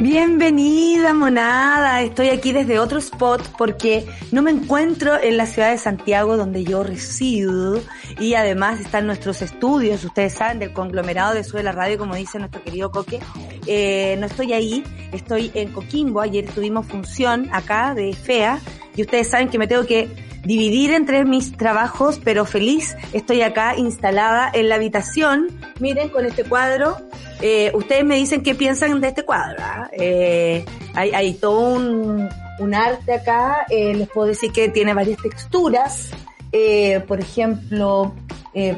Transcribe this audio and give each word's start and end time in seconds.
Bienvenida, 0.00 1.12
monada. 1.12 2.02
Estoy 2.02 2.28
aquí 2.28 2.52
desde 2.52 2.78
otro 2.78 3.00
spot 3.00 3.42
porque 3.58 4.06
no 4.30 4.42
me 4.42 4.52
encuentro 4.52 5.20
en 5.20 5.36
la 5.36 5.44
ciudad 5.44 5.72
de 5.72 5.78
Santiago 5.78 6.36
donde 6.36 6.62
yo 6.62 6.84
resido 6.84 7.82
y 8.20 8.34
además 8.34 8.78
están 8.78 9.06
nuestros 9.06 9.42
estudios, 9.42 10.04
ustedes 10.04 10.34
saben, 10.34 10.60
del 10.60 10.72
conglomerado 10.72 11.34
de 11.34 11.42
Sube 11.42 11.64
la 11.64 11.72
Radio, 11.72 11.98
como 11.98 12.14
dice 12.14 12.38
nuestro 12.38 12.62
querido 12.62 12.92
Coque. 12.92 13.18
Eh, 13.66 14.16
no 14.20 14.26
estoy 14.26 14.52
ahí, 14.52 14.84
estoy 15.12 15.50
en 15.54 15.72
Coquimbo. 15.72 16.20
Ayer 16.20 16.46
tuvimos 16.46 16.86
función 16.86 17.48
acá 17.50 17.92
de 17.94 18.12
FEA 18.12 18.60
y 18.94 19.02
ustedes 19.02 19.28
saben 19.28 19.48
que 19.48 19.58
me 19.58 19.66
tengo 19.66 19.84
que 19.84 20.08
dividir 20.44 20.92
entre 20.92 21.24
mis 21.24 21.56
trabajos, 21.56 22.20
pero 22.22 22.44
feliz 22.44 22.96
estoy 23.12 23.42
acá 23.42 23.76
instalada 23.76 24.48
en 24.54 24.68
la 24.68 24.76
habitación. 24.76 25.48
Miren 25.80 26.08
con 26.10 26.24
este 26.24 26.44
cuadro. 26.44 26.98
Eh, 27.40 27.70
ustedes 27.74 28.04
me 28.04 28.16
dicen 28.16 28.42
qué 28.42 28.54
piensan 28.54 29.00
de 29.00 29.08
este 29.08 29.24
cuadro. 29.24 29.58
¿ah? 29.60 29.88
Eh, 29.92 30.64
hay, 30.94 31.10
hay, 31.12 31.34
todo 31.34 31.74
un, 31.74 32.28
arte 32.74 33.14
acá. 33.14 33.66
Eh, 33.68 33.94
les 33.94 34.08
puedo 34.08 34.28
decir 34.28 34.52
que 34.52 34.68
tiene 34.68 34.94
varias 34.94 35.20
texturas. 35.22 36.10
Eh, 36.52 37.04
por 37.06 37.20
ejemplo, 37.20 38.14
eh, 38.54 38.76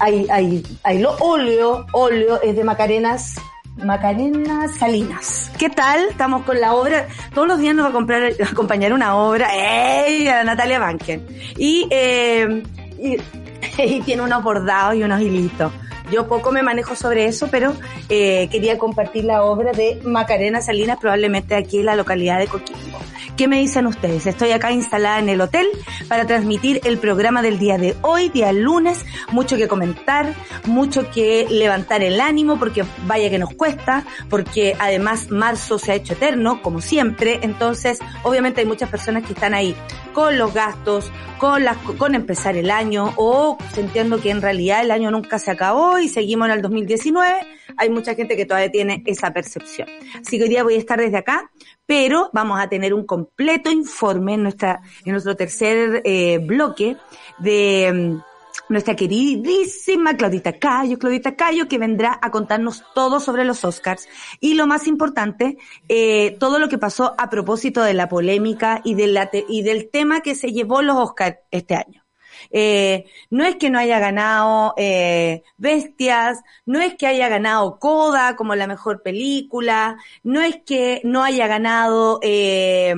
hay, 0.00 0.26
hay, 0.30 0.62
hay 0.82 0.98
lo 0.98 1.16
óleo. 1.18 1.86
Óleo 1.92 2.40
es 2.42 2.56
de 2.56 2.64
Macarenas 2.64 3.36
Macarena 3.84 4.68
Salinas. 4.68 5.50
¿Qué 5.58 5.70
tal? 5.70 6.08
Estamos 6.10 6.42
con 6.42 6.60
la 6.60 6.74
obra. 6.74 7.06
Todos 7.34 7.46
los 7.48 7.58
días 7.58 7.74
nos 7.74 7.86
va 7.86 7.90
a 7.90 7.92
comprar, 7.92 8.32
acompañar 8.50 8.92
una 8.92 9.16
obra. 9.16 9.48
¡Ey! 9.54 10.28
A 10.28 10.44
Natalia 10.44 10.78
Banken. 10.78 11.26
Y, 11.56 11.86
eh, 11.90 12.62
y, 12.98 14.00
tiene 14.04 14.22
unos 14.22 14.42
bordados 14.42 14.96
y 14.96 15.02
unos 15.02 15.20
hilitos. 15.20 15.72
Yo 16.10 16.26
poco 16.26 16.52
me 16.52 16.62
manejo 16.62 16.94
sobre 16.96 17.26
eso, 17.26 17.48
pero 17.50 17.74
eh, 18.08 18.48
quería 18.50 18.78
compartir 18.78 19.24
la 19.24 19.44
obra 19.44 19.72
de 19.72 20.00
Macarena 20.04 20.60
Salinas, 20.60 20.98
probablemente 21.00 21.54
aquí 21.54 21.78
en 21.78 21.86
la 21.86 21.96
localidad 21.96 22.38
de 22.38 22.46
Coquimbo. 22.46 22.98
¿Qué 23.38 23.46
me 23.46 23.60
dicen 23.60 23.86
ustedes? 23.86 24.26
Estoy 24.26 24.50
acá 24.50 24.72
instalada 24.72 25.20
en 25.20 25.28
el 25.28 25.40
hotel 25.40 25.68
para 26.08 26.26
transmitir 26.26 26.80
el 26.82 26.98
programa 26.98 27.40
del 27.40 27.60
día 27.60 27.78
de 27.78 27.94
hoy, 28.02 28.30
día 28.30 28.50
lunes. 28.50 29.06
Mucho 29.30 29.56
que 29.56 29.68
comentar, 29.68 30.34
mucho 30.66 31.08
que 31.12 31.46
levantar 31.48 32.02
el 32.02 32.20
ánimo, 32.20 32.58
porque 32.58 32.84
vaya 33.06 33.30
que 33.30 33.38
nos 33.38 33.54
cuesta, 33.54 34.04
porque 34.28 34.74
además 34.80 35.30
marzo 35.30 35.78
se 35.78 35.92
ha 35.92 35.94
hecho 35.94 36.14
eterno, 36.14 36.60
como 36.62 36.80
siempre. 36.80 37.38
Entonces, 37.42 38.00
obviamente 38.24 38.62
hay 38.62 38.66
muchas 38.66 38.90
personas 38.90 39.24
que 39.24 39.34
están 39.34 39.54
ahí 39.54 39.76
con 40.12 40.36
los 40.36 40.52
gastos, 40.52 41.12
con 41.38 41.62
las, 41.62 41.76
con 41.76 42.16
empezar 42.16 42.56
el 42.56 42.72
año, 42.72 43.12
o 43.14 43.56
sintiendo 43.72 44.20
que 44.20 44.30
en 44.30 44.42
realidad 44.42 44.80
el 44.80 44.90
año 44.90 45.12
nunca 45.12 45.38
se 45.38 45.52
acabó 45.52 46.00
y 46.00 46.08
seguimos 46.08 46.48
en 46.48 46.54
el 46.54 46.62
2019. 46.62 47.46
Hay 47.76 47.88
mucha 47.88 48.16
gente 48.16 48.36
que 48.36 48.46
todavía 48.46 48.72
tiene 48.72 49.04
esa 49.06 49.32
percepción. 49.32 49.88
Así 50.20 50.38
que 50.38 50.42
hoy 50.42 50.48
día 50.48 50.64
voy 50.64 50.74
a 50.74 50.78
estar 50.78 50.98
desde 50.98 51.18
acá 51.18 51.48
pero 51.88 52.28
vamos 52.34 52.60
a 52.60 52.68
tener 52.68 52.92
un 52.92 53.06
completo 53.06 53.70
informe 53.70 54.34
en 54.34 54.42
nuestra 54.42 54.82
en 55.06 55.12
nuestro 55.12 55.34
tercer 55.36 56.02
eh, 56.04 56.36
bloque 56.36 56.98
de 57.38 57.88
um, 57.90 58.22
nuestra 58.68 58.94
queridísima 58.94 60.14
Claudita 60.14 60.52
Cayo, 60.52 60.98
Claudita 60.98 61.34
Cayo, 61.34 61.66
que 61.66 61.78
vendrá 61.78 62.18
a 62.20 62.30
contarnos 62.30 62.84
todo 62.94 63.20
sobre 63.20 63.46
los 63.46 63.64
Oscars 63.64 64.06
y 64.38 64.52
lo 64.52 64.66
más 64.66 64.86
importante, 64.86 65.56
eh, 65.88 66.36
todo 66.38 66.58
lo 66.58 66.68
que 66.68 66.76
pasó 66.76 67.14
a 67.16 67.30
propósito 67.30 67.82
de 67.82 67.94
la 67.94 68.10
polémica 68.10 68.82
y, 68.84 68.94
de 68.94 69.06
la 69.06 69.30
te 69.30 69.46
y 69.48 69.62
del 69.62 69.88
tema 69.88 70.20
que 70.20 70.34
se 70.34 70.52
llevó 70.52 70.82
los 70.82 70.98
Oscars 70.98 71.38
este 71.50 71.74
año. 71.74 71.97
Eh, 72.50 73.06
no 73.30 73.44
es 73.44 73.56
que 73.56 73.70
no 73.70 73.78
haya 73.78 73.98
ganado 73.98 74.74
eh, 74.76 75.42
Bestias, 75.56 76.40
no 76.66 76.80
es 76.80 76.94
que 76.94 77.06
haya 77.06 77.28
ganado 77.28 77.78
Coda 77.78 78.36
como 78.36 78.54
la 78.54 78.66
mejor 78.66 79.02
película, 79.02 79.98
no 80.22 80.40
es 80.40 80.56
que 80.64 81.00
no 81.04 81.22
haya 81.22 81.46
ganado, 81.46 82.20
eh, 82.22 82.94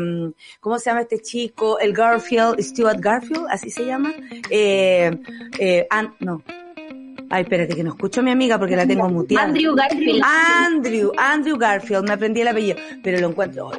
¿cómo 0.60 0.78
se 0.78 0.90
llama 0.90 1.02
este 1.02 1.20
chico? 1.20 1.78
El 1.78 1.92
Garfield, 1.92 2.60
Stuart 2.60 3.00
Garfield, 3.00 3.46
así 3.50 3.70
se 3.70 3.86
llama. 3.86 4.12
Eh, 4.50 5.10
eh, 5.58 5.88
no, 6.20 6.42
Ay, 7.32 7.42
espérate, 7.42 7.74
que 7.74 7.84
no 7.84 7.90
escucho 7.90 8.20
a 8.20 8.24
mi 8.24 8.32
amiga 8.32 8.58
porque 8.58 8.76
la 8.76 8.86
tengo 8.86 9.08
muteada. 9.08 9.46
Andrew 9.46 9.74
Garfield. 9.74 10.22
Andrew, 10.24 11.12
Andrew 11.16 11.56
Garfield, 11.56 12.06
me 12.06 12.14
aprendí 12.14 12.40
el 12.40 12.48
apellido, 12.48 12.76
pero 13.02 13.20
lo 13.20 13.28
encuentro, 13.28 13.70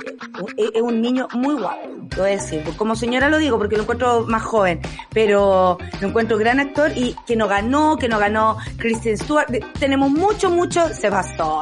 es 0.57 0.81
un 0.81 1.01
niño 1.01 1.27
muy 1.33 1.55
guapo, 1.55 1.87
lo 2.15 2.23
voy 2.23 2.31
a 2.31 2.35
decir. 2.35 2.63
Como 2.77 2.95
señora 2.95 3.29
lo 3.29 3.37
digo 3.37 3.57
porque 3.57 3.75
lo 3.75 3.83
encuentro 3.83 4.25
más 4.25 4.43
joven, 4.43 4.79
pero 5.13 5.77
lo 5.99 6.07
encuentro 6.07 6.37
gran 6.37 6.59
actor 6.59 6.91
y 6.95 7.15
que 7.27 7.35
no 7.35 7.47
ganó, 7.47 7.97
que 7.97 8.07
no 8.07 8.17
ganó 8.19 8.57
Kristen 8.77 9.17
Stewart. 9.17 9.47
Tenemos 9.79 10.09
mucho, 10.09 10.49
mucho, 10.49 10.87
se. 10.89 11.11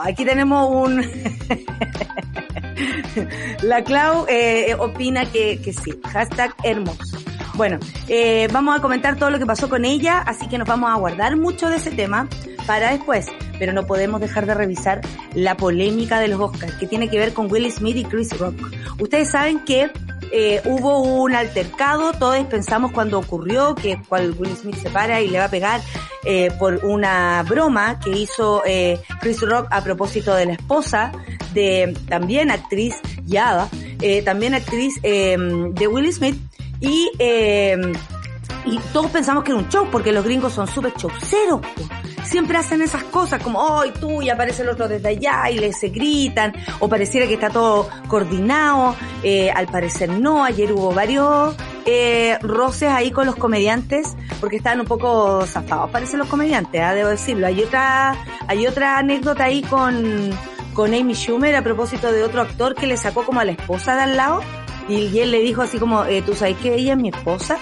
Aquí 0.03 0.25
tenemos 0.25 0.69
un... 0.69 1.03
La 3.63 3.83
Clau 3.83 4.25
eh, 4.29 4.75
opina 4.77 5.25
que, 5.25 5.59
que 5.61 5.73
sí. 5.73 5.99
Hashtag 6.03 6.53
hermoso. 6.63 7.17
Bueno, 7.59 7.77
eh, 8.07 8.47
vamos 8.53 8.77
a 8.77 8.81
comentar 8.81 9.17
todo 9.17 9.31
lo 9.31 9.37
que 9.37 9.45
pasó 9.45 9.67
con 9.67 9.83
ella, 9.83 10.19
así 10.19 10.47
que 10.47 10.57
nos 10.57 10.65
vamos 10.65 10.91
a 10.91 10.95
guardar 10.95 11.35
mucho 11.35 11.69
de 11.69 11.75
ese 11.75 11.91
tema 11.91 12.25
para 12.65 12.91
después. 12.91 13.27
Pero 13.59 13.73
no 13.73 13.85
podemos 13.85 14.21
dejar 14.21 14.45
de 14.45 14.53
revisar 14.53 15.01
la 15.33 15.57
polémica 15.57 16.21
de 16.21 16.29
los 16.29 16.39
Oscars, 16.39 16.75
que 16.75 16.87
tiene 16.87 17.09
que 17.09 17.19
ver 17.19 17.33
con 17.33 17.51
Will 17.51 17.69
Smith 17.69 17.97
y 17.97 18.05
Chris 18.05 18.39
Rock. 18.39 18.55
Ustedes 19.01 19.31
saben 19.31 19.59
que 19.65 19.91
eh, 20.31 20.61
hubo 20.63 21.01
un 21.01 21.35
altercado, 21.35 22.13
todos 22.13 22.37
pensamos 22.45 22.93
cuando 22.93 23.19
ocurrió 23.19 23.75
que 23.75 24.01
cual 24.07 24.33
Will 24.39 24.55
Smith 24.55 24.77
se 24.77 24.89
para 24.89 25.19
y 25.19 25.27
le 25.27 25.39
va 25.39 25.45
a 25.45 25.51
pegar 25.51 25.81
eh, 26.23 26.51
por 26.59 26.85
una 26.85 27.43
broma 27.43 27.99
que 27.99 28.11
hizo 28.11 28.63
eh, 28.65 29.01
Chris 29.19 29.41
Rock 29.41 29.67
a 29.69 29.83
propósito 29.83 30.33
de 30.33 30.45
la 30.45 30.53
esposa 30.53 31.11
de 31.53 31.93
también 32.07 32.51
actriz 32.51 32.95
Yada, 33.25 33.67
eh, 34.01 34.21
también 34.21 34.53
actriz 34.53 34.97
eh, 35.03 35.35
de 35.37 35.87
Will 35.87 36.13
Smith 36.13 36.37
y 36.79 37.11
eh, 37.19 37.77
y 38.65 38.77
todos 38.93 39.09
pensamos 39.11 39.43
que 39.43 39.51
era 39.51 39.59
un 39.59 39.69
show 39.69 39.87
porque 39.91 40.11
los 40.11 40.23
gringos 40.23 40.53
son 40.53 40.67
súper 40.67 40.93
showceros 40.95 41.61
siempre 42.29 42.57
hacen 42.57 42.81
esas 42.81 43.03
cosas 43.05 43.41
como, 43.41 43.59
hoy 43.59 43.91
oh, 43.95 43.99
tú 43.99 44.21
y 44.21 44.29
aparece 44.29 44.61
el 44.61 44.69
otro 44.69 44.87
desde 44.87 45.09
allá 45.09 45.49
y 45.49 45.57
les 45.57 45.79
se 45.79 45.89
gritan, 45.89 46.53
o 46.79 46.87
pareciera 46.87 47.27
que 47.27 47.33
está 47.33 47.49
todo 47.49 47.89
coordinado, 48.07 48.95
eh, 49.23 49.49
al 49.49 49.67
parecer 49.67 50.09
no, 50.09 50.43
ayer 50.43 50.71
hubo 50.71 50.93
varios 50.93 51.55
eh, 51.85 52.37
roces 52.41 52.89
ahí 52.89 53.09
con 53.09 53.25
los 53.25 53.35
comediantes, 53.35 54.15
porque 54.39 54.57
estaban 54.57 54.79
un 54.79 54.85
poco 54.85 55.45
zafados, 55.47 55.89
parecen 55.89 56.19
los 56.19 56.27
comediantes, 56.27 56.79
¿eh? 56.79 56.95
debo 56.95 57.09
decirlo. 57.09 57.47
Hay 57.47 57.63
otra, 57.63 58.15
hay 58.47 58.67
otra 58.67 58.99
anécdota 58.99 59.45
ahí 59.45 59.63
con, 59.63 60.29
con 60.73 60.93
Amy 60.93 61.15
Schumer 61.15 61.55
a 61.55 61.63
propósito 61.63 62.11
de 62.11 62.23
otro 62.23 62.41
actor 62.41 62.75
que 62.75 62.85
le 62.85 62.97
sacó 62.97 63.25
como 63.25 63.39
a 63.39 63.45
la 63.45 63.53
esposa 63.53 63.95
de 63.95 64.03
al 64.03 64.17
lado, 64.17 64.41
y 64.89 65.19
él 65.19 65.31
le 65.31 65.39
dijo 65.39 65.61
así 65.61 65.77
como, 65.77 66.05
eh, 66.05 66.21
¿tú 66.21 66.33
sabes 66.33 66.57
que 66.57 66.75
ella 66.75 66.93
es 66.93 66.99
mi 66.99 67.09
esposa? 67.09 67.59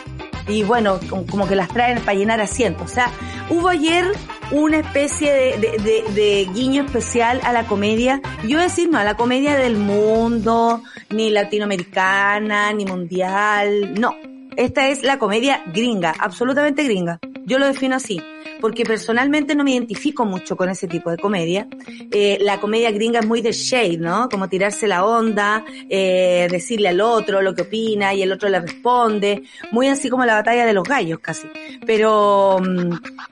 y 0.47 0.63
bueno, 0.63 0.99
como 1.29 1.47
que 1.47 1.55
las 1.55 1.67
traen 1.67 1.99
para 1.99 2.17
llenar 2.17 2.39
asientos. 2.39 2.91
O 2.91 2.93
sea, 2.93 3.11
hubo 3.49 3.69
ayer 3.69 4.05
una 4.51 4.77
especie 4.77 5.33
de, 5.33 5.57
de, 5.57 5.77
de, 5.77 6.13
de, 6.13 6.49
guiño 6.53 6.83
especial 6.83 7.41
a 7.43 7.51
la 7.51 7.65
comedia. 7.65 8.21
Yo 8.47 8.59
decir, 8.59 8.89
no, 8.89 8.97
a 8.97 9.03
la 9.03 9.15
comedia 9.15 9.57
del 9.57 9.75
mundo, 9.75 10.81
ni 11.09 11.29
latinoamericana, 11.29 12.71
ni 12.73 12.85
mundial, 12.85 13.93
no. 13.99 14.15
Esta 14.55 14.87
es 14.87 15.03
la 15.03 15.19
comedia 15.19 15.63
gringa, 15.73 16.15
absolutamente 16.17 16.83
gringa. 16.83 17.19
Yo 17.45 17.59
lo 17.59 17.67
defino 17.67 17.95
así 17.95 18.21
porque 18.59 18.83
personalmente 18.85 19.55
no 19.55 19.63
me 19.63 19.71
identifico 19.71 20.25
mucho 20.25 20.55
con 20.55 20.69
ese 20.69 20.87
tipo 20.87 21.09
de 21.09 21.17
comedia. 21.17 21.67
Eh, 22.11 22.37
la 22.41 22.59
comedia 22.59 22.91
gringa 22.91 23.19
es 23.19 23.25
muy 23.25 23.41
de 23.41 23.51
shade, 23.51 23.97
¿no? 23.97 24.29
Como 24.29 24.49
tirarse 24.49 24.87
la 24.87 25.05
onda, 25.05 25.63
eh, 25.89 26.47
decirle 26.49 26.89
al 26.89 27.01
otro 27.01 27.41
lo 27.41 27.53
que 27.53 27.63
opina 27.63 28.13
y 28.13 28.21
el 28.21 28.31
otro 28.31 28.49
le 28.49 28.59
responde, 28.59 29.43
muy 29.71 29.87
así 29.87 30.09
como 30.09 30.25
la 30.25 30.35
batalla 30.35 30.65
de 30.65 30.73
los 30.73 30.83
gallos 30.83 31.19
casi. 31.19 31.47
Pero 31.85 32.57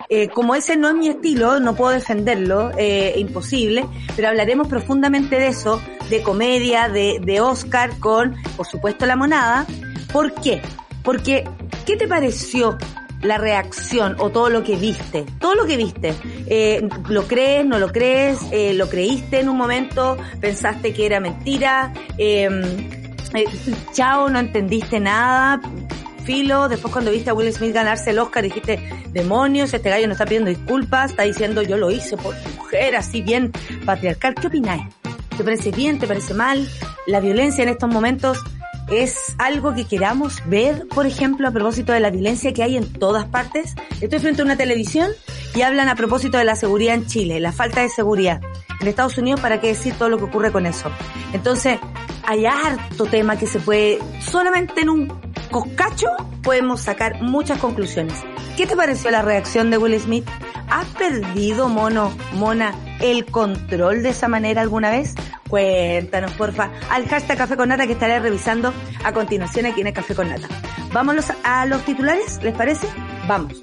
eh, 0.10 0.30
como 0.30 0.56
ese 0.56 0.76
no 0.76 0.90
es 0.90 0.96
mi 0.96 1.08
estilo, 1.10 1.60
no 1.60 1.76
puedo 1.76 1.92
defenderlo, 1.92 2.72
imposible, 3.16 3.86
pero 4.16 4.30
hablaremos 4.30 4.68
profundamente 4.68 5.38
de 5.38 5.48
eso, 5.48 5.82
de 6.10 6.22
comedia, 6.22 6.90
de 6.90 7.42
Oscar 7.42 7.98
con, 8.00 8.36
por 8.56 8.66
supuesto, 8.66 9.06
la 9.06 9.16
monada. 9.16 9.66
¿Por 10.12 10.34
qué? 10.34 10.62
Porque, 11.04 11.44
¿qué 11.86 11.96
te 11.96 12.08
pareció 12.08 12.78
la 13.22 13.38
reacción 13.38 14.16
o 14.20 14.30
todo 14.30 14.50
lo 14.50 14.64
que 14.64 14.76
viste, 14.76 15.26
todo 15.40 15.56
lo 15.56 15.66
que 15.66 15.78
viste, 15.78 16.14
eh, 16.48 16.88
¿lo 17.10 17.24
crees, 17.28 17.66
no 17.66 17.80
lo 17.80 17.92
crees? 17.92 18.40
Eh, 18.52 18.74
¿Lo 18.74 18.90
creíste 18.90 19.40
en 19.40 19.50
un 19.50 19.58
momento? 19.58 20.18
¿Pensaste 20.40 20.94
que 20.94 21.06
era 21.06 21.20
mentira? 21.20 21.94
Eh, 22.18 22.50
chao, 23.94 24.30
no 24.30 24.40
entendiste 24.40 25.00
nada. 25.00 25.62
Filo, 26.24 26.68
después 26.68 26.92
cuando 26.92 27.12
viste 27.12 27.30
a 27.30 27.34
Will 27.36 27.54
Smith 27.54 27.72
ganarse 27.72 28.10
el 28.10 28.18
Oscar 28.18 28.44
dijiste, 28.44 28.80
demonios, 29.12 29.74
este 29.74 29.90
gallo 29.92 30.08
no 30.08 30.14
está 30.14 30.26
pidiendo 30.26 30.50
disculpas, 30.50 31.12
está 31.12 31.22
diciendo 31.24 31.62
yo 31.62 31.78
lo 31.78 31.92
hice 31.92 32.18
por 32.18 32.34
mujer 32.58 32.96
así 32.96 33.22
bien 33.22 33.52
patriarcal. 33.86 34.34
¿Qué 34.34 34.48
opináis? 34.48 34.84
¿Te 35.38 35.44
parece 35.44 35.72
bien? 35.72 36.00
¿Te 36.00 36.08
parece 36.08 36.34
mal? 36.34 36.68
La 37.06 37.20
violencia 37.20 37.62
en 37.62 37.70
estos 37.70 37.90
momentos 37.90 38.40
es 38.90 39.36
algo 39.38 39.74
que 39.74 39.86
queramos 39.86 40.42
ver, 40.46 40.88
por 40.88 41.06
ejemplo, 41.06 41.48
a 41.48 41.52
propósito 41.52 41.92
de 41.92 42.00
la 42.00 42.10
violencia 42.10 42.54
que 42.54 42.64
hay 42.64 42.78
en 42.78 42.92
todas 42.94 43.26
partes. 43.26 43.76
Estoy 44.02 44.20
frente 44.20 44.42
a 44.42 44.46
una 44.46 44.58
televisión 44.58 45.12
y 45.56 45.62
hablan 45.62 45.90
a 45.90 45.96
propósito 45.96 46.38
de 46.38 46.46
la 46.46 46.56
seguridad 46.56 46.96
en 46.96 47.08
Chile, 47.08 47.40
la 47.40 47.52
falta 47.52 47.82
de 47.82 47.90
seguridad. 47.90 48.42
En 48.80 48.88
Estados 48.88 49.18
Unidos, 49.18 49.40
¿para 49.40 49.60
qué 49.60 49.68
decir 49.68 49.96
todo 49.96 50.10
lo 50.10 50.18
que 50.18 50.26
ocurre 50.26 50.52
con 50.52 50.66
eso? 50.66 50.92
Entonces, 51.34 51.80
hay 52.24 52.46
harto 52.46 53.06
tema 53.06 53.38
que 53.38 53.48
se 53.48 53.60
puede, 53.60 54.00
solamente 54.20 54.82
en 54.82 54.90
un 54.90 55.14
coscacho 55.50 56.08
podemos 56.44 56.82
sacar 56.82 57.22
muchas 57.22 57.60
conclusiones. 57.60 58.16
¿Qué 58.58 58.66
te 58.66 58.76
pareció 58.78 59.12
la 59.12 59.22
reacción 59.22 59.70
de 59.70 59.78
Will 59.78 60.00
Smith? 60.00 60.26
¿Has 60.70 60.86
perdido, 60.88 61.68
mono, 61.68 62.16
mona, 62.34 62.74
el 63.02 63.26
control 63.26 64.02
de 64.02 64.10
esa 64.10 64.30
manera 64.30 64.62
alguna 64.62 64.92
vez? 64.92 65.14
Cuéntanos, 65.50 66.32
porfa, 66.32 66.72
al 66.90 67.06
hashtag 67.06 67.38
Café 67.38 67.58
con 67.58 67.68
Nata 67.68 67.86
que 67.86 67.94
estaré 67.94 68.18
revisando 68.20 68.74
a 69.04 69.12
continuación 69.12 69.66
aquí 69.66 69.82
en 69.82 69.88
el 69.88 69.94
Café 69.94 70.16
con 70.16 70.30
Nata. 70.30 70.48
Vámonos 70.94 71.26
a 71.44 71.66
los 71.66 71.84
titulares, 71.84 72.40
¿les 72.44 72.56
parece? 72.56 72.88
Vamos. 73.28 73.62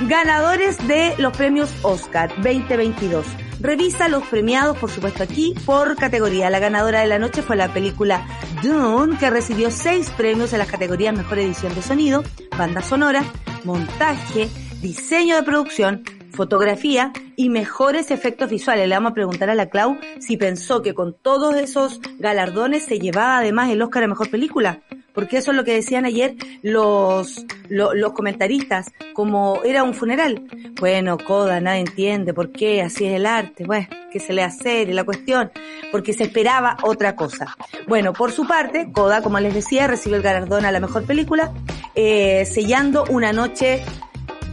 Ganadores 0.00 0.84
de 0.88 1.14
los 1.18 1.36
premios 1.36 1.72
Oscar 1.82 2.28
2022. 2.42 3.24
Revisa 3.64 4.08
los 4.08 4.24
premiados, 4.24 4.76
por 4.76 4.90
supuesto, 4.90 5.22
aquí 5.22 5.54
por 5.64 5.96
categoría. 5.96 6.50
La 6.50 6.58
ganadora 6.58 7.00
de 7.00 7.06
la 7.06 7.18
noche 7.18 7.40
fue 7.40 7.56
la 7.56 7.72
película 7.72 8.26
Dune, 8.62 9.16
que 9.16 9.30
recibió 9.30 9.70
seis 9.70 10.10
premios 10.10 10.52
en 10.52 10.58
las 10.58 10.70
categorías 10.70 11.16
Mejor 11.16 11.38
Edición 11.38 11.74
de 11.74 11.80
Sonido, 11.80 12.22
Banda 12.58 12.82
Sonora, 12.82 13.24
Montaje, 13.64 14.50
Diseño 14.82 15.34
de 15.36 15.44
Producción, 15.44 16.04
Fotografía 16.34 17.12
y 17.36 17.48
Mejores 17.48 18.10
Efectos 18.10 18.50
Visuales. 18.50 18.88
Le 18.88 18.94
vamos 18.94 19.12
a 19.12 19.14
preguntar 19.14 19.50
a 19.50 19.54
la 19.54 19.70
Clau 19.70 19.96
si 20.18 20.36
pensó 20.36 20.82
que 20.82 20.94
con 20.94 21.14
todos 21.14 21.56
esos 21.56 22.00
galardones 22.18 22.84
se 22.84 22.98
llevaba 22.98 23.38
además 23.38 23.70
el 23.70 23.80
Oscar 23.82 24.04
a 24.04 24.08
Mejor 24.08 24.30
Película 24.30 24.82
porque 25.14 25.38
eso 25.38 25.52
es 25.52 25.56
lo 25.56 25.64
que 25.64 25.74
decían 25.74 26.04
ayer 26.04 26.34
los, 26.62 27.46
los, 27.68 28.12
comentaristas, 28.12 28.90
como 29.14 29.62
era 29.64 29.84
un 29.84 29.94
funeral. 29.94 30.44
Bueno, 30.80 31.16
Coda, 31.16 31.60
nadie 31.60 31.80
entiende 31.80 32.34
por 32.34 32.50
qué, 32.50 32.82
así 32.82 33.06
es 33.06 33.14
el 33.14 33.24
arte, 33.24 33.64
bueno, 33.64 33.86
qué 34.10 34.18
se 34.18 34.32
le 34.32 34.42
hace 34.42 34.84
la 34.86 35.04
cuestión, 35.04 35.52
porque 35.92 36.12
se 36.12 36.24
esperaba 36.24 36.76
otra 36.82 37.14
cosa. 37.14 37.56
Bueno, 37.86 38.12
por 38.12 38.32
su 38.32 38.46
parte, 38.46 38.90
Coda, 38.92 39.22
como 39.22 39.38
les 39.38 39.54
decía, 39.54 39.86
recibió 39.86 40.16
el 40.16 40.22
galardón 40.22 40.64
a 40.64 40.72
la 40.72 40.80
mejor 40.80 41.04
película, 41.04 41.52
eh, 41.94 42.44
sellando 42.44 43.04
una 43.08 43.32
noche 43.32 43.84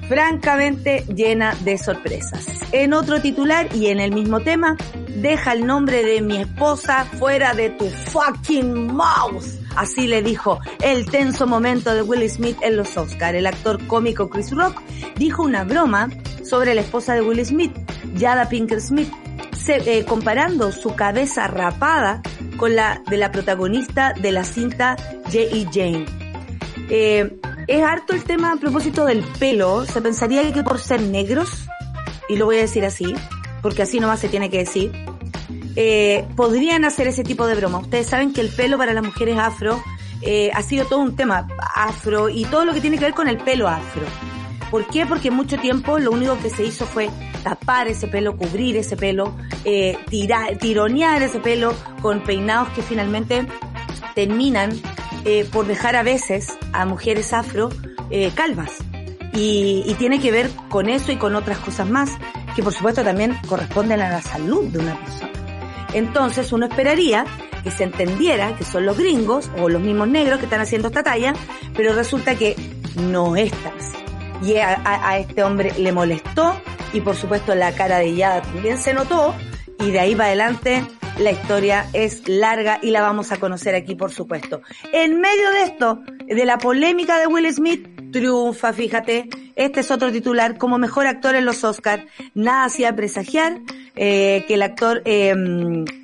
francamente 0.07 1.06
llena 1.13 1.56
de 1.62 1.77
sorpresas. 1.77 2.45
En 2.71 2.94
otro 2.94 3.21
titular 3.21 3.74
y 3.75 3.88
en 3.88 4.00
el 4.00 4.13
mismo 4.13 4.39
tema, 4.39 4.77
deja 5.15 5.53
el 5.53 5.65
nombre 5.65 6.03
de 6.03 6.21
mi 6.21 6.38
esposa 6.38 7.06
fuera 7.06 7.53
de 7.53 7.69
tu 7.71 7.88
fucking 7.89 8.94
mouth. 8.94 9.44
Así 9.75 10.07
le 10.07 10.21
dijo 10.21 10.59
el 10.81 11.06
tenso 11.09 11.48
momento 11.48 11.94
de 11.94 12.01
Will 12.01 12.30
Smith 12.30 12.57
en 12.62 12.75
los 12.75 12.98
Oscars. 12.98 13.38
El 13.38 13.48
actor 13.48 13.86
cómico 13.88 14.30
Chris 14.30 14.51
Rock 14.51 14.81
dijo 15.15 15.44
una 15.44 15.63
broma 15.63 16.09
sobre 16.44 16.75
la 16.75 16.81
esposa 16.81 17.13
de 17.13 17.21
Will 17.21 17.45
Smith, 17.45 17.71
Jada 18.19 18.50
Pinkett 18.50 18.80
Smith, 18.80 19.12
eh, 19.68 20.03
comparando 20.06 20.71
su 20.71 20.95
cabeza 20.95 21.48
rapada 21.48 22.21
con 22.57 22.75
la 22.75 23.01
de 23.09 23.18
la 23.18 23.31
protagonista 23.31 24.13
de 24.13 24.31
la 24.31 24.44
cinta 24.44 24.98
J.E. 25.25 25.68
Jane. 25.71 26.21
Eh, 26.94 27.40
es 27.68 27.84
harto 27.84 28.14
el 28.14 28.26
tema 28.26 28.52
a 28.52 28.58
propósito 28.58 29.06
del 29.06 29.24
pelo. 29.40 29.86
Se 29.86 30.02
pensaría 30.02 30.52
que 30.52 30.62
por 30.62 30.78
ser 30.78 31.02
negros, 31.02 31.66
y 32.28 32.36
lo 32.36 32.46
voy 32.46 32.58
a 32.58 32.62
decir 32.62 32.84
así, 32.84 33.16
porque 33.62 33.84
así 33.84 34.02
nomás 34.02 34.20
se 34.20 34.28
tiene 34.28 34.50
que 34.50 34.58
decir, 34.58 34.92
eh, 35.78 36.28
podrían 36.36 36.84
hacer 36.84 37.08
ese 37.08 37.24
tipo 37.24 37.48
de 37.48 37.56
broma. 37.56 37.78
Ustedes 37.78 38.08
saben 38.08 38.34
que 38.34 38.42
el 38.42 38.50
pelo 38.50 38.78
para 38.78 38.94
las 38.94 39.06
mujeres 39.06 39.38
afro 39.38 39.82
eh, 40.22 40.52
ha 40.54 40.62
sido 40.64 40.84
todo 40.84 41.00
un 41.00 41.16
tema 41.16 41.48
afro 41.74 42.28
y 42.28 42.44
todo 42.44 42.66
lo 42.66 42.74
que 42.74 42.82
tiene 42.82 42.98
que 42.98 43.06
ver 43.06 43.14
con 43.14 43.30
el 43.30 43.38
pelo 43.38 43.70
afro. 43.70 44.04
¿Por 44.70 44.86
qué? 44.88 45.06
Porque 45.06 45.32
mucho 45.32 45.58
tiempo 45.60 45.98
lo 45.98 46.12
único 46.12 46.38
que 46.40 46.50
se 46.50 46.66
hizo 46.66 46.86
fue 46.86 47.10
tapar 47.42 47.88
ese 47.88 48.10
pelo, 48.10 48.36
cubrir 48.36 48.76
ese 48.76 48.98
pelo, 48.98 49.34
tirar, 50.10 50.58
tironear 50.58 51.22
ese 51.22 51.40
pelo 51.40 51.74
con 52.02 52.22
peinados 52.22 52.68
que 52.70 52.82
finalmente 52.82 53.48
terminan 54.14 54.72
eh, 55.26 55.48
por 55.52 55.68
dejar 55.68 55.96
a 55.96 56.04
veces 56.04 56.58
a 56.74 56.86
mujeres 56.86 57.34
afro 57.34 57.70
eh, 58.10 58.32
calvas. 58.36 58.72
Y, 59.34 59.96
tiene 59.98 60.20
que 60.20 60.32
ver 60.32 60.50
con 60.70 60.90
eso 60.90 61.12
y 61.12 61.18
con 61.18 61.36
otras 61.36 61.60
cosas 61.60 61.90
más, 61.90 62.12
que 62.56 62.64
por 62.64 62.74
supuesto 62.74 63.04
también 63.04 63.38
corresponden 63.48 64.02
a 64.02 64.10
la 64.10 64.22
salud 64.22 64.66
de 64.66 64.80
una 64.80 65.00
persona. 65.00 65.32
Entonces 65.94 66.52
uno 66.52 66.66
esperaría 66.66 67.26
que 67.64 67.72
se 67.72 67.84
entendiera 67.84 68.56
que 68.58 68.66
son 68.66 68.86
los 68.86 68.98
gringos 68.98 69.50
o 69.60 69.70
los 69.70 69.82
mismos 69.82 70.08
negros 70.08 70.40
que 70.40 70.46
están 70.46 70.60
haciendo 70.60 70.88
esta 70.88 71.04
talla, 71.04 71.34
pero 71.76 71.94
resulta 71.94 72.36
que 72.36 72.56
no 72.96 73.36
es 73.36 73.52
tan. 73.52 73.74
Y 74.44 74.58
a, 74.58 74.82
a, 74.84 75.20
este 75.20 75.44
hombre 75.44 75.72
le 75.78 75.92
molestó 75.92 76.60
y 76.94 77.02
por 77.02 77.16
supuesto 77.16 77.54
la 77.54 77.72
cara 77.74 78.00
de 78.00 78.16
Yada 78.16 78.42
también 78.42 78.80
se 78.80 78.94
notó 78.94 79.36
y 79.80 79.92
de 79.92 80.00
ahí 80.00 80.16
para 80.16 80.30
adelante 80.30 80.84
la 81.22 81.32
historia 81.32 81.88
es 81.94 82.28
larga 82.28 82.80
y 82.82 82.90
la 82.90 83.02
vamos 83.02 83.32
a 83.32 83.38
conocer 83.38 83.76
aquí, 83.76 83.96
por 83.96 84.12
supuesto. 84.12 84.62
En 84.92 85.22
medio 85.22 85.52
de 85.52 85.64
esto, 85.64 86.02
de 86.26 86.46
la 86.46 86.58
polémica 86.58 87.20
de 87.20 87.28
Will 87.28 87.52
Smith, 87.54 88.12
triunfa, 88.12 88.74
fíjate. 88.74 89.30
Este 89.56 89.82
es 89.82 89.92
otro 89.92 90.12
titular 90.12 90.58
como 90.58 90.78
mejor 90.78 91.06
actor 91.06 91.36
en 91.36 91.46
los 91.46 91.64
Oscars. 91.64 92.04
Nada 92.34 92.66
hacía 92.66 92.96
presagiar 92.96 93.60
eh, 93.96 94.46
que 94.48 94.56
el 94.56 94.64
actor 94.64 95.02
eh, 95.06 95.36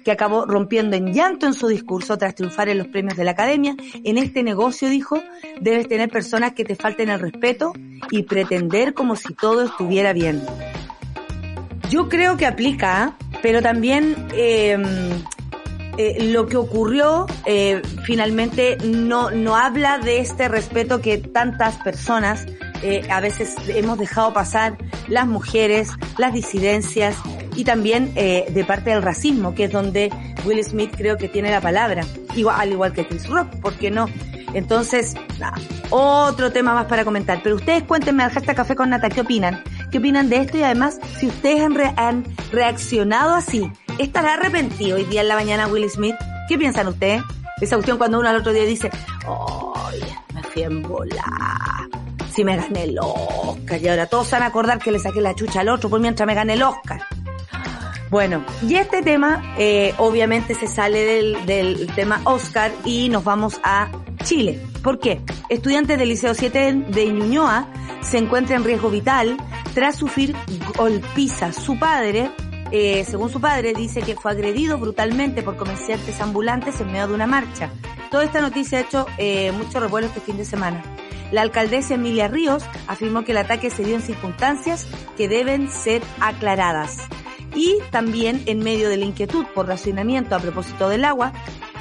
que 0.06 0.12
acabó 0.12 0.46
rompiendo 0.46 0.96
en 0.96 1.14
llanto 1.14 1.48
en 1.48 1.54
su 1.54 1.68
discurso 1.68 2.18
tras 2.18 2.36
triunfar 2.36 2.70
en 2.70 2.78
los 2.78 2.88
premios 2.88 3.18
de 3.18 3.24
la 3.24 3.32
Academia. 3.32 3.76
En 4.04 4.18
este 4.18 4.44
negocio, 4.44 4.90
dijo, 4.90 5.22
debes 5.60 5.88
tener 5.88 6.10
personas 6.10 6.54
que 6.54 6.64
te 6.64 6.76
falten 6.76 7.10
el 7.10 7.20
respeto 7.20 7.74
y 8.12 8.24
pretender 8.24 8.94
como 8.94 9.16
si 9.16 9.34
todo 9.34 9.64
estuviera 9.64 10.14
bien. 10.14 10.44
Yo 11.90 12.10
creo 12.10 12.36
que 12.36 12.46
aplica, 12.46 13.16
pero 13.48 13.62
también 13.62 14.28
eh, 14.34 14.78
eh, 15.98 16.18
lo 16.34 16.48
que 16.48 16.58
ocurrió 16.58 17.28
eh, 17.46 17.82
finalmente 18.04 18.78
no, 18.84 19.32
no 19.32 19.56
habla 19.56 20.00
de 20.00 20.20
este 20.20 20.50
respeto 20.50 21.00
que 21.00 21.18
tantas 21.18 21.78
personas 21.78 22.46
eh, 22.84 23.08
a 23.10 23.20
veces 23.20 23.56
hemos 23.68 23.98
dejado 23.98 24.34
pasar, 24.34 24.78
las 25.08 25.28
mujeres, 25.28 25.90
las 26.18 26.34
disidencias 26.34 27.16
y 27.56 27.64
también 27.64 28.12
eh, 28.16 28.46
de 28.50 28.64
parte 28.66 28.92
del 28.92 29.02
racismo, 29.02 29.56
que 29.56 29.66
es 29.66 29.72
donde 29.72 30.12
Will 30.46 30.64
Smith 30.64 30.94
creo 30.96 31.18
que 31.18 31.28
tiene 31.28 31.52
la 31.52 31.62
palabra, 31.62 32.04
al 32.52 32.72
igual 32.72 32.94
que 32.94 33.08
Chris 33.08 33.28
Rock, 33.28 33.50
¿por 33.62 33.74
qué 33.74 33.90
no? 33.90 34.08
Entonces, 34.54 35.16
nada, 35.40 35.58
otro 35.90 36.52
tema 36.52 36.74
más 36.74 36.86
para 36.86 37.04
comentar. 37.04 37.42
Pero 37.44 37.56
ustedes 37.56 37.84
cuéntenme 37.84 38.24
al 38.24 38.32
hashtag 38.32 38.56
Café 38.56 38.76
con 38.76 38.90
Nata, 38.90 39.10
¿qué 39.10 39.22
opinan? 39.22 39.64
¿Qué 39.92 39.98
opinan 39.98 40.30
de 40.30 40.38
esto? 40.38 40.58
Y 40.58 40.64
además, 40.64 41.00
si 41.18 41.28
ustedes 41.28 41.62
han 41.98 42.24
reaccionado 42.52 43.36
así, 43.36 43.70
¿estará 43.98 44.36
arrepentido 44.36 44.98
hoy 44.98 45.06
día 45.06 45.22
en 45.22 45.28
la 45.28 45.36
mañana 45.36 45.68
Will 45.68 45.90
Smith? 45.90 46.16
¿Qué 46.48 46.58
piensan 46.58 46.88
ustedes? 46.88 47.22
Esa 47.60 47.76
cuestión 47.76 47.98
cuando 47.98 48.20
uno 48.20 48.30
al 48.30 48.38
otro 48.38 48.54
día 48.54 48.66
dice, 48.66 48.90
¡ay, 49.26 50.02
me 50.34 50.44
fui 50.44 50.64
en 50.64 50.84
volar! 50.84 52.07
Si 52.38 52.44
me 52.44 52.56
gané 52.56 52.84
el 52.84 53.00
Oscar. 53.00 53.82
Y 53.82 53.88
ahora 53.88 54.06
todos 54.06 54.30
van 54.30 54.44
a 54.44 54.46
acordar 54.46 54.78
que 54.78 54.92
le 54.92 55.00
saqué 55.00 55.22
la 55.22 55.34
chucha 55.34 55.62
al 55.62 55.70
otro 55.70 55.90
por 55.90 56.00
mientras 56.00 56.28
me 56.28 56.36
gané 56.36 56.54
el 56.54 56.62
Oscar. 56.62 57.02
Bueno, 58.12 58.46
y 58.62 58.76
este 58.76 59.02
tema 59.02 59.56
eh, 59.58 59.96
obviamente 59.98 60.54
se 60.54 60.68
sale 60.68 61.04
del, 61.04 61.48
del 61.48 61.88
tema 61.96 62.22
Oscar 62.26 62.72
y 62.86 63.10
nos 63.10 63.24
vamos 63.24 63.60
a 63.64 63.90
Chile. 64.24 64.62
¿Por 64.84 65.00
qué? 65.00 65.20
Estudiantes 65.50 65.98
del 65.98 66.10
Liceo 66.10 66.36
7 66.36 66.74
de 66.74 67.06
Ñuñoa 67.08 67.70
se 68.02 68.20
encuentra 68.20 68.56
en 68.56 68.66
riesgo 68.66 68.92
vital 68.92 69.36
tras 69.74 69.96
sufrir 69.96 70.36
golpiza. 70.78 71.52
Su 71.52 71.80
padre, 71.80 72.30
eh, 72.72 73.04
según 73.04 73.32
su 73.32 73.42
padre, 73.42 73.74
dice 73.74 74.04
que 74.04 74.14
fue 74.14 74.30
agredido 74.30 74.78
brutalmente 74.78 75.42
por 75.42 75.58
comerciantes 75.58 76.22
ambulantes 76.22 76.80
en 76.82 76.92
medio 76.92 77.08
de 77.08 77.16
una 77.16 77.26
marcha. 77.26 77.72
Toda 78.12 78.26
esta 78.26 78.42
noticia 78.42 78.78
ha 78.78 78.82
hecho 78.82 79.08
eh, 79.18 79.52
mucho 79.54 79.80
revuelo 79.80 80.06
este 80.06 80.22
fin 80.22 80.38
de 80.38 80.46
semana. 80.46 80.84
La 81.32 81.42
alcaldesa 81.42 81.96
Emilia 81.96 82.28
Ríos 82.28 82.64
afirmó 82.88 83.24
que 83.24 83.32
el 83.32 83.40
ataque 83.40 83.70
se 83.70 83.84
dio 83.84 83.96
en 83.96 84.02
circunstancias 84.02 84.88
que 85.18 85.28
deben 85.28 85.70
ser 85.70 86.02
aclaradas. 86.20 86.98
Y 87.56 87.80
también 87.92 88.44
en 88.46 88.60
medio 88.60 88.90
de 88.90 88.98
la 88.98 89.06
inquietud 89.06 89.46
por 89.54 89.68
racionamiento 89.68 90.36
a 90.36 90.40
propósito 90.40 90.90
del 90.90 91.06
agua, 91.06 91.34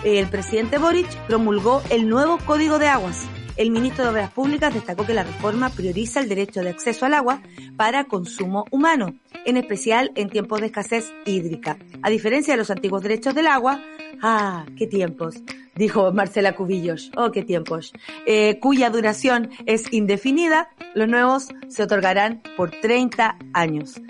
el 0.05 0.27
presidente 0.29 0.79
Boric 0.79 1.09
promulgó 1.27 1.83
el 1.91 2.09
nuevo 2.09 2.39
Código 2.39 2.79
de 2.79 2.89
Aguas. 2.89 3.27
El 3.57 3.71
ministro 3.71 4.05
de 4.05 4.11
Obras 4.11 4.31
Públicas 4.33 4.75
destacó 4.75 5.07
que 5.07 5.15
la 5.15 5.25
reforma 5.25 5.71
prioriza 5.71 6.21
el 6.21 6.29
derecho 6.29 6.61
de 6.61 6.71
acceso 6.71 7.07
al 7.07 7.15
agua 7.15 7.41
para 7.77 8.05
consumo 8.05 8.67
humano, 8.71 9.15
en 9.47 9.57
especial 9.57 10.13
en 10.15 10.29
tiempos 10.29 10.61
de 10.61 10.67
escasez 10.67 11.13
hídrica. 11.25 11.79
A 12.03 12.11
diferencia 12.11 12.53
de 12.53 12.59
los 12.59 12.71
antiguos 12.71 13.03
derechos 13.03 13.35
del 13.35 13.47
agua, 13.47 13.81
ah, 14.23 14.67
qué 14.77 14.87
tiempos, 14.87 15.37
dijo 15.77 16.13
Marcela 16.13 16.55
Cubillos, 16.55 17.11
oh, 17.17 17.31
qué 17.31 17.43
tiempos, 17.43 17.93
eh, 18.27 18.59
cuya 18.61 18.91
duración 18.91 19.51
es 19.67 19.93
indefinida, 19.93 20.71
los 20.95 21.09
nuevos 21.09 21.49
se 21.69 21.83
otorgarán 21.83 22.43
por 22.57 22.71
30 22.71 23.37
años. 23.53 24.01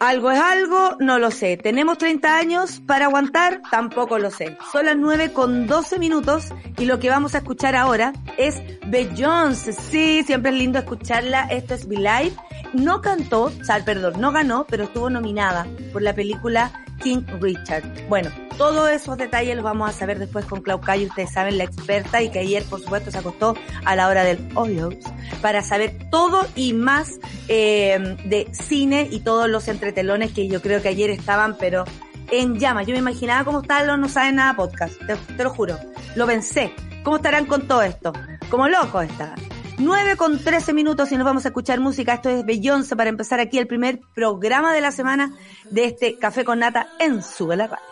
Algo 0.00 0.30
es 0.30 0.38
algo, 0.38 0.96
no 1.00 1.18
lo 1.18 1.32
sé. 1.32 1.56
¿Tenemos 1.56 1.98
30 1.98 2.36
años 2.36 2.80
para 2.86 3.06
aguantar? 3.06 3.62
Tampoco 3.68 4.20
lo 4.20 4.30
sé. 4.30 4.56
Son 4.70 4.86
las 4.86 4.96
9 4.96 5.32
con 5.32 5.66
12 5.66 5.98
minutos 5.98 6.54
y 6.76 6.84
lo 6.84 7.00
que 7.00 7.10
vamos 7.10 7.34
a 7.34 7.38
escuchar 7.38 7.74
ahora 7.74 8.12
es 8.36 8.62
Beyoncé. 8.86 9.72
Sí, 9.72 10.22
siempre 10.24 10.52
es 10.52 10.56
lindo 10.56 10.78
escucharla. 10.78 11.48
Esto 11.50 11.74
es 11.74 11.88
Be 11.88 11.96
Live. 11.96 12.32
No 12.74 13.00
cantó, 13.00 13.46
o 13.46 13.64
sea, 13.64 13.84
perdón, 13.84 14.20
no 14.20 14.30
ganó, 14.30 14.66
pero 14.68 14.84
estuvo 14.84 15.10
nominada 15.10 15.66
por 15.92 16.02
la 16.02 16.14
película 16.14 16.70
King 17.02 17.22
Richard. 17.40 17.84
Bueno, 18.08 18.30
todos 18.56 18.90
esos 18.90 19.16
detalles 19.16 19.56
los 19.56 19.64
vamos 19.64 19.90
a 19.90 19.92
saber 19.92 20.18
después 20.18 20.44
con 20.44 20.60
Clau 20.62 20.80
Cayo, 20.80 21.06
ustedes 21.08 21.32
saben, 21.32 21.58
la 21.58 21.64
experta, 21.64 22.22
y 22.22 22.30
que 22.30 22.40
ayer, 22.40 22.64
por 22.64 22.80
supuesto, 22.80 23.10
se 23.10 23.18
acostó 23.18 23.54
a 23.84 23.96
la 23.96 24.08
hora 24.08 24.24
del 24.24 24.48
Oils 24.54 24.98
para 25.40 25.62
saber 25.62 25.96
todo 26.10 26.46
y 26.54 26.72
más 26.72 27.18
eh, 27.48 28.16
de 28.24 28.48
cine 28.52 29.08
y 29.10 29.20
todos 29.20 29.48
los 29.48 29.68
entretelones 29.68 30.32
que 30.32 30.48
yo 30.48 30.60
creo 30.60 30.82
que 30.82 30.88
ayer 30.88 31.10
estaban, 31.10 31.56
pero 31.58 31.84
en 32.30 32.58
llamas. 32.58 32.86
Yo 32.86 32.92
me 32.92 32.98
imaginaba 32.98 33.44
cómo 33.44 33.62
estaban 33.62 33.86
los 33.86 33.98
No 33.98 34.08
Saben 34.08 34.36
Nada 34.36 34.54
podcast, 34.56 34.94
te, 35.06 35.44
lo 35.44 35.50
juro. 35.50 35.78
Lo 36.14 36.26
pensé. 36.26 36.72
¿Cómo 37.02 37.16
estarán 37.16 37.46
con 37.46 37.66
todo 37.66 37.82
esto? 37.82 38.12
Como 38.50 38.68
locos 38.68 39.04
estaban. 39.04 39.38
9 39.78 40.16
con 40.16 40.38
13 40.42 40.72
minutos 40.72 41.12
y 41.12 41.16
nos 41.16 41.24
vamos 41.24 41.44
a 41.44 41.48
escuchar 41.48 41.78
música. 41.78 42.14
Esto 42.14 42.28
es 42.28 42.44
Beyoncé 42.44 42.96
para 42.96 43.10
empezar 43.10 43.38
aquí 43.38 43.58
el 43.58 43.68
primer 43.68 44.00
programa 44.14 44.72
de 44.72 44.80
la 44.80 44.90
semana 44.90 45.32
de 45.70 45.84
este 45.84 46.18
Café 46.18 46.44
con 46.44 46.58
Nata 46.58 46.88
en 46.98 47.22
Sube 47.22 47.56
la 47.56 47.68
Radio. 47.68 47.84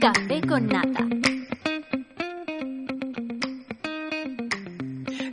Café 0.00 0.40
con 0.48 0.66
Nata. 0.66 1.39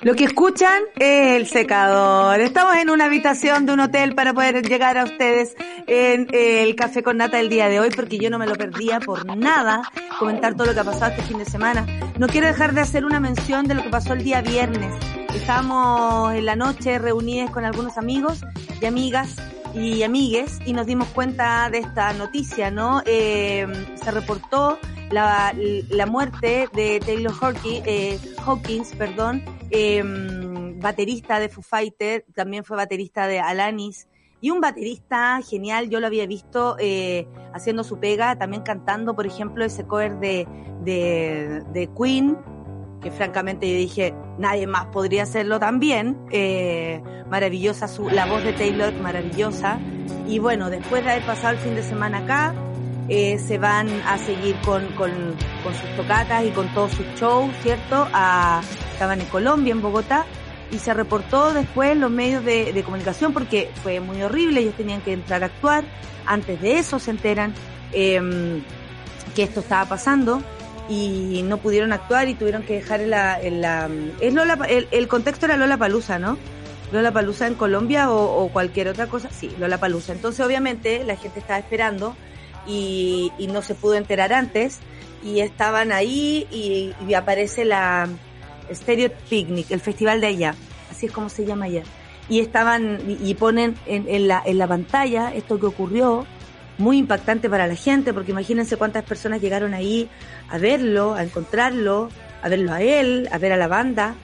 Lo 0.01 0.15
que 0.15 0.25
escuchan 0.25 0.83
es 0.97 1.37
el 1.37 1.47
secador. 1.47 2.39
Estamos 2.39 2.75
en 2.77 2.89
una 2.89 3.05
habitación 3.05 3.65
de 3.65 3.73
un 3.73 3.79
hotel 3.79 4.13
para 4.15 4.33
poder 4.33 4.67
llegar 4.67 4.97
a 4.97 5.05
ustedes 5.05 5.55
en 5.87 6.27
el 6.31 6.75
café 6.75 7.01
con 7.01 7.17
nata 7.17 7.37
del 7.37 7.49
día 7.49 7.67
de 7.67 7.79
hoy 7.79 7.89
porque 7.95 8.17
yo 8.17 8.29
no 8.29 8.37
me 8.37 8.45
lo 8.45 8.55
perdía 8.55 8.99
por 8.99 9.25
nada 9.35 9.81
comentar 10.19 10.55
todo 10.55 10.67
lo 10.67 10.73
que 10.73 10.79
ha 10.79 10.83
pasado 10.83 11.11
este 11.11 11.23
fin 11.23 11.39
de 11.39 11.45
semana. 11.45 11.85
No 12.17 12.27
quiero 12.27 12.47
dejar 12.47 12.73
de 12.73 12.81
hacer 12.81 13.05
una 13.05 13.19
mención 13.19 13.67
de 13.67 13.75
lo 13.75 13.83
que 13.83 13.89
pasó 13.89 14.13
el 14.13 14.23
día 14.23 14.41
viernes. 14.41 14.93
Estábamos 15.33 16.33
en 16.33 16.45
la 16.45 16.55
noche 16.55 16.99
reunidos 16.99 17.51
con 17.51 17.65
algunos 17.65 17.97
amigos 17.97 18.41
y 18.79 18.85
amigas 18.85 19.35
y 19.77 20.03
amigues 20.03 20.59
y 20.65 20.73
nos 20.73 20.87
dimos 20.87 21.07
cuenta 21.09 21.69
de 21.69 21.79
esta 21.79 22.13
noticia, 22.13 22.71
¿no? 22.71 23.01
Eh, 23.05 23.67
se 23.95 24.11
reportó 24.11 24.79
la, 25.11 25.53
la 25.89 26.05
muerte 26.05 26.67
de 26.73 26.99
Taylor 26.99 27.33
Hawkins, 27.39 27.83
eh, 27.85 28.19
Hawkins 28.45 28.95
perdón, 28.95 29.43
eh, 29.69 30.03
baterista 30.77 31.39
de 31.39 31.49
Foo 31.49 31.63
Fighter, 31.63 32.25
también 32.33 32.63
fue 32.63 32.77
baterista 32.77 33.27
de 33.27 33.39
Alanis, 33.39 34.07
y 34.39 34.51
un 34.51 34.61
baterista 34.61 35.39
genial, 35.41 35.89
yo 35.89 35.99
lo 35.99 36.07
había 36.07 36.27
visto 36.27 36.75
eh, 36.79 37.27
haciendo 37.53 37.83
su 37.83 37.99
pega, 37.99 38.37
también 38.37 38.61
cantando, 38.61 39.15
por 39.15 39.25
ejemplo, 39.25 39.65
ese 39.65 39.85
cover 39.85 40.19
de, 40.19 40.47
de, 40.83 41.63
de 41.73 41.89
Queen, 41.97 42.37
que 43.01 43.11
francamente 43.11 43.69
yo 43.69 43.77
dije, 43.77 44.13
nadie 44.37 44.67
más 44.67 44.87
podría 44.87 45.23
hacerlo 45.23 45.59
también. 45.59 46.17
Eh, 46.31 47.01
maravillosa 47.29 47.87
su, 47.87 48.09
la 48.09 48.25
voz 48.25 48.43
de 48.43 48.53
Taylor, 48.53 48.93
maravillosa. 49.01 49.79
Y 50.27 50.39
bueno, 50.39 50.69
después 50.69 51.03
de 51.03 51.11
haber 51.11 51.25
pasado 51.25 51.53
el 51.53 51.59
fin 51.59 51.75
de 51.75 51.83
semana 51.83 52.19
acá, 52.19 52.55
eh, 53.09 53.37
se 53.39 53.57
van 53.57 53.87
a 54.05 54.17
seguir 54.17 54.55
con, 54.65 54.85
con, 54.95 55.11
sus 55.63 55.95
tocatas 55.95 56.45
y 56.45 56.49
con 56.49 56.67
todos 56.73 56.91
sus 56.91 57.05
shows, 57.15 57.49
¿cierto? 57.61 58.07
A, 58.13 58.61
estaban 58.91 59.21
en 59.21 59.27
Colombia, 59.27 59.71
en 59.71 59.81
Bogotá, 59.81 60.25
y 60.71 60.79
se 60.79 60.93
reportó 60.93 61.53
después 61.53 61.91
en 61.91 62.01
los 62.01 62.11
medios 62.11 62.43
de, 62.43 62.81
comunicación 62.83 63.31
porque 63.31 63.69
fue 63.81 63.99
muy 63.99 64.21
horrible, 64.21 64.59
ellos 64.59 64.75
tenían 64.75 65.01
que 65.01 65.13
entrar 65.13 65.43
a 65.43 65.47
actuar. 65.47 65.85
Antes 66.25 66.61
de 66.61 66.79
eso 66.79 66.99
se 66.99 67.11
enteran 67.11 67.53
eh, 67.93 68.61
que 69.33 69.43
esto 69.43 69.61
estaba 69.61 69.85
pasando 69.85 70.41
y 70.89 71.41
no 71.43 71.57
pudieron 71.57 71.93
actuar 71.93 72.27
y 72.27 72.35
tuvieron 72.35 72.63
que 72.63 72.75
dejar 72.75 73.01
en 73.01 73.09
la... 73.09 73.41
En 73.41 73.61
la 73.61 73.89
es 74.19 74.33
Lola, 74.33 74.59
el, 74.69 74.87
el 74.91 75.07
contexto 75.07 75.45
era 75.45 75.57
Lola 75.57 75.77
Palusa, 75.77 76.19
¿no? 76.19 76.37
Lola 76.91 77.11
Palusa 77.11 77.47
en 77.47 77.55
Colombia 77.55 78.09
o, 78.11 78.43
o, 78.43 78.49
cualquier 78.49 78.87
otra 78.87 79.07
cosa. 79.07 79.29
Sí, 79.31 79.51
Lola 79.59 79.77
Palusa. 79.77 80.13
Entonces, 80.13 80.45
obviamente, 80.45 81.03
la 81.03 81.17
gente 81.17 81.39
estaba 81.39 81.59
esperando 81.59 82.15
y, 82.67 83.31
no 83.51 83.61
se 83.61 83.75
pudo 83.75 83.95
enterar 83.95 84.33
antes 84.33 84.79
y 85.23 85.39
estaban 85.39 85.91
ahí 85.91 86.47
y, 86.51 86.93
y, 87.07 87.13
aparece 87.13 87.65
la 87.65 88.07
Stereo 88.71 89.11
Picnic, 89.29 89.71
el 89.71 89.79
festival 89.79 90.21
de 90.21 90.27
allá, 90.27 90.55
así 90.91 91.07
es 91.07 91.11
como 91.11 91.29
se 91.29 91.45
llama 91.45 91.65
allá. 91.65 91.83
Y 92.29 92.41
estaban 92.41 92.99
y, 93.07 93.33
ponen 93.35 93.75
en, 93.85 94.07
en, 94.09 94.27
la, 94.27 94.43
en 94.45 94.57
la 94.57 94.67
pantalla 94.67 95.33
esto 95.33 95.59
que 95.59 95.65
ocurrió, 95.65 96.25
muy 96.77 96.97
impactante 96.97 97.49
para 97.49 97.67
la 97.67 97.75
gente, 97.75 98.13
porque 98.13 98.31
imagínense 98.31 98.77
cuántas 98.77 99.03
personas 99.03 99.41
llegaron 99.41 99.73
ahí 99.73 100.09
a 100.49 100.57
verlo, 100.57 101.15
a 101.15 101.23
encontrarlo, 101.23 102.09
a 102.41 102.49
verlo 102.49 102.73
a 102.73 102.81
él, 102.81 103.27
a 103.31 103.37
ver 103.37 103.51
a 103.51 103.57
la 103.57 103.67
banda, 103.67 104.15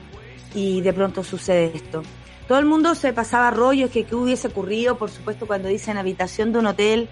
y 0.53 0.81
de 0.81 0.93
pronto 0.93 1.23
sucede 1.23 1.71
esto. 1.73 2.03
Todo 2.47 2.59
el 2.59 2.65
mundo 2.65 2.93
se 2.95 3.13
pasaba 3.13 3.51
rollos 3.51 3.89
que 3.89 4.03
qué 4.03 4.15
hubiese 4.15 4.49
ocurrido, 4.49 4.97
por 4.97 5.09
supuesto, 5.09 5.47
cuando 5.47 5.69
dicen 5.69 5.97
habitación 5.97 6.51
de 6.51 6.59
un 6.59 6.67
hotel, 6.67 7.09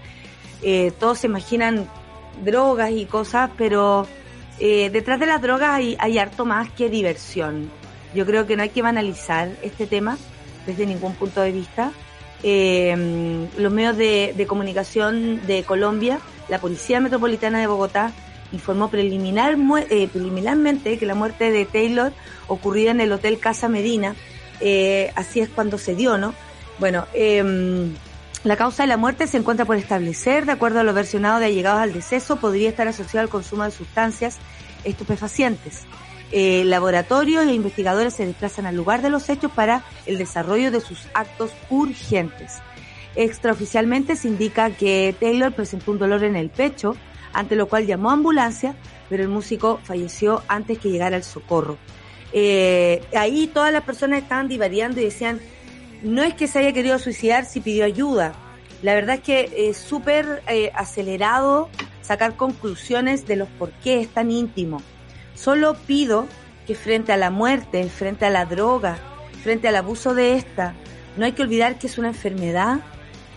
eh, 0.62 0.92
todos 0.98 1.18
se 1.18 1.26
imaginan 1.26 1.88
drogas 2.44 2.90
y 2.92 3.06
cosas, 3.06 3.50
pero 3.56 4.06
eh, 4.60 4.90
detrás 4.90 5.18
de 5.18 5.26
las 5.26 5.42
drogas 5.42 5.70
hay, 5.70 5.96
hay 5.98 6.18
harto 6.18 6.44
más 6.44 6.70
que 6.70 6.88
diversión. 6.88 7.70
Yo 8.14 8.26
creo 8.26 8.46
que 8.46 8.56
no 8.56 8.62
hay 8.62 8.68
que 8.68 8.82
banalizar 8.82 9.50
este 9.62 9.86
tema 9.86 10.18
desde 10.66 10.86
ningún 10.86 11.14
punto 11.14 11.40
de 11.40 11.50
vista. 11.50 11.92
Eh, 12.42 13.48
los 13.56 13.72
medios 13.72 13.96
de, 13.96 14.46
comunicación 14.48 15.46
de 15.46 15.62
Colombia, 15.62 16.18
la 16.48 16.60
Policía 16.60 17.00
Metropolitana 17.00 17.60
de 17.60 17.66
Bogotá 17.66 18.12
informó 18.52 18.88
preliminar, 18.88 19.56
eh, 19.90 20.08
preliminarmente 20.12 20.98
que 20.98 21.06
la 21.06 21.14
muerte 21.14 21.50
de 21.50 21.64
Taylor 21.64 22.12
ocurría 22.48 22.90
en 22.90 23.00
el 23.00 23.12
Hotel 23.12 23.38
Casa 23.38 23.68
Medina, 23.68 24.14
eh, 24.60 25.10
así 25.16 25.40
es 25.40 25.48
cuando 25.48 25.78
se 25.78 25.94
dio, 25.94 26.18
¿no? 26.18 26.34
Bueno, 26.78 27.06
eh, 27.14 27.90
la 28.44 28.56
causa 28.56 28.82
de 28.82 28.88
la 28.88 28.96
muerte 28.96 29.26
se 29.26 29.36
encuentra 29.36 29.64
por 29.64 29.76
establecer, 29.76 30.46
de 30.46 30.52
acuerdo 30.52 30.80
a 30.80 30.82
lo 30.82 30.92
versionado 30.92 31.38
de 31.38 31.46
allegados 31.46 31.80
al 31.80 31.92
deceso, 31.92 32.36
podría 32.36 32.68
estar 32.68 32.88
asociado 32.88 33.24
al 33.24 33.30
consumo 33.30 33.64
de 33.64 33.70
sustancias 33.70 34.38
estupefacientes. 34.84 35.84
Eh, 36.32 36.64
laboratorios 36.64 37.46
e 37.46 37.52
investigadores 37.52 38.14
se 38.14 38.24
desplazan 38.24 38.64
al 38.64 38.74
lugar 38.74 39.02
de 39.02 39.10
los 39.10 39.28
hechos 39.28 39.52
para 39.52 39.84
el 40.06 40.16
desarrollo 40.16 40.70
de 40.70 40.80
sus 40.80 41.06
actos 41.12 41.50
urgentes. 41.68 42.62
Extraoficialmente 43.14 44.16
se 44.16 44.28
indica 44.28 44.70
que 44.70 45.14
Taylor 45.20 45.52
presentó 45.52 45.92
un 45.92 45.98
dolor 45.98 46.24
en 46.24 46.36
el 46.36 46.48
pecho, 46.48 46.96
ante 47.34 47.54
lo 47.54 47.66
cual 47.66 47.86
llamó 47.86 48.10
a 48.10 48.14
ambulancia, 48.14 48.74
pero 49.10 49.22
el 49.22 49.28
músico 49.28 49.78
falleció 49.84 50.42
antes 50.48 50.78
que 50.78 50.90
llegara 50.90 51.16
el 51.16 51.22
socorro. 51.22 51.76
Eh, 52.32 53.02
ahí 53.14 53.46
todas 53.46 53.72
las 53.72 53.82
personas 53.82 54.22
estaban 54.22 54.48
divariando 54.48 55.00
y 55.00 55.04
decían, 55.04 55.38
no 56.02 56.22
es 56.22 56.32
que 56.32 56.46
se 56.46 56.60
haya 56.60 56.72
querido 56.72 56.98
suicidar 56.98 57.44
si 57.44 57.60
pidió 57.60 57.84
ayuda. 57.84 58.32
La 58.82 58.94
verdad 58.94 59.16
es 59.16 59.22
que 59.22 59.68
es 59.68 59.76
súper 59.76 60.42
eh, 60.48 60.72
acelerado 60.74 61.68
sacar 62.00 62.36
conclusiones 62.36 63.26
de 63.26 63.36
los 63.36 63.48
por 63.50 63.70
qué 63.70 64.00
es 64.00 64.08
tan 64.08 64.30
íntimo. 64.30 64.82
Solo 65.34 65.74
pido 65.74 66.26
que 66.66 66.74
frente 66.74 67.12
a 67.12 67.16
la 67.16 67.30
muerte, 67.30 67.88
frente 67.88 68.26
a 68.26 68.30
la 68.30 68.44
droga, 68.46 68.98
frente 69.42 69.68
al 69.68 69.76
abuso 69.76 70.14
de 70.14 70.34
esta, 70.34 70.74
no 71.16 71.24
hay 71.24 71.32
que 71.32 71.42
olvidar 71.42 71.78
que 71.78 71.86
es 71.86 71.98
una 71.98 72.08
enfermedad, 72.08 72.80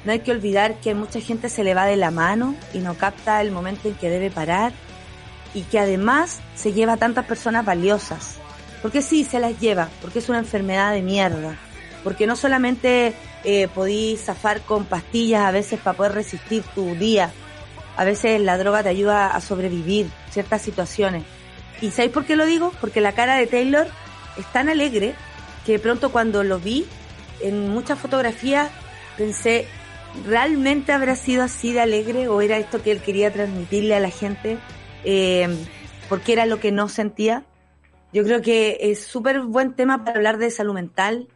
no 0.06 0.12
hay 0.12 0.20
que 0.20 0.32
olvidar 0.32 0.80
que 0.80 0.94
mucha 0.94 1.20
gente 1.20 1.50
se 1.50 1.64
le 1.64 1.74
va 1.74 1.86
de 1.86 1.98
la 1.98 2.12
mano 2.12 2.56
y 2.74 2.80
no 2.80 2.96
capta 2.96 3.42
el 3.42 3.52
momento 3.52 3.88
en 3.88 3.96
que 3.96 4.10
debe 4.10 4.30
parar 4.30 4.72
y 5.54 5.64
que 5.64 5.80
además 5.80 6.42
se 6.56 6.74
lleva 6.74 6.94
a 6.94 6.98
tantas 6.98 7.26
personas 7.26 7.66
valiosas. 7.66 8.38
Porque 8.82 9.02
sí, 9.02 9.24
se 9.24 9.40
las 9.40 9.60
lleva, 9.60 9.90
porque 10.02 10.20
es 10.20 10.30
una 10.30 10.38
enfermedad 10.38 10.94
de 10.94 11.02
mierda. 11.02 11.58
Porque 12.04 12.28
no 12.28 12.36
solamente 12.36 13.16
eh, 13.44 13.68
podís 13.74 14.26
zafar 14.26 14.62
con 14.62 14.86
pastillas 14.86 15.42
a 15.42 15.52
veces 15.52 15.80
para 15.80 15.98
poder 15.98 16.12
resistir 16.12 16.62
tu 16.76 16.94
día, 16.94 17.32
a 17.98 18.04
veces 18.04 18.40
la 18.42 18.58
droga 18.60 18.84
te 18.84 18.90
ayuda 18.90 19.28
a 19.28 19.42
sobrevivir 19.42 20.08
ciertas 20.30 20.62
situaciones. 20.62 21.24
¿Y 21.82 21.92
sabéis 21.92 22.14
por 22.14 22.26
qué 22.26 22.36
lo 22.36 22.46
digo? 22.46 22.72
Porque 22.80 23.02
la 23.02 23.14
cara 23.14 23.36
de 23.36 23.48
Taylor 23.48 23.88
es 24.38 24.46
tan 24.52 24.70
alegre 24.70 25.16
que 25.66 25.74
de 25.74 25.80
pronto 25.80 26.12
cuando 26.12 26.44
lo 26.44 26.60
vi 26.60 26.86
en 27.42 27.70
muchas 27.70 28.00
fotografías 28.00 28.70
pensé, 29.18 29.68
¿realmente 30.26 30.92
habrá 30.92 31.16
sido 31.16 31.44
así 31.44 31.74
de 31.74 31.82
alegre 31.82 32.28
o 32.28 32.42
era 32.42 32.58
esto 32.58 32.82
que 32.82 32.92
él 32.92 33.02
quería 33.02 33.32
transmitirle 33.32 33.96
a 33.96 34.00
la 34.00 34.10
gente? 34.10 34.58
Eh, 35.04 35.48
porque 36.10 36.34
era 36.34 36.46
lo 36.46 36.60
que 36.60 36.72
no 36.72 36.88
sentía. 36.90 37.46
Yo 38.14 38.24
creo 38.24 38.42
que 38.42 38.78
es 38.80 39.04
súper 39.04 39.42
buen 39.42 39.74
tema 39.74 40.04
para 40.04 40.18
hablar 40.18 40.38
de 40.38 40.52
salud 40.52 40.74
mental, 40.74 41.28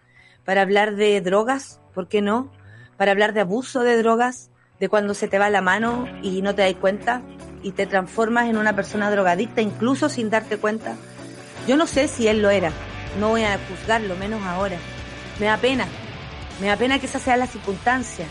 para 0.46 0.62
hablar 0.62 0.96
de 0.96 1.20
drogas, 1.22 1.82
¿por 1.94 2.08
qué 2.08 2.22
no? 2.22 2.52
Para 2.98 3.12
hablar 3.12 3.34
de 3.34 3.42
abuso 3.42 3.82
de 3.82 3.98
drogas, 3.98 4.50
de 4.80 4.90
cuando 4.90 5.14
se 5.14 5.28
te 5.28 5.40
va 5.40 5.50
la 5.50 5.62
mano 5.62 6.08
y 6.22 6.42
no 6.42 6.56
te 6.56 6.62
das 6.62 6.74
cuenta 6.76 7.22
y 7.62 7.72
te 7.72 7.86
transformas 7.86 8.50
en 8.50 8.58
una 8.58 8.76
persona 8.76 9.12
drogadicta 9.12 9.62
incluso 9.62 10.10
sin 10.10 10.30
darte 10.30 10.58
cuenta. 10.58 10.96
Yo 11.68 11.76
no 11.76 11.86
sé 11.88 12.08
si 12.08 12.28
él 12.28 12.42
lo 12.42 12.50
era, 12.50 12.72
no 13.20 13.30
voy 13.30 13.44
a 13.44 13.60
juzgarlo, 13.68 14.16
menos 14.16 14.42
ahora. 14.44 14.78
Me 15.40 15.46
da 15.46 15.58
pena, 15.58 15.88
Me 16.60 16.68
da 16.68 16.76
pena 16.76 17.00
que 17.00 17.06
esa 17.06 17.20
sea 17.20 17.38
la 17.38 17.48
circunstancia. 17.48 18.26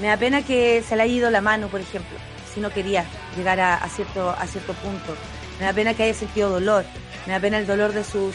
Me 0.00 0.06
da 0.08 0.16
pena 0.16 0.42
que 0.42 0.82
se 0.82 0.96
le 0.96 1.02
haya 1.02 1.12
ido 1.12 1.30
la 1.30 1.40
mano, 1.40 1.68
por 1.68 1.80
ejemplo, 1.80 2.16
si 2.52 2.60
no 2.60 2.70
quería 2.70 3.04
llegar 3.36 3.60
a, 3.60 3.88
cierto, 3.88 4.30
a 4.30 4.46
cierto 4.46 4.72
punto. 4.74 5.16
Me 5.58 5.66
da 5.66 5.72
pena 5.72 5.94
que 5.94 6.04
haya 6.04 6.14
sentido 6.14 6.50
dolor. 6.50 6.84
Me 7.26 7.32
da 7.32 7.40
pena 7.40 7.58
el 7.58 7.66
dolor 7.66 7.92
de 7.92 8.04
sus, 8.04 8.34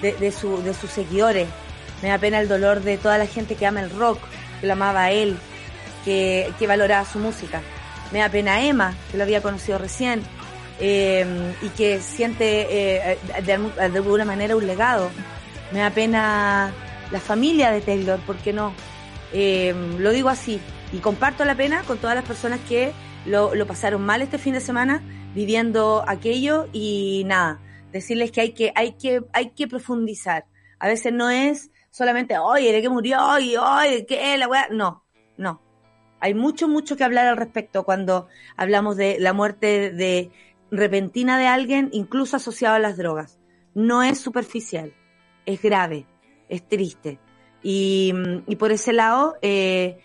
de, 0.00 0.32
su, 0.32 0.62
de 0.62 0.72
sus 0.72 0.90
seguidores. 0.90 1.48
Me 2.02 2.08
da 2.08 2.18
pena 2.18 2.40
el 2.40 2.48
dolor 2.48 2.80
de 2.80 2.96
toda 2.96 3.18
la 3.18 3.26
gente 3.26 3.56
que 3.56 3.66
ama 3.66 3.80
el 3.80 3.90
rock, 3.90 4.20
que 4.60 4.66
lo 4.66 4.72
amaba 4.74 5.04
a 5.04 5.10
él, 5.10 5.38
que, 6.08 6.54
que 6.58 7.04
su 7.12 7.18
música. 7.18 7.60
Me 8.12 8.20
da 8.20 8.30
pena 8.30 8.64
Emma, 8.64 8.94
que 9.10 9.18
lo 9.18 9.24
había 9.24 9.42
conocido 9.42 9.76
recién, 9.76 10.22
eh, 10.80 11.26
y 11.60 11.68
que 11.70 12.00
siente 12.00 13.12
eh, 13.12 13.18
de, 13.44 13.52
alguna 13.52 14.24
manera 14.24 14.56
un 14.56 14.66
legado. 14.66 15.10
Me 15.70 15.80
da 15.80 15.90
pena 15.90 16.72
la 17.10 17.20
familia 17.20 17.70
de 17.70 17.82
Taylor, 17.82 18.18
¿por 18.20 18.36
qué 18.36 18.54
no? 18.54 18.72
Eh, 19.34 19.74
lo 19.98 20.10
digo 20.10 20.30
así, 20.30 20.60
y 20.92 20.98
comparto 20.98 21.44
la 21.44 21.54
pena 21.54 21.82
con 21.82 21.98
todas 21.98 22.16
las 22.16 22.24
personas 22.24 22.60
que 22.66 22.92
lo, 23.26 23.54
lo 23.54 23.66
pasaron 23.66 24.00
mal 24.00 24.22
este 24.22 24.38
fin 24.38 24.54
de 24.54 24.60
semana 24.60 25.02
viviendo 25.34 26.02
aquello 26.06 26.68
y 26.72 27.24
nada, 27.26 27.60
decirles 27.92 28.32
que 28.32 28.40
hay 28.40 28.52
que, 28.52 28.72
hay 28.74 28.92
que, 28.92 29.22
hay 29.34 29.50
que 29.50 29.68
profundizar. 29.68 30.46
A 30.78 30.88
veces 30.88 31.12
no 31.12 31.28
es 31.28 31.70
solamente, 31.90 32.38
oye, 32.38 32.72
de 32.72 32.80
que 32.80 32.88
murió, 32.88 33.22
oye, 33.26 33.58
oye, 33.58 34.06
que 34.06 34.38
la 34.38 34.48
weá. 34.48 34.68
No. 34.70 35.04
Hay 36.20 36.34
mucho, 36.34 36.68
mucho 36.68 36.96
que 36.96 37.04
hablar 37.04 37.26
al 37.26 37.36
respecto 37.36 37.84
cuando 37.84 38.28
hablamos 38.56 38.96
de 38.96 39.18
la 39.20 39.32
muerte 39.32 39.90
de 39.90 40.30
repentina 40.70 41.38
de 41.38 41.46
alguien, 41.46 41.88
incluso 41.92 42.36
asociado 42.36 42.74
a 42.74 42.80
las 42.80 42.96
drogas. 42.96 43.38
No 43.74 44.02
es 44.02 44.18
superficial, 44.18 44.92
es 45.46 45.62
grave, 45.62 46.06
es 46.48 46.66
triste. 46.66 47.18
Y, 47.62 48.12
por 48.58 48.72
ese 48.72 48.92
lado, 48.92 49.36
eh, 49.42 49.98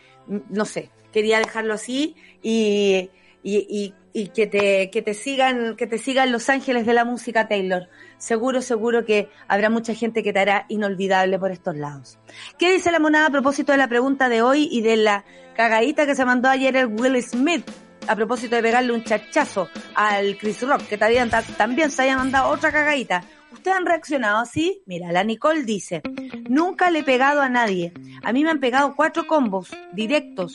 no 0.50 0.66
sé, 0.66 0.92
quería 1.12 1.40
dejarlo 1.40 1.74
así 1.74 2.16
y, 2.42 3.10
y, 3.44 3.94
y, 4.14 4.28
que 4.30 4.48
te, 4.48 4.90
que 4.90 5.02
te 5.02 5.14
sigan, 5.14 5.76
que 5.76 5.86
te 5.86 5.98
sigan 5.98 6.32
los 6.32 6.50
ángeles 6.50 6.86
de 6.86 6.94
la 6.94 7.04
música 7.04 7.48
Taylor. 7.48 7.90
Seguro, 8.18 8.62
seguro 8.62 9.06
que 9.06 9.30
habrá 9.48 9.70
mucha 9.70 9.94
gente 9.94 10.24
que 10.24 10.32
te 10.32 10.40
hará 10.40 10.66
inolvidable 10.70 11.38
por 11.38 11.52
estos 11.52 11.76
lados. 11.76 12.18
¿Qué 12.58 12.72
dice 12.72 12.92
la 12.92 13.00
monada 13.00 13.28
a 13.28 13.32
propósito 13.32 13.74
de 13.74 13.78
la 13.78 13.90
pregunta 13.90 14.30
de 14.30 14.42
hoy 14.42 14.70
y 14.72 14.82
de 14.82 14.98
la 14.98 15.26
cagadita 15.56 16.06
que 16.06 16.16
se 16.16 16.26
mandó 16.26 16.50
ayer 16.50 16.76
el 16.78 16.88
Will 16.88 17.22
Smith? 17.22 17.70
A 18.08 18.16
propósito 18.16 18.56
de 18.56 18.62
pegarle 18.62 18.92
un 18.92 19.04
chachazo 19.04 19.70
al 19.96 20.38
Chris 20.38 20.62
Rock, 20.62 20.88
que 20.88 20.98
también, 20.98 21.30
también 21.58 21.90
se 21.90 22.04
haya 22.04 22.18
mandado 22.18 22.50
otra 22.50 22.72
cagadita. 22.72 23.24
¿Ustedes 23.52 23.78
han 23.78 23.86
reaccionado 23.86 24.40
así? 24.40 24.82
Mira, 24.86 25.12
la 25.12 25.24
Nicole 25.24 25.64
dice, 25.64 26.02
nunca 26.50 26.90
le 26.92 27.00
he 27.00 27.04
pegado 27.04 27.42
a 27.42 27.50
nadie. 27.50 27.94
A 28.24 28.34
mí 28.34 28.44
me 28.44 28.50
han 28.50 28.60
pegado 28.60 28.96
cuatro 28.96 29.26
combos 29.26 29.70
directos 29.94 30.54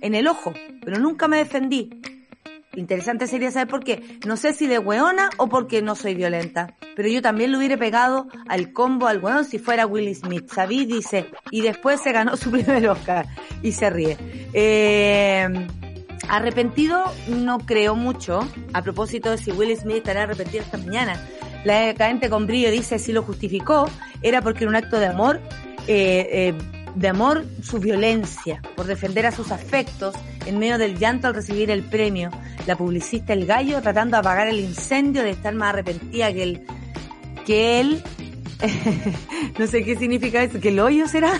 en 0.00 0.14
el 0.14 0.28
ojo, 0.28 0.52
pero 0.84 0.98
nunca 0.98 1.26
me 1.26 1.38
defendí. 1.38 1.90
Interesante 2.76 3.26
sería 3.26 3.50
saber 3.50 3.68
por 3.68 3.84
qué. 3.84 4.18
No 4.26 4.36
sé 4.36 4.52
si 4.52 4.66
de 4.66 4.78
weona 4.78 5.30
o 5.36 5.48
porque 5.48 5.82
no 5.82 5.94
soy 5.94 6.14
violenta. 6.14 6.74
Pero 6.96 7.08
yo 7.08 7.22
también 7.22 7.52
le 7.52 7.58
hubiera 7.58 7.76
pegado 7.76 8.28
al 8.48 8.72
combo 8.72 9.06
al 9.06 9.22
weón 9.22 9.44
si 9.44 9.58
fuera 9.58 9.86
Will 9.86 10.14
Smith. 10.14 10.50
Sabí, 10.50 10.84
dice, 10.84 11.30
y 11.50 11.60
después 11.60 12.00
se 12.00 12.12
ganó 12.12 12.36
su 12.36 12.50
primer 12.52 12.88
Oscar. 12.88 13.26
Y 13.62 13.72
se 13.72 13.90
ríe. 13.90 14.16
Eh, 14.52 15.48
arrepentido 16.28 17.04
no 17.28 17.58
creo 17.58 17.94
mucho. 17.94 18.40
A 18.72 18.82
propósito 18.82 19.30
de 19.30 19.38
si 19.38 19.52
Will 19.52 19.76
Smith 19.76 19.98
estará 19.98 20.22
arrepentido 20.24 20.62
esta 20.62 20.78
mañana. 20.78 21.20
La 21.64 21.80
decadente 21.80 22.28
con 22.28 22.46
brillo 22.46 22.70
dice 22.70 22.98
si 22.98 23.12
lo 23.12 23.22
justificó, 23.22 23.88
era 24.20 24.42
porque 24.42 24.64
era 24.64 24.68
un 24.68 24.76
acto 24.76 25.00
de 25.00 25.06
amor, 25.06 25.40
eh, 25.86 26.28
eh, 26.30 26.54
de 26.94 27.08
amor 27.08 27.44
su 27.62 27.78
violencia, 27.78 28.62
por 28.76 28.86
defender 28.86 29.26
a 29.26 29.32
sus 29.32 29.50
afectos 29.50 30.14
en 30.46 30.58
medio 30.58 30.78
del 30.78 30.98
llanto 30.98 31.26
al 31.26 31.34
recibir 31.34 31.70
el 31.70 31.82
premio. 31.82 32.30
La 32.66 32.76
publicista 32.76 33.32
El 33.32 33.46
Gallo 33.46 33.80
tratando 33.82 34.16
de 34.16 34.20
apagar 34.20 34.48
el 34.48 34.60
incendio 34.60 35.22
de 35.22 35.30
estar 35.30 35.54
más 35.54 35.70
arrepentida 35.70 36.32
que 36.32 36.42
él, 36.42 36.66
que 37.46 37.80
él, 37.80 38.02
no 39.58 39.66
sé 39.66 39.84
qué 39.84 39.96
significa 39.96 40.42
eso, 40.42 40.60
que 40.60 40.68
el 40.68 40.80
hoyo 40.80 41.08
será. 41.08 41.32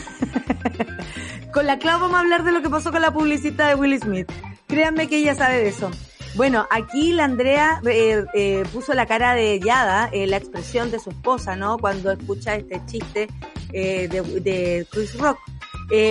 con 1.52 1.66
la 1.66 1.78
clave 1.78 2.00
vamos 2.00 2.16
a 2.16 2.20
hablar 2.20 2.44
de 2.44 2.52
lo 2.52 2.62
que 2.62 2.70
pasó 2.70 2.90
con 2.90 3.02
la 3.02 3.12
publicista 3.12 3.68
de 3.68 3.74
Will 3.74 3.98
Smith. 4.00 4.30
Créanme 4.66 5.08
que 5.08 5.18
ella 5.18 5.34
sabe 5.34 5.58
de 5.58 5.68
eso. 5.68 5.90
Bueno, 6.34 6.66
aquí 6.70 7.12
la 7.12 7.24
Andrea 7.24 7.80
eh, 7.86 8.24
eh, 8.34 8.64
puso 8.72 8.92
la 8.92 9.06
cara 9.06 9.34
de 9.34 9.60
Yada, 9.60 10.08
eh, 10.12 10.26
la 10.26 10.36
expresión 10.36 10.90
de 10.90 10.98
su 10.98 11.10
esposa, 11.10 11.54
¿no? 11.54 11.78
Cuando 11.78 12.10
escucha 12.10 12.56
este 12.56 12.82
chiste 12.86 13.28
de, 13.74 14.22
de, 14.40 14.86
Chris 14.90 15.18
Rock. 15.18 15.38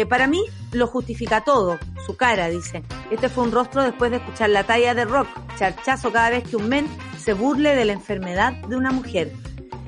para 0.10 0.28
mí 0.28 0.44
lo 0.72 0.88
justifica 0.88 1.42
todo, 1.42 1.80
su 2.06 2.16
cara, 2.16 2.50
dice. 2.50 2.84
Este 3.12 3.30
fue 3.30 3.44
un 3.44 3.52
rostro 3.52 3.84
después 3.84 4.12
de 4.12 4.18
escuchar 4.18 4.50
la 4.50 4.64
talla 4.64 4.94
de 4.94 5.06
Rock, 5.06 5.28
charchazo 5.58 6.12
cada 6.12 6.30
vez 6.30 6.44
que 6.44 6.56
un 6.56 6.68
men 6.68 6.88
se 7.18 7.34
burle 7.34 7.76
de 7.76 7.86
la 7.86 7.94
enfermedad 7.94 8.54
de 8.68 8.76
una 8.76 8.92
mujer. 8.92 9.32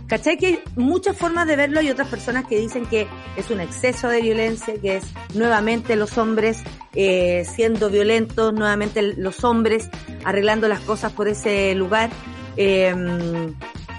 ¿Cachai? 0.07 0.37
Que 0.37 0.45
hay 0.45 0.59
muchas 0.75 1.17
formas 1.17 1.47
de 1.47 1.55
verlo 1.55 1.81
y 1.81 1.89
otras 1.89 2.07
personas 2.07 2.45
que 2.45 2.59
dicen 2.59 2.85
que 2.85 3.07
es 3.37 3.49
un 3.49 3.59
exceso 3.59 4.07
de 4.07 4.21
violencia, 4.21 4.75
que 4.79 4.97
es 4.97 5.05
nuevamente 5.33 5.95
los 5.95 6.19
hombres 6.19 6.61
eh, 6.93 7.43
siendo 7.45 7.89
violentos, 7.89 8.53
nuevamente 8.53 9.01
los 9.01 9.43
hombres 9.43 9.89
arreglando 10.23 10.67
las 10.67 10.81
cosas 10.81 11.11
por 11.11 11.27
ese 11.27 11.73
lugar. 11.73 12.11
Eh, 12.55 12.93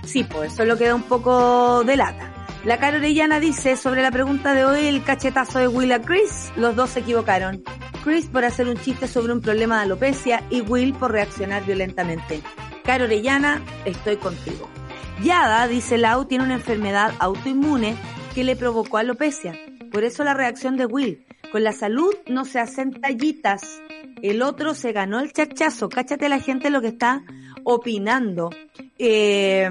sí, 0.05 0.23
pues 0.23 0.53
eso 0.53 0.65
lo 0.65 0.79
queda 0.79 0.95
un 0.95 1.03
poco 1.03 1.83
de 1.83 1.97
lata. 1.97 2.36
La 2.67 2.81
cara 2.81 2.97
Orellana 2.97 3.39
dice 3.39 3.77
sobre 3.77 4.03
la 4.03 4.11
pregunta 4.11 4.53
de 4.53 4.65
hoy 4.65 4.87
el 4.87 5.05
cachetazo 5.05 5.61
de 5.61 5.69
Will 5.69 5.93
a 5.93 6.03
Chris, 6.03 6.51
los 6.57 6.75
dos 6.75 6.91
se 6.91 6.99
equivocaron. 6.99 7.63
Chris 8.03 8.27
por 8.27 8.45
hacer 8.45 8.67
un 8.67 8.77
chiste 8.77 9.07
sobre 9.07 9.33
un 9.33 9.41
problema 9.41 9.77
de 9.77 9.83
alopecia 9.85 10.43
y 10.51 10.63
Will 10.63 10.93
por 10.93 11.13
reaccionar 11.13 11.65
violentamente. 11.65 12.43
Caro 12.83 13.05
Orellana, 13.05 13.63
estoy 13.85 14.17
contigo. 14.17 14.69
Yada, 15.23 15.69
dice 15.69 15.97
Lau, 15.97 16.25
tiene 16.25 16.43
una 16.43 16.55
enfermedad 16.55 17.15
autoinmune 17.21 17.95
que 18.35 18.43
le 18.43 18.57
provocó 18.57 18.99
alopecia. 18.99 19.57
Por 19.93 20.03
eso 20.03 20.25
la 20.25 20.35
reacción 20.35 20.77
de 20.77 20.87
Will. 20.87 21.25
Con 21.53 21.63
la 21.63 21.73
salud 21.73 22.17
no 22.27 22.45
se 22.45 22.59
hacen 22.59 23.01
tallitas. 23.01 23.81
El 24.23 24.43
otro 24.43 24.75
se 24.75 24.91
ganó 24.91 25.21
el 25.21 25.33
chachazo. 25.33 25.89
Cáchate 25.89 26.29
la 26.29 26.41
gente 26.41 26.71
lo 26.71 26.81
que 26.81 26.89
está 26.89 27.23
opinando. 27.63 28.51
Eh, 28.99 29.71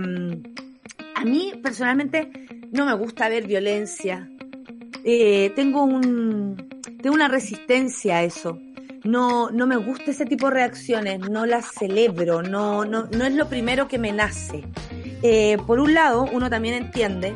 a 1.16 1.26
mí 1.26 1.52
personalmente 1.62 2.46
no 2.72 2.86
me 2.86 2.94
gusta 2.94 3.30
ver 3.30 3.48
violencia. 3.48 4.30
Eh, 5.04 5.52
tengo 5.56 5.84
un, 5.84 6.68
tengo 7.02 7.16
una 7.16 7.28
resistencia 7.28 8.18
a 8.18 8.24
eso. 8.24 8.60
No, 9.04 9.52
no 9.52 9.68
me 9.68 9.76
gusta 9.76 10.12
ese 10.12 10.26
tipo 10.26 10.48
de 10.48 10.56
reacciones, 10.56 11.20
no 11.30 11.46
las 11.46 11.68
celebro, 11.78 12.42
no, 12.42 12.86
no, 12.86 13.08
no 13.12 13.26
es 13.26 13.34
lo 13.34 13.48
primero 13.48 13.88
que 13.88 14.00
me 14.00 14.12
nace. 14.12 14.64
Eh, 15.22 15.58
por 15.68 15.80
un 15.80 15.94
lado, 15.94 16.28
uno 16.32 16.50
también 16.50 16.74
entiende 16.74 17.36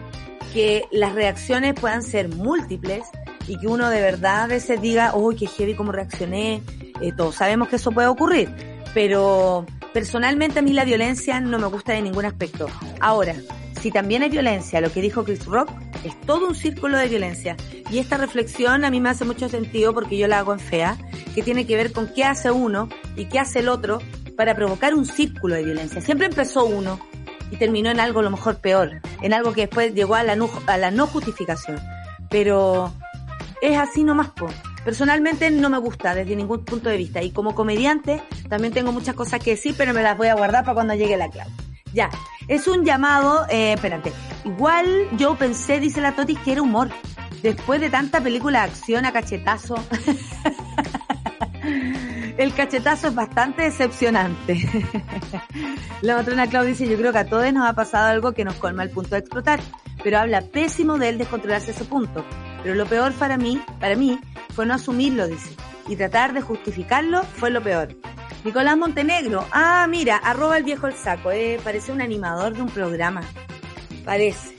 que 0.51 0.85
las 0.91 1.13
reacciones 1.13 1.75
puedan 1.79 2.01
ser 2.01 2.29
múltiples 2.29 3.03
y 3.47 3.59
que 3.59 3.67
uno 3.67 3.89
de 3.89 4.01
verdad 4.01 4.43
a 4.43 4.47
veces 4.47 4.81
diga, 4.81 5.15
uy, 5.15 5.35
qué 5.35 5.45
heavy 5.45 5.75
cómo 5.75 5.91
reaccioné, 5.91 6.63
eh, 7.01 7.11
todos 7.15 7.35
sabemos 7.35 7.67
que 7.67 7.75
eso 7.75 7.91
puede 7.91 8.07
ocurrir, 8.07 8.49
pero 8.93 9.65
personalmente 9.93 10.59
a 10.59 10.61
mí 10.61 10.73
la 10.73 10.85
violencia 10.85 11.39
no 11.39 11.59
me 11.59 11.67
gusta 11.67 11.93
de 11.93 12.01
ningún 12.01 12.25
aspecto. 12.25 12.67
Ahora, 12.99 13.35
si 13.79 13.91
también 13.91 14.23
hay 14.23 14.29
violencia, 14.29 14.81
lo 14.81 14.91
que 14.91 15.01
dijo 15.01 15.23
Chris 15.23 15.45
Rock, 15.45 15.71
es 16.03 16.19
todo 16.21 16.47
un 16.47 16.55
círculo 16.55 16.97
de 16.97 17.07
violencia. 17.07 17.55
Y 17.89 17.99
esta 17.99 18.17
reflexión 18.17 18.85
a 18.85 18.91
mí 18.91 18.99
me 19.01 19.09
hace 19.09 19.25
mucho 19.25 19.49
sentido 19.49 19.93
porque 19.93 20.17
yo 20.17 20.27
la 20.27 20.39
hago 20.39 20.53
en 20.53 20.59
FEA, 20.59 20.97
que 21.33 21.43
tiene 21.43 21.65
que 21.65 21.75
ver 21.75 21.91
con 21.91 22.11
qué 22.13 22.23
hace 22.23 22.51
uno 22.51 22.89
y 23.15 23.25
qué 23.25 23.39
hace 23.39 23.59
el 23.59 23.69
otro 23.69 23.99
para 24.35 24.55
provocar 24.55 24.93
un 24.93 25.05
círculo 25.05 25.55
de 25.55 25.63
violencia. 25.63 26.01
Siempre 26.01 26.27
empezó 26.27 26.65
uno, 26.65 26.99
y 27.51 27.57
terminó 27.57 27.89
en 27.89 27.99
algo 27.99 28.19
a 28.19 28.23
lo 28.23 28.31
mejor 28.31 28.57
peor, 28.57 29.01
en 29.21 29.33
algo 29.33 29.53
que 29.53 29.61
después 29.61 29.93
llegó 29.93 30.15
a 30.15 30.23
la 30.23 30.35
no, 30.35 30.49
a 30.67 30.77
la 30.77 30.91
no 30.91 31.07
justificación. 31.07 31.79
Pero 32.29 32.93
es 33.61 33.77
así 33.77 34.03
nomás, 34.03 34.29
po. 34.29 34.47
Personalmente 34.85 35.51
no 35.51 35.69
me 35.69 35.77
gusta 35.77 36.15
desde 36.15 36.35
ningún 36.35 36.63
punto 36.63 36.89
de 36.89 36.97
vista 36.97 37.21
y 37.21 37.31
como 37.31 37.53
comediante 37.53 38.21
también 38.47 38.73
tengo 38.73 38.91
muchas 38.91 39.15
cosas 39.15 39.43
que 39.43 39.51
decir, 39.51 39.75
pero 39.77 39.93
me 39.93 40.01
las 40.01 40.17
voy 40.17 40.27
a 40.27 40.35
guardar 40.35 40.63
para 40.63 40.73
cuando 40.73 40.95
llegue 40.95 41.17
la 41.17 41.29
clave. 41.29 41.51
Ya, 41.93 42.09
es 42.47 42.67
un 42.67 42.85
llamado, 42.85 43.45
eh, 43.49 43.73
espérate, 43.73 44.13
igual 44.45 45.07
yo 45.17 45.35
pensé, 45.35 45.79
dice 45.79 46.01
la 46.01 46.15
Totis, 46.15 46.39
que 46.39 46.51
era 46.53 46.61
humor. 46.61 46.89
Después 47.41 47.79
de 47.79 47.89
tanta 47.89 48.21
película 48.21 48.59
de 48.59 48.65
acción 48.65 49.05
a 49.05 49.13
cachetazo. 49.13 49.75
el 52.37 52.53
cachetazo 52.53 53.07
es 53.07 53.15
bastante 53.15 53.63
decepcionante. 53.63 54.61
La 56.01 56.15
matrona 56.15 56.47
Claudia 56.47 56.69
dice, 56.69 56.87
yo 56.87 56.97
creo 56.97 57.11
que 57.11 57.19
a 57.19 57.27
todos 57.27 57.51
nos 57.51 57.67
ha 57.67 57.73
pasado 57.73 58.07
algo 58.07 58.31
que 58.31 58.45
nos 58.45 58.55
colma 58.55 58.83
el 58.83 58.89
punto 58.89 59.11
de 59.11 59.19
explotar, 59.19 59.59
pero 60.03 60.19
habla 60.19 60.41
pésimo 60.41 60.97
de 60.97 61.09
él 61.09 61.17
descontrolarse 61.17 61.71
ese 61.71 61.83
punto. 61.85 62.25
Pero 62.63 62.75
lo 62.75 62.85
peor 62.85 63.13
para 63.13 63.37
mí, 63.37 63.61
para 63.79 63.95
mí, 63.95 64.19
fue 64.53 64.65
no 64.65 64.73
asumirlo, 64.73 65.27
dice, 65.27 65.49
y 65.89 65.95
tratar 65.95 66.33
de 66.33 66.41
justificarlo 66.41 67.23
fue 67.23 67.49
lo 67.49 67.61
peor. 67.61 67.89
Nicolás 68.45 68.77
Montenegro, 68.77 69.45
ah, 69.51 69.85
mira, 69.89 70.15
arroba 70.15 70.57
el 70.57 70.63
viejo 70.63 70.87
el 70.87 70.93
saco, 70.93 71.31
eh, 71.31 71.59
parece 71.61 71.91
un 71.91 71.99
animador 71.99 72.53
de 72.53 72.61
un 72.61 72.69
programa, 72.69 73.21
parece. 74.05 74.55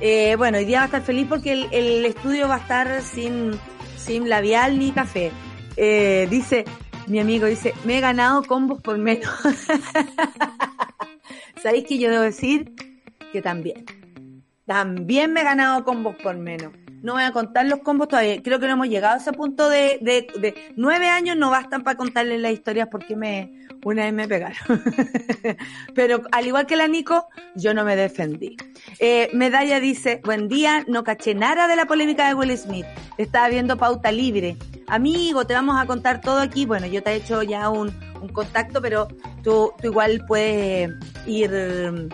Eh, 0.00 0.34
bueno, 0.36 0.58
hoy 0.58 0.66
día 0.66 0.78
va 0.78 0.82
a 0.82 0.86
estar 0.86 1.02
feliz 1.02 1.26
porque 1.28 1.68
el, 1.70 2.04
estudio 2.04 2.48
va 2.48 2.56
a 2.56 2.58
estar 2.58 3.00
sin 3.00 3.52
sin 3.96 4.28
labial 4.28 4.78
ni 4.78 4.90
café. 4.90 5.30
Eh, 5.76 6.26
dice, 6.28 6.64
mi 7.06 7.20
amigo 7.20 7.46
dice, 7.46 7.72
me 7.84 7.98
he 7.98 8.00
ganado 8.00 8.42
combos 8.42 8.82
por 8.82 8.98
menos. 8.98 9.32
¿Sabéis 11.62 11.86
que 11.86 11.98
yo 11.98 12.10
debo 12.10 12.22
decir? 12.22 12.74
Que 13.32 13.40
también. 13.40 13.86
También 14.66 15.32
me 15.32 15.40
he 15.40 15.44
ganado 15.44 15.84
combos 15.84 16.16
por 16.16 16.36
menos. 16.36 16.72
No 17.04 17.12
voy 17.12 17.22
a 17.22 17.32
contar 17.32 17.66
los 17.66 17.80
combos 17.80 18.08
todavía. 18.08 18.42
Creo 18.42 18.58
que 18.58 18.66
no 18.66 18.72
hemos 18.72 18.88
llegado 18.88 19.12
a 19.12 19.18
ese 19.18 19.34
punto 19.34 19.68
de, 19.68 19.98
de, 20.00 20.26
de 20.40 20.54
nueve 20.74 21.10
años, 21.10 21.36
no 21.36 21.50
bastan 21.50 21.82
para 21.84 21.98
contarles 21.98 22.40
las 22.40 22.52
historias 22.52 22.88
porque 22.90 23.14
me, 23.14 23.52
una 23.84 24.04
vez 24.04 24.14
me 24.14 24.26
pegaron. 24.26 24.56
Pero 25.94 26.22
al 26.32 26.46
igual 26.46 26.66
que 26.66 26.76
la 26.76 26.88
Nico, 26.88 27.28
yo 27.56 27.74
no 27.74 27.84
me 27.84 27.94
defendí. 27.94 28.56
Eh, 29.00 29.28
Medalla 29.34 29.80
dice, 29.80 30.22
buen 30.24 30.48
día, 30.48 30.82
no 30.88 31.04
caché 31.04 31.34
nada 31.34 31.68
de 31.68 31.76
la 31.76 31.84
polémica 31.84 32.26
de 32.26 32.32
Will 32.32 32.56
Smith. 32.56 32.86
Estaba 33.18 33.50
viendo 33.50 33.76
pauta 33.76 34.10
libre. 34.10 34.56
Amigo, 34.86 35.46
te 35.46 35.52
vamos 35.52 35.78
a 35.78 35.84
contar 35.84 36.22
todo 36.22 36.38
aquí. 36.38 36.64
Bueno, 36.64 36.86
yo 36.86 37.02
te 37.02 37.10
he 37.10 37.16
hecho 37.16 37.42
ya 37.42 37.68
un, 37.68 37.92
un 38.18 38.28
contacto, 38.30 38.80
pero 38.80 39.08
tú, 39.42 39.74
tú 39.78 39.88
igual 39.88 40.24
puedes 40.26 40.90
ir, 41.26 42.10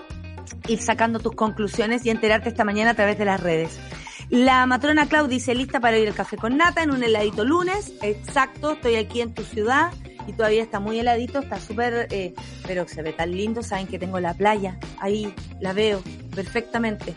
ir 0.67 0.79
sacando 0.81 1.21
tus 1.21 1.37
conclusiones 1.37 2.05
y 2.05 2.11
enterarte 2.11 2.49
esta 2.49 2.65
mañana 2.65 2.91
a 2.91 2.95
través 2.95 3.17
de 3.19 3.25
las 3.25 3.41
redes. 3.41 3.79
La 4.31 4.65
matrona 4.65 5.07
Clau 5.07 5.27
dice, 5.27 5.57
lista 5.57 5.81
para 5.81 5.99
ir 5.99 6.07
al 6.07 6.15
café 6.15 6.37
con 6.37 6.57
nata 6.57 6.85
en 6.85 6.93
un 6.93 7.03
heladito 7.03 7.45
lunes. 7.45 7.93
Exacto, 8.01 8.73
estoy 8.73 8.95
aquí 8.95 9.21
en 9.21 9.35
tu 9.35 9.43
ciudad 9.43 9.91
y 10.29 10.33
todavía 10.33 10.63
está 10.63 10.79
muy 10.79 11.01
heladito, 11.01 11.41
está 11.41 11.59
súper, 11.59 12.07
eh, 12.11 12.33
pero 12.65 12.87
se 12.87 13.03
ve 13.03 13.13
tan 13.13 13.33
lindo, 13.33 13.65
saben 13.65 13.89
que 13.89 13.99
tengo 13.99 14.21
la 14.21 14.35
playa, 14.35 14.79
ahí 15.01 15.35
la 15.61 15.73
veo 15.73 16.01
perfectamente. 16.33 17.17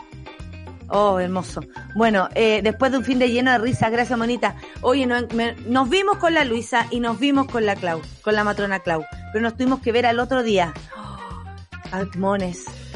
Oh, 0.88 1.20
hermoso. 1.20 1.60
Bueno, 1.94 2.28
eh, 2.34 2.60
después 2.64 2.90
de 2.90 2.98
un 2.98 3.04
fin 3.04 3.20
de 3.20 3.30
lleno 3.30 3.52
de 3.52 3.58
risa, 3.58 3.90
gracias 3.90 4.18
Monita. 4.18 4.56
Oye, 4.80 5.06
no, 5.06 5.16
nos 5.66 5.88
vimos 5.88 6.18
con 6.18 6.34
la 6.34 6.44
Luisa 6.44 6.88
y 6.90 6.98
nos 6.98 7.20
vimos 7.20 7.46
con 7.46 7.64
la 7.64 7.76
Clau, 7.76 8.02
con 8.22 8.34
la 8.34 8.42
matrona 8.42 8.80
Clau, 8.80 9.04
pero 9.32 9.42
nos 9.42 9.56
tuvimos 9.56 9.80
que 9.80 9.92
ver 9.92 10.06
al 10.06 10.18
otro 10.18 10.42
día. 10.42 10.74
Oh, 11.96 12.36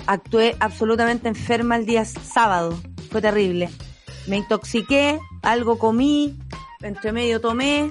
actué 0.06 0.56
absolutamente 0.58 1.28
enferma 1.28 1.76
el 1.76 1.86
día 1.86 2.04
sábado, 2.04 2.76
fue 3.10 3.20
terrible. 3.20 3.68
Me 4.28 4.36
intoxiqué, 4.36 5.18
algo 5.42 5.78
comí, 5.78 6.38
entre 6.80 7.12
medio 7.12 7.40
tomé, 7.40 7.88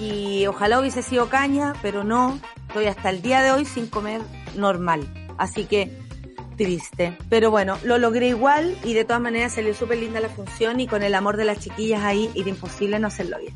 y 0.00 0.46
ojalá 0.46 0.80
hubiese 0.80 1.02
sido 1.02 1.28
caña, 1.28 1.74
pero 1.82 2.04
no, 2.04 2.40
estoy 2.68 2.86
hasta 2.86 3.10
el 3.10 3.22
día 3.22 3.42
de 3.42 3.52
hoy 3.52 3.64
sin 3.64 3.86
comer 3.86 4.22
normal. 4.56 5.12
Así 5.36 5.64
que 5.64 6.07
triste. 6.58 7.16
Pero 7.30 7.50
bueno, 7.50 7.78
lo 7.84 7.96
logré 7.96 8.28
igual 8.28 8.76
y 8.84 8.92
de 8.92 9.04
todas 9.04 9.22
maneras 9.22 9.54
salió 9.54 9.72
súper 9.72 9.98
linda 9.98 10.20
la 10.20 10.28
función 10.28 10.80
y 10.80 10.86
con 10.86 11.02
el 11.02 11.14
amor 11.14 11.38
de 11.38 11.46
las 11.46 11.60
chiquillas 11.60 12.02
ahí 12.02 12.28
era 12.34 12.50
imposible 12.50 12.98
no 12.98 13.06
hacerlo 13.06 13.38
bien. 13.38 13.54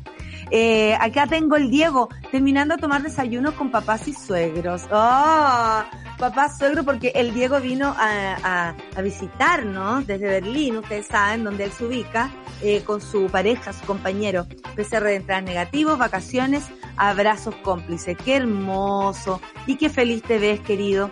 Eh, 0.49 0.95
acá 0.99 1.27
tengo 1.27 1.55
el 1.55 1.69
Diego 1.69 2.09
terminando 2.31 2.75
a 2.75 2.77
tomar 2.77 3.01
desayuno 3.01 3.55
con 3.55 3.71
papás 3.71 4.07
y 4.07 4.13
suegros. 4.13 4.83
¡Oh! 4.91 5.83
Papá 6.17 6.49
suegro 6.55 6.83
porque 6.83 7.11
el 7.15 7.33
Diego 7.33 7.59
vino 7.59 7.87
a, 7.97 8.37
a, 8.43 8.75
a 8.95 9.01
visitarnos 9.01 10.05
desde 10.05 10.27
Berlín, 10.27 10.77
ustedes 10.77 11.07
saben, 11.07 11.43
donde 11.43 11.65
él 11.65 11.71
se 11.71 11.85
ubica, 11.85 12.29
eh, 12.61 12.81
con 12.85 13.01
su 13.01 13.25
pareja, 13.27 13.73
su 13.73 13.85
compañero. 13.85 14.45
PCR 14.75 15.03
de 15.03 15.15
entradas 15.15 15.43
negativos, 15.43 15.97
vacaciones, 15.97 16.63
abrazos 16.97 17.55
cómplices. 17.57 18.15
¡Qué 18.23 18.35
hermoso! 18.35 19.41
Y 19.67 19.75
qué 19.75 19.89
feliz 19.89 20.23
te 20.23 20.39
ves, 20.39 20.59
querido. 20.61 21.09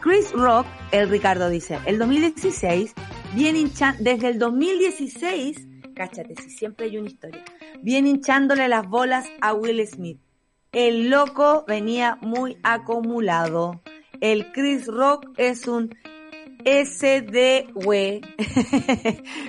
Chris 0.00 0.32
Rock, 0.32 0.66
el 0.92 1.10
Ricardo 1.10 1.50
dice, 1.50 1.78
el 1.84 1.98
2016, 1.98 2.94
viene 3.34 3.58
hinchando, 3.58 4.02
desde 4.02 4.28
el 4.28 4.38
2016, 4.38 5.66
cáchate, 5.94 6.34
si 6.36 6.48
siempre 6.48 6.86
hay 6.86 6.96
una 6.96 7.08
historia, 7.08 7.44
viene 7.82 8.08
hinchándole 8.08 8.66
las 8.68 8.88
bolas 8.88 9.28
a 9.42 9.52
Will 9.52 9.86
Smith. 9.86 10.18
El 10.72 11.10
loco 11.10 11.64
venía 11.68 12.16
muy 12.22 12.56
acumulado. 12.62 13.82
El 14.22 14.52
Chris 14.52 14.86
Rock 14.86 15.26
es 15.36 15.66
un 15.66 15.94
SDW, 16.64 18.20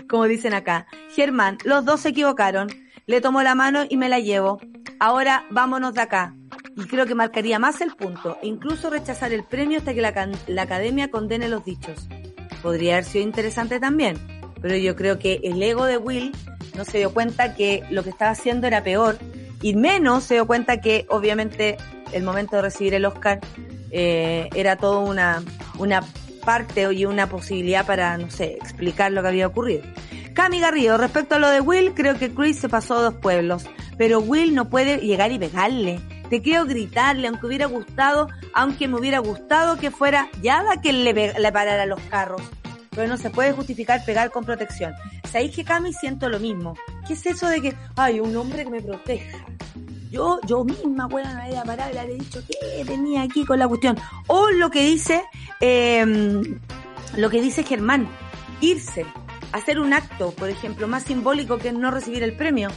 como 0.10 0.26
dicen 0.26 0.54
acá. 0.54 0.86
Germán, 1.16 1.60
los 1.64 1.86
dos 1.86 2.02
se 2.02 2.10
equivocaron. 2.10 2.68
Le 3.06 3.22
tomo 3.22 3.42
la 3.42 3.56
mano 3.56 3.86
y 3.88 3.96
me 3.96 4.10
la 4.10 4.20
llevo. 4.20 4.60
Ahora 5.00 5.46
vámonos 5.50 5.94
de 5.94 6.02
acá. 6.02 6.36
Y 6.76 6.86
creo 6.86 7.06
que 7.06 7.16
marcaría 7.16 7.60
más 7.60 7.82
el 7.82 7.96
punto. 7.96 8.38
Incluso 8.42 8.90
rechazar 8.90 9.34
el 9.34 9.44
premio 9.44 9.80
hasta 9.80 9.94
que 9.94 10.02
la, 10.02 10.30
la 10.48 10.62
academia 10.62 11.10
condene 11.10 11.50
los 11.50 11.66
dichos. 11.66 12.08
Podría 12.62 12.94
haber 12.94 13.06
sido 13.06 13.24
interesante 13.24 13.80
también. 13.80 14.18
Pero 14.62 14.76
yo 14.78 14.96
creo 14.96 15.20
que 15.20 15.42
el 15.44 15.62
ego 15.62 15.86
de 15.86 15.98
Will 15.98 16.32
no 16.76 16.86
se 16.86 17.00
dio 17.00 17.14
cuenta 17.14 17.56
que 17.56 17.84
lo 17.90 18.04
que 18.04 18.12
estaba 18.12 18.32
haciendo 18.32 18.68
era 18.68 18.84
peor. 18.84 19.18
Y 19.62 19.76
menos 19.76 20.24
se 20.24 20.36
dio 20.36 20.48
cuenta 20.48 20.82
que 20.82 21.06
obviamente 21.10 21.78
el 22.14 22.24
momento 22.24 22.56
de 22.56 22.62
recibir 22.64 22.94
el 22.94 23.06
Oscar 23.06 23.40
eh, 23.92 24.50
era 24.56 24.78
todo 24.78 25.02
una, 25.02 25.44
una 25.78 26.04
parte 26.46 26.92
y 26.94 27.06
una 27.06 27.28
posibilidad 27.28 27.86
para, 27.86 28.18
no 28.18 28.30
sé, 28.30 28.54
explicar 28.54 29.12
lo 29.12 29.22
que 29.22 29.28
había 29.28 29.48
ocurrido. 29.48 29.84
Cami 30.34 30.60
Garrido, 30.60 30.98
respecto 30.98 31.36
a 31.36 31.40
lo 31.40 31.50
de 31.50 31.60
Will, 31.60 31.94
creo 31.94 32.18
que 32.18 32.34
Chris 32.34 32.58
se 32.58 32.70
pasó 32.70 32.98
a 32.98 33.02
dos 33.02 33.16
pueblos, 33.16 33.66
pero 33.98 34.20
Will 34.20 34.56
no 34.56 34.70
puede 34.70 34.98
llegar 34.98 35.32
y 35.32 35.40
pegarle. 35.40 36.00
Te 36.32 36.42
quiero 36.42 36.64
gritarle, 36.64 37.28
aunque 37.28 37.46
hubiera 37.46 37.66
gustado, 37.66 38.30
aunque 38.54 38.88
me 38.88 38.98
hubiera 38.98 39.20
gustado 39.20 39.76
que 39.76 39.92
fuera 39.92 40.30
Yada 40.42 40.80
que 40.82 40.94
le, 40.94 41.14
le 41.14 41.52
parara 41.52 41.86
los 41.86 42.00
carros. 42.04 42.42
Pero 42.92 43.10
no 43.10 43.18
se 43.18 43.30
puede 43.32 43.52
justificar 43.52 44.06
pegar 44.06 44.32
con 44.32 44.46
protección. 44.46 44.94
¿Sabéis 45.30 45.54
que 45.54 45.66
Cami 45.66 45.92
siento 45.92 46.30
lo 46.30 46.40
mismo? 46.40 46.78
¿Qué 47.06 47.16
es 47.16 47.26
eso 47.26 47.50
de 47.50 47.62
que, 47.62 47.76
hay 47.98 48.22
un 48.22 48.34
hombre 48.38 48.64
que 48.64 48.70
me 48.70 48.82
proteja? 48.82 49.46
Yo, 50.10 50.40
yo 50.48 50.64
misma, 50.64 51.10
me 51.10 51.22
había 51.22 51.66
parado 51.66 51.92
y 51.92 51.96
le 51.96 52.00
había 52.00 52.16
dicho 52.16 52.42
que 52.48 52.86
tenía 52.86 53.24
aquí 53.24 53.44
con 53.44 53.60
la 53.60 53.68
cuestión. 53.68 53.98
O 54.28 54.52
lo 54.52 54.72
que 54.72 54.86
dice, 54.86 55.26
eh, 55.60 56.42
lo 57.18 57.30
que 57.30 57.42
dice 57.42 57.64
Germán, 57.64 58.08
irse, 58.62 59.06
hacer 59.52 59.82
un 59.82 59.92
acto, 59.92 60.32
por 60.32 60.50
ejemplo, 60.50 60.88
más 60.88 61.04
simbólico 61.04 61.58
que 61.58 61.74
no 61.74 61.92
recibir 61.92 62.24
el 62.24 62.38
premio. 62.38 62.70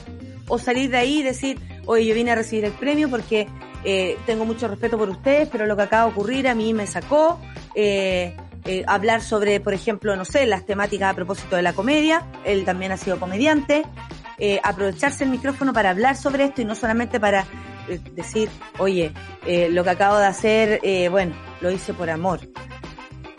O 0.48 0.58
salir 0.58 0.90
de 0.90 0.96
ahí 0.96 1.20
y 1.20 1.22
decir, 1.22 1.73
oye, 1.86 2.06
yo 2.06 2.14
vine 2.14 2.32
a 2.32 2.34
recibir 2.34 2.64
el 2.64 2.72
premio 2.72 3.08
porque 3.08 3.46
eh, 3.84 4.16
tengo 4.26 4.44
mucho 4.44 4.68
respeto 4.68 4.98
por 4.98 5.08
ustedes, 5.08 5.48
pero 5.50 5.66
lo 5.66 5.76
que 5.76 5.82
acaba 5.82 6.06
de 6.06 6.12
ocurrir 6.12 6.48
a 6.48 6.54
mí 6.54 6.74
me 6.74 6.86
sacó. 6.86 7.40
Eh, 7.74 8.36
eh, 8.66 8.82
hablar 8.86 9.20
sobre, 9.20 9.60
por 9.60 9.74
ejemplo, 9.74 10.16
no 10.16 10.24
sé, 10.24 10.46
las 10.46 10.64
temáticas 10.64 11.12
a 11.12 11.14
propósito 11.14 11.56
de 11.56 11.62
la 11.62 11.74
comedia. 11.74 12.26
Él 12.44 12.64
también 12.64 12.92
ha 12.92 12.96
sido 12.96 13.20
comediante. 13.20 13.84
Eh, 14.38 14.60
aprovecharse 14.64 15.24
el 15.24 15.30
micrófono 15.30 15.72
para 15.72 15.90
hablar 15.90 16.16
sobre 16.16 16.44
esto 16.44 16.62
y 16.62 16.64
no 16.64 16.74
solamente 16.74 17.20
para 17.20 17.46
eh, 17.88 18.00
decir, 18.14 18.48
oye, 18.78 19.12
eh, 19.46 19.68
lo 19.70 19.84
que 19.84 19.90
acabo 19.90 20.16
de 20.18 20.26
hacer, 20.26 20.80
bueno, 21.10 21.34
lo 21.60 21.70
hice 21.70 21.92
por 21.94 22.10
amor. 22.10 22.40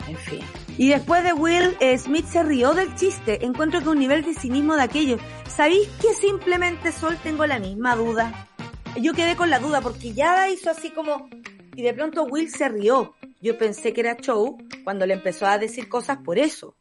En 0.08 0.16
fin. 0.16 0.65
Y 0.78 0.90
después 0.90 1.24
de 1.24 1.32
Will, 1.32 1.76
Smith 1.98 2.26
se 2.26 2.42
rió 2.42 2.74
del 2.74 2.94
chiste. 2.96 3.44
Encuentro 3.44 3.80
que 3.80 3.88
un 3.88 3.98
nivel 3.98 4.22
de 4.22 4.34
cinismo 4.34 4.76
de 4.76 4.82
aquello. 4.82 5.16
¿Sabéis 5.48 5.88
que 6.00 6.12
simplemente 6.12 6.92
Sol 6.92 7.16
tengo 7.22 7.46
la 7.46 7.58
misma 7.58 7.96
duda? 7.96 8.48
Yo 9.00 9.14
quedé 9.14 9.36
con 9.36 9.48
la 9.48 9.58
duda 9.58 9.80
porque 9.80 10.12
ya 10.12 10.48
hizo 10.50 10.70
así 10.70 10.90
como... 10.90 11.28
Y 11.74 11.82
de 11.82 11.94
pronto 11.94 12.24
Will 12.24 12.50
se 12.50 12.68
rió. 12.68 13.14
Yo 13.40 13.56
pensé 13.56 13.92
que 13.92 14.00
era 14.02 14.16
show 14.16 14.58
cuando 14.84 15.06
le 15.06 15.14
empezó 15.14 15.46
a 15.46 15.58
decir 15.58 15.88
cosas 15.88 16.18
por 16.18 16.38
eso. 16.38 16.76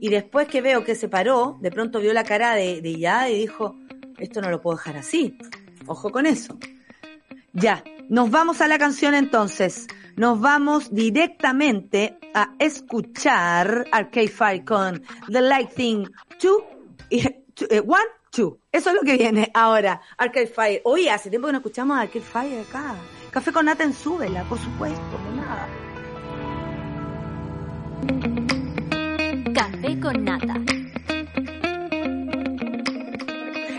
Y 0.00 0.08
después 0.08 0.48
que 0.48 0.60
veo 0.60 0.84
que 0.84 0.94
se 0.94 1.08
paró, 1.08 1.58
de 1.60 1.70
pronto 1.70 2.00
vio 2.00 2.12
la 2.12 2.24
cara 2.24 2.54
de, 2.54 2.80
de 2.80 2.98
ya 2.98 3.28
y 3.28 3.38
dijo, 3.38 3.76
esto 4.18 4.40
no 4.40 4.50
lo 4.50 4.60
puedo 4.60 4.76
dejar 4.76 4.96
así. 4.96 5.38
Ojo 5.86 6.10
con 6.10 6.26
eso. 6.26 6.58
Ya, 7.52 7.82
nos 8.08 8.30
vamos 8.30 8.60
a 8.60 8.68
la 8.68 8.78
canción 8.78 9.14
entonces. 9.14 9.86
Nos 10.18 10.40
vamos 10.40 10.92
directamente 10.92 12.18
a 12.34 12.52
escuchar 12.58 13.86
Arcade 13.92 14.26
Fire 14.26 14.64
con 14.64 15.00
The 15.30 15.40
Light 15.40 15.74
Thing 15.74 16.06
2, 16.42 16.62
eh, 17.10 17.44
One, 17.86 18.02
Two. 18.32 18.58
Eso 18.72 18.90
es 18.90 18.96
lo 18.96 19.02
que 19.02 19.16
viene 19.16 19.48
ahora. 19.54 20.00
Arcade 20.16 20.48
Fire. 20.48 20.80
Oye, 20.82 21.08
hace 21.08 21.30
tiempo 21.30 21.46
que 21.46 21.52
no 21.52 21.58
escuchamos 21.58 21.96
Arcade 21.96 22.20
Fire 22.20 22.66
acá. 22.68 22.96
Café 23.30 23.52
con 23.52 23.66
nata 23.66 23.84
en 23.84 23.92
súbela, 23.92 24.42
por 24.48 24.58
supuesto, 24.58 25.00
no 25.24 25.36
nada. 25.36 25.68
Café 29.54 30.00
con 30.00 30.24
nata. 30.24 30.60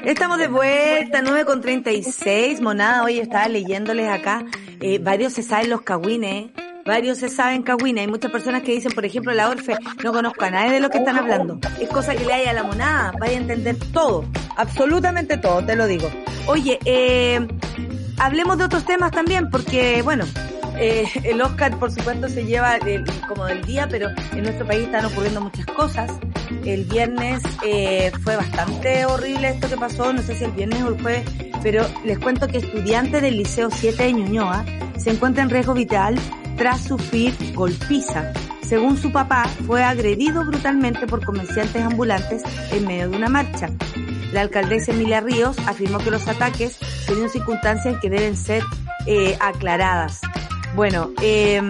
Estamos 0.06 0.38
de 0.38 0.48
vuelta, 0.48 1.22
9 1.22 1.44
con 1.44 1.60
36. 1.60 2.62
Monada, 2.62 3.04
hoy 3.04 3.20
estaba 3.20 3.50
leyéndoles 3.50 4.08
acá. 4.10 4.46
Eh, 4.82 5.00
varios 5.00 5.34
se 5.34 5.44
saben 5.44 5.70
los 5.70 5.82
cagüines. 5.82 6.52
Varios 6.86 7.20
se 7.20 7.30
saben 7.30 7.62
cagüines. 7.62 8.02
Hay 8.06 8.08
muchas 8.08 8.32
personas 8.32 8.64
que 8.64 8.72
dicen, 8.72 8.92
por 8.94 9.06
ejemplo, 9.06 9.34
la 9.34 9.50
Orfe, 9.50 9.76
no 10.04 10.12
conozco 10.12 10.46
a 10.46 10.50
nadie 10.50 10.72
de 10.72 10.80
lo 10.80 10.90
que 10.90 11.00
están 11.00 11.18
hablando. 11.18 11.60
Es 11.80 11.90
cosa 11.90 12.16
que 12.16 12.26
le 12.26 12.34
haya 12.34 12.52
a 12.52 12.54
la 12.54 12.64
monada. 12.64 13.14
Vaya 13.20 13.38
a 13.38 13.42
entender 13.42 13.78
todo. 13.94 14.26
Absolutamente 14.56 15.38
todo, 15.38 15.64
te 15.64 15.76
lo 15.76 15.86
digo. 15.86 16.10
Oye, 16.48 16.80
eh, 16.86 17.46
hablemos 18.18 18.58
de 18.58 18.64
otros 18.64 18.86
temas 18.86 19.12
también, 19.12 19.50
porque, 19.50 20.02
bueno, 20.02 20.26
eh, 20.80 21.06
el 21.24 21.42
Oscar, 21.42 21.78
por 21.78 21.92
supuesto, 21.92 22.30
se 22.30 22.46
lleva 22.46 22.78
como 23.28 23.46
del 23.46 23.64
día, 23.64 23.88
pero 23.90 24.10
en 24.32 24.44
nuestro 24.44 24.66
país 24.66 24.86
están 24.86 25.06
ocurriendo 25.06 25.42
muchas 25.42 25.66
cosas. 25.68 26.12
el 26.66 26.86
viernes 26.86 27.44
eh, 27.66 28.12
fue 28.24 28.36
bastante 28.36 29.06
horrible 29.06 29.50
esto 29.50 29.70
que 29.70 29.78
pasó, 29.78 30.14
no 30.14 30.22
sé 30.22 30.36
si 30.36 30.46
el 30.46 30.52
viernes 30.52 30.82
o 30.84 30.90
el 30.90 31.02
jueves, 31.02 31.26
pero 31.62 31.86
les 32.06 32.18
cuento 32.20 32.48
que 32.48 32.60
estudiantes 32.60 33.22
del 33.22 33.38
Liceo 33.38 33.70
7 33.70 34.04
de 34.04 34.14
Ñuñoa 34.14 34.66
se 34.98 35.12
encuentra 35.12 35.44
en 35.44 35.50
riesgo 35.50 35.74
vital 35.74 36.16
tras 36.58 36.82
sufrir 36.82 37.34
golpiza. 37.54 38.34
Según 38.62 38.98
su 38.98 39.12
papá, 39.12 39.48
fue 39.66 39.84
agredido 39.84 40.46
brutalmente 40.46 41.08
por 41.08 41.26
comerciantes 41.26 41.84
ambulantes 41.84 42.44
en 42.72 42.86
medio 42.86 43.10
de 43.10 43.18
una 43.18 43.30
marcha. 43.30 43.70
La 44.32 44.42
alcaldesa 44.42 44.92
Emilia 44.92 45.22
Ríos 45.22 45.58
afirmó 45.66 45.98
que 45.98 46.12
los 46.12 46.28
ataques 46.28 46.78
tienen 47.08 47.30
circunstancias 47.30 47.98
que 48.00 48.10
deben 48.10 48.38
ser 48.38 48.64
eh, 49.08 49.36
aclaradas. 49.40 50.22
Bueno, 50.76 51.12
eh, 51.22 51.62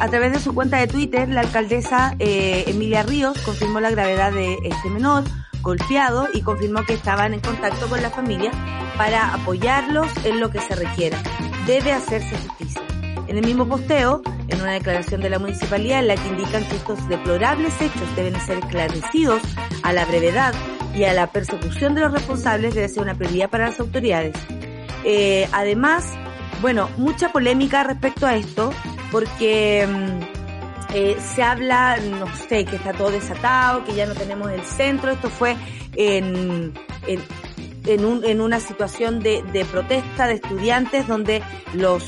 a 0.00 0.08
través 0.08 0.32
de 0.32 0.40
su 0.40 0.54
cuenta 0.54 0.78
de 0.78 0.86
Twitter, 0.86 1.28
la 1.28 1.40
alcaldesa 1.40 2.14
eh, 2.18 2.64
Emilia 2.66 3.02
Ríos 3.02 3.38
confirmó 3.40 3.80
la 3.80 3.90
gravedad 3.90 4.32
de 4.32 4.58
este 4.64 4.90
menor 4.90 5.24
golpeado 5.62 6.28
y 6.32 6.42
confirmó 6.42 6.84
que 6.84 6.94
estaban 6.94 7.34
en 7.34 7.40
contacto 7.40 7.86
con 7.88 8.02
la 8.02 8.10
familia 8.10 8.50
para 8.96 9.32
apoyarlos 9.34 10.08
en 10.24 10.40
lo 10.40 10.50
que 10.50 10.60
se 10.60 10.74
requiera. 10.74 11.18
Debe 11.66 11.92
hacerse 11.92 12.36
justicia. 12.36 12.82
En 13.28 13.36
el 13.36 13.46
mismo 13.46 13.66
posteo, 13.68 14.22
en 14.48 14.60
una 14.60 14.72
declaración 14.72 15.20
de 15.20 15.30
la 15.30 15.38
municipalidad 15.38 16.00
en 16.00 16.08
la 16.08 16.16
que 16.16 16.28
indican 16.28 16.64
que 16.64 16.76
estos 16.76 17.08
deplorables 17.08 17.80
hechos 17.80 18.16
deben 18.16 18.38
ser 18.40 18.58
esclarecidos 18.58 19.40
a 19.82 19.92
la 19.92 20.04
brevedad 20.04 20.52
y 20.94 21.04
a 21.04 21.12
la 21.12 21.28
persecución 21.28 21.94
de 21.94 22.00
los 22.00 22.12
responsables 22.12 22.74
debe 22.74 22.88
ser 22.88 23.02
una 23.02 23.14
prioridad 23.14 23.48
para 23.48 23.68
las 23.68 23.78
autoridades. 23.78 24.34
Eh, 25.04 25.48
además, 25.52 26.04
bueno, 26.60 26.88
mucha 26.96 27.32
polémica 27.32 27.84
respecto 27.84 28.26
a 28.26 28.36
esto, 28.36 28.72
porque 29.10 29.86
mm, 29.86 30.94
eh, 30.94 31.16
se 31.34 31.42
habla, 31.42 31.96
no 31.96 32.26
sé, 32.48 32.64
que 32.64 32.76
está 32.76 32.92
todo 32.92 33.10
desatado, 33.10 33.84
que 33.84 33.94
ya 33.94 34.06
no 34.06 34.14
tenemos 34.14 34.50
el 34.50 34.62
centro. 34.62 35.10
Esto 35.10 35.30
fue 35.30 35.56
en, 35.96 36.72
en, 37.06 37.20
en, 37.86 38.04
un, 38.04 38.24
en 38.24 38.40
una 38.40 38.60
situación 38.60 39.20
de, 39.20 39.42
de 39.52 39.64
protesta 39.64 40.26
de 40.26 40.34
estudiantes 40.34 41.06
donde 41.06 41.42
los 41.74 42.04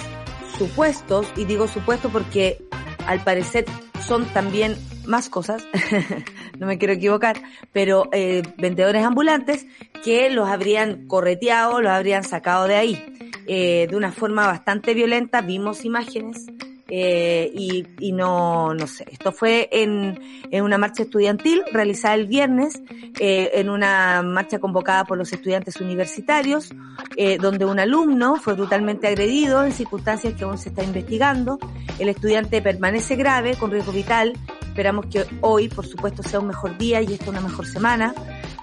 supuestos, 0.59 1.27
y 1.37 1.45
digo 1.45 1.69
supuestos 1.69 2.11
porque 2.12 2.62
al 3.07 3.21
parecer 3.21 3.65
son 4.07 4.25
también 4.27 4.77
más 5.07 5.29
cosas, 5.29 5.65
no 6.59 6.67
me 6.67 6.79
quiero 6.79 6.95
equivocar, 6.95 7.41
pero 7.73 8.09
eh, 8.12 8.43
vendedores 8.59 9.05
ambulantes 9.05 9.67
que 10.05 10.31
los 10.31 10.49
habrían 10.49 11.07
correteado, 11.07 11.81
los 11.81 11.93
habrían 11.93 12.25
sacado 12.25 12.67
de 12.67 12.77
ahí. 12.77 13.33
Eh, 13.47 13.88
de 13.91 13.97
una 13.97 14.12
forma 14.12 14.47
bastante 14.47 14.95
violenta, 14.95 15.41
vimos 15.41 15.85
imágenes 15.85 16.47
eh, 16.95 17.51
y, 17.55 17.87
y, 18.01 18.12
no, 18.12 18.75
no 18.75 18.87
sé, 18.87 19.07
esto 19.11 19.33
fue 19.33 19.67
en, 19.73 20.21
en 20.51 20.62
una 20.62 20.77
marcha 20.77 21.05
estudiantil 21.05 21.62
realizada 21.73 22.17
el 22.17 22.27
viernes, 22.27 22.83
eh, 23.19 23.53
en 23.55 23.71
una 23.71 24.21
marcha 24.23 24.59
convocada 24.59 25.07
por 25.07 25.17
los 25.17 25.33
estudiantes 25.33 25.81
universitarios, 25.81 26.69
eh, 27.17 27.38
donde 27.38 27.65
un 27.65 27.81
alumno 27.81 28.37
fue 28.37 28.53
brutalmente 28.53 29.07
agredido 29.07 29.65
en 29.65 29.73
circunstancias 29.73 30.35
que 30.35 30.45
aún 30.45 30.59
se 30.59 30.69
está 30.69 30.85
investigando. 30.85 31.59
El 31.99 32.11
estudiante 32.11 32.61
permanece 32.61 33.17
grave, 33.17 33.57
con 33.57 33.71
riesgo 33.71 33.93
vital. 33.93 34.35
Esperamos 34.73 35.05
que 35.05 35.27
hoy, 35.43 35.69
por 35.69 35.87
supuesto, 35.87 36.23
sea 36.23 36.41
un 36.41 36.47
mejor 36.47 36.79
día 36.79 37.03
y 37.03 37.13
esta 37.13 37.29
una 37.29 37.43
mejor 37.43 37.67
semana. 37.67 38.15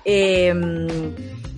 Eh, 0.03 0.51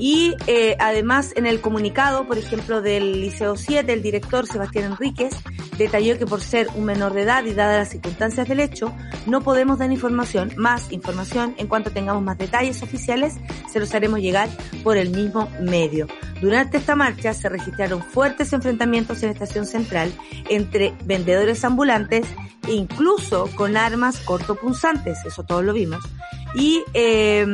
y 0.02 0.36
eh, 0.48 0.76
además 0.80 1.32
en 1.36 1.46
el 1.46 1.62
comunicado, 1.62 2.26
por 2.26 2.40
ejemplo, 2.40 2.82
del 2.82 3.22
Liceo 3.22 3.56
7, 3.56 3.94
el 3.94 4.02
director 4.02 4.48
Sebastián 4.48 4.86
Enríquez 4.86 5.32
detalló 5.78 6.18
que 6.18 6.26
por 6.26 6.42
ser 6.42 6.70
un 6.74 6.86
menor 6.86 7.14
de 7.14 7.22
edad 7.22 7.46
y 7.46 7.54
dadas 7.54 7.78
las 7.78 7.90
circunstancias 7.90 8.48
del 8.48 8.62
hecho, 8.62 8.96
no 9.28 9.42
podemos 9.42 9.78
dar 9.78 9.92
información, 9.92 10.54
más 10.58 10.92
información, 10.92 11.54
en 11.60 11.68
cuanto 11.68 11.92
tengamos 11.92 12.24
más 12.24 12.40
detalles 12.40 12.82
oficiales, 12.82 13.36
se 13.72 13.80
los 13.80 13.94
haremos 13.94 14.22
llegar 14.22 14.50
por 14.84 14.98
el 14.98 15.12
mismo 15.12 15.48
medio. 15.62 16.08
Durante 16.42 16.78
esta 16.78 16.96
marcha 16.96 17.36
se 17.36 17.48
registraron 17.48 18.02
fuertes 18.02 18.54
enfrentamientos 18.54 19.22
en 19.22 19.30
estación 19.30 19.68
central 19.68 20.12
entre 20.50 20.96
vendedores 21.06 21.64
ambulantes 21.64 22.26
e 22.68 22.74
incluso 22.74 23.52
con 23.54 23.78
armas 23.78 24.20
cortopunzantes, 24.22 25.24
eso 25.28 25.44
todos 25.44 25.64
lo 25.64 25.74
vimos. 25.74 26.04
Y 26.56 26.82
eh, 26.96 27.46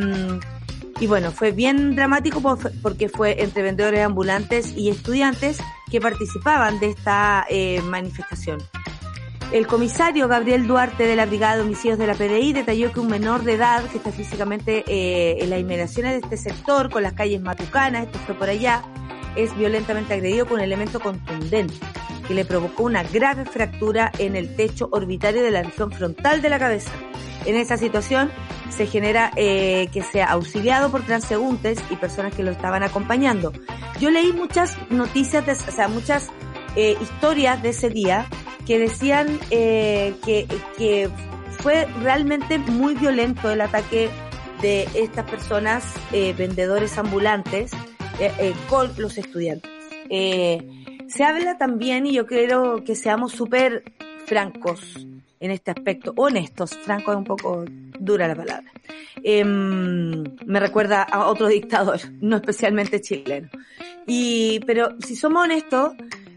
y 1.00 1.08
bueno, 1.08 1.32
fue 1.32 1.52
bien 1.52 1.96
dramático 1.96 2.42
porque 2.82 3.10
fue 3.10 3.44
entre 3.44 3.62
vendedores 3.64 4.04
ambulantes 4.04 4.76
y 4.76 4.90
estudiantes 4.90 5.60
que 5.92 6.02
participaban 6.02 6.80
de 6.80 6.90
esta 6.90 7.46
eh, 7.50 7.82
manifestación. 7.84 8.60
El 9.52 9.66
comisario 9.66 10.28
Gabriel 10.28 10.68
Duarte 10.68 11.06
de 11.06 11.16
la 11.16 11.26
Brigada 11.26 11.56
de 11.56 11.62
Homicidios 11.62 11.98
de 11.98 12.08
la 12.08 12.16
PDI 12.16 12.52
detalló 12.52 12.92
que 12.92 13.00
un 13.00 13.08
menor 13.08 13.44
de 13.44 13.54
edad 13.54 13.84
que 13.86 13.98
está 13.98 14.12
físicamente 14.12 14.84
eh, 14.88 15.38
en 15.42 15.50
las 15.50 15.60
inmediaciones 15.60 16.14
de 16.14 16.18
este 16.18 16.36
sector, 16.36 16.90
con 16.90 17.04
las 17.04 17.14
calles 17.14 17.42
matucanas, 17.42 18.08
esto 18.08 18.20
fue 18.26 18.36
por 18.36 18.50
allá, 18.50 18.84
es 19.38 19.56
violentamente 19.56 20.16
agredido 20.16 20.48
con 20.48 20.56
un 20.56 20.64
elemento 20.64 21.00
contundente 21.00 21.76
que 22.28 22.34
le 22.34 22.44
provocó 22.44 22.84
una 22.84 23.04
grave 23.04 23.46
fractura 23.46 24.12
en 24.18 24.36
el 24.36 24.54
techo 24.56 24.90
orbitario 24.92 25.42
de 25.44 25.52
la 25.52 25.64
región 25.64 25.92
frontal 25.92 26.42
de 26.42 26.50
la 26.50 26.60
cabeza. 26.60 26.92
En 27.46 27.56
esa 27.56 27.78
situación 27.78 28.32
se 28.70 28.86
genera 28.86 29.32
eh, 29.36 29.88
que 29.94 30.02
sea 30.02 30.26
auxiliado 30.26 30.92
por 30.92 31.04
transeúntes 31.04 31.84
y 31.90 31.96
personas 31.96 32.34
que 32.34 32.44
lo 32.44 32.52
estaban 32.52 32.84
acompañando. 32.84 33.54
Yo 34.00 34.10
leí 34.10 34.34
muchas 34.34 34.78
noticias, 34.90 35.66
o 35.68 35.72
sea, 35.72 35.88
muchas 35.88 36.30
eh, 36.76 36.96
historias 37.02 37.62
de 37.64 37.70
ese 37.70 37.90
día 37.90 38.28
que 38.66 38.80
decían 38.80 39.40
eh, 39.50 40.14
que, 40.26 40.46
que 40.78 41.10
fue 41.60 41.86
realmente 42.02 42.60
muy 42.60 42.96
violento 42.96 43.50
el 43.50 43.62
ataque 43.62 44.10
de 44.62 44.88
estas 44.96 45.30
personas, 45.30 45.86
eh, 46.12 46.34
vendedores 46.38 46.98
ambulantes, 46.98 47.72
eh, 48.20 48.32
eh, 48.40 48.54
con 48.70 48.92
los 48.98 49.18
estudiantes. 49.18 49.72
Eh, 50.10 50.68
se 51.08 51.24
habla 51.24 51.58
también, 51.58 52.06
y 52.06 52.14
yo 52.14 52.26
quiero 52.26 52.84
que 52.84 52.96
seamos 52.96 53.32
súper 53.32 53.84
francos, 54.26 55.06
en 55.40 55.52
este 55.52 55.72
aspecto, 55.72 56.14
honestos, 56.16 56.76
franco 56.78 57.12
es 57.12 57.18
un 57.18 57.24
poco 57.24 57.66
dura 58.00 58.28
la 58.28 58.36
palabra. 58.36 58.72
Eh, 59.24 59.44
me 59.44 60.60
recuerda 60.60 61.04
a 61.04 61.28
otro 61.28 61.48
dictador, 61.48 62.00
no 62.22 62.38
especialmente 62.38 63.02
chileno. 63.02 63.50
Y, 64.06 64.62
pero 64.66 64.96
si 65.00 65.16
somos 65.16 65.44
honestos, 65.44 65.94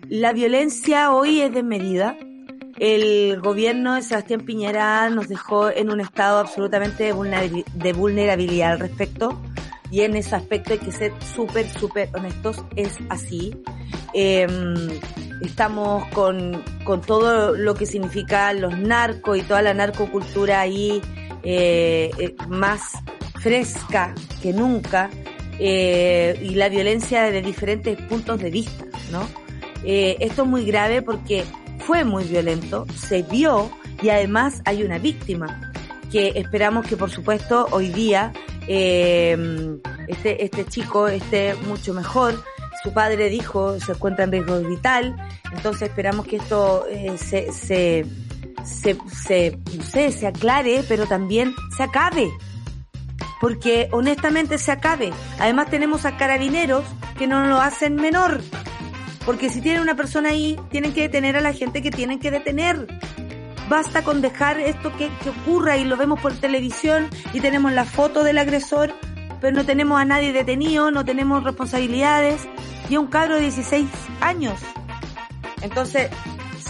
la 0.08 0.32
violencia 0.32 1.12
hoy 1.12 1.40
es 1.40 1.52
desmedida. 1.52 2.16
El 2.78 3.40
gobierno 3.40 3.94
de 3.94 4.02
Sebastián 4.02 4.40
Piñera 4.40 5.08
nos 5.10 5.28
dejó 5.28 5.70
en 5.70 5.90
un 5.90 6.00
estado 6.00 6.38
absolutamente 6.38 7.12
de 7.12 7.92
vulnerabilidad 7.92 8.72
al 8.72 8.78
respecto. 8.80 9.40
Y 9.90 10.02
en 10.02 10.16
ese 10.16 10.36
aspecto 10.36 10.72
hay 10.72 10.78
que 10.78 10.92
ser 10.92 11.12
súper, 11.34 11.68
súper 11.68 12.08
honestos. 12.14 12.64
Es 12.76 12.96
así. 13.08 13.54
Eh, 14.14 14.46
estamos 15.40 16.06
con, 16.08 16.62
con 16.84 17.00
todo 17.00 17.56
lo 17.56 17.74
que 17.74 17.86
significa 17.86 18.52
los 18.52 18.78
narcos 18.78 19.38
y 19.38 19.42
toda 19.42 19.62
la 19.62 19.74
narcocultura 19.74 20.60
ahí 20.60 21.00
eh, 21.42 22.10
eh, 22.18 22.34
más 22.48 22.92
fresca 23.40 24.14
que 24.42 24.52
nunca 24.52 25.10
eh, 25.58 26.38
y 26.42 26.54
la 26.54 26.68
violencia 26.68 27.22
desde 27.22 27.42
diferentes 27.42 28.00
puntos 28.02 28.40
de 28.40 28.50
vista, 28.50 28.84
¿no? 29.12 29.28
Eh, 29.84 30.16
esto 30.20 30.42
es 30.42 30.48
muy 30.48 30.64
grave 30.64 31.02
porque 31.02 31.44
fue 31.80 32.04
muy 32.04 32.24
violento, 32.24 32.86
se 32.94 33.22
vio 33.22 33.70
y 34.02 34.08
además 34.08 34.62
hay 34.64 34.82
una 34.82 34.98
víctima 34.98 35.72
que 36.10 36.32
esperamos 36.34 36.86
que 36.86 36.96
por 36.96 37.10
supuesto 37.10 37.66
hoy 37.70 37.88
día 37.88 38.32
eh, 38.66 39.36
este, 40.08 40.44
este 40.44 40.64
chico 40.64 41.08
esté 41.08 41.54
mucho 41.66 41.92
mejor, 41.94 42.42
su 42.82 42.92
padre 42.92 43.28
dijo 43.28 43.78
se 43.78 43.92
encuentra 43.92 44.24
en 44.24 44.32
riesgo 44.32 44.58
vital, 44.60 45.16
entonces 45.52 45.88
esperamos 45.88 46.26
que 46.26 46.36
esto 46.36 46.86
eh, 46.88 47.16
se, 47.18 47.52
se, 47.52 48.06
se, 48.64 48.98
se, 49.82 50.12
se 50.12 50.26
aclare, 50.26 50.84
pero 50.88 51.06
también 51.06 51.54
se 51.76 51.82
acabe. 51.82 52.30
Porque 53.40 53.88
honestamente 53.92 54.58
se 54.58 54.70
acabe. 54.70 55.12
Además 55.38 55.70
tenemos 55.70 56.04
a 56.04 56.16
carabineros 56.18 56.84
que 57.18 57.26
no 57.26 57.46
lo 57.46 57.58
hacen 57.60 57.94
menor. 57.94 58.42
Porque 59.24 59.48
si 59.48 59.60
tienen 59.60 59.80
una 59.80 59.94
persona 59.94 60.30
ahí, 60.30 60.58
tienen 60.70 60.92
que 60.92 61.02
detener 61.02 61.36
a 61.36 61.40
la 61.40 61.52
gente 61.52 61.80
que 61.80 61.90
tienen 61.90 62.18
que 62.18 62.30
detener. 62.30 62.86
Basta 63.68 64.02
con 64.02 64.20
dejar 64.20 64.58
esto 64.60 64.94
que, 64.96 65.10
que 65.22 65.30
ocurra 65.30 65.76
y 65.76 65.84
lo 65.84 65.96
vemos 65.96 66.20
por 66.20 66.34
televisión 66.34 67.08
y 67.32 67.40
tenemos 67.40 67.72
la 67.72 67.84
foto 67.84 68.24
del 68.24 68.38
agresor, 68.38 68.92
pero 69.40 69.56
no 69.56 69.64
tenemos 69.64 70.00
a 70.00 70.04
nadie 70.04 70.32
detenido, 70.32 70.90
no 70.90 71.04
tenemos 71.04 71.42
responsabilidades 71.44 72.46
y 72.88 72.96
un 72.96 73.06
cabro 73.06 73.36
de 73.36 73.42
16 73.42 73.88
años. 74.20 74.60
Entonces, 75.62 76.10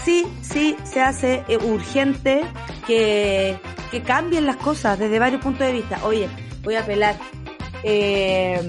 sí, 0.05 0.27
sí 0.43 0.77
se 0.85 1.01
hace 1.01 1.45
eh, 1.49 1.57
urgente 1.57 2.43
que, 2.87 3.59
que 3.91 4.03
cambien 4.03 4.47
las 4.47 4.57
cosas 4.57 4.99
desde 4.99 5.19
varios 5.19 5.43
puntos 5.43 5.67
de 5.67 5.73
vista. 5.73 6.01
Oye, 6.05 6.29
voy 6.63 6.75
a 6.75 6.81
apelar. 6.81 7.17
Eh, 7.83 8.61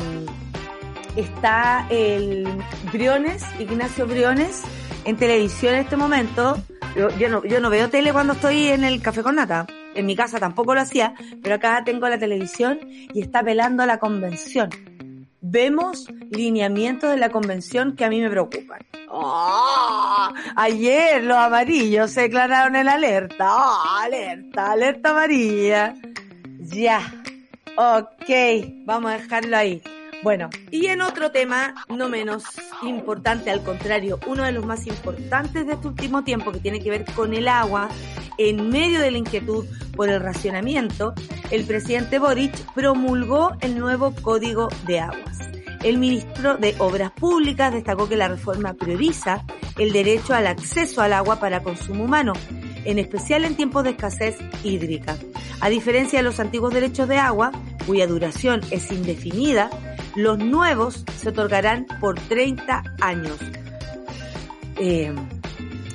está 1.16 1.86
el 1.90 2.48
Briones, 2.94 3.44
Ignacio 3.60 4.08
Briones, 4.08 4.62
en 5.06 5.18
televisión 5.18 5.76
en 5.76 5.82
este 5.82 5.98
momento. 5.98 6.58
Yo, 6.96 7.10
yo, 7.18 7.30
no, 7.30 7.44
yo 7.46 7.60
no 7.60 7.70
veo 7.70 7.90
tele 7.90 8.14
cuando 8.14 8.34
estoy 8.34 8.70
en 8.70 8.84
el 8.84 9.02
café 9.02 9.24
con 9.24 9.36
nata. 9.36 9.66
En 10.02 10.08
mi 10.08 10.16
casa 10.16 10.40
tampoco 10.40 10.74
lo 10.74 10.82
hacía, 10.82 11.14
pero 11.44 11.54
acá 11.54 11.84
tengo 11.86 12.10
la 12.10 12.18
televisión 12.18 12.80
y 13.14 13.22
está 13.22 13.44
pelando 13.44 13.86
la 13.86 14.00
convención. 14.00 14.72
Vemos 15.42 16.08
lineamientos 16.32 17.12
de 17.12 17.18
la 17.18 17.30
convención 17.30 17.96
que 17.96 18.04
a 18.04 18.10
mí 18.10 18.20
me 18.20 18.28
preocupan. 18.32 18.80
¡Oh! 19.10 20.30
Ayer 20.56 21.24
los 21.24 21.38
amarillos 21.38 22.10
se 22.10 22.22
declararon 22.22 22.76
en 22.78 22.90
alerta. 22.90 23.48
¡Oh! 23.56 24.00
Alerta, 24.02 24.72
alerta 24.72 25.12
amarilla. 25.12 25.94
Ya. 26.62 27.02
Ok, 27.76 28.30
vamos 28.84 29.12
a 29.12 29.20
dejarlo 29.20 29.56
ahí. 29.56 29.84
Bueno, 30.24 30.52
y 30.70 30.86
en 30.86 31.02
otro 31.02 31.32
tema, 31.32 31.74
no 31.90 32.08
menos 32.08 32.44
importante, 32.84 33.50
al 33.50 33.64
contrario, 33.64 34.20
uno 34.28 34.44
de 34.44 34.52
los 34.52 34.64
más 34.66 34.86
importantes 34.86 35.66
de 35.66 35.74
este 35.74 35.88
último 35.88 36.24
tiempo 36.24 36.52
que 36.52 36.60
tiene 36.60 36.80
que 36.80 36.92
ver 36.92 37.06
con 37.16 37.34
el 37.34 37.48
agua, 37.48 37.90
en 38.38 38.70
medio 38.70 39.00
de 39.00 39.10
la 39.10 39.18
inquietud 39.18 39.66
por 39.96 40.10
el 40.10 40.20
racionamiento, 40.20 41.16
el 41.50 41.66
presidente 41.66 42.20
Boric 42.20 42.54
promulgó 42.74 43.54
el 43.62 43.80
nuevo 43.80 44.14
Código 44.22 44.70
de 44.86 45.00
Aguas. 45.00 45.40
El 45.84 45.98
ministro 45.98 46.58
de 46.58 46.76
Obras 46.78 47.12
Públicas 47.12 47.74
destacó 47.74 48.08
que 48.08 48.16
la 48.16 48.28
reforma 48.28 48.76
prioriza 48.76 49.44
el 49.80 49.92
derecho 49.92 50.36
al 50.36 50.46
acceso 50.46 51.02
al 51.02 51.14
agua 51.14 51.40
para 51.40 51.64
consumo 51.64 52.04
humano, 52.04 52.34
en 52.86 53.00
especial 53.00 53.44
en 53.44 53.56
tiempos 53.56 53.84
de 53.84 53.92
escasez 53.92 54.38
hídrica. 54.64 55.18
A 55.60 55.70
diferencia 55.70 56.20
de 56.20 56.24
los 56.24 56.40
antiguos 56.40 56.74
derechos 56.74 57.08
de 57.08 57.18
agua, 57.18 57.52
cuya 57.88 58.06
duración 58.06 58.62
es 58.70 58.92
indefinida, 58.92 59.72
los 60.16 60.38
nuevos 60.38 61.04
se 61.18 61.30
otorgarán 61.30 61.86
por 62.00 62.20
30 62.20 62.84
años. 63.02 63.38
Eh, 64.78 65.14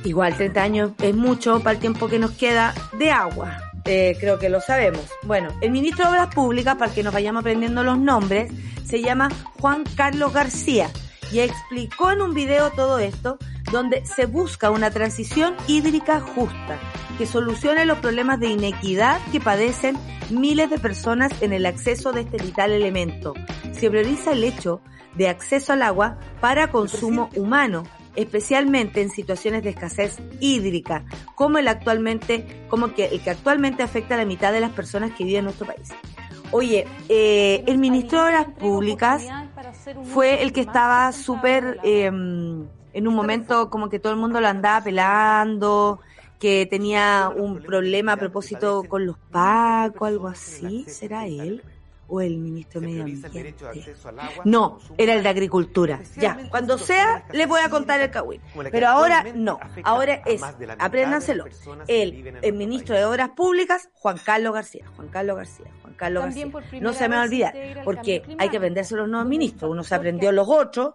igual 0.04 0.36
30 0.36 0.62
años 0.62 0.90
es 1.02 1.14
mucho 1.14 1.60
para 1.60 1.72
el 1.72 1.80
tiempo 1.80 2.08
que 2.08 2.18
nos 2.18 2.32
queda 2.32 2.74
de 2.98 3.10
agua. 3.10 3.58
Eh, 3.84 4.16
creo 4.18 4.38
que 4.38 4.48
lo 4.48 4.60
sabemos. 4.60 5.02
Bueno, 5.22 5.48
el 5.60 5.70
ministro 5.70 6.04
de 6.04 6.10
Obras 6.10 6.34
Públicas, 6.34 6.76
para 6.76 6.92
que 6.92 7.02
nos 7.02 7.14
vayamos 7.14 7.40
aprendiendo 7.40 7.84
los 7.84 7.98
nombres, 7.98 8.50
se 8.84 9.00
llama 9.00 9.28
Juan 9.60 9.84
Carlos 9.96 10.32
García 10.32 10.90
y 11.32 11.40
explicó 11.40 12.10
en 12.12 12.22
un 12.22 12.34
video 12.34 12.70
todo 12.70 12.98
esto 12.98 13.38
donde 13.72 14.04
se 14.06 14.26
busca 14.26 14.70
una 14.70 14.90
transición 14.90 15.54
hídrica 15.66 16.20
justa 16.20 16.78
que 17.18 17.26
solucione 17.26 17.86
los 17.86 17.98
problemas 17.98 18.38
de 18.40 18.48
inequidad 18.48 19.20
que 19.32 19.40
padecen 19.40 19.96
miles 20.30 20.70
de 20.70 20.78
personas 20.78 21.32
en 21.40 21.52
el 21.52 21.66
acceso 21.66 22.12
de 22.12 22.22
este 22.22 22.38
vital 22.38 22.72
elemento. 22.72 23.34
Se 23.72 23.90
prioriza 23.90 24.32
el 24.32 24.44
hecho 24.44 24.80
de 25.14 25.28
acceso 25.28 25.72
al 25.72 25.82
agua 25.82 26.18
para 26.40 26.70
consumo 26.70 27.30
humano, 27.34 27.84
especialmente 28.16 29.00
en 29.02 29.10
situaciones 29.10 29.62
de 29.62 29.70
escasez 29.70 30.18
hídrica, 30.40 31.04
como 31.34 31.58
el 31.58 31.68
actualmente, 31.68 32.66
como 32.68 32.94
que 32.94 33.06
el 33.06 33.20
que 33.20 33.30
actualmente 33.30 33.82
afecta 33.82 34.14
a 34.14 34.18
la 34.18 34.24
mitad 34.24 34.52
de 34.52 34.60
las 34.60 34.72
personas 34.72 35.12
que 35.12 35.24
viven 35.24 35.40
en 35.40 35.44
nuestro 35.46 35.66
país. 35.66 35.88
Oye, 36.52 36.86
eh, 37.08 37.64
el 37.66 37.78
ministro 37.78 38.20
de 38.20 38.26
Obras 38.26 38.46
Públicas 38.58 39.24
fue 40.12 40.42
el 40.42 40.52
que 40.52 40.60
estaba 40.60 41.10
súper 41.12 41.80
eh, 41.82 42.10
en 42.96 43.06
un 43.06 43.14
momento 43.14 43.68
como 43.68 43.90
que 43.90 43.98
todo 43.98 44.14
el 44.14 44.18
mundo 44.18 44.40
lo 44.40 44.48
andaba 44.48 44.82
pelando, 44.82 46.00
que 46.38 46.64
tenía 46.64 47.30
un 47.34 47.60
problema 47.60 48.12
a 48.12 48.16
propósito 48.16 48.84
con 48.88 49.04
los 49.04 49.18
pacos, 49.30 50.08
algo 50.08 50.28
así. 50.28 50.86
¿Será 50.88 51.26
él? 51.26 51.62
¿O 52.08 52.22
el 52.22 52.38
ministro 52.38 52.80
de 52.80 52.86
Medio 52.86 53.02
Ambiente? 53.02 53.54
No, 54.46 54.78
era 54.96 55.12
el 55.12 55.22
de 55.22 55.28
Agricultura. 55.28 56.00
Ya, 56.16 56.38
cuando 56.48 56.78
sea, 56.78 57.26
les 57.32 57.46
voy 57.46 57.60
a 57.60 57.68
contar 57.68 58.00
el 58.00 58.10
cagüín. 58.10 58.40
Pero 58.70 58.88
ahora 58.88 59.26
no, 59.34 59.58
ahora 59.82 60.22
es, 60.24 60.42
apréndanselo, 60.78 61.44
el, 61.88 62.38
el 62.40 62.52
ministro 62.54 62.96
de 62.96 63.04
Obras 63.04 63.30
Públicas, 63.30 63.90
Juan 63.92 64.16
Carlos 64.24 64.54
García. 64.54 64.86
Juan 64.96 65.08
Carlos 65.08 65.36
García, 65.36 65.66
Juan 65.82 65.94
Carlos 65.94 66.24
García. 66.24 66.46
No 66.80 66.94
se 66.94 67.08
me 67.10 67.16
va 67.16 67.22
a 67.22 67.24
olvidar, 67.26 67.54
porque 67.84 68.22
hay 68.38 68.48
que 68.48 68.56
aprenderse 68.56 68.96
los 68.96 69.06
nuevos 69.06 69.28
ministros. 69.28 69.70
Uno 69.70 69.84
se 69.84 69.94
aprendió 69.94 70.32
los 70.32 70.48
otros, 70.48 70.94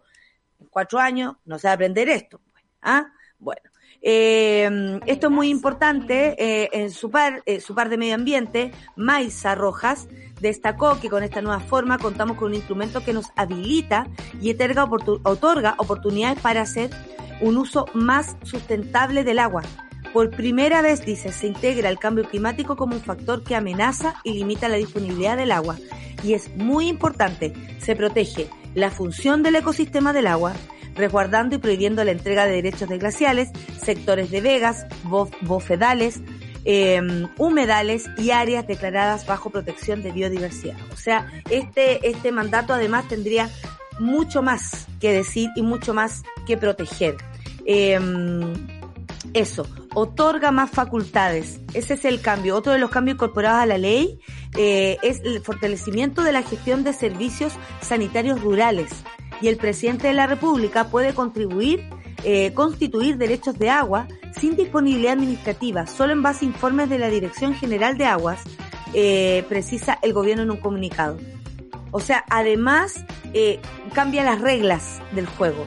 en 0.62 0.68
cuatro 0.68 1.00
años, 1.00 1.36
no 1.46 1.60
se 1.60 1.68
va 1.68 1.72
a 1.72 1.76
aprender 1.76 2.08
esto. 2.10 2.40
¿Ah? 2.82 3.08
Bueno. 3.40 3.62
Eh, 4.04 5.00
esto 5.06 5.28
es 5.28 5.34
muy 5.34 5.50
importante. 5.50 6.36
Eh, 6.38 6.70
en 6.74 6.92
su 6.92 7.12
par, 7.12 7.44
eh, 7.46 7.60
su 7.60 7.76
par 7.76 7.90
de 7.90 7.98
medio 7.98 8.16
ambiente, 8.16 8.72
Maiza 8.96 9.56
Rojas, 9.56 10.08
destacó 10.40 11.00
que 11.00 11.10
con 11.10 11.24
esta 11.24 11.42
nueva 11.42 11.60
forma 11.60 12.00
contamos 12.00 12.38
con 12.38 12.50
un 12.50 12.56
instrumento 12.56 13.04
que 13.04 13.14
nos 13.14 13.28
habilita 13.36 14.08
y 14.42 14.52
otorga 14.52 15.76
oportunidades 15.78 16.40
para 16.40 16.62
hacer 16.62 16.90
un 17.42 17.58
uso 17.58 17.86
más 17.94 18.38
sustentable 18.44 19.24
del 19.24 19.40
agua. 19.40 19.62
Por 20.14 20.32
primera 20.32 20.82
vez, 20.82 21.06
dice, 21.06 21.32
se 21.32 21.48
integra 21.48 21.88
el 21.88 22.00
cambio 22.00 22.28
climático 22.28 22.76
como 22.76 22.96
un 22.96 23.02
factor 23.02 23.44
que 23.44 23.56
amenaza 23.56 24.16
y 24.24 24.34
limita 24.34 24.68
la 24.68 24.78
disponibilidad 24.78 25.38
del 25.38 25.52
agua. 25.52 25.78
Y 26.24 26.34
es 26.34 26.54
muy 26.56 26.88
importante, 26.88 27.54
se 27.80 27.96
protege 27.96 28.50
la 28.74 28.92
función 28.92 29.44
del 29.44 29.56
ecosistema 29.56 30.14
del 30.14 30.28
agua, 30.28 30.54
resguardando 30.96 31.56
y 31.56 31.60
prohibiendo 31.60 32.04
la 32.04 32.12
entrega 32.12 32.46
de 32.46 32.54
derechos 32.54 32.90
de 32.90 32.98
glaciales, 32.98 33.50
sectores 33.82 34.32
de 34.32 34.42
vegas, 34.42 34.86
bofedales, 35.42 36.22
em, 36.64 37.28
humedales 37.38 38.10
y 38.18 38.32
áreas 38.32 38.68
declaradas 38.68 39.26
bajo 39.26 39.50
protección 39.50 40.04
de 40.04 40.12
biodiversidad. 40.12 40.78
O 40.94 40.98
sea, 40.98 41.32
este, 41.50 42.08
este 42.08 42.32
mandato 42.32 42.74
además 42.74 43.08
tendría 43.08 43.50
mucho 44.00 44.42
más 44.42 44.88
que 45.00 45.12
decir 45.12 45.50
y 45.56 45.62
mucho 45.62 45.94
más 45.94 46.24
que 46.46 46.58
proteger. 46.58 47.18
Em, 47.66 48.54
eso, 49.34 49.66
otorga 49.94 50.52
más 50.52 50.72
facultades. 50.72 51.60
Ese 51.74 51.96
es 51.96 52.06
el 52.06 52.22
cambio. 52.22 52.56
Otro 52.56 52.74
de 52.74 52.80
los 52.80 52.90
cambios 52.90 53.16
incorporados 53.16 53.62
a 53.62 53.66
la 53.66 53.78
ley 53.78 54.20
eh, 54.58 54.98
es 55.02 55.22
el 55.22 55.42
fortalecimiento 55.42 56.24
de 56.24 56.32
la 56.32 56.44
gestión 56.44 56.84
de 56.84 56.94
servicios 56.94 57.54
sanitarios 57.82 58.42
rurales 58.42 58.92
y 59.42 59.48
el 59.48 59.58
presidente 59.58 60.08
de 60.08 60.14
la 60.14 60.28
República 60.28 60.86
puede 60.86 61.14
contribuir, 61.14 61.84
eh, 62.24 62.54
constituir 62.54 63.18
derechos 63.18 63.58
de 63.58 63.70
agua 63.70 64.08
sin 64.40 64.56
disponibilidad 64.56 65.14
administrativa, 65.14 65.88
solo 65.88 66.14
en 66.14 66.22
base 66.22 66.46
a 66.46 66.50
informes 66.50 66.90
de 66.90 67.00
la 67.00 67.10
Dirección 67.10 67.54
General 67.56 67.98
de 67.98 68.06
Aguas, 68.06 68.42
eh, 68.94 69.46
precisa 69.50 69.98
el 70.02 70.14
gobierno 70.14 70.44
en 70.44 70.52
un 70.52 70.58
comunicado. 70.58 71.18
O 71.92 72.00
sea, 72.00 72.24
además 72.30 73.04
eh, 73.34 73.60
cambia 73.94 74.24
las 74.24 74.40
reglas 74.40 75.02
del 75.12 75.26
juego. 75.26 75.66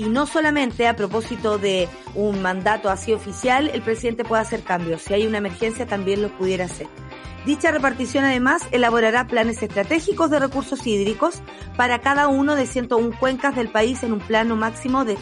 Y 0.00 0.08
no 0.08 0.24
solamente 0.24 0.88
a 0.88 0.96
propósito 0.96 1.58
de 1.58 1.86
un 2.14 2.40
mandato 2.40 2.88
así 2.88 3.12
oficial, 3.12 3.68
el 3.68 3.82
presidente 3.82 4.24
puede 4.24 4.40
hacer 4.40 4.62
cambios. 4.62 5.02
Si 5.02 5.12
hay 5.12 5.26
una 5.26 5.36
emergencia, 5.36 5.84
también 5.84 6.22
lo 6.22 6.30
pudiera 6.38 6.64
hacer. 6.64 6.86
Dicha 7.44 7.70
repartición 7.70 8.24
además 8.24 8.62
elaborará 8.70 9.26
planes 9.26 9.62
estratégicos 9.62 10.30
de 10.30 10.38
recursos 10.38 10.86
hídricos 10.86 11.42
para 11.76 11.98
cada 11.98 12.28
uno 12.28 12.54
de 12.54 12.66
101 12.66 13.14
cuencas 13.20 13.54
del 13.56 13.68
país 13.68 14.02
en 14.02 14.14
un 14.14 14.20
plano 14.20 14.56
máximo 14.56 15.04
de 15.04 15.18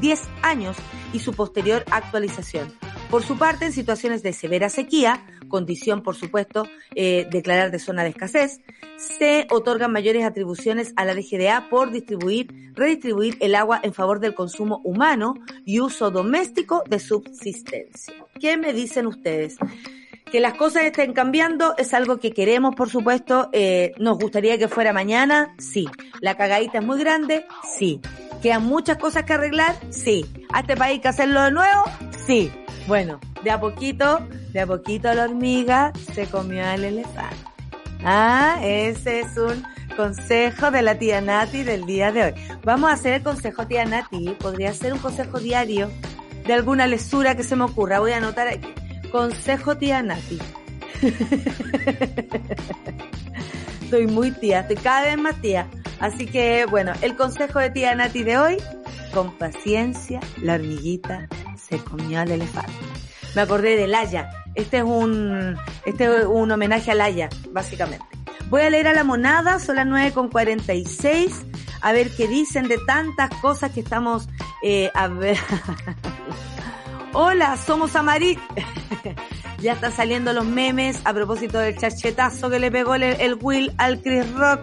10 0.00 0.22
años 0.42 0.76
y 1.12 1.20
su 1.20 1.32
posterior 1.32 1.84
actualización. 1.90 2.72
Por 3.10 3.22
su 3.22 3.38
parte, 3.38 3.66
en 3.66 3.72
situaciones 3.72 4.22
de 4.22 4.32
severa 4.32 4.68
sequía, 4.68 5.24
condición 5.48 6.02
por 6.02 6.16
supuesto 6.16 6.66
eh, 6.94 7.26
declarar 7.30 7.70
de 7.70 7.78
zona 7.78 8.02
de 8.02 8.10
escasez, 8.10 8.60
se 8.96 9.46
otorgan 9.50 9.92
mayores 9.92 10.24
atribuciones 10.24 10.92
a 10.96 11.04
la 11.04 11.14
DGDA 11.14 11.68
por 11.68 11.92
distribuir, 11.92 12.72
redistribuir 12.74 13.36
el 13.40 13.54
agua 13.54 13.80
en 13.82 13.94
favor 13.94 14.20
del 14.20 14.34
consumo 14.34 14.80
humano 14.84 15.34
y 15.64 15.80
uso 15.80 16.10
doméstico 16.10 16.82
de 16.88 16.98
subsistencia. 16.98 18.14
¿Qué 18.40 18.56
me 18.56 18.72
dicen 18.72 19.06
ustedes? 19.06 19.56
Que 20.36 20.42
las 20.42 20.52
cosas 20.52 20.82
estén 20.82 21.14
cambiando 21.14 21.74
es 21.78 21.94
algo 21.94 22.18
que 22.18 22.30
queremos, 22.30 22.74
por 22.74 22.90
supuesto. 22.90 23.48
Eh, 23.54 23.94
nos 23.96 24.18
gustaría 24.18 24.58
que 24.58 24.68
fuera 24.68 24.92
mañana, 24.92 25.54
sí. 25.56 25.88
La 26.20 26.36
cagadita 26.36 26.80
es 26.80 26.84
muy 26.84 26.98
grande, 26.98 27.46
sí. 27.78 28.02
Quedan 28.42 28.66
muchas 28.66 28.98
cosas 28.98 29.24
que 29.24 29.32
arreglar, 29.32 29.74
sí. 29.88 30.26
¿A 30.52 30.60
este 30.60 30.76
país 30.76 30.96
hay 30.96 31.00
que 31.00 31.08
hacerlo 31.08 31.40
de 31.40 31.52
nuevo? 31.52 31.84
Sí. 32.26 32.52
Bueno, 32.86 33.18
de 33.44 33.50
a 33.50 33.58
poquito, 33.58 34.28
de 34.52 34.60
a 34.60 34.66
poquito 34.66 35.10
la 35.14 35.24
hormiga 35.24 35.94
se 36.14 36.26
comió 36.26 36.66
al 36.66 36.84
elefante. 36.84 37.36
Ah, 38.04 38.58
ese 38.62 39.20
es 39.20 39.38
un 39.38 39.64
consejo 39.96 40.70
de 40.70 40.82
la 40.82 40.98
tía 40.98 41.22
Nati 41.22 41.62
del 41.62 41.86
día 41.86 42.12
de 42.12 42.24
hoy. 42.24 42.34
Vamos 42.62 42.90
a 42.90 42.92
hacer 42.92 43.14
el 43.14 43.22
consejo 43.22 43.66
tía 43.66 43.86
Nati. 43.86 44.36
Podría 44.38 44.74
ser 44.74 44.92
un 44.92 44.98
consejo 44.98 45.40
diario 45.40 45.90
de 46.46 46.52
alguna 46.52 46.86
lesura 46.86 47.34
que 47.34 47.42
se 47.42 47.56
me 47.56 47.64
ocurra. 47.64 48.00
Voy 48.00 48.12
a 48.12 48.18
anotar 48.18 48.48
aquí. 48.48 48.68
Consejo 49.10 49.76
tía 49.76 50.02
Nati. 50.02 50.38
Estoy 53.82 54.06
muy 54.06 54.30
tía, 54.32 54.60
estoy 54.60 54.76
cada 54.76 55.02
vez 55.02 55.18
más 55.18 55.40
tía. 55.40 55.68
Así 56.00 56.26
que, 56.26 56.66
bueno, 56.66 56.92
el 57.02 57.16
consejo 57.16 57.58
de 57.58 57.70
tía 57.70 57.94
Nati 57.94 58.22
de 58.24 58.38
hoy, 58.38 58.56
con 59.14 59.32
paciencia, 59.38 60.20
la 60.42 60.54
hormiguita 60.54 61.28
se 61.56 61.78
comió 61.78 62.20
al 62.20 62.30
elefante. 62.30 62.72
Me 63.34 63.42
acordé 63.42 63.76
de 63.76 63.86
Laya. 63.86 64.30
Este 64.54 64.78
es 64.78 64.84
un, 64.84 65.56
este 65.84 66.04
es 66.04 66.24
un 66.26 66.50
homenaje 66.50 66.90
a 66.90 66.94
Laya, 66.94 67.28
básicamente. 67.50 68.06
Voy 68.48 68.62
a 68.62 68.70
leer 68.70 68.88
a 68.88 68.92
la 68.92 69.04
monada, 69.04 69.58
son 69.58 69.76
las 69.76 69.86
9 69.86 70.12
con 70.12 70.28
46, 70.28 71.44
a 71.80 71.92
ver 71.92 72.10
qué 72.16 72.28
dicen 72.28 72.68
de 72.68 72.78
tantas 72.86 73.30
cosas 73.40 73.72
que 73.72 73.80
estamos, 73.80 74.28
eh, 74.62 74.90
a 74.94 75.08
ver. 75.08 75.36
Hola, 77.12 77.56
somos 77.56 77.96
amarillos. 77.96 78.42
Ya 79.58 79.72
están 79.72 79.92
saliendo 79.92 80.34
los 80.34 80.44
memes 80.44 81.00
a 81.04 81.14
propósito 81.14 81.58
del 81.58 81.78
charchetazo 81.78 82.50
que 82.50 82.58
le 82.58 82.70
pegó 82.70 82.94
el, 82.94 83.02
el 83.02 83.38
Will 83.40 83.72
al 83.78 84.02
Chris 84.02 84.30
Rock. 84.32 84.60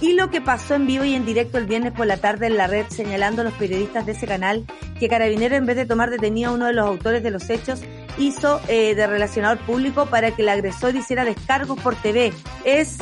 Y 0.00 0.12
lo 0.12 0.30
que 0.30 0.40
pasó 0.40 0.74
en 0.74 0.86
vivo 0.86 1.04
y 1.04 1.14
en 1.14 1.24
directo 1.24 1.58
el 1.58 1.66
viernes 1.66 1.92
por 1.92 2.06
la 2.06 2.18
tarde 2.18 2.46
en 2.46 2.56
la 2.56 2.66
red, 2.66 2.86
señalando 2.88 3.42
a 3.42 3.44
los 3.44 3.54
periodistas 3.54 4.04
de 4.04 4.12
ese 4.12 4.26
canal 4.26 4.64
que 4.98 5.08
Carabinero, 5.08 5.56
en 5.56 5.66
vez 5.66 5.76
de 5.76 5.86
tomar 5.86 6.10
detenido 6.10 6.50
a 6.50 6.54
uno 6.54 6.66
de 6.66 6.74
los 6.74 6.86
autores 6.86 7.22
de 7.22 7.30
los 7.30 7.48
hechos, 7.48 7.80
hizo 8.18 8.60
eh, 8.68 8.94
de 8.94 9.06
relacionador 9.06 9.58
público 9.58 10.06
para 10.06 10.30
que 10.32 10.42
el 10.42 10.48
agresor 10.48 10.94
hiciera 10.94 11.24
descargos 11.24 11.78
por 11.80 11.94
TV. 11.96 12.32
Es, 12.64 12.98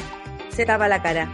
se 0.50 0.64
tapa 0.64 0.88
la 0.88 1.02
cara. 1.02 1.28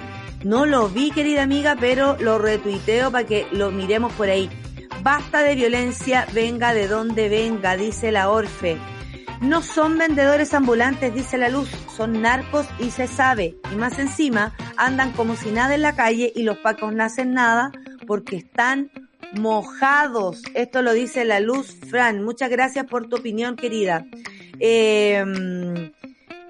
No 0.44 0.64
lo 0.64 0.88
vi, 0.88 1.10
querida 1.10 1.42
amiga, 1.42 1.76
pero 1.78 2.16
lo 2.18 2.38
retuiteo 2.38 3.10
para 3.10 3.26
que 3.26 3.46
lo 3.52 3.70
miremos 3.70 4.12
por 4.14 4.28
ahí. 4.28 4.48
Basta 5.02 5.42
de 5.42 5.54
violencia, 5.54 6.26
venga 6.32 6.72
de 6.72 6.88
donde 6.88 7.28
venga, 7.28 7.76
dice 7.76 8.12
la 8.12 8.30
Orfe. 8.30 8.78
No 9.40 9.62
son 9.62 9.96
vendedores 9.96 10.52
ambulantes, 10.52 11.14
dice 11.14 11.38
la 11.38 11.48
luz, 11.48 11.70
son 11.96 12.20
narcos 12.20 12.66
y 12.78 12.90
se 12.90 13.06
sabe. 13.06 13.56
Y 13.72 13.76
más 13.76 13.98
encima, 13.98 14.54
andan 14.76 15.12
como 15.12 15.34
si 15.34 15.50
nada 15.50 15.74
en 15.74 15.82
la 15.82 15.96
calle 15.96 16.30
y 16.34 16.42
los 16.42 16.58
pacos 16.58 16.92
no 16.92 17.02
hacen 17.02 17.32
nada 17.32 17.72
porque 18.06 18.36
están 18.36 18.90
mojados. 19.34 20.42
Esto 20.54 20.82
lo 20.82 20.92
dice 20.92 21.24
la 21.24 21.40
luz, 21.40 21.74
Fran. 21.88 22.22
Muchas 22.22 22.50
gracias 22.50 22.84
por 22.86 23.08
tu 23.08 23.16
opinión, 23.16 23.56
querida. 23.56 24.04
Eh, 24.58 25.24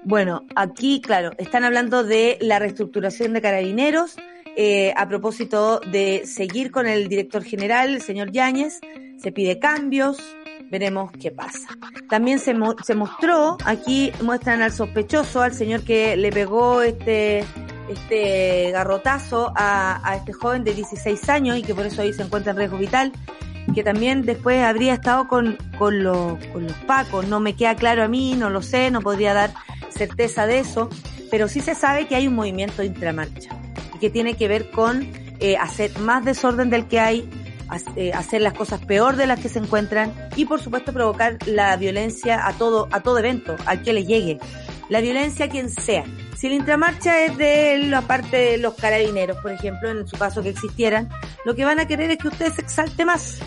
bueno, 0.03 0.45
aquí, 0.55 0.99
claro, 0.99 1.31
están 1.37 1.63
hablando 1.63 2.03
de 2.03 2.37
la 2.41 2.59
reestructuración 2.59 3.33
de 3.33 3.41
carabineros. 3.41 4.17
Eh, 4.57 4.93
a 4.97 5.07
propósito 5.07 5.79
de 5.79 6.23
seguir 6.25 6.71
con 6.71 6.87
el 6.87 7.07
director 7.07 7.43
general, 7.43 7.93
el 7.93 8.01
señor 8.01 8.31
Yáñez, 8.31 8.81
se 9.17 9.31
pide 9.31 9.59
cambios, 9.59 10.17
veremos 10.71 11.11
qué 11.11 11.29
pasa. 11.31 11.67
También 12.09 12.39
se, 12.39 12.55
se 12.83 12.95
mostró, 12.95 13.57
aquí 13.65 14.11
muestran 14.23 14.61
al 14.61 14.71
sospechoso, 14.71 15.41
al 15.41 15.53
señor 15.53 15.83
que 15.83 16.15
le 16.15 16.31
pegó 16.31 16.81
este, 16.81 17.43
este 17.89 18.71
garrotazo 18.71 19.51
a, 19.55 20.01
a 20.09 20.15
este 20.15 20.31
joven 20.31 20.63
de 20.63 20.73
16 20.73 21.29
años 21.29 21.57
y 21.57 21.61
que 21.61 21.75
por 21.75 21.85
eso 21.85 22.01
ahí 22.01 22.13
se 22.13 22.23
encuentra 22.23 22.53
en 22.53 22.57
riesgo 22.57 22.77
vital, 22.77 23.11
que 23.75 23.83
también 23.83 24.23
después 24.23 24.63
habría 24.63 24.93
estado 24.93 25.27
con, 25.27 25.57
con, 25.77 26.03
los, 26.03 26.43
con 26.47 26.63
los 26.63 26.77
pacos. 26.87 27.27
No 27.27 27.41
me 27.41 27.53
queda 27.53 27.75
claro 27.75 28.03
a 28.03 28.07
mí, 28.07 28.35
no 28.35 28.49
lo 28.49 28.61
sé, 28.61 28.91
no 28.91 29.01
podría 29.01 29.33
dar 29.33 29.53
certeza 29.89 30.47
de 30.47 30.59
eso, 30.59 30.89
pero 31.29 31.49
sí 31.49 31.59
se 31.59 31.75
sabe 31.75 32.07
que 32.07 32.15
hay 32.15 32.27
un 32.27 32.35
movimiento 32.35 32.81
intramarcha 32.81 33.51
y 33.93 33.99
que 33.99 34.09
tiene 34.09 34.35
que 34.35 34.47
ver 34.47 34.71
con 34.71 35.07
eh, 35.39 35.57
hacer 35.57 35.97
más 35.99 36.23
desorden 36.23 36.69
del 36.69 36.87
que 36.87 36.99
hay, 36.99 37.29
hacer 37.71 38.41
las 38.41 38.53
cosas 38.53 38.83
peor 38.85 39.15
de 39.15 39.27
las 39.27 39.39
que 39.39 39.49
se 39.49 39.59
encuentran 39.59 40.13
y 40.35 40.45
por 40.45 40.61
supuesto 40.61 40.93
provocar 40.93 41.37
la 41.45 41.75
violencia 41.77 42.45
a 42.45 42.53
todo, 42.53 42.87
a 42.91 43.01
todo 43.01 43.19
evento, 43.19 43.55
al 43.65 43.81
que 43.81 43.93
le 43.93 44.05
llegue. 44.05 44.39
La 44.89 44.99
violencia 44.99 45.45
a 45.45 45.49
quien 45.49 45.69
sea. 45.69 46.03
Si 46.37 46.49
la 46.49 46.55
intramarcha 46.55 47.23
es 47.23 47.37
de 47.37 47.77
la 47.87 48.01
parte 48.01 48.35
de 48.35 48.57
los 48.57 48.73
carabineros, 48.73 49.37
por 49.37 49.51
ejemplo, 49.51 49.89
en 49.89 50.07
su 50.07 50.17
caso 50.17 50.41
que 50.43 50.49
existieran, 50.49 51.07
lo 51.45 51.55
que 51.55 51.65
van 51.65 51.79
a 51.79 51.87
querer 51.87 52.11
es 52.11 52.17
que 52.17 52.27
usted 52.27 52.51
se 52.51 52.61
exalte 52.61 53.05
más 53.05 53.39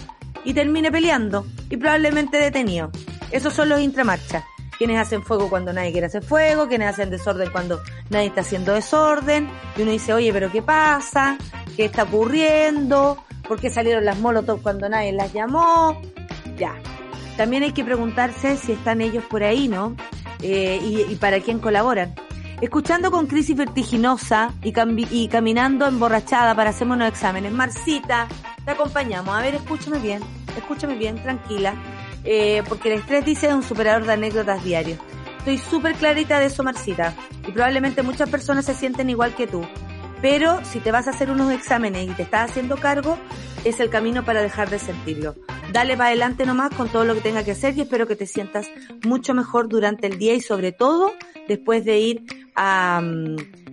y 0.44 0.54
termine 0.54 0.90
peleando 0.90 1.46
y 1.68 1.76
probablemente 1.76 2.38
detenido. 2.38 2.90
Esos 3.30 3.52
son 3.52 3.68
los 3.68 3.80
intramarchas. 3.80 4.44
Quienes 4.78 4.98
hacen 4.98 5.22
fuego 5.22 5.48
cuando 5.48 5.72
nadie 5.72 5.92
quiere 5.92 6.06
hacer 6.06 6.22
fuego, 6.22 6.66
quienes 6.66 6.88
hacen 6.88 7.10
desorden 7.10 7.50
cuando 7.50 7.80
nadie 8.10 8.26
está 8.26 8.40
haciendo 8.40 8.72
desorden. 8.74 9.48
Y 9.76 9.82
uno 9.82 9.92
dice, 9.92 10.12
oye, 10.12 10.32
pero 10.32 10.50
¿qué 10.50 10.62
pasa? 10.62 11.36
¿Qué 11.76 11.86
está 11.86 12.04
ocurriendo? 12.04 13.22
¿Por 13.46 13.60
qué 13.60 13.70
salieron 13.70 14.04
las 14.04 14.18
molotov 14.18 14.62
cuando 14.62 14.88
nadie 14.88 15.12
las 15.12 15.32
llamó? 15.32 16.00
Ya. 16.56 16.74
También 17.36 17.64
hay 17.64 17.72
que 17.72 17.84
preguntarse 17.84 18.56
si 18.56 18.72
están 18.72 19.00
ellos 19.00 19.24
por 19.24 19.42
ahí, 19.42 19.68
¿no? 19.68 19.96
Eh, 20.40 21.06
y, 21.10 21.14
para 21.16 21.40
quién 21.40 21.58
colaboran. 21.58 22.14
Escuchando 22.60 23.10
con 23.10 23.26
crisis 23.26 23.56
vertiginosa 23.56 24.52
y, 24.62 24.72
y 25.10 25.28
caminando 25.28 25.86
emborrachada 25.86 26.54
para 26.54 26.70
hacerme 26.70 26.94
unos 26.94 27.08
exámenes. 27.08 27.52
Marcita, 27.52 28.28
te 28.64 28.70
acompañamos. 28.70 29.36
A 29.36 29.40
ver, 29.40 29.56
escúchame 29.56 29.98
bien, 29.98 30.22
escúchame 30.56 30.94
bien, 30.94 31.16
tranquila. 31.22 31.74
Eh, 32.24 32.62
porque 32.68 32.92
el 32.92 33.00
estrés 33.00 33.24
dice 33.24 33.48
es 33.48 33.54
un 33.54 33.62
superador 33.62 34.06
de 34.06 34.12
anécdotas 34.12 34.62
diarios. 34.62 34.98
Estoy 35.38 35.58
súper 35.58 35.94
clarita 35.94 36.38
de 36.38 36.46
eso, 36.46 36.62
Marcita. 36.62 37.14
Y 37.46 37.52
probablemente 37.52 38.02
muchas 38.02 38.30
personas 38.30 38.64
se 38.64 38.74
sienten 38.74 39.10
igual 39.10 39.34
que 39.34 39.46
tú. 39.46 39.62
Pero 40.24 40.64
si 40.64 40.80
te 40.80 40.90
vas 40.90 41.06
a 41.06 41.10
hacer 41.10 41.30
unos 41.30 41.52
exámenes 41.52 42.08
y 42.08 42.14
te 42.14 42.22
estás 42.22 42.50
haciendo 42.50 42.78
cargo, 42.78 43.18
es 43.62 43.78
el 43.78 43.90
camino 43.90 44.24
para 44.24 44.40
dejar 44.40 44.70
de 44.70 44.78
sentirlo. 44.78 45.34
Dale 45.70 45.98
para 45.98 46.08
adelante 46.08 46.46
nomás 46.46 46.74
con 46.74 46.88
todo 46.88 47.04
lo 47.04 47.12
que 47.14 47.20
tenga 47.20 47.44
que 47.44 47.50
hacer 47.50 47.76
y 47.76 47.82
espero 47.82 48.06
que 48.06 48.16
te 48.16 48.24
sientas 48.24 48.70
mucho 49.04 49.34
mejor 49.34 49.68
durante 49.68 50.06
el 50.06 50.16
día 50.16 50.32
y 50.32 50.40
sobre 50.40 50.72
todo 50.72 51.12
después 51.46 51.84
de 51.84 51.98
ir 51.98 52.22
a, 52.56 53.02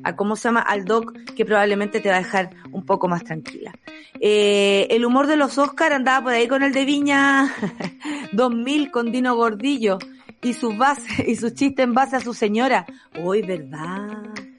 a 0.04 0.16
cómo 0.18 0.36
se 0.36 0.50
llama, 0.50 0.60
al 0.60 0.84
doc 0.84 1.14
que 1.38 1.46
probablemente 1.46 2.02
te 2.02 2.10
va 2.10 2.16
a 2.16 2.20
dejar 2.20 2.50
un 2.74 2.86
poco 2.86 3.08
más 3.08 3.24
tranquila. 3.24 3.72
Eh, 4.20 4.88
el 4.90 5.06
humor 5.06 5.28
de 5.28 5.38
los 5.38 5.58
Oscar 5.58 5.94
andaba 5.94 6.22
por 6.22 6.34
ahí 6.34 6.50
con 6.50 6.64
el 6.64 6.74
de 6.74 6.84
Viña 6.84 7.50
2000 8.34 8.92
con 8.92 9.10
Dino 9.14 9.38
Gordillo 9.38 10.00
y 10.42 10.52
sus 10.52 10.78
bases 10.78 11.18
y 11.30 11.38
sus 11.38 11.54
chistes 11.54 11.86
en 11.86 11.94
base 11.94 12.18
a 12.18 12.20
su 12.20 12.34
señora. 12.34 12.86
Hoy, 13.24 13.42
¿verdad? 13.42 14.51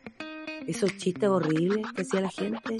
Esos 0.66 0.96
chistes 0.96 1.28
horribles 1.28 1.86
que 1.94 2.02
hacía 2.02 2.20
la 2.20 2.30
gente. 2.30 2.76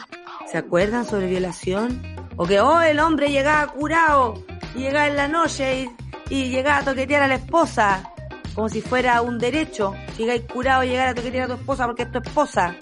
¿Se 0.51 0.59
acuerdan 0.59 1.05
sobre 1.05 1.27
violación? 1.27 2.03
O 2.37 2.47
que, 2.47 2.61
oh, 2.61 2.81
el 2.81 2.99
hombre 3.01 3.31
llegaba 3.31 3.67
curado 3.73 4.43
y 4.75 4.81
llegaba 4.81 5.09
en 5.09 5.17
la 5.17 5.29
noche 5.29 5.91
y, 6.31 6.35
y 6.35 6.51
llegaba 6.51 6.79
a 6.79 6.85
toquetear 6.85 7.23
a 7.23 7.29
la 7.29 7.35
esposa. 7.37 8.09
Como 8.55 8.69
si 8.69 8.81
fuera 8.83 9.23
un 9.23 9.39
derecho. 9.39 9.95
Llegáis 10.19 10.43
curado 10.43 10.85
y 10.85 10.89
llegar 10.89 11.09
a 11.09 11.15
toquetear 11.15 11.45
a 11.45 11.55
tu 11.55 11.61
esposa 11.61 11.87
porque 11.87 12.03
es 12.03 12.13
tu 12.13 12.19
esposa. 12.19 12.77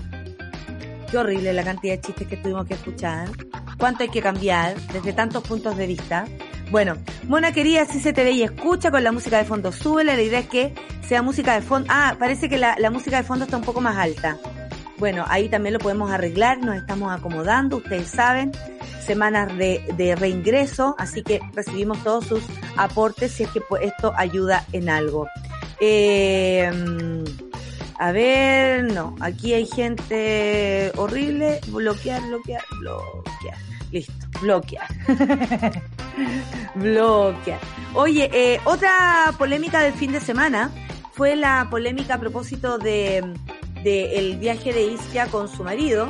Qué 1.10 1.18
horrible 1.18 1.52
la 1.52 1.64
cantidad 1.64 1.94
de 1.94 2.00
chistes 2.00 2.28
que 2.28 2.36
tuvimos 2.36 2.66
que 2.66 2.74
escuchar. 2.74 3.28
Cuánto 3.78 4.02
hay 4.02 4.10
que 4.10 4.20
cambiar 4.20 4.78
desde 4.92 5.12
tantos 5.12 5.42
puntos 5.42 5.76
de 5.76 5.86
vista. 5.86 6.24
Bueno, 6.70 6.96
Mona 7.26 7.52
querida, 7.52 7.84
si 7.84 7.98
se 7.98 8.12
te 8.12 8.22
ve 8.22 8.30
y 8.32 8.42
escucha 8.42 8.90
con 8.92 9.02
la 9.02 9.10
música 9.10 9.38
de 9.38 9.44
fondo. 9.44 9.72
Súbele, 9.72 10.14
la 10.14 10.22
idea 10.22 10.40
es 10.40 10.48
que 10.48 10.74
sea 11.06 11.22
música 11.22 11.54
de 11.54 11.62
fondo. 11.62 11.88
Ah, 11.90 12.14
parece 12.18 12.48
que 12.48 12.58
la, 12.58 12.76
la 12.78 12.90
música 12.90 13.16
de 13.16 13.22
fondo 13.24 13.44
está 13.44 13.56
un 13.56 13.64
poco 13.64 13.80
más 13.80 13.96
alta. 13.96 14.38
Bueno, 15.00 15.24
ahí 15.28 15.48
también 15.48 15.72
lo 15.72 15.78
podemos 15.78 16.10
arreglar, 16.10 16.58
nos 16.58 16.76
estamos 16.76 17.10
acomodando, 17.10 17.78
ustedes 17.78 18.08
saben, 18.08 18.52
semanas 19.06 19.56
de, 19.56 19.82
de 19.96 20.14
reingreso, 20.14 20.94
así 20.98 21.22
que 21.22 21.40
recibimos 21.54 22.04
todos 22.04 22.26
sus 22.26 22.44
aportes 22.76 23.32
si 23.32 23.44
es 23.44 23.50
que 23.50 23.62
esto 23.80 24.12
ayuda 24.14 24.66
en 24.72 24.90
algo. 24.90 25.26
Eh, 25.80 26.70
a 27.98 28.12
ver, 28.12 28.92
no, 28.92 29.16
aquí 29.20 29.54
hay 29.54 29.64
gente 29.64 30.92
horrible, 30.96 31.60
bloquear, 31.68 32.20
bloquear, 32.28 32.62
bloquear. 32.78 33.56
Listo, 33.90 34.26
bloquear. 34.42 34.86
bloquear. 36.74 37.58
Oye, 37.94 38.30
eh, 38.34 38.60
otra 38.64 39.34
polémica 39.38 39.80
del 39.80 39.94
fin 39.94 40.12
de 40.12 40.20
semana 40.20 40.70
fue 41.12 41.36
la 41.36 41.68
polémica 41.70 42.16
a 42.16 42.20
propósito 42.20 42.76
de, 42.76 43.24
de 43.82 44.18
el 44.18 44.36
viaje 44.38 44.72
de 44.72 44.84
Iskia 44.84 45.26
con 45.26 45.48
su 45.48 45.64
marido, 45.64 46.08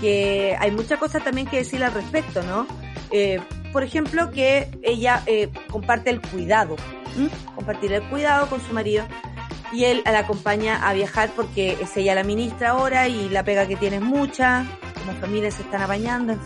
que 0.00 0.56
hay 0.58 0.70
muchas 0.70 0.98
cosas 0.98 1.22
también 1.24 1.46
que 1.46 1.58
decir 1.58 1.82
al 1.84 1.92
respecto, 1.92 2.42
¿no? 2.42 2.66
Eh, 3.10 3.40
por 3.72 3.82
ejemplo, 3.82 4.30
que 4.30 4.70
ella 4.82 5.22
eh, 5.26 5.48
comparte 5.70 6.10
el 6.10 6.20
cuidado, 6.20 6.76
¿m? 7.16 7.28
compartir 7.54 7.92
el 7.92 8.02
cuidado 8.08 8.48
con 8.48 8.60
su 8.60 8.72
marido 8.72 9.04
y 9.72 9.84
él 9.84 10.02
la 10.04 10.20
acompaña 10.20 10.88
a 10.88 10.92
viajar 10.92 11.30
porque 11.34 11.76
es 11.80 11.96
ella 11.96 12.14
la 12.14 12.22
ministra 12.22 12.70
ahora 12.70 13.08
y 13.08 13.28
la 13.28 13.42
pega 13.42 13.66
que 13.66 13.76
tiene 13.76 13.96
es 13.96 14.02
mucha, 14.02 14.66
como 14.94 15.18
familias 15.20 15.54
se 15.54 15.62
están 15.62 15.82
apañando. 15.82 16.36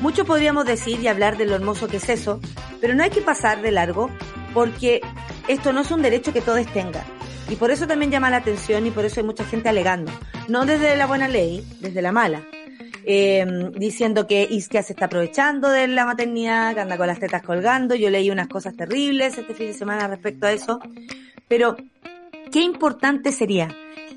Mucho 0.00 0.24
podríamos 0.24 0.66
decir 0.66 1.00
y 1.00 1.08
hablar 1.08 1.38
de 1.38 1.46
lo 1.46 1.54
hermoso 1.54 1.88
que 1.88 1.96
es 1.96 2.08
eso, 2.08 2.40
pero 2.80 2.94
no 2.94 3.02
hay 3.02 3.10
que 3.10 3.22
pasar 3.22 3.62
de 3.62 3.70
largo 3.70 4.10
porque 4.52 5.00
esto 5.48 5.72
no 5.72 5.80
es 5.80 5.90
un 5.90 6.02
derecho 6.02 6.32
que 6.32 6.42
todos 6.42 6.66
tengan. 6.66 7.04
Y 7.48 7.56
por 7.56 7.70
eso 7.70 7.86
también 7.86 8.10
llama 8.10 8.30
la 8.30 8.38
atención 8.38 8.86
y 8.86 8.90
por 8.90 9.04
eso 9.04 9.20
hay 9.20 9.26
mucha 9.26 9.44
gente 9.44 9.68
alegando. 9.68 10.10
No 10.48 10.64
desde 10.64 10.96
la 10.96 11.06
buena 11.06 11.28
ley, 11.28 11.64
desde 11.80 12.02
la 12.02 12.12
mala. 12.12 12.42
Eh, 13.06 13.44
diciendo 13.76 14.26
que 14.26 14.48
Iskia 14.50 14.82
se 14.82 14.94
está 14.94 15.06
aprovechando 15.06 15.68
de 15.68 15.86
la 15.88 16.06
maternidad, 16.06 16.74
que 16.74 16.80
anda 16.80 16.96
con 16.96 17.06
las 17.06 17.20
tetas 17.20 17.42
colgando. 17.42 17.94
Yo 17.94 18.08
leí 18.08 18.30
unas 18.30 18.48
cosas 18.48 18.74
terribles 18.74 19.36
este 19.36 19.54
fin 19.54 19.66
de 19.66 19.74
semana 19.74 20.08
respecto 20.08 20.46
a 20.46 20.52
eso. 20.52 20.80
Pero, 21.46 21.76
qué 22.50 22.60
importante 22.60 23.30
sería 23.30 23.68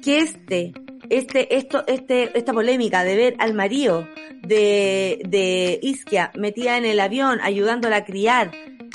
que 0.01 0.19
este, 0.19 0.73
este, 1.09 1.57
esto, 1.57 1.83
este, 1.87 2.37
esta 2.37 2.53
polémica 2.53 3.03
de 3.03 3.15
ver 3.15 3.35
al 3.39 3.53
marido 3.53 4.07
de, 4.41 5.19
de 5.27 5.79
Iskia 5.81 6.31
metida 6.35 6.77
en 6.77 6.85
el 6.85 6.99
avión, 7.01 7.39
ayudándola 7.41 7.97
a 7.97 8.05
criar, 8.05 8.51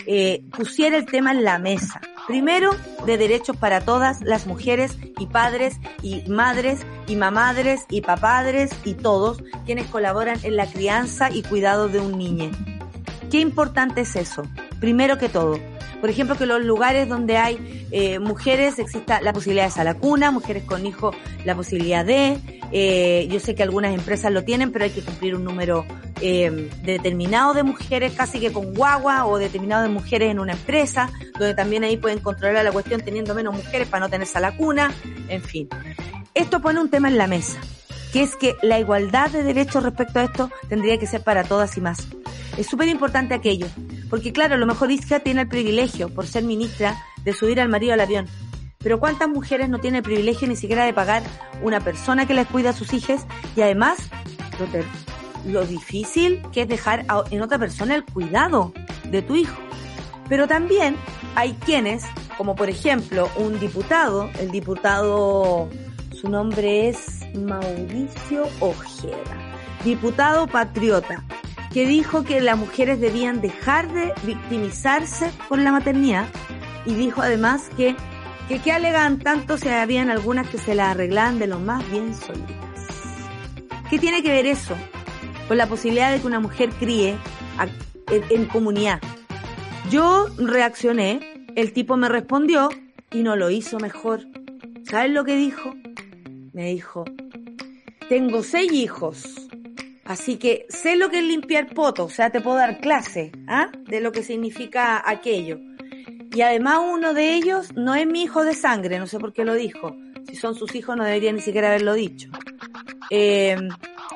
eh, 0.06 0.42
pusiera 0.56 0.96
el 0.96 1.04
tema 1.04 1.32
en 1.32 1.44
la 1.44 1.58
mesa. 1.58 2.00
Primero, 2.26 2.70
de 3.04 3.18
derechos 3.18 3.56
para 3.56 3.80
todas 3.80 4.20
las 4.22 4.46
mujeres 4.46 4.96
y 5.18 5.26
padres 5.26 5.78
y 6.02 6.22
madres 6.28 6.86
y 7.06 7.16
mamadres 7.16 7.84
y 7.90 8.00
papadres 8.00 8.70
y 8.84 8.94
todos 8.94 9.42
quienes 9.66 9.86
colaboran 9.86 10.38
en 10.44 10.56
la 10.56 10.66
crianza 10.66 11.30
y 11.30 11.42
cuidado 11.42 11.88
de 11.88 11.98
un 11.98 12.16
niño. 12.16 12.50
Qué 13.30 13.40
importante 13.40 14.02
es 14.02 14.14
eso, 14.14 14.44
primero 14.78 15.18
que 15.18 15.28
todo, 15.28 15.58
Por 16.02 16.10
ejemplo, 16.10 16.36
que 16.36 16.46
los 16.46 16.64
lugares 16.64 17.08
donde 17.08 17.36
hay 17.36 17.86
eh, 17.92 18.18
mujeres 18.18 18.80
exista 18.80 19.20
la 19.20 19.32
posibilidad 19.32 19.66
de 19.66 19.68
esa 19.68 19.84
la 19.84 19.94
cuna, 19.94 20.32
mujeres 20.32 20.64
con 20.64 20.84
hijos 20.84 21.14
la 21.44 21.54
posibilidad 21.54 22.04
de, 22.04 22.40
eh, 22.72 23.28
yo 23.30 23.38
sé 23.38 23.54
que 23.54 23.62
algunas 23.62 23.94
empresas 23.94 24.32
lo 24.32 24.42
tienen, 24.42 24.72
pero 24.72 24.84
hay 24.84 24.90
que 24.90 25.02
cumplir 25.02 25.36
un 25.36 25.44
número 25.44 25.86
eh, 26.20 26.68
determinado 26.82 27.54
de 27.54 27.62
mujeres, 27.62 28.14
casi 28.14 28.40
que 28.40 28.52
con 28.52 28.74
guagua, 28.74 29.26
o 29.26 29.38
determinado 29.38 29.84
de 29.84 29.90
mujeres 29.90 30.32
en 30.32 30.40
una 30.40 30.54
empresa, 30.54 31.08
donde 31.38 31.54
también 31.54 31.84
ahí 31.84 31.96
pueden 31.96 32.18
controlar 32.18 32.64
la 32.64 32.72
cuestión 32.72 33.00
teniendo 33.02 33.32
menos 33.32 33.54
mujeres 33.54 33.86
para 33.86 34.04
no 34.04 34.10
tenerse 34.10 34.38
a 34.38 34.40
la 34.40 34.56
cuna, 34.56 34.92
en 35.28 35.40
fin. 35.40 35.68
Esto 36.34 36.60
pone 36.60 36.80
un 36.80 36.90
tema 36.90 37.06
en 37.06 37.16
la 37.16 37.28
mesa, 37.28 37.60
que 38.12 38.24
es 38.24 38.34
que 38.34 38.56
la 38.60 38.80
igualdad 38.80 39.30
de 39.30 39.44
derechos 39.44 39.84
respecto 39.84 40.18
a 40.18 40.24
esto 40.24 40.50
tendría 40.68 40.98
que 40.98 41.06
ser 41.06 41.22
para 41.22 41.44
todas 41.44 41.76
y 41.76 41.80
más. 41.80 42.08
Es 42.56 42.66
súper 42.66 42.88
importante 42.88 43.34
aquello, 43.34 43.66
porque 44.10 44.32
claro, 44.32 44.54
a 44.54 44.58
lo 44.58 44.66
mejor 44.66 44.90
Isca 44.90 45.20
tiene 45.20 45.42
el 45.42 45.48
privilegio, 45.48 46.12
por 46.12 46.26
ser 46.26 46.44
ministra, 46.44 47.02
de 47.24 47.32
subir 47.32 47.60
al 47.60 47.68
marido 47.68 47.94
al 47.94 48.00
avión. 48.00 48.26
Pero 48.78 48.98
¿cuántas 48.98 49.28
mujeres 49.28 49.68
no 49.68 49.78
tienen 49.78 49.98
el 49.98 50.02
privilegio 50.02 50.48
ni 50.48 50.56
siquiera 50.56 50.84
de 50.84 50.92
pagar 50.92 51.22
una 51.62 51.80
persona 51.80 52.26
que 52.26 52.34
les 52.34 52.46
cuida 52.46 52.70
a 52.70 52.72
sus 52.72 52.92
hijos? 52.92 53.22
Y 53.56 53.62
además, 53.62 53.98
lo, 54.58 55.52
lo 55.52 55.66
difícil 55.66 56.42
que 56.52 56.62
es 56.62 56.68
dejar 56.68 57.06
en 57.30 57.42
otra 57.42 57.58
persona 57.58 57.94
el 57.94 58.04
cuidado 58.04 58.72
de 59.04 59.22
tu 59.22 59.36
hijo. 59.36 59.56
Pero 60.28 60.48
también 60.48 60.96
hay 61.34 61.54
quienes, 61.54 62.04
como 62.36 62.54
por 62.54 62.68
ejemplo 62.68 63.28
un 63.36 63.58
diputado, 63.58 64.30
el 64.40 64.50
diputado, 64.50 65.68
su 66.20 66.28
nombre 66.28 66.88
es 66.88 67.20
Mauricio 67.34 68.48
Ojeda, 68.60 69.54
diputado 69.84 70.46
patriota, 70.46 71.24
que 71.72 71.86
dijo 71.86 72.24
que 72.24 72.40
las 72.40 72.58
mujeres 72.58 73.00
debían 73.00 73.40
dejar 73.40 73.92
de 73.92 74.12
victimizarse 74.24 75.30
por 75.48 75.58
la 75.58 75.72
maternidad 75.72 76.26
y 76.84 76.94
dijo 76.94 77.22
además 77.22 77.70
que 77.76 77.96
que 78.48 78.60
qué 78.60 78.72
alegan 78.72 79.18
tanto 79.18 79.56
si 79.56 79.68
habían 79.68 80.10
algunas 80.10 80.48
que 80.48 80.58
se 80.58 80.74
la 80.74 80.90
arreglaban 80.90 81.38
de 81.38 81.46
lo 81.46 81.58
más 81.58 81.88
bien 81.90 82.14
solitas. 82.14 82.56
¿Qué 83.88 83.98
tiene 83.98 84.22
que 84.22 84.30
ver 84.30 84.46
eso 84.46 84.74
con 85.48 85.56
la 85.56 85.66
posibilidad 85.66 86.10
de 86.10 86.20
que 86.20 86.26
una 86.26 86.40
mujer 86.40 86.70
críe 86.70 87.16
en, 88.08 88.46
comunidad? 88.46 89.00
Yo 89.90 90.26
reaccioné, 90.38 91.46
el 91.56 91.72
tipo 91.72 91.96
me 91.96 92.08
respondió 92.08 92.68
y 93.10 93.22
no 93.22 93.36
lo 93.36 93.50
hizo 93.50 93.78
mejor. 93.78 94.20
¿Sabes 94.84 95.12
lo 95.12 95.24
que 95.24 95.36
dijo? 95.36 95.74
Me 96.52 96.66
dijo, 96.66 97.04
tengo 98.08 98.42
seis 98.42 98.72
hijos, 98.72 99.48
así 100.04 100.36
que 100.36 100.66
sé 100.68 100.96
lo 100.96 101.10
que 101.10 101.18
es 101.18 101.24
limpiar 101.24 101.72
poto, 101.74 102.04
o 102.04 102.10
sea, 102.10 102.30
te 102.30 102.40
puedo 102.40 102.56
dar 102.56 102.80
clase 102.80 103.32
¿ah? 103.48 103.70
de 103.86 104.00
lo 104.00 104.12
que 104.12 104.22
significa 104.22 105.02
aquello. 105.04 105.58
Y 106.34 106.40
además 106.40 106.80
uno 106.90 107.12
de 107.12 107.34
ellos 107.34 107.74
no 107.76 107.94
es 107.94 108.06
mi 108.06 108.22
hijo 108.22 108.44
de 108.44 108.54
sangre, 108.54 108.98
no 108.98 109.06
sé 109.06 109.18
por 109.18 109.32
qué 109.32 109.44
lo 109.44 109.54
dijo. 109.54 109.94
Si 110.26 110.36
son 110.36 110.54
sus 110.54 110.74
hijos 110.74 110.96
no 110.96 111.04
debería 111.04 111.32
ni 111.32 111.40
siquiera 111.40 111.68
haberlo 111.68 111.94
dicho. 111.94 112.30
Eh, 113.10 113.56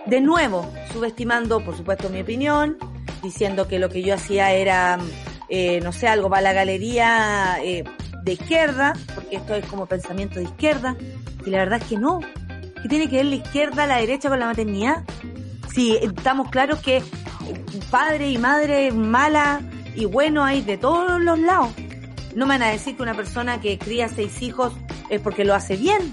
de 0.06 0.20
nuevo, 0.20 0.72
subestimando, 0.92 1.62
por 1.64 1.76
supuesto, 1.76 2.08
mi 2.08 2.20
opinión, 2.20 2.78
diciendo 3.22 3.68
que 3.68 3.78
lo 3.78 3.88
que 3.88 4.02
yo 4.02 4.14
hacía 4.14 4.52
era, 4.52 4.98
eh, 5.48 5.80
no 5.82 5.92
sé, 5.92 6.08
algo 6.08 6.30
para 6.30 6.42
la 6.42 6.52
galería 6.52 7.58
eh, 7.62 7.84
de 8.22 8.32
izquierda, 8.32 8.94
porque 9.14 9.36
esto 9.36 9.54
es 9.54 9.66
como 9.66 9.86
pensamiento 9.86 10.36
de 10.36 10.44
izquierda, 10.44 10.96
y 11.44 11.50
la 11.50 11.58
verdad 11.58 11.80
es 11.82 11.88
que 11.88 11.98
no. 11.98 12.20
¿Qué 12.80 12.88
tiene 12.88 13.08
que 13.08 13.16
ver 13.16 13.26
la 13.26 13.34
izquierda, 13.36 13.86
la 13.86 13.96
derecha 13.98 14.28
con 14.28 14.38
la 14.38 14.46
maternidad? 14.46 15.04
Si 15.76 15.94
estamos 15.94 16.48
claros 16.48 16.80
que 16.80 17.02
padre 17.90 18.30
y 18.30 18.38
madre 18.38 18.92
mala 18.92 19.60
y 19.94 20.06
bueno 20.06 20.42
hay 20.42 20.62
de 20.62 20.78
todos 20.78 21.20
los 21.20 21.38
lados. 21.38 21.68
No 22.34 22.46
me 22.46 22.54
van 22.54 22.62
a 22.62 22.70
decir 22.70 22.96
que 22.96 23.02
una 23.02 23.12
persona 23.12 23.60
que 23.60 23.76
cría 23.76 24.08
seis 24.08 24.40
hijos 24.40 24.72
es 25.10 25.20
porque 25.20 25.44
lo 25.44 25.54
hace 25.54 25.76
bien. 25.76 26.10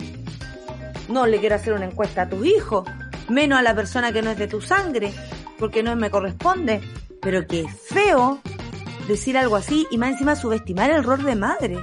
No 1.08 1.28
le 1.28 1.40
quiero 1.40 1.56
hacer 1.56 1.72
una 1.72 1.86
encuesta 1.86 2.24
a 2.24 2.30
tu 2.30 2.44
hijo, 2.44 2.84
menos 3.30 3.58
a 3.58 3.62
la 3.62 3.74
persona 3.74 4.12
que 4.12 4.22
no 4.22 4.32
es 4.32 4.38
de 4.38 4.50
tu 4.50 4.60
sangre, 4.60 5.14
porque 5.58 5.82
no 5.82 5.96
me 5.96 6.12
corresponde. 6.12 6.82
Pero 7.22 7.48
que 7.48 7.66
feo 7.66 8.42
decir 9.08 9.38
algo 9.38 9.56
así 9.56 9.88
y 9.90 9.98
más 9.98 10.12
encima 10.12 10.36
subestimar 10.36 10.90
el 10.90 11.06
rol 11.06 11.24
de 11.24 11.36
madre. 11.38 11.78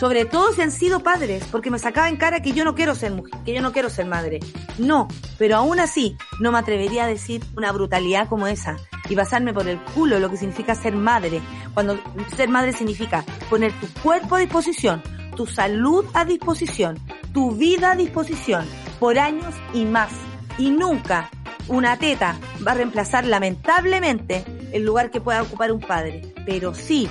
Sobre 0.00 0.24
todo 0.24 0.54
si 0.54 0.62
han 0.62 0.70
sido 0.70 1.00
padres, 1.00 1.44
porque 1.52 1.70
me 1.70 1.78
sacaba 1.78 2.08
en 2.08 2.16
cara 2.16 2.40
que 2.40 2.52
yo 2.52 2.64
no 2.64 2.74
quiero 2.74 2.94
ser 2.94 3.12
mujer, 3.12 3.38
que 3.44 3.52
yo 3.52 3.60
no 3.60 3.70
quiero 3.70 3.90
ser 3.90 4.06
madre. 4.06 4.40
No, 4.78 5.08
pero 5.36 5.56
aún 5.56 5.78
así 5.78 6.16
no 6.40 6.50
me 6.50 6.58
atrevería 6.58 7.04
a 7.04 7.06
decir 7.06 7.44
una 7.54 7.70
brutalidad 7.70 8.26
como 8.26 8.46
esa 8.46 8.78
y 9.10 9.14
pasarme 9.14 9.52
por 9.52 9.68
el 9.68 9.78
culo 9.78 10.18
lo 10.18 10.30
que 10.30 10.38
significa 10.38 10.74
ser 10.74 10.96
madre. 10.96 11.42
Cuando 11.74 11.98
ser 12.34 12.48
madre 12.48 12.72
significa 12.72 13.26
poner 13.50 13.78
tu 13.78 13.88
cuerpo 14.02 14.36
a 14.36 14.38
disposición, 14.38 15.02
tu 15.36 15.46
salud 15.46 16.06
a 16.14 16.24
disposición, 16.24 16.98
tu 17.34 17.50
vida 17.50 17.92
a 17.92 17.96
disposición, 17.96 18.66
por 18.98 19.18
años 19.18 19.54
y 19.74 19.84
más. 19.84 20.12
Y 20.56 20.70
nunca 20.70 21.28
una 21.68 21.98
teta 21.98 22.38
va 22.66 22.72
a 22.72 22.76
reemplazar 22.76 23.26
lamentablemente 23.26 24.46
el 24.72 24.82
lugar 24.82 25.10
que 25.10 25.20
pueda 25.20 25.42
ocupar 25.42 25.72
un 25.72 25.80
padre. 25.80 26.32
Pero 26.46 26.72
sí, 26.72 27.06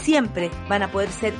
siempre 0.00 0.52
van 0.68 0.84
a 0.84 0.92
poder 0.92 1.10
ser 1.10 1.34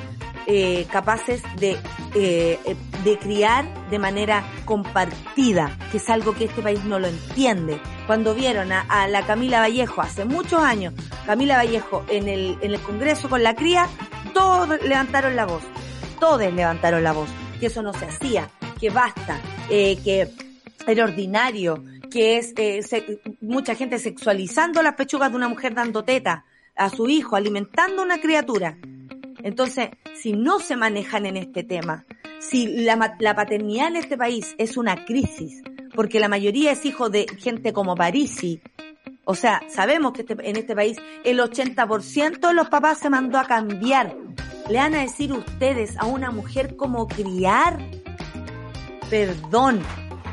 eh, 0.50 0.86
capaces 0.90 1.42
de, 1.60 1.76
eh, 2.14 2.58
de 3.04 3.18
criar 3.18 3.66
de 3.90 3.98
manera 3.98 4.42
compartida, 4.64 5.76
que 5.90 5.98
es 5.98 6.08
algo 6.08 6.34
que 6.34 6.44
este 6.44 6.62
país 6.62 6.82
no 6.84 6.98
lo 6.98 7.06
entiende. 7.06 7.78
Cuando 8.06 8.34
vieron 8.34 8.72
a, 8.72 9.06
la 9.08 9.26
Camila 9.26 9.60
Vallejo 9.60 10.00
hace 10.00 10.24
muchos 10.24 10.62
años, 10.62 10.94
Camila 11.26 11.58
Vallejo 11.58 12.02
en 12.08 12.28
el, 12.28 12.56
en 12.62 12.72
el 12.72 12.80
Congreso 12.80 13.28
con 13.28 13.42
la 13.42 13.54
cría, 13.54 13.88
todos 14.32 14.82
levantaron 14.82 15.36
la 15.36 15.44
voz, 15.44 15.62
todos 16.18 16.40
levantaron 16.40 17.04
la 17.04 17.12
voz, 17.12 17.28
que 17.60 17.66
eso 17.66 17.82
no 17.82 17.92
se 17.92 18.06
hacía, 18.06 18.48
que 18.80 18.88
basta, 18.88 19.42
eh, 19.68 19.98
que 20.02 20.30
era 20.86 21.04
ordinario, 21.04 21.84
que 22.10 22.38
es 22.38 22.54
eh, 22.56 23.20
mucha 23.42 23.74
gente 23.74 23.98
sexualizando 23.98 24.82
las 24.82 24.94
pechugas 24.94 25.30
de 25.30 25.36
una 25.36 25.48
mujer 25.48 25.74
dando 25.74 26.04
teta 26.04 26.46
a 26.74 26.88
su 26.88 27.06
hijo, 27.06 27.36
alimentando 27.36 28.02
una 28.02 28.18
criatura. 28.18 28.78
Entonces, 29.42 29.90
si 30.14 30.32
no 30.32 30.60
se 30.60 30.76
manejan 30.76 31.26
en 31.26 31.36
este 31.36 31.62
tema, 31.62 32.04
si 32.40 32.66
la, 32.84 33.16
la 33.18 33.34
paternidad 33.34 33.88
en 33.88 33.96
este 33.96 34.16
país 34.16 34.54
es 34.58 34.76
una 34.76 35.04
crisis, 35.04 35.62
porque 35.94 36.20
la 36.20 36.28
mayoría 36.28 36.72
es 36.72 36.84
hijo 36.84 37.10
de 37.10 37.26
gente 37.38 37.72
como 37.72 37.94
Parisi, 37.94 38.60
o 39.30 39.34
sea, 39.34 39.62
sabemos 39.68 40.12
que 40.12 40.22
este, 40.22 40.34
en 40.40 40.56
este 40.56 40.74
país 40.74 40.96
el 41.22 41.38
80% 41.38 42.48
de 42.48 42.54
los 42.54 42.70
papás 42.70 42.96
se 42.96 43.10
mandó 43.10 43.36
a 43.36 43.44
cambiar. 43.44 44.16
¿Le 44.70 44.78
van 44.78 44.94
a 44.94 45.02
decir 45.02 45.34
ustedes 45.34 45.98
a 45.98 46.06
una 46.06 46.30
mujer 46.30 46.76
cómo 46.76 47.06
criar? 47.06 47.78
Perdón, 49.10 49.82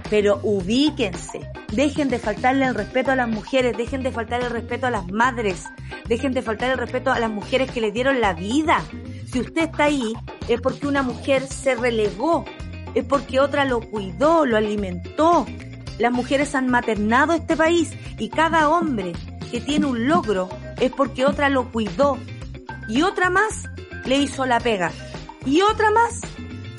pero 0.09 0.39
ubíquense. 0.43 1.49
Dejen 1.71 2.09
de 2.09 2.19
faltarle 2.19 2.65
el 2.65 2.75
respeto 2.75 3.11
a 3.11 3.15
las 3.15 3.27
mujeres, 3.27 3.75
dejen 3.77 4.03
de 4.03 4.11
faltar 4.11 4.41
el 4.43 4.49
respeto 4.49 4.87
a 4.87 4.91
las 4.91 5.11
madres, 5.11 5.65
dejen 6.07 6.33
de 6.33 6.41
faltar 6.41 6.71
el 6.71 6.77
respeto 6.77 7.11
a 7.11 7.19
las 7.19 7.29
mujeres 7.29 7.71
que 7.71 7.81
le 7.81 7.91
dieron 7.91 8.21
la 8.21 8.33
vida. 8.33 8.83
Si 9.31 9.39
usted 9.39 9.63
está 9.63 9.85
ahí, 9.85 10.13
es 10.47 10.61
porque 10.61 10.87
una 10.87 11.03
mujer 11.03 11.45
se 11.47 11.75
relegó, 11.75 12.45
es 12.93 13.03
porque 13.03 13.39
otra 13.39 13.65
lo 13.65 13.81
cuidó, 13.81 14.45
lo 14.45 14.57
alimentó. 14.57 15.45
Las 15.97 16.11
mujeres 16.11 16.55
han 16.55 16.67
maternado 16.67 17.33
este 17.33 17.55
país 17.55 17.91
y 18.17 18.29
cada 18.29 18.69
hombre 18.69 19.13
que 19.51 19.61
tiene 19.61 19.85
un 19.85 20.07
logro 20.07 20.49
es 20.79 20.91
porque 20.91 21.25
otra 21.25 21.49
lo 21.49 21.71
cuidó 21.71 22.17
y 22.87 23.01
otra 23.01 23.29
más 23.29 23.69
le 24.05 24.17
hizo 24.17 24.45
la 24.45 24.59
pega 24.59 24.91
y 25.45 25.61
otra 25.61 25.91
más 25.91 26.21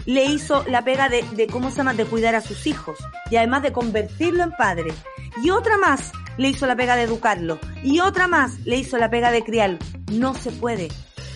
le 0.06 0.24
hizo 0.24 0.64
la 0.68 0.82
pega 0.82 1.08
de, 1.08 1.22
de, 1.32 1.46
¿cómo 1.46 1.70
se 1.70 1.78
llama?, 1.78 1.94
de 1.94 2.06
cuidar 2.06 2.34
a 2.34 2.40
sus 2.40 2.66
hijos 2.66 2.98
y 3.30 3.36
además 3.36 3.62
de 3.62 3.72
convertirlo 3.72 4.42
en 4.42 4.52
padre. 4.52 4.92
Y 5.42 5.50
otra 5.50 5.76
más 5.76 6.12
le 6.38 6.48
hizo 6.48 6.66
la 6.66 6.76
pega 6.76 6.96
de 6.96 7.02
educarlo. 7.02 7.58
Y 7.82 8.00
otra 8.00 8.28
más 8.28 8.60
le 8.64 8.76
hizo 8.76 8.96
la 8.96 9.10
pega 9.10 9.30
de 9.30 9.44
criarlo. 9.44 9.78
No 10.12 10.34
se 10.34 10.50
puede. 10.50 10.88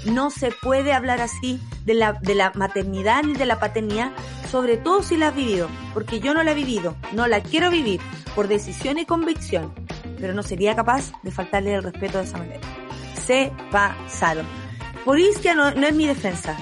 No 0.06 0.30
se 0.30 0.50
puede 0.50 0.92
hablar 0.92 1.20
así 1.20 1.60
de 1.84 1.94
la, 1.94 2.14
de 2.14 2.34
la 2.34 2.52
maternidad 2.54 3.22
ni 3.22 3.34
de 3.34 3.44
la 3.44 3.58
paternidad, 3.58 4.12
sobre 4.50 4.78
todo 4.78 5.02
si 5.02 5.16
la 5.16 5.28
has 5.28 5.34
vivido, 5.34 5.68
porque 5.92 6.20
yo 6.20 6.32
no 6.32 6.42
la 6.42 6.52
he 6.52 6.54
vivido, 6.54 6.96
no 7.12 7.26
la 7.26 7.42
quiero 7.42 7.70
vivir, 7.70 8.00
por 8.34 8.48
decisión 8.48 8.98
y 8.98 9.04
convicción, 9.04 9.74
pero 10.18 10.32
no 10.32 10.42
sería 10.42 10.74
capaz 10.74 11.12
de 11.22 11.30
faltarle 11.30 11.74
el 11.74 11.82
respeto 11.82 12.16
de 12.16 12.24
esa 12.24 12.38
manera. 12.38 12.60
Se 13.26 13.52
pasaron. 13.70 14.46
Por 15.04 15.18
Isquia 15.18 15.54
no, 15.54 15.70
no 15.72 15.86
es 15.86 15.94
mi 15.94 16.06
defensa, 16.06 16.56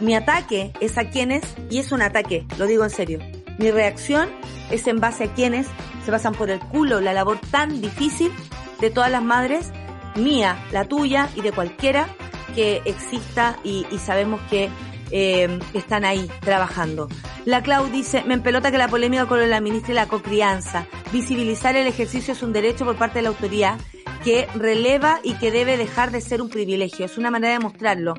mi 0.00 0.14
ataque 0.14 0.72
es 0.80 0.98
a 0.98 1.10
quienes, 1.10 1.42
y 1.70 1.78
es 1.78 1.92
un 1.92 2.02
ataque, 2.02 2.46
lo 2.58 2.66
digo 2.66 2.84
en 2.84 2.90
serio, 2.90 3.18
mi 3.58 3.70
reacción 3.70 4.28
es 4.70 4.86
en 4.86 5.00
base 5.00 5.24
a 5.24 5.34
quienes 5.34 5.66
se 6.04 6.10
pasan 6.10 6.34
por 6.34 6.50
el 6.50 6.60
culo 6.60 7.00
la 7.00 7.12
labor 7.12 7.38
tan 7.50 7.80
difícil 7.80 8.32
de 8.80 8.90
todas 8.90 9.10
las 9.10 9.22
madres, 9.22 9.70
mía, 10.16 10.58
la 10.72 10.84
tuya 10.86 11.28
y 11.36 11.42
de 11.42 11.52
cualquiera 11.52 12.08
que 12.54 12.82
exista 12.84 13.58
y, 13.62 13.84
sabemos 13.98 14.40
que 14.50 14.70
eh, 15.10 15.58
están 15.74 16.04
ahí 16.04 16.28
trabajando. 16.40 17.08
La 17.44 17.62
Clau 17.62 17.86
dice, 17.90 18.22
me 18.24 18.34
empelota 18.34 18.70
que 18.70 18.78
la 18.78 18.88
polémica 18.88 19.26
con 19.26 19.48
la 19.48 19.60
ministra 19.60 19.92
y 19.92 19.94
la 19.94 20.06
cocrianza. 20.06 20.86
Visibilizar 21.12 21.76
el 21.76 21.86
ejercicio 21.86 22.32
es 22.32 22.42
un 22.42 22.52
derecho 22.52 22.84
por 22.84 22.96
parte 22.96 23.18
de 23.18 23.22
la 23.22 23.28
autoridad 23.30 23.78
que 24.24 24.46
releva 24.54 25.20
y 25.22 25.34
que 25.34 25.50
debe 25.50 25.76
dejar 25.76 26.10
de 26.10 26.20
ser 26.20 26.42
un 26.42 26.50
privilegio. 26.50 27.06
Es 27.06 27.18
una 27.18 27.30
manera 27.30 27.54
de 27.54 27.60
mostrarlo. 27.60 28.14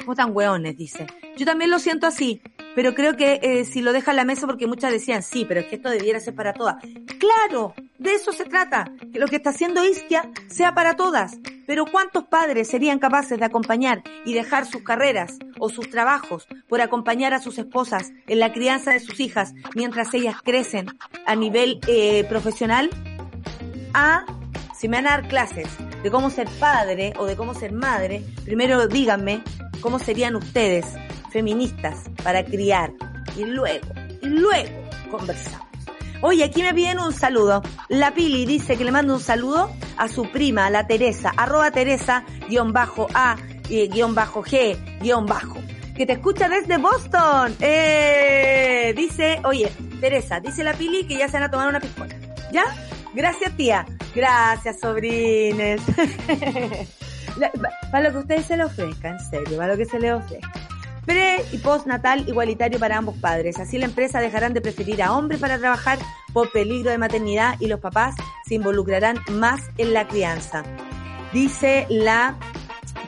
¿Cómo 0.00 0.14
tan 0.14 0.34
hueones? 0.34 0.76
Dice. 0.76 1.06
Yo 1.36 1.46
también 1.46 1.70
lo 1.70 1.78
siento 1.78 2.06
así, 2.06 2.42
pero 2.74 2.94
creo 2.94 3.16
que 3.16 3.40
eh, 3.42 3.64
si 3.64 3.82
lo 3.82 3.92
deja 3.92 4.12
en 4.12 4.16
la 4.16 4.24
mesa, 4.24 4.46
porque 4.46 4.66
muchas 4.66 4.92
decían, 4.92 5.22
sí, 5.22 5.44
pero 5.46 5.60
es 5.60 5.66
que 5.66 5.76
esto 5.76 5.90
debiera 5.90 6.20
ser 6.20 6.34
para 6.34 6.52
todas. 6.52 6.76
Claro, 7.18 7.74
de 7.98 8.14
eso 8.14 8.32
se 8.32 8.44
trata, 8.44 8.90
que 9.12 9.18
lo 9.18 9.26
que 9.26 9.36
está 9.36 9.50
haciendo 9.50 9.84
Isquia 9.84 10.30
sea 10.48 10.74
para 10.74 10.96
todas. 10.96 11.38
Pero 11.66 11.84
¿cuántos 11.84 12.24
padres 12.24 12.68
serían 12.68 12.98
capaces 12.98 13.38
de 13.38 13.44
acompañar 13.44 14.02
y 14.24 14.32
dejar 14.32 14.66
sus 14.66 14.82
carreras 14.82 15.38
o 15.58 15.68
sus 15.68 15.90
trabajos 15.90 16.48
por 16.68 16.80
acompañar 16.80 17.34
a 17.34 17.40
sus 17.40 17.58
esposas 17.58 18.12
en 18.26 18.40
la 18.40 18.52
crianza 18.52 18.92
de 18.92 19.00
sus 19.00 19.20
hijas 19.20 19.54
mientras 19.74 20.12
ellas 20.14 20.36
crecen 20.42 20.86
a 21.26 21.36
nivel 21.36 21.78
eh, 21.86 22.24
profesional? 22.24 22.90
A, 23.92 24.24
si 24.80 24.88
me 24.88 24.96
van 24.96 25.06
a 25.08 25.10
dar 25.10 25.28
clases 25.28 25.68
de 26.02 26.10
cómo 26.10 26.30
ser 26.30 26.48
padre 26.58 27.12
o 27.18 27.26
de 27.26 27.36
cómo 27.36 27.52
ser 27.52 27.70
madre, 27.70 28.24
primero 28.46 28.88
díganme 28.88 29.42
cómo 29.82 29.98
serían 29.98 30.36
ustedes 30.36 30.86
feministas 31.30 32.04
para 32.24 32.46
criar 32.46 32.90
y 33.36 33.44
luego, 33.44 33.86
y 34.22 34.26
luego 34.26 34.70
conversamos. 35.10 35.68
Oye, 36.22 36.44
aquí 36.44 36.62
me 36.62 36.72
piden 36.72 36.98
un 36.98 37.12
saludo. 37.12 37.60
La 37.90 38.14
Pili 38.14 38.46
dice 38.46 38.78
que 38.78 38.84
le 38.84 38.90
mando 38.90 39.12
un 39.12 39.20
saludo 39.20 39.70
a 39.98 40.08
su 40.08 40.30
prima, 40.30 40.70
la 40.70 40.86
Teresa, 40.86 41.30
arroba 41.36 41.70
Teresa, 41.70 42.24
guion 42.48 42.72
bajo 42.72 43.06
A, 43.12 43.36
guion 43.68 44.14
bajo 44.14 44.42
G, 44.42 44.78
guion 45.02 45.26
bajo. 45.26 45.58
Que 45.94 46.06
te 46.06 46.14
escucha 46.14 46.48
desde 46.48 46.78
Boston. 46.78 47.54
Eh, 47.60 48.94
dice, 48.96 49.42
oye, 49.44 49.70
Teresa, 50.00 50.40
dice 50.40 50.64
la 50.64 50.72
Pili 50.72 51.06
que 51.06 51.18
ya 51.18 51.28
se 51.28 51.34
van 51.34 51.42
a 51.42 51.50
tomar 51.50 51.68
una 51.68 51.80
piscola. 51.80 52.14
¿Ya? 52.50 52.64
Gracias, 53.14 53.56
tía. 53.56 53.86
Gracias, 54.14 54.80
sobrines. 54.80 55.80
para 57.90 58.04
lo 58.04 58.12
que 58.12 58.18
ustedes 58.18 58.46
se 58.46 58.56
le 58.56 58.64
ofrezcan, 58.64 59.16
en 59.16 59.30
serio, 59.30 59.56
para 59.56 59.72
lo 59.72 59.76
que 59.76 59.84
se 59.84 59.98
le 59.98 60.12
ofrezca. 60.12 60.52
Pre 61.06 61.44
y 61.52 61.58
postnatal 61.58 62.28
igualitario 62.28 62.78
para 62.78 62.98
ambos 62.98 63.16
padres. 63.16 63.58
Así 63.58 63.78
la 63.78 63.86
empresa 63.86 64.20
dejarán 64.20 64.52
de 64.52 64.60
preferir 64.60 65.02
a 65.02 65.12
hombres 65.12 65.40
para 65.40 65.58
trabajar 65.58 65.98
por 66.32 66.52
peligro 66.52 66.90
de 66.90 66.98
maternidad 66.98 67.56
y 67.58 67.66
los 67.66 67.80
papás 67.80 68.14
se 68.46 68.54
involucrarán 68.54 69.18
más 69.30 69.60
en 69.78 69.94
la 69.94 70.06
crianza. 70.06 70.62
Dice 71.32 71.86
la 71.88 72.36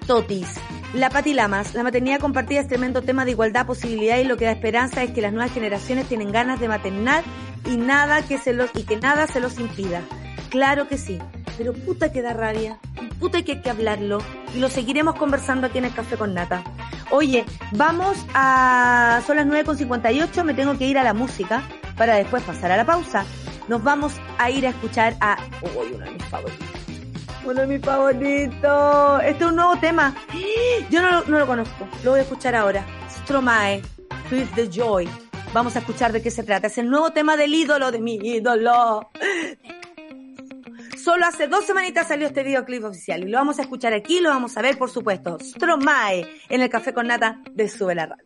Totis. 0.07 0.55
La 0.95 1.09
Pati 1.09 1.33
Lamas, 1.33 1.75
la 1.75 1.83
maternidad 1.83 2.21
compartida 2.21 2.61
es 2.61 2.69
tremendo 2.69 3.01
tema 3.01 3.25
de 3.25 3.31
igualdad, 3.31 3.67
posibilidad 3.67 4.19
y 4.19 4.25
lo 4.25 4.37
que 4.37 4.45
da 4.45 4.53
esperanza 4.53 5.03
es 5.03 5.11
que 5.13 5.23
las 5.23 5.33
nuevas 5.33 5.53
generaciones 5.53 6.07
tienen 6.07 6.33
ganas 6.33 6.61
de 6.61 6.69
maternar 6.69 7.25
y 7.65 7.77
nada 7.77 8.23
que 8.23 8.39
se 8.39 8.53
los, 8.53 8.71
y 8.75 8.85
que 8.85 8.97
nada 8.97 9.27
se 9.27 9.41
los 9.41 9.59
impida. 9.59 10.03
Claro 10.51 10.89
que 10.89 10.99
sí, 10.99 11.19
pero 11.57 11.73
puta 11.73 12.13
que 12.13 12.23
da 12.23 12.33
rabia, 12.33 12.79
puta 13.19 13.43
que 13.43 13.53
hay 13.53 13.63
que 13.63 13.71
hablarlo 13.71 14.19
y 14.55 14.59
lo 14.59 14.69
seguiremos 14.69 15.15
conversando 15.17 15.67
aquí 15.67 15.79
en 15.79 15.87
el 15.87 15.95
Café 15.95 16.17
con 16.17 16.35
Nata. 16.35 16.63
Oye, 17.11 17.45
vamos 17.73 18.19
a... 18.35 19.23
son 19.27 19.37
las 19.37 19.47
9.58, 19.47 20.45
me 20.45 20.55
tengo 20.55 20.77
que 20.79 20.87
ir 20.87 20.99
a 20.99 21.05
la 21.05 21.15
música 21.15 21.63
para 21.97 22.15
después 22.15 22.43
pasar 22.43 22.73
a 22.73 22.77
la 22.77 22.85
pausa. 22.85 23.25
Nos 23.69 23.83
vamos 23.83 24.15
a 24.39 24.51
ir 24.51 24.67
a 24.67 24.71
escuchar 24.71 25.15
a... 25.21 25.37
Uy, 25.63 25.93
uno 25.95 26.05
de 26.05 26.11
mis 26.11 26.25
favoritos. 26.25 26.67
Uno 27.45 27.61
de 27.61 27.67
mis 27.67 27.85
favoritos. 27.85 29.23
Este 29.25 29.45
es 29.45 29.51
un 29.51 29.57
nuevo 29.57 29.77
tema. 29.77 30.15
Yo 30.91 31.03
no, 31.03 31.23
no 31.25 31.39
lo 31.39 31.47
conozco, 31.47 31.87
lo 32.03 32.13
voy 32.13 32.21
a 32.21 32.23
escuchar 32.23 32.55
ahora. 32.55 32.85
Stromae, 33.23 33.83
Feel 34.29 34.49
the 34.55 34.69
Joy. 34.69 35.09
Vamos 35.53 35.77
a 35.77 35.81
escuchar 35.81 36.13
de 36.13 36.23
qué 36.23 36.31
se 36.31 36.45
trata. 36.45 36.69
Es 36.69 36.79
el 36.79 36.89
nuevo 36.89 37.11
tema 37.11 37.37
del 37.37 37.55
ídolo 37.55 37.93
de 37.93 38.01
mi 38.01 38.15
ídolo. 38.15 39.11
Solo 40.97 41.27
hace 41.27 41.47
dos 41.47 41.67
semanitas 41.67 42.09
salió 42.09 42.27
este 42.27 42.43
videoclip 42.43 42.85
oficial 42.85 43.25
y 43.25 43.29
lo 43.29 43.39
vamos 43.39 43.59
a 43.59 43.63
escuchar 43.63 43.93
aquí, 43.93 44.21
lo 44.21 44.31
vamos 44.31 44.57
a 44.57 44.63
ver, 44.63 44.79
por 44.79 44.89
supuesto. 44.89 45.37
Stromae 45.41 46.27
en 46.49 46.63
el 46.63 46.71
Café 46.71 46.95
con 46.95 47.09
Nata 47.09 47.41
de 47.53 47.69
Sube 47.69 47.95
la 47.95 48.07
Radio. 48.07 48.25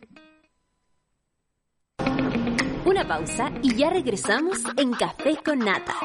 Una 2.85 3.05
pausa 3.05 3.51
y 3.61 3.75
ya 3.75 3.89
regresamos 3.89 4.59
en 4.77 4.91
Café 4.93 5.37
con 5.43 5.59
Nata. 5.59 5.95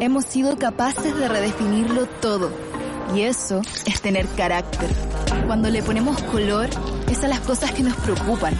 Hemos 0.00 0.24
sido 0.24 0.56
capaces 0.58 1.16
de 1.16 1.28
redefinirlo 1.28 2.06
todo 2.20 2.50
y 3.14 3.22
eso 3.22 3.60
es 3.86 4.00
tener 4.00 4.26
carácter. 4.36 4.90
Cuando 5.46 5.70
le 5.70 5.82
ponemos 5.82 6.20
color 6.24 6.68
es 7.10 7.22
a 7.22 7.28
las 7.28 7.40
cosas 7.40 7.70
que 7.72 7.82
nos 7.82 7.94
preocupan. 7.96 8.54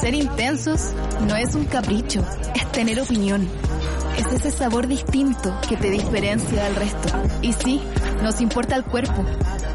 Ser 0.00 0.14
intensos 0.14 0.92
no 1.26 1.36
es 1.36 1.54
un 1.54 1.64
capricho, 1.64 2.24
es 2.54 2.72
tener 2.72 3.00
opinión 3.00 3.48
es 4.18 4.26
ese 4.32 4.50
sabor 4.50 4.86
distinto 4.86 5.54
que 5.68 5.76
te 5.76 5.90
diferencia 5.90 6.64
del 6.64 6.76
resto. 6.76 7.08
Y 7.42 7.52
sí, 7.52 7.80
nos 8.22 8.40
importa 8.40 8.76
el 8.76 8.84
cuerpo, 8.84 9.24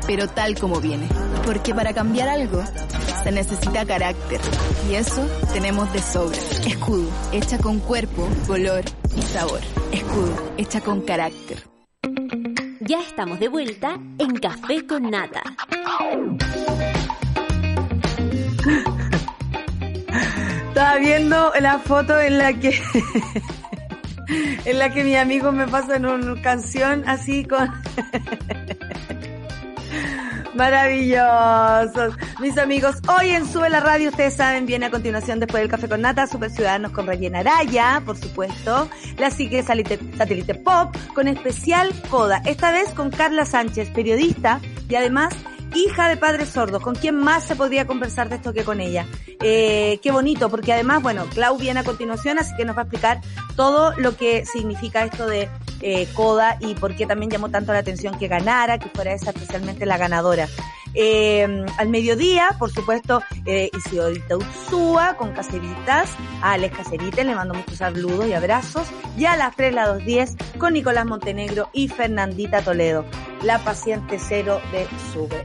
pero 0.08 0.28
tal 0.28 0.58
como 0.58 0.80
viene. 0.80 1.08
Porque 1.46 1.74
para 1.74 1.94
cambiar 1.94 2.30
algo 2.30 2.64
se 3.24 3.32
necesita 3.32 3.86
carácter. 3.86 4.40
Y 4.90 4.96
eso 4.96 5.26
tenemos 5.54 5.92
de 5.94 6.02
sobra. 6.02 6.38
Escudo, 6.66 7.10
hecha 7.32 7.58
con 7.58 7.80
cuerpo, 7.80 8.28
color 8.48 8.84
y 9.16 9.22
sabor. 9.22 9.60
Escudo, 9.92 10.54
hecha 10.58 10.82
con 10.82 11.02
carácter. 11.02 11.64
Ya 12.80 13.02
estamos 13.02 13.40
de 13.40 13.50
vuelta 13.50 14.00
en 14.18 14.36
Café 14.38 14.88
con 14.88 15.12
Nata. 15.12 15.44
Estaba 20.80 21.00
viendo 21.00 21.52
la 21.60 21.78
foto 21.80 22.18
en 22.22 22.38
la 22.38 22.54
que 22.54 22.70
en 24.66 24.80
la 24.80 24.94
que 24.94 25.04
mis 25.04 25.18
amigos 25.18 25.54
me 25.54 25.68
pasan 25.68 26.06
una 26.06 26.42
canción 26.42 27.04
así 27.06 27.44
con... 27.44 27.68
Maravillosos. 30.56 32.16
Mis 32.40 32.58
amigos, 32.58 32.96
hoy 33.10 33.32
en 33.32 33.46
Sube 33.46 33.70
la 33.70 33.82
Radio, 33.82 34.10
ustedes 34.10 34.36
saben, 34.36 34.66
viene 34.66 34.86
a 34.86 34.90
continuación 34.90 35.42
después 35.42 35.64
del 35.64 35.70
Café 35.70 35.90
con 35.90 36.00
Nata, 36.00 36.28
Super 36.28 36.50
Ciudadanos 36.50 36.94
con 36.94 37.08
Rayena 37.08 37.40
Araya, 37.40 38.02
por 38.06 38.16
supuesto, 38.16 38.90
la 39.18 39.32
Psique 39.32 39.62
Satélite 39.62 40.56
Pop, 40.56 40.96
con 41.14 41.28
especial 41.28 41.94
Coda, 42.10 42.42
esta 42.46 42.72
vez 42.72 42.90
con 42.92 43.12
Carla 43.12 43.44
Sánchez, 43.44 43.90
periodista 43.90 44.62
y 44.88 44.96
además 44.96 45.36
hija 45.76 46.10
de 46.10 46.18
padres 46.18 46.50
sordos, 46.50 46.82
¿con 46.82 46.96
quién 46.96 47.16
más 47.16 47.44
se 47.44 47.56
podría 47.56 47.86
conversar 47.86 48.30
de 48.30 48.36
esto 48.36 48.54
que 48.54 48.64
con 48.64 48.80
ella? 48.82 49.06
Eh, 49.42 50.00
qué 50.02 50.12
bonito, 50.12 50.50
porque 50.50 50.74
además, 50.74 51.02
bueno, 51.02 51.26
Clau 51.34 51.58
viene 51.58 51.82
a 51.82 51.84
continuación, 51.84 52.40
así 52.40 52.56
que 52.56 52.66
nos 52.66 52.76
va 52.76 52.82
a 52.82 52.84
explicar 52.84 53.22
todo 53.56 53.94
lo 53.98 54.16
que 54.16 54.46
significa 54.46 55.04
esto 55.04 55.28
de 55.28 55.50
eh, 55.82 56.08
Coda 56.14 56.58
y 56.60 56.76
por 56.76 56.96
qué 56.96 57.06
también 57.06 57.32
llamó 57.32 57.50
tanto 57.50 57.74
la 57.74 57.80
atención 57.80 58.18
que 58.18 58.28
ganara, 58.28 58.80
que 58.80 58.90
fuera 58.90 59.14
esa 59.14 59.32
especialmente 59.32 59.86
la 59.86 59.98
ganadora. 59.98 60.48
Eh, 60.94 61.66
al 61.78 61.90
mediodía, 61.90 62.50
por 62.58 62.72
supuesto, 62.72 63.22
eh, 63.46 63.70
Isidorita 63.78 64.38
Ursúa 64.38 65.16
con 65.18 65.34
Caseritas, 65.34 66.10
a 66.42 66.54
Alex 66.54 66.78
Caseritas, 66.78 67.26
le 67.26 67.36
mando 67.36 67.54
muchos 67.54 67.78
saludos 67.78 68.28
y 68.28 68.34
abrazos, 68.34 68.88
y 69.18 69.26
a 69.26 69.38
la 69.38 69.52
Fresla 69.52 69.88
210 69.88 70.36
con 70.58 70.74
Nicolás 70.74 71.06
Montenegro 71.06 71.70
y 71.74 71.90
Fernandita 71.90 72.62
Toledo, 72.62 73.06
la 73.44 73.60
paciente 73.60 74.18
cero 74.20 74.62
de 74.72 74.88
Sube 75.12 75.44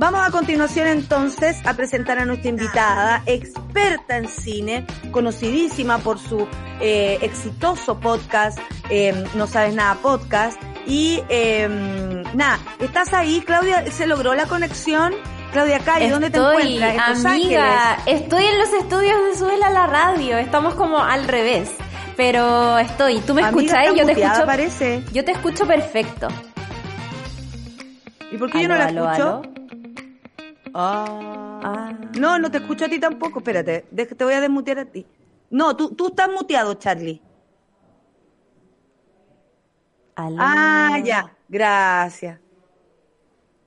Vamos 0.00 0.26
a 0.26 0.30
continuación 0.30 0.86
entonces 0.86 1.58
a 1.66 1.74
presentar 1.74 2.18
a 2.18 2.24
nuestra 2.24 2.48
invitada, 2.48 3.22
experta 3.26 4.16
en 4.16 4.28
cine, 4.28 4.86
conocidísima 5.10 5.98
por 5.98 6.18
su 6.18 6.48
eh, 6.80 7.18
exitoso 7.20 8.00
podcast, 8.00 8.58
eh, 8.88 9.26
No 9.34 9.46
Sabes 9.46 9.74
Nada 9.74 9.96
Podcast, 9.96 10.58
y 10.86 11.22
eh, 11.28 11.68
nada, 12.32 12.58
¿estás 12.78 13.12
ahí, 13.12 13.42
Claudia? 13.44 13.90
¿Se 13.90 14.06
logró 14.06 14.34
la 14.34 14.46
conexión? 14.46 15.12
Claudia 15.52 15.80
Calle, 15.80 16.08
¿dónde 16.08 16.30
te 16.30 16.38
encuentras? 16.38 17.22
amiga, 17.26 17.98
estoy 18.06 18.44
en 18.44 18.58
los 18.58 18.72
estudios 18.72 19.18
de 19.24 19.36
Suela 19.36 19.68
la 19.68 19.86
Radio, 19.86 20.38
estamos 20.38 20.76
como 20.76 21.04
al 21.04 21.28
revés. 21.28 21.70
Pero 22.16 22.78
estoy, 22.78 23.20
tú 23.20 23.34
me 23.34 23.42
escuchas, 23.42 23.86
yo 23.94 24.06
te 24.06 24.12
escucho. 24.12 24.46
Parece. 24.46 25.02
Yo 25.12 25.24
te 25.24 25.32
escucho 25.32 25.66
perfecto. 25.66 26.28
¿Y 28.30 28.38
por 28.38 28.50
qué 28.50 28.62
yo 28.62 28.68
no 28.68 28.76
la 28.76 28.88
escucho? 28.88 29.42
Ah. 30.74 31.60
ah. 31.64 31.92
No, 32.18 32.38
no 32.38 32.50
te 32.50 32.58
escucho 32.58 32.84
a 32.84 32.88
ti 32.88 32.98
tampoco. 32.98 33.40
Espérate, 33.40 33.86
te 34.16 34.24
voy 34.24 34.34
a 34.34 34.40
desmutear 34.40 34.78
a 34.80 34.84
ti. 34.84 35.06
No, 35.50 35.76
tú, 35.76 35.94
tú 35.94 36.08
estás 36.08 36.28
muteado, 36.30 36.74
Charlie. 36.74 37.20
Ah, 40.16 40.98
ya. 41.02 41.36
Gracias. 41.48 42.38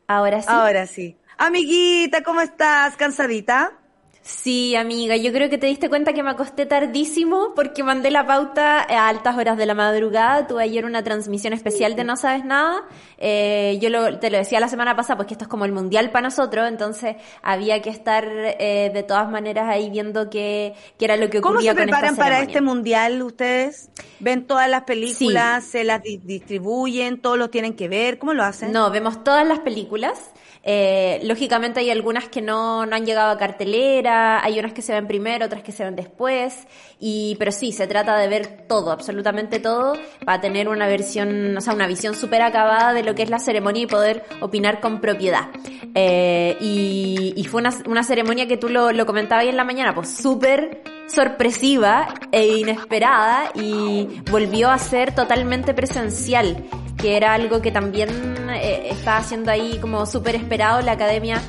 Ahora 0.07 0.41
sí. 0.41 0.47
Ahora 0.49 0.87
sí. 0.87 1.17
Amiguita, 1.37 2.23
¿cómo 2.23 2.41
estás? 2.41 2.95
¿Cansadita? 2.95 3.82
Sí, 4.25 4.73
amiga, 4.77 5.17
yo 5.17 5.33
creo 5.33 5.49
que 5.49 5.57
te 5.57 5.67
diste 5.67 5.89
cuenta 5.89 6.13
que 6.13 6.23
me 6.23 6.29
acosté 6.29 6.65
tardísimo 6.65 7.51
porque 7.57 7.83
mandé 7.83 8.09
la 8.09 8.25
pauta 8.25 8.79
a 8.79 9.09
altas 9.09 9.35
horas 9.35 9.57
de 9.57 9.65
la 9.65 9.73
madrugada. 9.73 10.47
Tuve 10.47 10.63
ayer 10.63 10.85
una 10.85 11.03
transmisión 11.03 11.51
especial 11.51 11.97
de 11.97 12.05
No 12.05 12.15
Sabes 12.15 12.45
Nada. 12.45 12.83
Eh, 13.17 13.77
yo 13.81 13.89
lo, 13.89 14.19
te 14.19 14.31
lo 14.31 14.37
decía 14.37 14.61
la 14.61 14.69
semana 14.69 14.95
pasada, 14.95 15.17
porque 15.17 15.33
esto 15.33 15.43
es 15.43 15.49
como 15.49 15.65
el 15.65 15.73
mundial 15.73 16.09
para 16.09 16.23
nosotros, 16.23 16.69
entonces 16.69 17.17
había 17.41 17.81
que 17.81 17.89
estar 17.89 18.25
eh, 18.25 18.91
de 18.93 19.03
todas 19.03 19.29
maneras 19.29 19.67
ahí 19.67 19.89
viendo 19.89 20.29
qué, 20.29 20.73
qué 20.97 21.03
era 21.03 21.17
lo 21.17 21.29
que 21.29 21.39
ocurría 21.39 21.73
¿Cómo 21.73 21.81
se 21.81 21.83
preparan 21.83 22.15
para 22.15 22.39
este 22.39 22.61
mundial 22.61 23.21
ustedes? 23.23 23.89
¿Ven 24.21 24.47
todas 24.47 24.69
las 24.69 24.83
películas? 24.83 25.65
¿Se 25.65 25.83
las 25.83 26.01
distribuyen? 26.01 27.19
¿Todos 27.19 27.37
lo 27.37 27.49
tienen 27.49 27.73
que 27.73 27.89
ver? 27.89 28.19
¿Cómo 28.19 28.33
lo 28.33 28.45
hacen? 28.45 28.71
No, 28.71 28.89
vemos 28.89 29.21
todas 29.25 29.45
las 29.45 29.59
películas. 29.59 30.31
Eh, 30.65 31.19
lógicamente 31.23 31.81
hay 31.81 31.89
algunas 31.89 32.29
que 32.29 32.41
no, 32.41 32.85
no 32.85 32.95
han 32.95 33.05
llegado 33.05 33.31
a 33.31 33.37
cartelera, 33.37 34.43
hay 34.43 34.57
unas 34.59 34.71
que 34.71 34.81
se 34.81 34.93
ven 34.93 35.07
primero, 35.07 35.45
otras 35.45 35.61
que 35.61 35.73
se 35.73 35.83
ven 35.83 35.95
después, 35.95 36.67
y, 36.99 37.35
pero 37.37 37.51
sí, 37.51 37.73
se 37.73 37.85
trata 37.85 38.17
de 38.17 38.29
ver 38.29 38.65
todo, 38.67 38.91
absolutamente 38.91 39.59
todo, 39.59 39.93
para 40.23 40.39
tener 40.39 40.69
una 40.69 40.87
versión, 40.87 41.57
o 41.57 41.61
sea, 41.61 41.73
una 41.73 41.85
visión 41.85 42.15
súper 42.15 42.41
acabada 42.41 42.93
de 42.93 43.03
lo 43.03 43.13
que 43.13 43.23
es 43.23 43.29
la 43.29 43.39
ceremonia 43.39 43.83
y 43.83 43.87
poder 43.87 44.23
opinar 44.39 44.79
con 44.79 45.01
propiedad. 45.01 45.49
Eh, 45.95 46.55
y, 46.61 47.33
y, 47.35 47.43
fue 47.43 47.59
una, 47.59 47.73
una, 47.85 48.03
ceremonia 48.03 48.47
que 48.47 48.55
tú 48.55 48.69
lo, 48.69 48.91
lo 48.93 49.05
comentabas 49.05 49.43
ahí 49.43 49.49
en 49.49 49.57
la 49.57 49.65
mañana, 49.65 49.93
pues 49.93 50.09
súper 50.09 50.81
sorpresiva 51.07 52.13
e 52.31 52.47
inesperada 52.57 53.51
y 53.53 54.21
volvió 54.31 54.69
a 54.69 54.77
ser 54.77 55.13
totalmente 55.13 55.73
presencial, 55.73 56.65
que 57.03 57.17
era 57.17 57.33
algo 57.33 57.61
que 57.61 57.69
también 57.69 58.09
eh, 58.49 58.87
estaba 58.89 59.17
haciendo 59.17 59.51
ahí 59.51 59.77
como 59.81 60.05
súper 60.05 60.37
esperado 60.37 60.79
la 60.79 60.93
academia 60.93 61.41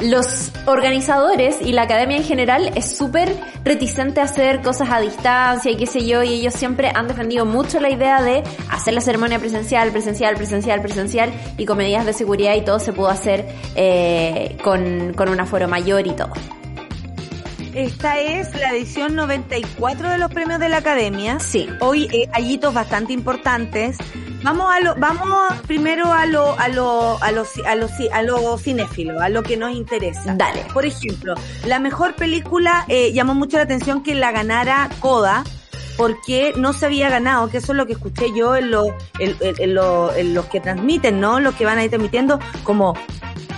los 0.00 0.50
organizadores 0.66 1.58
y 1.62 1.70
la 1.70 1.82
academia 1.82 2.16
en 2.16 2.24
general 2.24 2.72
es 2.74 2.96
súper 2.96 3.32
reticente 3.64 4.20
a 4.20 4.24
hacer 4.24 4.60
cosas 4.60 4.90
a 4.90 4.98
distancia 4.98 5.70
y 5.70 5.76
qué 5.76 5.86
sé 5.86 6.04
yo, 6.04 6.24
y 6.24 6.34
ellos 6.34 6.54
siempre 6.54 6.90
han 6.92 7.06
defendido 7.06 7.46
mucho 7.46 7.78
la 7.78 7.90
idea 7.90 8.20
de 8.20 8.42
hacer 8.68 8.94
la 8.94 9.00
ceremonia 9.00 9.38
presencial, 9.38 9.92
presencial, 9.92 10.34
presencial, 10.34 10.80
presencial, 10.82 11.32
y 11.56 11.64
con 11.64 11.78
medidas 11.78 12.04
de 12.04 12.12
seguridad 12.12 12.54
y 12.54 12.62
todo 12.62 12.80
se 12.80 12.92
pudo 12.92 13.08
hacer 13.08 13.46
eh, 13.76 14.56
con, 14.64 15.14
con 15.14 15.28
un 15.28 15.40
aforo 15.40 15.68
mayor 15.68 16.04
y 16.06 16.12
todo. 16.12 16.32
Esta 17.74 18.18
es 18.18 18.54
la 18.54 18.72
edición 18.72 19.14
94 19.14 20.10
de 20.10 20.18
los 20.18 20.32
premios 20.32 20.58
de 20.58 20.68
la 20.68 20.78
Academia. 20.78 21.38
Sí. 21.38 21.68
Hoy 21.80 22.08
eh, 22.12 22.28
hay 22.32 22.54
hitos 22.54 22.74
bastante 22.74 23.12
importantes. 23.12 23.98
Vamos 24.42 24.72
a 24.72 24.80
lo, 24.80 24.94
vamos 24.96 25.52
primero 25.66 26.12
a 26.12 26.26
lo, 26.26 26.58
a 26.58 26.68
lo, 26.68 27.22
a 27.22 27.32
lo, 27.32 27.44
a 27.64 27.74
lo, 27.74 27.88
a 28.12 28.22
lo 28.22 28.58
cinéfilo, 28.58 29.20
a 29.20 29.28
lo 29.28 29.42
que 29.42 29.56
nos 29.56 29.72
interesa. 29.72 30.34
Dale. 30.36 30.64
Por 30.72 30.86
ejemplo, 30.86 31.34
la 31.66 31.78
mejor 31.78 32.14
película 32.14 32.84
eh, 32.88 33.12
llamó 33.12 33.34
mucho 33.34 33.56
la 33.56 33.64
atención 33.64 34.02
que 34.02 34.14
la 34.14 34.30
ganara 34.30 34.88
Coda 35.00 35.44
porque 35.96 36.52
no 36.56 36.72
se 36.72 36.86
había 36.86 37.10
ganado, 37.10 37.50
que 37.50 37.58
eso 37.58 37.72
es 37.72 37.76
lo 37.76 37.86
que 37.86 37.94
escuché 37.94 38.26
yo 38.32 38.54
en, 38.54 38.70
lo, 38.70 38.86
en, 39.18 39.36
en, 39.40 39.74
lo, 39.74 40.14
en 40.14 40.32
los 40.32 40.46
que 40.46 40.60
transmiten, 40.60 41.20
¿no? 41.20 41.40
Los 41.40 41.56
que 41.56 41.64
van 41.64 41.78
ahí 41.78 41.88
transmitiendo, 41.88 42.38
como 42.62 42.94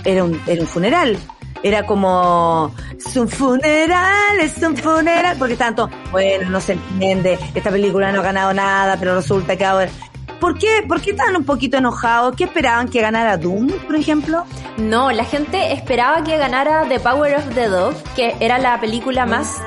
era 0.04 0.24
un, 0.24 0.40
era 0.46 0.62
un 0.62 0.66
funeral 0.66 1.18
era 1.62 1.84
como, 1.84 2.74
es 2.96 3.16
un 3.16 3.28
funeral, 3.28 4.40
es 4.40 4.56
un 4.62 4.76
funeral, 4.76 5.36
porque 5.38 5.56
tanto, 5.56 5.90
bueno, 6.10 6.48
no 6.48 6.60
se 6.60 6.72
entiende, 6.72 7.38
esta 7.54 7.70
película 7.70 8.10
no 8.12 8.20
ha 8.20 8.24
ganado 8.24 8.54
nada, 8.54 8.96
pero 8.98 9.14
resulta 9.14 9.56
que 9.56 9.64
ahora... 9.64 9.90
¿Por 10.40 10.58
qué, 10.58 10.82
¿Por 10.88 11.02
qué 11.02 11.10
estaban 11.10 11.36
un 11.36 11.44
poquito 11.44 11.76
enojados? 11.76 12.34
¿Qué 12.34 12.44
esperaban 12.44 12.88
que 12.88 13.02
ganara 13.02 13.36
Doom, 13.36 13.68
por 13.86 13.94
ejemplo? 13.94 14.44
No, 14.78 15.12
la 15.12 15.24
gente 15.24 15.72
esperaba 15.74 16.24
que 16.24 16.38
ganara 16.38 16.88
The 16.88 16.98
Power 16.98 17.36
of 17.36 17.54
the 17.54 17.68
Dog, 17.68 17.94
que 18.16 18.34
era 18.40 18.58
la 18.58 18.80
película 18.80 19.26
más 19.26 19.60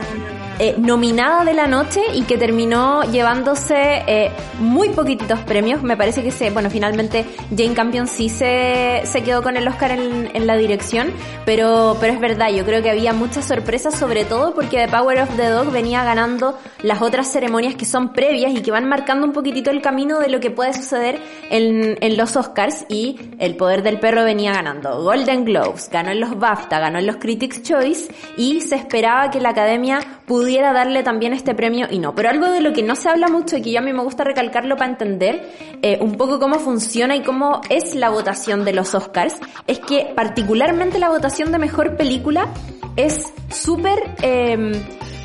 eh, 0.63 0.75
nominada 0.77 1.43
de 1.43 1.53
la 1.53 1.67
noche 1.67 1.99
y 2.13 2.21
que 2.21 2.37
terminó 2.37 3.03
llevándose 3.03 3.75
eh, 4.07 4.31
muy 4.59 4.87
poquititos 4.87 5.41
premios. 5.41 5.83
Me 5.83 5.97
parece 5.97 6.23
que 6.23 6.31
se, 6.31 6.51
bueno, 6.51 6.69
finalmente 6.69 7.25
Jane 7.49 7.73
Campion 7.73 8.07
sí 8.07 8.29
se, 8.29 9.01
se 9.03 9.23
quedó 9.23 9.43
con 9.43 9.57
el 9.57 9.67
Oscar 9.67 9.91
en, 9.91 10.31
en, 10.33 10.47
la 10.47 10.55
dirección, 10.55 11.11
pero, 11.43 11.97
pero 11.99 12.13
es 12.13 12.19
verdad, 12.21 12.49
yo 12.49 12.63
creo 12.63 12.81
que 12.81 12.89
había 12.89 13.11
muchas 13.11 13.43
sorpresas, 13.43 13.99
sobre 13.99 14.23
todo 14.23 14.53
porque 14.53 14.77
The 14.77 14.87
Power 14.87 15.23
of 15.23 15.35
the 15.35 15.49
Dog 15.49 15.69
venía 15.69 16.05
ganando 16.05 16.57
las 16.81 17.01
otras 17.01 17.29
ceremonias 17.29 17.75
que 17.75 17.83
son 17.83 18.13
previas 18.13 18.53
y 18.53 18.61
que 18.61 18.71
van 18.71 18.87
marcando 18.87 19.27
un 19.27 19.33
poquitito 19.33 19.69
el 19.69 19.81
camino 19.81 20.19
de 20.19 20.29
lo 20.29 20.39
que 20.39 20.49
puede 20.49 20.73
suceder 20.73 21.19
en, 21.49 21.97
en 21.99 22.15
los 22.15 22.37
Oscars 22.37 22.85
y 22.87 23.19
El 23.37 23.57
Poder 23.57 23.83
del 23.83 23.99
Perro 23.99 24.23
venía 24.23 24.53
ganando 24.53 25.03
Golden 25.03 25.43
Globes, 25.43 25.89
ganó 25.91 26.11
en 26.11 26.21
los 26.21 26.39
BAFTA, 26.39 26.79
ganó 26.79 26.99
en 26.99 27.07
los 27.07 27.17
Critics 27.17 27.63
Choice 27.63 28.15
y 28.37 28.61
se 28.61 28.75
esperaba 28.75 29.29
que 29.29 29.41
la 29.41 29.49
Academia 29.49 29.99
pudiera 30.25 30.52
pudiera 30.53 30.71
darle 30.71 31.01
también 31.01 31.33
este 31.33 31.55
premio 31.55 31.87
y 31.89 31.97
no. 31.97 32.13
Pero 32.13 32.29
algo 32.29 32.47
de 32.51 32.61
lo 32.61 32.73
que 32.73 32.83
no 32.83 32.95
se 32.95 33.09
habla 33.09 33.27
mucho 33.27 33.57
y 33.57 33.63
que 33.63 33.71
yo 33.71 33.79
a 33.79 33.81
mí 33.81 33.91
me 33.91 34.03
gusta 34.03 34.23
recalcarlo 34.23 34.75
para 34.75 34.91
entender 34.91 35.49
eh, 35.81 35.97
un 35.99 36.15
poco 36.15 36.39
cómo 36.39 36.59
funciona 36.59 37.15
y 37.15 37.23
cómo 37.23 37.61
es 37.71 37.95
la 37.95 38.11
votación 38.11 38.63
de 38.63 38.71
los 38.71 38.93
Oscars, 38.93 39.39
es 39.65 39.79
que 39.79 40.13
particularmente 40.15 40.99
la 40.99 41.09
votación 41.09 41.51
de 41.51 41.57
mejor 41.57 41.97
película 41.97 42.49
es 42.95 43.33
súper... 43.49 43.97
Eh, 44.21 44.73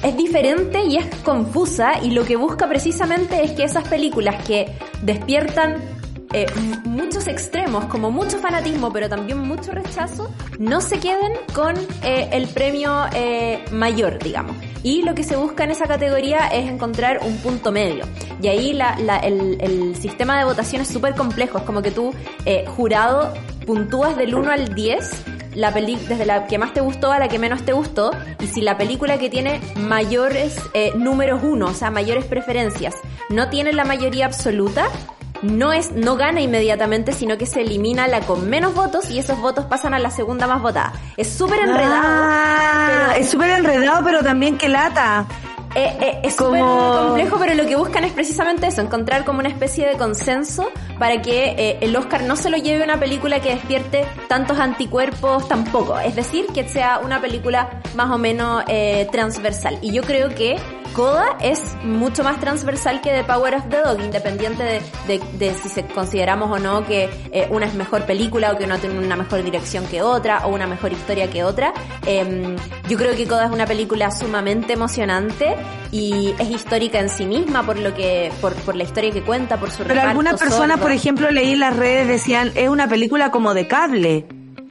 es 0.01 0.17
diferente 0.17 0.85
y 0.85 0.97
es 0.97 1.07
confusa 1.25 1.95
y 2.01 2.13
lo 2.13 2.25
que 2.25 2.37
busca 2.37 2.69
precisamente 2.69 3.43
es 3.45 3.51
que 3.51 3.65
esas 3.65 3.89
películas 3.89 4.45
que 4.47 4.67
despiertan 5.03 5.98
eh, 6.35 6.47
muchos 6.85 7.27
extremos, 7.27 7.87
como 7.87 8.11
mucho 8.11 8.39
fanatismo, 8.39 8.93
pero 8.93 9.09
también 9.09 9.39
mucho 9.39 9.73
rechazo, 9.73 10.31
no 10.59 10.83
se 10.83 11.01
queden 11.01 11.33
con 11.55 11.75
eh, 12.03 12.29
el 12.33 12.49
premio 12.49 13.07
eh, 13.15 13.65
mayor, 13.73 14.19
digamos. 14.19 14.55
Y 14.83 15.03
lo 15.03 15.15
que 15.15 15.25
se 15.25 15.37
busca 15.37 15.65
en 15.65 15.71
esa 15.71 15.87
categoría 15.87 16.49
es 16.49 16.71
encontrar 16.71 17.21
un 17.25 17.39
punto 17.39 17.73
medio. 17.73 18.05
Y 18.43 18.49
ahí 18.49 18.79
el, 19.23 19.97
sistema 19.97 20.39
de 20.39 20.45
votación 20.45 20.83
es 20.83 20.89
súper 20.89 21.15
complejo. 21.15 21.59
Es 21.59 21.65
como 21.65 21.83
que 21.83 21.91
tú, 21.91 22.15
jurado, 22.77 23.33
puntúas 23.67 24.17
del 24.17 24.35
1 24.35 24.51
al 24.51 24.75
10 24.75 25.25
la 25.55 25.73
peli 25.73 25.97
desde 25.97 26.25
la 26.25 26.47
que 26.47 26.59
más 26.59 26.73
te 26.73 26.81
gustó 26.81 27.11
a 27.11 27.19
la 27.19 27.27
que 27.29 27.39
menos 27.39 27.65
te 27.65 27.73
gustó 27.73 28.13
y 28.39 28.47
si 28.47 28.61
la 28.61 28.79
película 28.79 29.19
que 29.19 29.29
tiene 29.29 29.61
mayores 29.77 30.57
números 30.95 31.41
uno, 31.43 31.67
o 31.67 31.75
sea, 31.75 31.91
mayores 31.91 32.27
preferencias, 32.27 32.95
no 33.31 33.49
tiene 33.49 33.73
la 33.73 33.85
mayoría 33.85 34.27
absoluta, 34.27 34.89
no 35.43 35.73
es 35.73 35.93
no 35.93 36.17
gana 36.17 36.41
inmediatamente, 36.41 37.13
sino 37.13 37.39
que 37.39 37.47
se 37.47 37.61
elimina 37.61 38.09
la 38.09 38.21
con 38.21 38.49
menos 38.49 38.75
votos 38.75 39.11
y 39.11 39.19
esos 39.19 39.41
votos 39.41 39.67
pasan 39.67 39.95
a 39.95 39.99
la 39.99 40.11
segunda 40.11 40.47
más 40.47 40.63
votada. 40.63 40.93
Es 41.17 41.29
súper 41.29 41.61
enredado. 41.61 42.03
Ah, 42.05 43.09
pero, 43.09 43.21
es 43.21 43.31
súper 43.31 43.51
enredado, 43.51 44.05
pero 44.05 44.23
también 44.23 44.59
que 44.59 44.69
lata. 44.69 45.27
Eh, 45.75 45.97
eh, 46.01 46.21
es 46.25 46.35
súper 46.35 46.61
complejo, 46.61 47.39
pero 47.39 47.55
lo 47.55 47.67
que 47.67 47.77
buscan 47.77 48.03
es 48.05 48.13
precisamente 48.13 48.67
eso, 48.67 48.81
encontrar 48.81 49.25
como 49.25 49.41
una 49.41 49.49
especie 49.49 49.87
de 49.87 49.97
consenso 49.97 50.71
para 50.99 51.21
que 51.21 51.55
eh, 51.59 51.79
el 51.83 51.95
Oscar 51.95 52.23
no 52.23 52.37
se 52.37 52.51
lo 52.51 52.57
lleve 52.57 52.83
una 52.83 52.99
película 52.99 53.41
que 53.41 53.51
despierte 53.51 54.07
tantos 54.29 54.59
anticuerpos 54.59 55.47
tampoco. 55.47 55.99
Es 56.01 56.17
decir, 56.17 56.47
que 56.47 56.67
sea 56.69 56.99
una 56.99 57.21
película 57.21 57.81
más 57.95 58.11
o 58.11 58.19
menos 58.19 58.65
transversal. 59.13 59.79
Y 59.83 59.93
yo 59.93 60.03
creo 60.03 60.31
que 60.31 60.57
Coda 60.99 61.37
es 61.41 61.77
mucho 61.85 62.25
más 62.25 62.41
transversal 62.41 63.01
que 63.01 63.11
The 63.11 63.23
Power 63.23 63.55
of 63.55 63.69
the 63.69 63.77
Dog, 63.77 64.01
independiente 64.01 64.65
de, 64.65 64.83
de, 65.07 65.23
de 65.39 65.55
si 65.55 65.69
se 65.69 65.85
consideramos 65.85 66.51
o 66.51 66.59
no 66.59 66.85
que 66.85 67.09
eh, 67.31 67.47
una 67.51 67.67
es 67.67 67.75
mejor 67.75 68.05
película 68.05 68.51
o 68.51 68.59
que 68.59 68.65
una 68.65 68.79
tiene 68.79 68.99
una 68.99 69.15
mejor 69.15 69.45
dirección 69.45 69.87
que 69.87 70.03
otra 70.03 70.45
o 70.45 70.53
una 70.53 70.67
mejor 70.67 70.93
historia 70.93 71.31
que 71.31 71.45
otra. 71.45 71.73
Eh, 72.05 72.57
yo 72.89 72.99
creo 72.99 73.15
que 73.15 73.29
Coda 73.29 73.45
es 73.45 73.53
una 73.53 73.65
película 73.65 74.11
sumamente 74.11 74.73
emocionante 74.73 75.55
y 75.93 76.35
es 76.37 76.51
histórica 76.51 76.99
en 76.99 77.11
sí 77.11 77.27
misma 77.27 77.63
por 77.63 77.79
lo 77.79 77.95
que 77.95 78.33
por, 78.41 78.55
por 78.55 78.75
la 78.75 78.83
historia 78.83 79.13
que 79.13 79.23
cuenta, 79.23 79.57
por 79.57 79.71
su 79.71 79.85
Pero 79.85 80.01
algunas 80.01 80.37
personas, 80.41 80.81
por 80.81 80.91
ejemplo, 80.91 81.31
leí 81.31 81.53
en 81.53 81.61
las 81.61 81.77
redes 81.77 82.09
decían, 82.09 82.51
es 82.57 82.69
una 82.69 82.89
película 82.89 83.31
como 83.31 83.55
de 83.55 83.69
cable. 83.69 84.27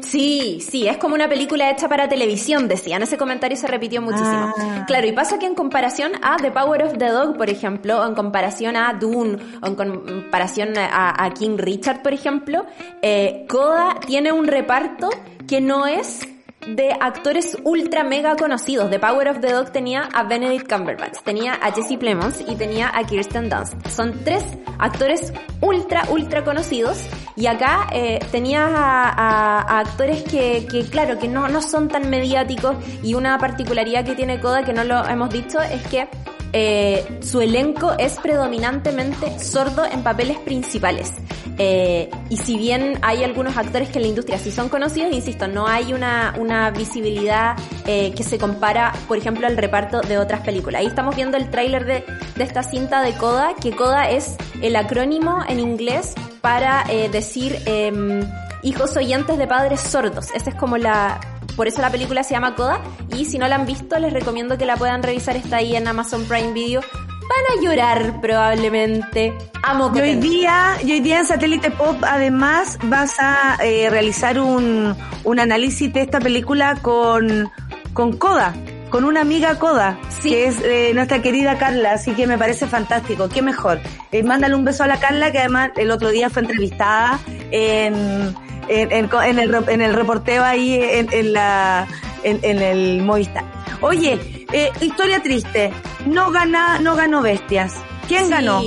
Sí, 0.09 0.59
sí, 0.61 0.87
es 0.87 0.97
como 0.97 1.15
una 1.15 1.27
película 1.27 1.69
hecha 1.69 1.89
para 1.89 2.07
televisión, 2.07 2.67
decían. 2.67 3.03
Ese 3.03 3.17
comentario 3.17 3.57
se 3.57 3.67
repitió 3.67 4.01
muchísimo. 4.01 4.53
Ah. 4.57 4.85
Claro, 4.87 5.07
y 5.07 5.11
pasa 5.11 5.37
que 5.37 5.45
en 5.45 5.55
comparación 5.55 6.13
a 6.21 6.37
The 6.37 6.51
Power 6.51 6.83
of 6.83 6.97
the 6.97 7.09
Dog, 7.09 7.37
por 7.37 7.49
ejemplo, 7.49 8.01
o 8.01 8.07
en 8.07 8.15
comparación 8.15 8.75
a 8.77 8.93
Dune, 8.93 9.37
o 9.61 9.67
en 9.67 9.75
comparación 9.75 10.77
a, 10.77 11.23
a 11.23 11.33
King 11.33 11.57
Richard, 11.57 12.01
por 12.01 12.13
ejemplo, 12.13 12.65
eh, 13.01 13.45
Coda 13.49 13.99
tiene 14.05 14.31
un 14.31 14.47
reparto 14.47 15.09
que 15.47 15.61
no 15.61 15.87
es 15.87 16.27
de 16.67 16.91
actores 16.99 17.57
ultra 17.63 18.03
mega 18.03 18.35
conocidos. 18.35 18.89
The 18.89 18.99
Power 18.99 19.29
of 19.29 19.39
the 19.39 19.51
Dog 19.51 19.71
tenía 19.71 20.09
a 20.13 20.23
Benedict 20.23 20.71
Cumberbatch, 20.71 21.21
tenía 21.23 21.53
a 21.53 21.71
Jesse 21.71 21.97
Plemons 21.97 22.41
y 22.41 22.55
tenía 22.55 22.91
a 22.93 23.03
Kirsten 23.05 23.49
Dunst. 23.49 23.87
Son 23.87 24.23
tres 24.23 24.43
actores 24.77 25.33
ultra, 25.61 26.03
ultra 26.09 26.43
conocidos 26.43 26.99
y 27.35 27.47
acá 27.47 27.87
eh, 27.93 28.19
tenías 28.31 28.69
a, 28.73 29.79
actores 29.79 30.23
que, 30.23 30.67
que, 30.69 30.85
claro, 30.85 31.17
que 31.17 31.27
no, 31.27 31.47
no 31.47 31.61
son 31.61 31.87
tan 31.87 32.09
mediáticos 32.09 32.75
y 33.03 33.13
una 33.13 33.37
particularidad 33.37 34.05
que 34.05 34.15
tiene 34.15 34.39
Coda 34.39 34.63
que 34.63 34.73
no 34.73 34.83
lo 34.83 35.05
hemos 35.07 35.29
dicho 35.29 35.59
es 35.61 35.81
que 35.87 36.07
eh, 36.53 37.19
su 37.21 37.41
elenco 37.41 37.93
es 37.97 38.15
predominantemente 38.15 39.39
sordo 39.39 39.85
en 39.85 40.03
papeles 40.03 40.37
principales. 40.39 41.13
Eh, 41.59 42.09
y 42.29 42.37
si 42.37 42.57
bien 42.57 42.99
hay 43.01 43.23
algunos 43.23 43.57
actores 43.57 43.89
que 43.89 43.97
en 43.97 44.03
la 44.03 44.07
industria 44.09 44.37
sí 44.37 44.51
son 44.51 44.69
conocidos, 44.69 45.11
insisto, 45.11 45.47
no 45.47 45.67
hay 45.67 45.93
una, 45.93 46.35
una 46.37 46.69
visibilidad 46.69 47.55
eh, 47.85 48.13
que 48.15 48.23
se 48.23 48.37
compara, 48.37 48.93
por 49.07 49.17
ejemplo, 49.17 49.47
al 49.47 49.57
reparto 49.57 50.01
de 50.01 50.17
otras 50.17 50.41
películas. 50.41 50.81
Ahí 50.81 50.87
estamos 50.87 51.15
viendo 51.15 51.37
el 51.37 51.49
tráiler 51.49 51.85
de, 51.85 52.03
de 52.35 52.43
esta 52.43 52.61
cinta 52.61 53.01
de 53.01 53.13
CODA, 53.13 53.55
que 53.61 53.71
CODA 53.71 54.09
es 54.09 54.35
el 54.61 54.75
acrónimo 54.75 55.39
en 55.47 55.59
inglés 55.59 56.13
para 56.41 56.83
eh, 56.89 57.09
decir 57.09 57.57
em, 57.65 58.21
hijos 58.61 58.95
oyentes 58.95 59.37
de 59.37 59.47
padres 59.47 59.81
sordos. 59.81 60.27
Esa 60.35 60.51
es 60.51 60.55
como 60.55 60.77
la, 60.77 61.19
por 61.57 61.67
eso 61.67 61.81
la 61.81 61.89
película 61.89 62.23
se 62.23 62.31
llama 62.35 62.55
Coda. 62.55 62.79
Y 63.17 63.25
si 63.25 63.37
no 63.37 63.47
la 63.49 63.55
han 63.55 63.65
visto, 63.65 63.99
les 63.99 64.13
recomiendo 64.13 64.57
que 64.57 64.65
la 64.65 64.77
puedan 64.77 65.03
revisar. 65.03 65.35
Está 65.35 65.57
ahí 65.57 65.75
en 65.75 65.87
Amazon 65.87 66.23
Prime 66.25 66.53
Video. 66.53 66.79
Van 66.81 67.57
a 67.57 67.61
llorar 67.61 68.21
probablemente. 68.21 69.33
Amo 69.63 69.91
Y 69.93 69.99
hoy 69.99 70.15
día, 70.15 70.77
y 70.81 70.93
hoy 70.93 70.99
día 71.01 71.19
en 71.19 71.25
Satélite 71.25 71.71
Pop 71.71 71.97
además 72.03 72.77
vas 72.83 73.15
a 73.19 73.57
eh, 73.65 73.89
realizar 73.89 74.39
un, 74.39 74.95
un 75.25 75.39
análisis 75.39 75.91
de 75.91 76.03
esta 76.03 76.19
película 76.21 76.75
con, 76.81 77.51
con 77.93 78.15
Coda, 78.15 78.53
con 78.89 79.03
una 79.03 79.19
amiga 79.21 79.59
Coda, 79.59 79.99
Sí. 80.21 80.29
que 80.29 80.45
es 80.47 80.61
eh, 80.63 80.91
nuestra 80.93 81.21
querida 81.21 81.57
Carla, 81.57 81.93
así 81.93 82.11
que 82.13 82.27
me 82.27 82.37
parece 82.37 82.65
fantástico, 82.67 83.27
qué 83.27 83.41
mejor. 83.41 83.81
Eh, 84.13 84.23
mándale 84.23 84.55
un 84.55 84.63
beso 84.63 84.83
a 84.83 84.87
la 84.87 84.99
Carla, 84.99 85.31
que 85.31 85.39
además 85.39 85.71
el 85.75 85.91
otro 85.91 86.09
día 86.11 86.29
fue 86.29 86.43
entrevistada 86.43 87.19
en, 87.51 88.33
en, 88.67 88.91
en, 88.91 89.09
en 89.25 89.39
el, 89.39 89.55
en 89.69 89.81
el 89.81 89.93
reporteo 89.93 90.43
ahí 90.43 90.75
en, 90.81 91.07
en 91.11 91.33
la, 91.33 91.87
en, 92.23 92.39
en 92.41 92.61
el 92.61 93.01
Movistar. 93.03 93.43
Oye, 93.81 94.45
eh, 94.51 94.71
historia 94.81 95.21
triste, 95.21 95.71
no 96.05 96.31
gana, 96.31 96.79
no 96.79 96.95
ganó 96.95 97.21
Bestias. 97.21 97.73
¿Quién 98.07 98.25
Sí, 98.25 98.31
ganó? 98.31 98.61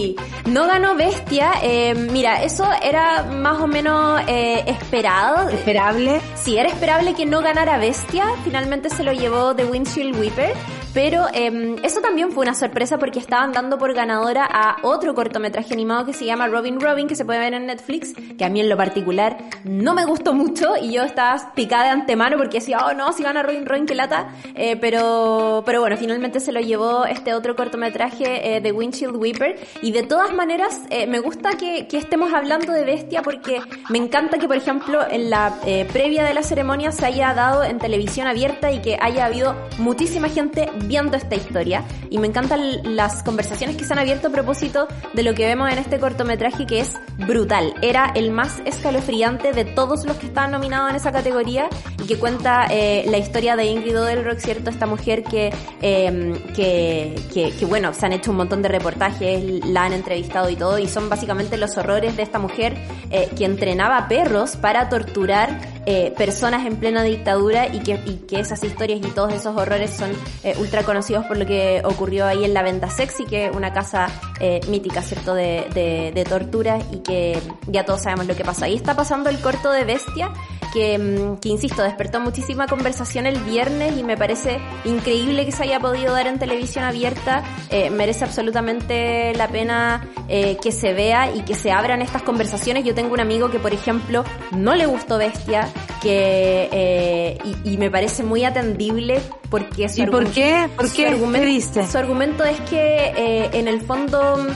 No 0.46 0.66
ganó 0.66 0.94
Bestia. 0.96 1.53
eh, 1.62 1.94
mira, 1.94 2.42
eso 2.42 2.68
era 2.82 3.22
más 3.22 3.59
o 3.59 3.66
menos 3.66 4.20
eh, 4.28 4.62
esperado. 4.66 5.48
Esperable. 5.48 6.20
Sí, 6.34 6.59
era 6.59 6.68
esperable 6.68 7.14
que 7.14 7.24
no 7.24 7.40
ganara 7.40 7.78
Bestia. 7.78 8.26
Finalmente 8.44 8.90
se 8.90 9.03
lo 9.03 9.12
llevó 9.12 9.57
The 9.57 9.64
Windshield 9.64 10.18
Weeper. 10.20 10.53
Pero 10.93 11.26
eh, 11.32 11.76
eso 11.82 12.01
también 12.01 12.32
fue 12.32 12.43
una 12.43 12.55
sorpresa 12.55 12.99
porque 12.99 13.18
estaban 13.18 13.53
dando 13.53 13.78
por 13.78 13.95
ganadora 13.95 14.45
a 14.45 14.78
otro 14.82 15.14
cortometraje 15.14 15.72
animado 15.72 16.07
que 16.07 16.12
se 16.12 16.24
llama 16.24 16.49
Robin 16.49 16.80
Robin, 16.80 17.07
que 17.07 17.14
se 17.14 17.24
puede 17.24 17.38
ver 17.38 17.55
en 17.55 17.66
Netflix, 17.66 18.12
que 18.36 18.45
a 18.45 18.49
mí 18.49 18.61
en 18.61 18.68
lo 18.68 18.76
particular 18.76 19.38
no 19.64 19.95
me 19.95 20.05
gustó 20.05 20.34
mucho 20.34 20.74
y 20.80 20.93
yo 20.93 21.03
estaba 21.03 21.53
picada 21.55 21.84
de 21.84 21.91
antemano 21.91 22.36
porque 22.36 22.59
decía, 22.59 22.78
oh 22.86 22.93
no, 22.95 23.12
si 23.12 23.22
gana 23.22 23.43
Robin 23.43 23.66
Robin, 23.66 23.86
qué 23.86 23.95
lata. 23.95 24.28
Eh, 24.55 24.76
pero, 24.80 25.62
pero 25.64 25.80
bueno, 25.80 25.97
finalmente 25.97 26.41
se 26.41 26.53
lo 26.53 26.61
llevó 26.61 27.05
este 27.05 27.34
otro 27.34 27.55
cortometraje 27.57 28.57
eh, 28.57 28.61
de 28.61 28.72
Windshield 28.72 29.16
Weeper. 29.16 29.59
Y 29.82 29.93
de 29.93 30.03
todas 30.03 30.32
maneras, 30.32 30.80
eh, 30.91 31.07
me 31.07 31.20
gusta 31.20 31.57
que, 31.57 31.86
estemos 32.01 32.32
hablando 32.32 32.72
de 32.72 32.84
Bestia 32.84 33.20
porque 33.22 33.61
me 33.91 33.99
encanta 33.99 34.38
que, 34.38 34.49
por 34.49 34.57
ejemplo, 34.57 35.01
en 35.09 35.28
la 35.28 35.59
eh, 35.66 35.86
previa 35.93 36.24
de 36.24 36.32
la 36.32 36.43
ceremonia 36.43 36.93
se 36.93 37.05
haya 37.05 37.34
dado 37.34 37.62
en 37.62 37.78
televisión 37.78 38.26
abierta 38.26 38.72
y 38.72 38.80
que 38.80 38.97
haya 39.01 39.26
habido 39.26 39.55
muchísima 39.78 40.28
gente 40.28 40.70
viendo 40.85 41.16
esta 41.16 41.35
historia. 41.35 41.85
Y 42.11 42.18
me 42.18 42.26
encantan 42.26 42.97
las 42.97 43.22
conversaciones 43.22 43.76
que 43.76 43.85
se 43.85 43.93
han 43.93 43.99
abierto 43.99 44.28
a 44.28 44.31
propósito 44.31 44.89
de 45.14 45.22
lo 45.22 45.35
que 45.35 45.47
vemos 45.47 45.70
en 45.70 45.78
este 45.78 45.99
cortometraje 45.99 46.66
que 46.66 46.81
es 46.81 46.95
brutal. 47.26 47.74
Era 47.83 48.12
el 48.14 48.31
más 48.31 48.61
escalofriante 48.64 49.53
de 49.53 49.64
todos 49.64 50.05
los 50.05 50.16
que 50.16 50.26
estaban 50.26 50.51
nominados 50.51 50.91
en 50.91 50.97
esa 50.97 51.12
categoría 51.12 51.68
y 52.03 52.07
que 52.07 52.18
cuenta 52.18 52.66
eh, 52.70 53.05
la 53.09 53.18
historia 53.18 53.57
de 53.57 53.66
Ingrid 53.66 54.01
Odelrock, 54.01 54.39
¿cierto? 54.39 54.70
Esta 54.70 54.87
mujer 54.87 55.22
que, 55.22 55.53
eh, 55.83 56.43
que, 56.55 57.14
que, 57.33 57.53
que, 57.53 57.64
bueno, 57.66 57.93
se 57.95 58.07
han 58.07 58.12
hecho 58.12 58.31
un 58.31 58.39
montón 58.39 58.62
de 58.62 58.68
reportajes, 58.68 59.64
la 59.66 59.85
han 59.85 59.93
entrevistado 59.93 60.51
y 60.51 60.57
todo, 60.57 60.78
y 60.78 60.89
son 60.89 61.09
básicamente 61.09 61.57
los 61.57 61.76
horrores 61.76 62.16
de 62.16 62.22
esta 62.22 62.39
mujer 62.39 62.76
eh, 63.11 63.28
que 63.37 63.45
entrenaba 63.45 64.09
perros 64.09 64.57
para 64.57 64.89
torturar 64.89 65.61
eh, 65.87 66.12
personas 66.16 66.66
en 66.66 66.76
plena 66.76 67.03
dictadura 67.03 67.66
y 67.66 67.81
que, 67.81 67.99
y 68.07 68.16
que 68.28 68.41
esas 68.41 68.62
historias 68.62 69.01
y 69.01 69.11
todos 69.11 69.33
esos 69.33 69.57
horrores 69.57 69.91
son 69.91 70.11
eh, 70.45 70.55
ultra 70.71 70.85
conocidos 70.85 71.27
por 71.27 71.37
lo 71.37 71.47
que 71.47 71.83
ocurrió 71.85 72.27
ahí 72.27 72.45
en 72.45 72.55
la 72.55 72.62
Venta 72.62 72.89
Sexy, 72.89 73.25
que 73.25 73.47
es 73.47 73.57
una 73.57 73.73
casa 73.73 74.07
eh, 74.39 74.61
mítica, 74.68 75.03
¿cierto?, 75.03 75.35
de, 75.35 75.66
de, 75.75 76.12
de 76.14 76.25
tortura 76.25 76.79
y 76.93 76.99
que 76.99 77.43
ya 77.66 77.85
todos 77.85 78.03
sabemos 78.03 78.29
lo 78.29 78.37
que 78.37 78.45
pasó. 78.45 78.66
Ahí 78.66 78.77
está 78.77 78.95
pasando 78.95 79.31
el 79.31 79.41
corto 79.41 79.73
de 79.73 79.83
Bestia, 79.83 80.31
que, 80.73 80.99
mm, 80.99 81.37
que 81.39 81.49
insisto, 81.49 81.83
despertó 81.83 82.21
muchísima 82.21 82.66
conversación 82.66 83.27
el 83.27 83.39
viernes 83.41 83.97
y 83.99 84.03
me 84.05 84.16
parece 84.16 84.59
increíble 84.85 85.45
que 85.47 85.53
se 85.53 85.64
haya 85.64 85.81
podido 85.81 86.12
dar 86.14 86.27
en 86.27 86.39
televisión 86.39 86.85
abierta. 86.85 87.43
Eh, 87.71 87.91
merece 87.91 88.25
absolutamente 88.25 89.35
la 89.35 89.49
pena 89.49 90.07
eh, 90.29 90.57
que 90.62 90.73
se 90.73 90.93
vea 90.93 91.35
y 91.35 91.43
que 91.43 91.55
se 91.55 91.73
abran 91.73 92.03
estas 92.03 92.23
conversaciones. 92.23 92.85
Yo 92.85 92.95
tengo 92.95 93.12
un 93.14 93.21
amigo 93.21 93.51
que, 93.51 93.59
por 93.59 93.73
ejemplo, 93.73 94.25
no 94.57 94.75
le 94.75 94.87
gustó 94.87 95.18
Bestia, 95.18 95.68
que 96.03 96.68
eh, 96.73 97.39
y, 97.64 97.73
y 97.75 97.79
me 97.79 97.91
parece 97.91 98.23
muy 98.23 98.45
atendible 98.45 99.21
porque 99.51 99.89
su 99.89 100.03
¿Y 100.03 100.07
por 100.07 100.27
qué? 100.31 100.68
¿Por 100.77 100.91
qué? 100.93 101.09
argumento- 101.09 101.41
¿Qué 101.41 101.47
viste? 101.47 101.87
Su 101.87 101.99
argumento 101.99 102.45
es 102.45 102.61
que 102.62 103.12
eh, 103.16 103.51
en 103.53 103.68
el 103.68 103.81
fondo 103.81 104.47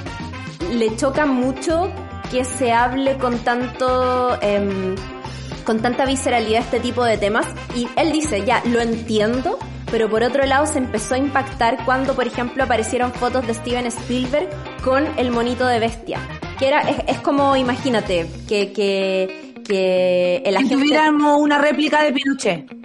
le 0.73 0.97
choca 0.97 1.27
mucho 1.27 1.91
que 2.31 2.45
se 2.45 2.73
hable 2.73 3.17
con 3.19 3.39
tanto 3.41 4.39
em, 4.41 4.95
con 5.65 5.81
tanta 5.81 6.05
visceralidad 6.05 6.61
este 6.61 6.81
tipo 6.81 7.05
de 7.05 7.19
temas 7.19 7.47
y 7.75 7.89
él 7.97 8.13
dice, 8.13 8.45
ya, 8.45 8.63
lo 8.67 8.81
entiendo, 8.81 9.59
pero 9.91 10.09
por 10.09 10.23
otro 10.23 10.45
lado 10.45 10.67
se 10.67 10.79
empezó 10.79 11.15
a 11.15 11.19
impactar 11.19 11.85
cuando, 11.85 12.15
por 12.15 12.27
ejemplo, 12.27 12.65
aparecieron 12.65 13.13
fotos 13.13 13.47
de 13.47 13.55
Steven 13.55 13.87
Spielberg 13.87 14.49
con 14.83 15.07
el 15.19 15.31
monito 15.31 15.67
de 15.67 15.79
bestia. 15.81 16.21
Que 16.59 16.69
era, 16.69 16.81
es, 16.83 16.97
es 17.07 17.19
como, 17.21 17.57
imagínate, 17.57 18.29
que, 18.49 18.73
que, 18.73 19.63
que 19.65 20.43
el 20.45 20.53
Si 20.53 20.65
agente... 20.65 20.75
tuviéramos 20.77 21.41
una 21.41 21.59
réplica 21.59 22.03
de 22.03 22.13
Pinochet. 22.13 22.84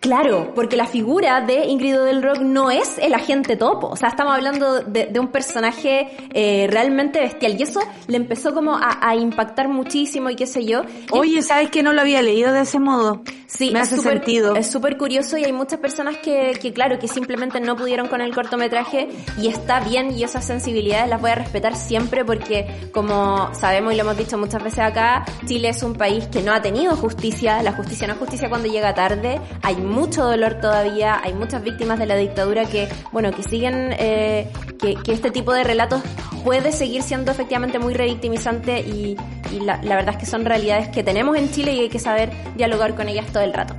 Claro, 0.00 0.52
porque 0.54 0.76
la 0.76 0.86
figura 0.86 1.42
de 1.42 1.66
Ingrid 1.66 1.94
del 1.98 2.22
Rock 2.22 2.38
no 2.40 2.70
es 2.70 2.96
el 2.96 3.12
agente 3.12 3.56
topo. 3.56 3.88
O 3.88 3.96
sea, 3.96 4.08
estamos 4.08 4.32
hablando 4.34 4.80
de, 4.80 5.06
de 5.06 5.20
un 5.20 5.28
personaje 5.28 6.08
eh, 6.32 6.66
realmente 6.70 7.20
bestial. 7.20 7.54
Y 7.58 7.64
eso 7.64 7.80
le 8.06 8.16
empezó 8.16 8.54
como 8.54 8.76
a, 8.76 8.98
a 9.06 9.14
impactar 9.14 9.68
muchísimo 9.68 10.30
y 10.30 10.36
qué 10.36 10.46
sé 10.46 10.64
yo. 10.64 10.82
Oye, 11.10 11.42
¿sabes 11.42 11.70
que 11.70 11.82
no 11.82 11.92
lo 11.92 12.00
había 12.00 12.22
leído 12.22 12.50
de 12.52 12.62
ese 12.62 12.78
modo? 12.78 13.20
Sí, 13.46 13.72
Me 13.72 13.80
es 13.80 13.88
hace 13.88 13.96
súper- 13.96 14.12
sentido. 14.18 14.56
Es 14.56 14.70
súper 14.70 14.96
curioso 14.96 15.36
y 15.36 15.44
hay 15.44 15.52
muchas 15.52 15.80
personas 15.80 16.16
que, 16.16 16.52
que, 16.62 16.72
claro, 16.72 16.98
que 16.98 17.06
simplemente 17.08 17.60
no 17.60 17.76
pudieron 17.76 18.08
con 18.08 18.22
el 18.22 18.34
cortometraje 18.34 19.08
y 19.36 19.48
está 19.48 19.80
bien 19.80 20.12
y 20.16 20.22
esas 20.24 20.46
sensibilidades 20.46 21.10
las 21.10 21.20
voy 21.20 21.32
a 21.32 21.34
respetar 21.34 21.76
siempre 21.76 22.24
porque, 22.24 22.88
como 22.92 23.52
sabemos 23.54 23.92
y 23.92 23.96
lo 23.96 24.02
hemos 24.02 24.16
dicho 24.16 24.38
muchas 24.38 24.62
veces 24.62 24.78
acá, 24.78 25.26
Chile 25.44 25.68
es 25.70 25.82
un 25.82 25.92
país 25.94 26.26
que 26.28 26.40
no 26.42 26.52
ha 26.54 26.62
tenido 26.62 26.96
justicia. 26.96 27.62
La 27.62 27.72
justicia 27.72 28.06
no 28.06 28.14
es 28.14 28.18
justicia 28.20 28.48
cuando 28.48 28.68
llega 28.68 28.94
tarde. 28.94 29.38
Hay 29.62 29.76
mucho 29.90 30.24
dolor 30.24 30.54
todavía, 30.54 31.20
hay 31.22 31.34
muchas 31.34 31.62
víctimas 31.62 31.98
de 31.98 32.06
la 32.06 32.16
dictadura 32.16 32.64
que, 32.64 32.88
bueno, 33.12 33.32
que 33.32 33.42
siguen, 33.42 33.94
eh, 33.98 34.50
que, 34.78 34.96
este 35.12 35.30
tipo 35.30 35.52
de 35.52 35.64
relatos 35.64 36.02
puede 36.44 36.72
seguir 36.72 37.02
siendo 37.02 37.32
efectivamente 37.32 37.78
muy 37.78 37.92
revictimizante 37.94 38.80
y, 38.80 39.16
y 39.52 39.60
la 39.60 39.76
verdad 39.82 40.10
es 40.10 40.16
que 40.16 40.26
son 40.26 40.44
realidades 40.44 40.88
que 40.88 41.02
tenemos 41.02 41.36
en 41.36 41.50
Chile 41.50 41.74
y 41.74 41.80
hay 41.80 41.88
que 41.88 41.98
saber 41.98 42.30
dialogar 42.56 42.94
con 42.94 43.08
ellas 43.08 43.26
todo 43.32 43.42
el 43.42 43.52
rato. 43.52 43.74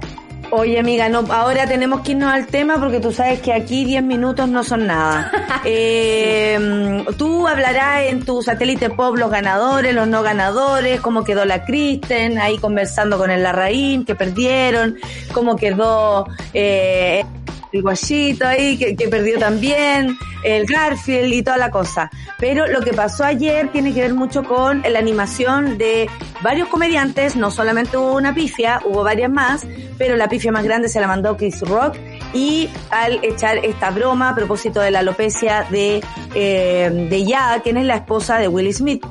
Oye, 0.53 0.79
amiga, 0.79 1.07
no, 1.07 1.23
ahora 1.29 1.65
tenemos 1.65 2.01
que 2.01 2.11
irnos 2.11 2.33
al 2.33 2.45
tema 2.47 2.77
porque 2.77 2.99
tú 2.99 3.13
sabes 3.13 3.39
que 3.39 3.53
aquí 3.53 3.85
10 3.85 4.03
minutos 4.03 4.49
no 4.49 4.63
son 4.63 4.87
nada. 4.87 5.31
Eh, 5.63 7.05
tú 7.19 7.47
hablarás 7.47 8.05
en 8.05 8.25
tu 8.25 8.41
satélite 8.41 8.89
pop 8.89 9.15
los 9.15 9.29
ganadores, 9.29 9.93
los 9.93 10.07
no 10.07 10.23
ganadores, 10.23 10.99
cómo 11.01 11.23
quedó 11.23 11.45
la 11.45 11.65
Kristen, 11.65 12.39
ahí 12.39 12.57
conversando 12.57 13.19
con 13.19 13.29
el 13.29 13.43
Larraín, 13.43 14.03
que 14.03 14.15
perdieron, 14.15 14.97
cómo 15.33 15.55
quedó 15.55 16.25
eh, 16.53 17.23
el 17.71 17.81
guachito 17.81 18.47
ahí, 18.47 18.77
que, 18.77 18.95
que 18.95 19.07
perdió 19.07 19.39
también, 19.39 20.17
el 20.43 20.65
Garfield 20.65 21.33
y 21.33 21.43
toda 21.43 21.57
la 21.57 21.71
cosa. 21.71 22.09
Pero 22.39 22.67
lo 22.67 22.81
que 22.81 22.93
pasó 22.93 23.23
ayer 23.23 23.71
tiene 23.71 23.93
que 23.93 24.01
ver 24.01 24.13
mucho 24.13 24.43
con 24.43 24.81
la 24.81 24.99
animación 24.99 25.77
de 25.77 26.09
varios 26.41 26.67
comediantes, 26.67 27.35
no 27.35 27.51
solamente 27.51 27.97
hubo 27.97 28.13
una 28.13 28.33
pifia, 28.33 28.81
hubo 28.85 29.03
varias 29.03 29.31
más, 29.31 29.65
pero 29.97 30.15
la 30.15 30.27
pifia 30.27 30.51
más 30.51 30.63
grande 30.63 30.89
se 30.89 30.99
la 30.99 31.07
mandó 31.07 31.37
Chris 31.37 31.61
Rock 31.61 31.97
y 32.33 32.69
al 32.89 33.23
echar 33.23 33.57
esta 33.63 33.91
broma 33.91 34.29
a 34.29 34.35
propósito 34.35 34.79
de 34.79 34.91
la 34.91 34.99
alopecia 34.99 35.65
de, 35.69 36.01
eh, 36.33 37.07
de 37.09 37.25
Ya, 37.25 37.59
quien 37.63 37.77
es 37.77 37.85
la 37.85 37.95
esposa 37.95 38.37
de 38.37 38.47
Will 38.47 38.73
Smith. 38.73 39.05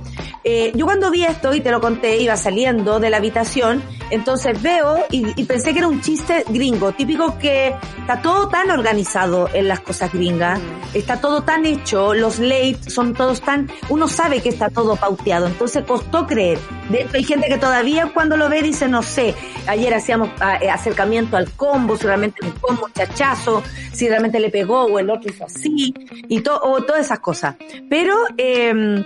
Eh, 0.44 0.72
yo 0.74 0.86
cuando 0.86 1.10
vi 1.10 1.24
esto, 1.24 1.54
y 1.54 1.60
te 1.60 1.70
lo 1.70 1.80
conté, 1.80 2.18
iba 2.18 2.36
saliendo 2.36 3.00
de 3.00 3.10
la 3.10 3.18
habitación, 3.18 3.82
entonces 4.10 4.60
veo 4.62 5.04
y, 5.10 5.40
y 5.40 5.44
pensé 5.44 5.72
que 5.72 5.80
era 5.80 5.88
un 5.88 6.00
chiste 6.00 6.44
gringo, 6.48 6.92
típico 6.92 7.38
que 7.38 7.74
está 7.98 8.22
todo 8.22 8.48
tan 8.48 8.70
organizado 8.70 9.48
en 9.52 9.68
las 9.68 9.80
cosas 9.80 10.12
gringas, 10.12 10.58
está 10.94 11.20
todo 11.20 11.42
tan 11.42 11.66
hecho, 11.66 12.14
los 12.14 12.38
late 12.38 12.78
son 12.88 13.14
todos 13.14 13.40
tan, 13.40 13.70
uno 13.88 14.08
sabe 14.08 14.40
que 14.40 14.48
está 14.48 14.70
todo 14.70 14.96
pauteado, 14.96 15.46
entonces 15.46 15.84
costó 15.84 16.26
creer. 16.26 16.58
De 16.88 17.02
hecho, 17.02 17.16
hay 17.16 17.24
gente 17.24 17.48
que 17.48 17.58
todavía 17.58 18.10
cuando 18.12 18.36
lo 18.36 18.48
ve 18.48 18.62
dice, 18.62 18.88
no 18.88 19.02
sé, 19.02 19.34
ayer 19.66 19.94
hacíamos 19.94 20.30
ah, 20.40 20.58
eh, 20.60 20.70
acercamiento 20.70 21.36
al 21.36 21.50
combo, 21.52 21.96
si 21.96 22.06
realmente 22.06 22.44
un 22.44 22.52
combo, 22.52 22.86
un 22.86 22.92
chachazo, 22.92 23.62
si 23.92 24.08
realmente 24.08 24.40
le 24.40 24.50
pegó 24.50 24.84
o 24.84 24.98
el 24.98 25.10
otro 25.10 25.30
hizo 25.30 25.44
así, 25.44 25.94
y 26.28 26.40
to, 26.40 26.58
o 26.60 26.82
todas 26.82 27.06
esas 27.06 27.20
cosas. 27.20 27.56
Pero, 27.88 28.16
eh, 28.36 29.04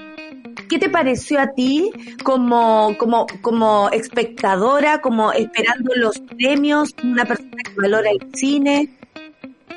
¿Qué 0.68 0.78
te 0.78 0.88
pareció 0.88 1.40
a 1.40 1.48
ti 1.48 1.90
como, 2.22 2.96
como, 2.98 3.26
como 3.42 3.90
espectadora, 3.90 5.00
como 5.00 5.32
esperando 5.32 5.92
los 5.96 6.18
premios, 6.20 6.94
una 7.02 7.24
persona 7.24 7.62
que 7.64 7.80
valora 7.80 8.10
el 8.10 8.20
cine? 8.34 8.90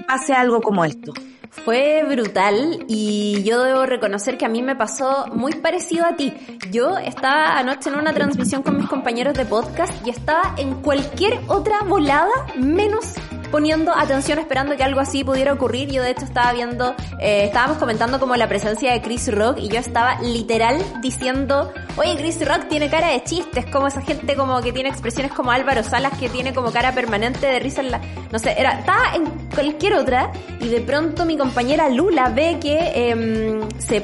Pase 0.08 0.34
algo 0.34 0.62
como 0.62 0.86
esto. 0.86 1.14
Fue 1.50 2.04
brutal 2.08 2.86
y 2.88 3.44
yo 3.44 3.64
debo 3.64 3.86
reconocer 3.86 4.38
que 4.38 4.46
a 4.46 4.50
mí 4.50 4.62
me 4.62 4.76
pasó 4.76 5.28
muy 5.34 5.54
parecido 5.54 6.06
a 6.06 6.16
ti. 6.16 6.32
Yo 6.72 6.98
estaba 6.98 7.58
anoche 7.58 7.90
en 7.90 7.96
una 7.96 8.14
transmisión 8.14 8.64
con 8.64 8.78
mis 8.78 8.88
compañeros 8.88 9.34
de 9.34 9.46
podcast 9.46 9.94
y 10.06 10.12
estaba 10.12 10.56
en 10.58 10.76
cualquier 10.82 11.40
otra 11.48 11.82
volada 11.82 12.32
menos 12.56 13.16
poniendo 13.52 13.94
atención 13.96 14.40
esperando 14.40 14.76
que 14.76 14.84
algo 14.84 15.00
así 15.00 15.24
pudiera 15.24 15.54
ocurrir. 15.54 15.90
Yo 15.92 16.04
de 16.04 16.12
hecho 16.12 16.26
estaba 16.26 16.54
viendo, 16.54 16.96
eh, 17.20 17.46
estábamos 17.46 17.78
comentando 17.78 18.20
como 18.20 18.36
la 18.36 18.48
presencia 18.48 18.92
de 18.92 19.02
Chris 19.02 19.34
Rock 19.34 19.58
y 19.60 19.70
yo 19.70 19.80
estaba 19.80 20.22
literal 20.22 20.84
diciendo, 21.02 21.72
oye 21.98 22.16
Chris 22.18 22.46
Rock 22.48 22.68
tiene 22.70 22.90
cara 22.90 23.10
de 23.10 23.24
chistes, 23.24 23.66
como 23.68 23.88
esa 23.88 24.02
gente 24.02 24.36
como 24.36 24.62
que 24.62 24.72
tiene 24.72 24.90
expresiones 24.90 25.32
como 25.32 25.52
Álvaro 25.52 25.84
Salas 25.84 26.18
que 26.18 26.30
tiene 26.30 26.54
como 26.54 26.72
cara 26.72 26.94
permanente 26.94 27.48
de 27.48 27.60
risa 27.60 27.82
en 27.82 27.92
la, 27.92 28.02
no 28.32 28.40
sé, 28.40 28.56
era, 28.58 28.80
estaba 28.80 29.16
en 29.16 29.26
cualquier 29.54 29.94
otra 29.94 30.32
y 30.60 30.68
de 30.70 30.82
pronto 30.82 31.26
mi 31.26 31.38
compañera 31.38 31.90
Lula 31.90 32.30
ve 32.30 32.58
que 32.62 32.78
eh, 32.96 33.60
se 33.80 34.04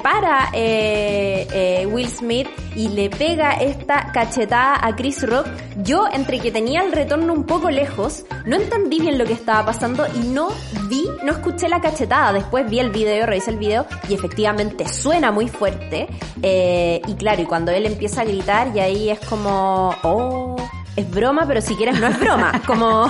eh, 0.54 1.88
Will 1.90 2.10
Smith 2.10 2.48
y 2.76 2.90
le 2.90 3.10
pega 3.10 3.54
esta 3.54 4.12
cachetada 4.12 4.80
a 4.82 4.96
Chris 4.96 5.28
Rock. 5.28 5.48
Yo 5.84 6.08
entre 6.12 6.40
que 6.40 6.52
tenía 6.52 6.82
el 6.82 6.92
retorno 6.92 7.34
un 7.34 7.46
poco 7.46 7.70
lejos, 7.70 8.26
no 8.46 8.56
entendí 8.56 9.00
bien 9.00 9.18
lo 9.18 9.26
que 9.26 9.33
estaba 9.34 9.66
pasando 9.66 10.06
y 10.16 10.28
no 10.28 10.50
vi, 10.88 11.08
no 11.24 11.32
escuché 11.32 11.70
la 11.70 11.82
cachetada. 11.82 12.34
Después 12.34 12.70
vi 12.70 12.80
el 12.80 12.92
video, 12.92 13.26
revisé 13.26 13.52
el 13.52 13.58
video 13.58 13.86
y 14.08 14.14
efectivamente 14.14 14.88
suena 14.88 15.32
muy 15.32 15.48
fuerte. 15.48 16.08
Eh, 16.42 17.02
y 17.08 17.14
claro, 17.16 17.42
y 17.42 17.46
cuando 17.46 17.72
él 17.72 17.86
empieza 17.86 18.22
a 18.22 18.26
gritar 18.26 18.76
y 18.76 18.80
ahí 18.80 19.10
es 19.10 19.20
como, 19.20 19.96
oh, 20.04 20.56
es 20.96 21.10
broma, 21.10 21.46
pero 21.48 21.62
si 21.62 21.76
quieres 21.76 22.00
no 22.00 22.08
es 22.08 22.20
broma. 22.20 22.62
Como, 22.66 23.06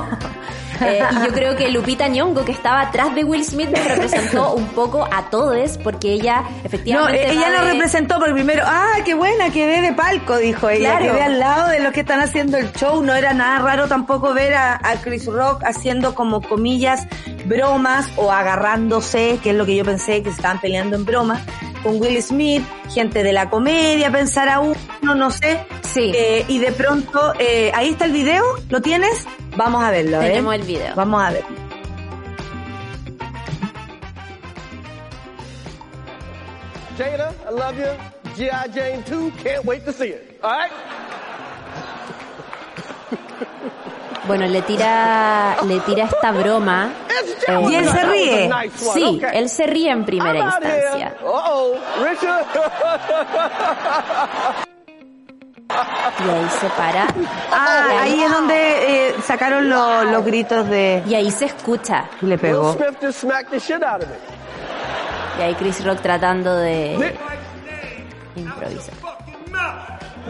eh, 0.82 1.00
y 1.12 1.26
yo 1.26 1.32
creo 1.34 1.56
que 1.56 1.70
Lupita 1.70 2.08
Nyong'o, 2.08 2.44
que 2.46 2.52
estaba 2.52 2.82
atrás 2.82 3.14
de 3.16 3.24
Will 3.24 3.44
Smith, 3.46 3.70
nos 3.70 3.86
representó 3.86 4.54
un 4.56 4.68
poco 4.70 5.08
a 5.12 5.30
todos, 5.30 5.78
porque 5.80 6.14
ella 6.14 6.42
No, 6.42 6.50
efectivamente... 6.64 7.22
eh, 7.28 7.32
ella 7.34 7.50
va 7.52 7.60
lo 7.60 7.66
de- 7.66 7.72
representó 7.74 8.20
por 8.20 8.34
primero, 8.34 8.64
ah, 8.66 8.94
qué 9.06 9.14
buena, 9.14 9.50
quedé 9.52 9.82
de 9.82 9.94
palco, 9.94 10.38
dijo 10.38 10.70
ella, 10.70 10.98
Claro. 10.98 11.14
quedé 11.14 11.24
al 11.24 11.40
lado 11.40 11.70
de 11.70 11.80
los 11.80 11.94
que 11.94 12.02
están 12.02 12.20
haciendo 12.22 12.58
el 12.58 12.72
show, 12.74 13.02
no 13.04 13.14
era 13.16 13.34
nada 13.34 13.60
raro 13.60 13.88
tampoco 13.88 14.34
ver 14.34 14.54
a, 14.56 14.76
a 14.76 14.96
Chris 15.02 15.26
Rock 15.26 15.64
haciendo 15.66 16.16
como 16.16 16.42
comillas 16.42 17.06
bromas 17.46 18.08
o 18.16 18.32
agarrándose, 18.32 19.40
que 19.44 19.52
es 19.52 19.56
lo 19.56 19.66
que 19.66 19.76
yo 19.76 19.84
pensé 19.86 20.24
que 20.24 20.30
se 20.30 20.38
estaban 20.38 20.60
peleando 20.60 20.96
en 20.96 21.06
bromas, 21.06 21.42
con 21.84 22.00
Will 22.02 22.22
Smith, 22.24 22.64
gente 22.94 23.24
de 23.24 23.34
la 23.34 23.50
comedia, 23.50 24.10
pensar 24.10 24.48
a 24.48 24.60
uno, 24.62 24.76
no 25.16 25.30
sé, 25.32 25.60
Sí. 25.82 26.12
Eh, 26.16 26.44
y 26.48 26.58
de 26.58 26.72
pronto, 26.72 27.34
eh, 27.38 27.72
ahí 27.76 27.90
está 27.90 28.06
el 28.06 28.14
video, 28.14 28.44
¿lo 28.70 28.82
tienes? 28.82 29.28
Vamos 29.56 29.84
a 29.84 29.92
verlo, 29.92 30.22
¿eh? 30.22 30.28
Tenemos 30.28 30.56
el 30.56 30.62
video. 30.64 30.96
Vamos 30.96 31.24
a 31.24 31.32
ver. 31.32 31.44
Jada, 36.98 37.34
I 37.48 37.52
love 37.52 37.78
you. 37.78 37.92
G.I. 38.36 38.68
Jane 38.74 39.04
2, 39.06 39.32
can't 39.44 39.66
wait 39.66 39.86
to 39.86 39.94
see 39.94 40.10
it. 40.10 40.40
All 40.44 40.52
right? 40.52 40.72
Bueno, 44.26 44.48
le 44.48 44.62
tira, 44.62 45.58
le 45.68 45.80
tira 45.82 46.06
esta 46.06 46.32
broma. 46.32 46.92
Eh, 47.48 47.60
Y 47.70 47.76
él 47.76 47.90
se 47.90 48.04
ríe. 48.06 48.50
Sí, 48.94 49.22
él 49.34 49.50
se 49.50 49.68
ríe 49.68 49.92
en 49.92 50.06
primera 50.06 50.34
I'm 50.40 50.48
out 50.48 50.64
here. 50.64 50.78
instancia. 50.78 51.18
Y 56.26 56.30
ahí 56.30 56.48
se 56.60 56.68
para. 56.70 57.08
Ah, 57.52 57.88
ahí 58.02 58.22
es 58.22 58.32
donde 58.32 59.10
eh, 59.10 59.16
sacaron 59.26 59.70
lo- 59.70 60.04
los 60.06 60.24
gritos 60.26 60.68
de... 60.70 61.02
Y 61.08 61.16
ahí 61.16 61.32
se 61.32 61.46
escucha. 61.46 62.06
Y 62.22 62.26
le 62.28 62.38
pegó. 62.38 62.78
Y 65.38 65.42
ahí 65.42 65.56
Chris 65.56 65.84
Rock 65.84 66.02
tratando 66.02 66.56
de 66.58 67.16
improvisar. 68.36 68.94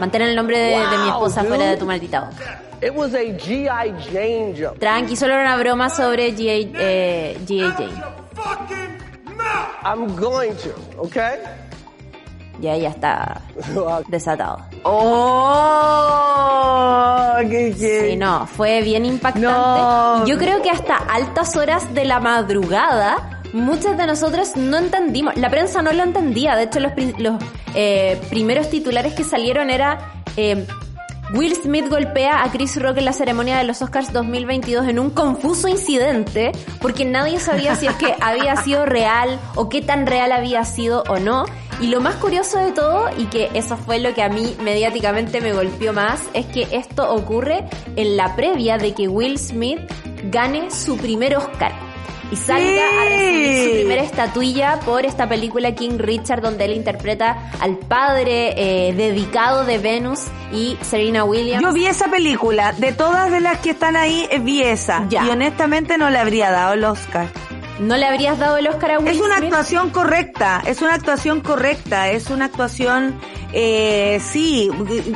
Mantén 0.00 0.22
el 0.22 0.34
nombre 0.34 0.58
de, 0.58 0.70
de 0.88 0.98
mi 0.98 1.08
esposa 1.08 1.40
Wow, 1.42 1.48
fuera 1.50 1.70
de 1.70 1.76
tu 1.76 1.86
maldita 1.86 2.20
boca. 2.20 2.60
It 2.82 2.92
was 2.94 3.14
a 3.14 3.18
G.I. 3.22 3.94
Jane 4.12 4.54
jump. 4.58 4.78
Tranqui, 4.78 5.16
solo 5.16 5.34
era 5.34 5.42
una 5.42 5.56
broma 5.56 5.88
sobre 5.88 6.34
G.A. 6.34 6.70
eh. 6.80 7.38
Jane. 7.46 7.92
I'm 9.84 10.16
going 10.16 10.52
to, 10.56 10.74
okay? 10.98 11.38
Y 12.60 12.66
ahí 12.68 12.82
ya 12.82 12.88
está 12.90 13.40
desatado. 14.08 14.58
¡Oh! 16.04 17.36
¡Qué 17.50 17.74
Sí, 18.10 18.16
no, 18.16 18.46
fue 18.46 18.80
bien 18.82 19.04
impactante. 19.04 19.48
No. 19.48 20.24
Yo 20.26 20.38
creo 20.38 20.62
que 20.62 20.70
hasta 20.70 20.96
altas 20.96 21.56
horas 21.56 21.92
de 21.92 22.04
la 22.04 22.20
madrugada, 22.20 23.40
muchas 23.52 23.96
de 23.98 24.06
nosotros 24.06 24.56
no 24.56 24.78
entendimos. 24.78 25.36
La 25.36 25.50
prensa 25.50 25.82
no 25.82 25.92
lo 25.92 26.02
entendía. 26.04 26.56
De 26.56 26.62
hecho, 26.64 26.80
los 26.80 26.92
eh, 27.74 28.20
primeros 28.30 28.70
titulares 28.70 29.14
que 29.14 29.24
salieron 29.24 29.70
era... 29.70 29.98
eh, 30.36 30.66
Will 31.32 31.56
Smith 31.56 31.88
golpea 31.88 32.44
a 32.44 32.50
Chris 32.52 32.80
Rock 32.80 32.98
en 32.98 33.06
la 33.06 33.14
ceremonia 33.14 33.56
de 33.56 33.64
los 33.64 33.80
Oscars 33.80 34.12
2022 34.12 34.86
en 34.88 34.98
un 34.98 35.08
confuso 35.08 35.68
incidente 35.68 36.52
porque 36.82 37.06
nadie 37.06 37.40
sabía 37.40 37.74
si 37.76 37.86
es 37.86 37.94
que 37.94 38.14
había 38.20 38.56
sido 38.56 38.84
real 38.84 39.40
o 39.54 39.70
qué 39.70 39.80
tan 39.80 40.06
real 40.06 40.32
había 40.32 40.64
sido 40.66 41.02
o 41.08 41.18
no. 41.18 41.46
Y 41.80 41.88
lo 41.88 42.00
más 42.00 42.14
curioso 42.16 42.58
de 42.58 42.72
todo, 42.72 43.08
y 43.18 43.26
que 43.26 43.50
eso 43.54 43.76
fue 43.76 43.98
lo 43.98 44.14
que 44.14 44.22
a 44.22 44.28
mí 44.28 44.56
mediáticamente 44.62 45.40
me 45.40 45.52
golpeó 45.52 45.92
más, 45.92 46.20
es 46.32 46.46
que 46.46 46.68
esto 46.70 47.12
ocurre 47.12 47.64
en 47.96 48.16
la 48.16 48.36
previa 48.36 48.78
de 48.78 48.94
que 48.94 49.08
Will 49.08 49.38
Smith 49.38 49.80
gane 50.30 50.70
su 50.70 50.96
primer 50.96 51.36
Oscar 51.36 51.72
y 52.30 52.36
salga 52.36 53.02
a 53.02 53.04
recibir 53.04 53.64
su 53.64 53.74
primera 53.74 54.02
estatuilla 54.02 54.80
por 54.80 55.04
esta 55.04 55.28
película 55.28 55.74
King 55.74 55.98
Richard 55.98 56.40
donde 56.40 56.64
él 56.64 56.72
interpreta 56.72 57.50
al 57.60 57.76
padre 57.76 58.54
eh, 58.56 58.94
dedicado 58.94 59.64
de 59.64 59.78
Venus 59.78 60.20
y 60.52 60.76
Serena 60.80 61.24
Williams. 61.24 61.62
Yo 61.62 61.72
vi 61.72 61.86
esa 61.86 62.08
película. 62.10 62.72
De 62.72 62.92
todas 62.92 63.30
de 63.30 63.40
las 63.40 63.58
que 63.58 63.70
están 63.70 63.96
ahí, 63.96 64.26
eh, 64.30 64.38
vi 64.38 64.62
esa. 64.62 65.06
Ya. 65.08 65.24
Y 65.24 65.30
honestamente 65.30 65.98
no 65.98 66.10
le 66.10 66.18
habría 66.18 66.50
dado 66.50 66.74
el 66.74 66.84
Oscar. 66.84 67.28
¿No 67.80 67.96
le 67.96 68.06
habrías 68.06 68.38
dado 68.38 68.56
el 68.56 68.68
Oscar 68.68 68.92
a 68.92 68.98
Will 69.00 69.08
Es 69.08 69.20
una 69.20 69.38
Smith? 69.38 69.52
actuación 69.52 69.90
correcta, 69.90 70.62
es 70.64 70.80
una 70.80 70.94
actuación 70.94 71.40
correcta, 71.40 72.10
es 72.10 72.30
una 72.30 72.44
actuación, 72.44 73.18
eh, 73.52 74.20
sí, 74.22 74.70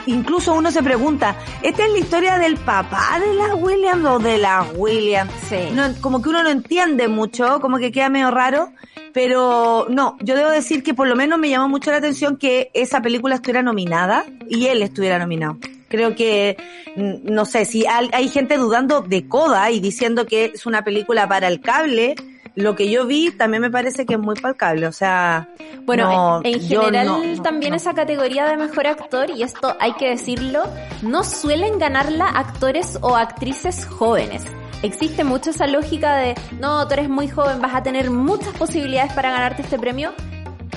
incluso 0.07 0.55
uno 0.55 0.73
se 0.73 0.83
pregunta, 0.83 1.37
¿esta 1.63 1.87
es 1.87 1.93
la 1.93 1.99
historia 1.99 2.39
del 2.39 2.57
papá 2.57 3.21
de 3.25 3.33
la 3.35 3.55
Williams 3.55 4.05
o 4.05 4.19
de 4.19 4.39
la 4.39 4.67
Williams? 4.75 5.33
Sí. 5.49 5.57
No, 5.73 5.85
como 6.01 6.21
que 6.21 6.31
uno 6.31 6.43
no 6.43 6.49
entiende 6.49 7.07
mucho, 7.07 7.61
como 7.61 7.79
que 7.79 7.93
queda 7.93 8.09
medio 8.09 8.33
raro, 8.33 8.73
pero 9.13 9.87
no, 9.89 10.17
yo 10.21 10.35
debo 10.35 10.51
decir 10.51 10.83
que 10.83 10.95
por 10.95 11.07
lo 11.07 11.15
menos 11.15 11.39
me 11.39 11.49
llamó 11.49 11.69
mucho 11.69 11.93
la 11.93 11.99
atención 11.99 12.37
que 12.39 12.71
esa 12.75 13.01
película 13.01 13.37
estuviera 13.37 13.63
nominada 13.63 14.25
y 14.49 14.67
él 14.67 14.83
estuviera 14.83 15.19
nominado. 15.21 15.59
Creo 15.89 16.17
que, 16.17 16.57
mm, 16.97 17.33
no 17.33 17.45
sé, 17.45 17.65
si 17.65 17.87
hay, 17.87 18.11
hay 18.13 18.29
gente 18.29 18.57
dudando 18.57 19.01
de 19.01 19.27
Coda 19.29 19.71
y 19.71 19.79
diciendo 19.81 20.27
que 20.27 20.47
es 20.55 20.67
una 20.67 20.83
película 20.85 21.27
para 21.29 21.47
el 21.49 21.61
cable, 21.61 22.15
lo 22.59 22.75
que 22.75 22.91
yo 22.91 23.07
vi 23.07 23.31
también 23.31 23.63
me 23.63 23.71
parece 23.71 24.05
que 24.05 24.15
es 24.15 24.21
muy 24.21 24.35
para 24.35 24.51
el 24.51 24.57
cable, 24.57 24.87
o 24.89 24.93
sea... 24.93 25.49
Bueno, 25.85 26.11
no, 26.11 26.41
en, 26.43 26.61
general 26.61 27.07
no, 27.07 27.43
también 27.43 27.71
no. 27.71 27.77
esa 27.77 27.95
categoría 27.95 28.47
de 28.47 28.57
mejor 28.57 28.89
actor, 28.89 29.31
y 29.31 29.45
esto 29.45 29.77
hay 29.79 29.93
que 29.93 30.11
decirlo, 30.11 30.65
no 31.03 31.23
suelen 31.23 31.79
ganarla 31.79 32.27
actores 32.27 32.99
o 33.01 33.15
actrices 33.15 33.87
jóvenes. 33.87 34.43
Existe 34.83 35.23
mucho 35.23 35.51
esa 35.51 35.69
lógica 35.69 36.17
de, 36.17 36.35
no, 36.61 36.87
tú 36.89 36.95
eres 36.95 37.09
muy 37.09 37.29
joven, 37.29 37.61
vas 37.61 37.77
a 37.77 37.83
tener 37.85 38.11
muchas 38.11 38.53
posibilidades 38.55 39.13
para 39.13 39.31
ganarte 39.31 39.63
este 39.63 39.79
premio. 39.79 40.13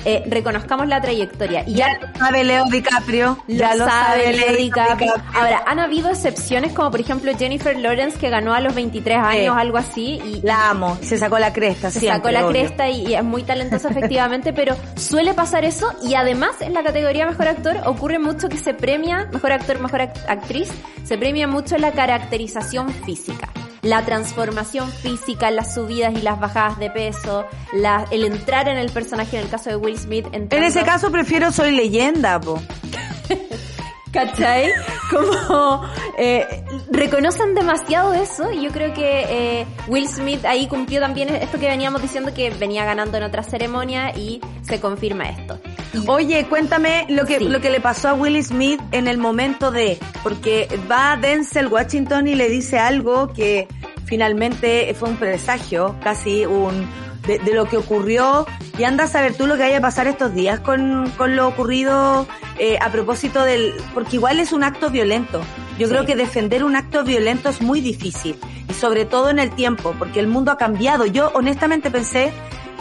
Eh, 0.04 0.22
reconozcamos 0.26 0.86
la 0.88 1.00
trayectoria. 1.00 1.64
Y 1.66 1.74
ya, 1.74 1.98
lo 2.00 2.18
sabe 2.18 2.44
Leo 2.44 2.64
DiCaprio. 2.66 3.38
ya 3.48 3.74
lo 3.74 3.84
sabe, 3.84 4.32
Leo 4.32 4.56
DiCaprio. 4.56 5.14
Ahora, 5.34 5.62
han 5.66 5.78
habido 5.78 6.10
excepciones 6.10 6.72
como 6.72 6.90
por 6.90 7.00
ejemplo 7.00 7.32
Jennifer 7.36 7.76
Lawrence 7.76 8.18
que 8.18 8.30
ganó 8.30 8.54
a 8.54 8.60
los 8.60 8.74
23 8.74 9.18
años, 9.18 9.56
algo 9.56 9.78
así. 9.78 10.20
Y 10.24 10.40
la 10.42 10.70
amo, 10.70 10.98
se 11.02 11.18
sacó 11.18 11.38
la 11.38 11.52
cresta. 11.52 11.90
Se 11.90 12.00
sacó 12.00 12.30
la 12.30 12.46
cresta 12.48 12.88
y, 12.88 13.14
es 13.14 13.24
muy 13.24 13.42
talentosa 13.42 13.88
efectivamente, 13.90 14.52
pero 14.54 14.76
suele 14.96 15.34
pasar 15.34 15.64
eso 15.64 15.92
y 16.02 16.14
además 16.14 16.60
en 16.60 16.74
la 16.74 16.82
categoría 16.82 17.26
mejor 17.26 17.48
actor 17.48 17.76
ocurre 17.86 18.18
mucho 18.18 18.48
que 18.48 18.56
se 18.56 18.74
premia, 18.74 19.28
mejor 19.32 19.52
actor, 19.52 19.80
mejor 19.80 20.02
actriz, 20.02 20.70
se 21.04 21.18
premia 21.18 21.46
mucho 21.46 21.76
la 21.78 21.92
caracterización 21.92 22.88
física 22.90 23.48
la 23.82 24.04
transformación 24.04 24.90
física, 24.90 25.50
las 25.50 25.74
subidas 25.74 26.14
y 26.14 26.22
las 26.22 26.38
bajadas 26.38 26.78
de 26.78 26.88
peso, 26.90 27.44
la, 27.72 28.06
el 28.10 28.24
entrar 28.24 28.68
en 28.68 28.78
el 28.78 28.90
personaje 28.90 29.36
en 29.36 29.44
el 29.44 29.50
caso 29.50 29.70
de 29.70 29.76
Will 29.76 29.98
Smith. 29.98 30.26
En 30.32 30.62
ese 30.62 30.84
caso 30.84 31.10
prefiero 31.10 31.50
Soy 31.50 31.72
Leyenda, 31.72 32.40
po. 32.40 32.62
¿Cachai? 34.12 34.70
Como 35.10 35.82
eh, 36.18 36.64
reconocen 36.90 37.54
demasiado 37.54 38.12
eso 38.12 38.52
y 38.52 38.62
yo 38.62 38.70
creo 38.70 38.92
que 38.92 39.24
eh, 39.28 39.66
Will 39.88 40.06
Smith 40.06 40.44
ahí 40.44 40.66
cumplió 40.68 41.00
también 41.00 41.34
esto 41.34 41.58
que 41.58 41.66
veníamos 41.66 42.02
diciendo 42.02 42.32
que 42.34 42.50
venía 42.50 42.84
ganando 42.84 43.16
en 43.16 43.22
otra 43.22 43.42
ceremonia 43.42 44.16
y 44.16 44.40
se 44.62 44.80
confirma 44.80 45.30
esto. 45.30 45.58
Oye, 46.06 46.46
cuéntame 46.46 47.06
lo 47.08 47.24
que, 47.24 47.40
lo 47.40 47.60
que 47.60 47.70
le 47.70 47.80
pasó 47.80 48.10
a 48.10 48.14
Will 48.14 48.42
Smith 48.44 48.80
en 48.92 49.08
el 49.08 49.18
momento 49.18 49.70
de, 49.70 49.98
porque 50.22 50.68
va 50.90 51.16
Denzel 51.16 51.68
Washington 51.68 52.28
y 52.28 52.34
le 52.34 52.48
dice 52.48 52.78
algo 52.78 53.32
que 53.32 53.68
finalmente 54.04 54.94
fue 54.94 55.08
un 55.08 55.16
presagio, 55.16 55.96
casi 56.02 56.44
un, 56.44 56.86
de, 57.26 57.54
lo 57.54 57.66
que 57.66 57.76
ocurrió 57.76 58.46
y 58.78 58.84
anda 58.84 59.04
a 59.04 59.06
saber 59.06 59.34
tú 59.34 59.46
lo 59.46 59.56
que 59.56 59.62
vaya 59.62 59.78
a 59.78 59.80
pasar 59.82 60.06
estos 60.06 60.34
días 60.34 60.60
con, 60.60 61.10
con 61.16 61.36
lo 61.36 61.48
ocurrido 61.48 62.26
eh, 62.58 62.78
a 62.80 62.90
propósito 62.90 63.42
del, 63.44 63.74
porque 63.94 64.16
igual 64.16 64.40
es 64.40 64.52
un 64.52 64.64
acto 64.64 64.90
violento. 64.90 65.40
Yo 65.78 65.88
creo 65.88 66.04
que 66.04 66.16
defender 66.16 66.64
un 66.64 66.76
acto 66.76 67.04
violento 67.04 67.48
es 67.48 67.60
muy 67.60 67.80
difícil 67.80 68.36
y 68.68 68.74
sobre 68.74 69.04
todo 69.04 69.30
en 69.30 69.38
el 69.38 69.50
tiempo, 69.54 69.94
porque 69.98 70.20
el 70.20 70.26
mundo 70.26 70.52
ha 70.52 70.58
cambiado. 70.58 71.06
Yo 71.06 71.30
honestamente 71.34 71.90
pensé 71.90 72.32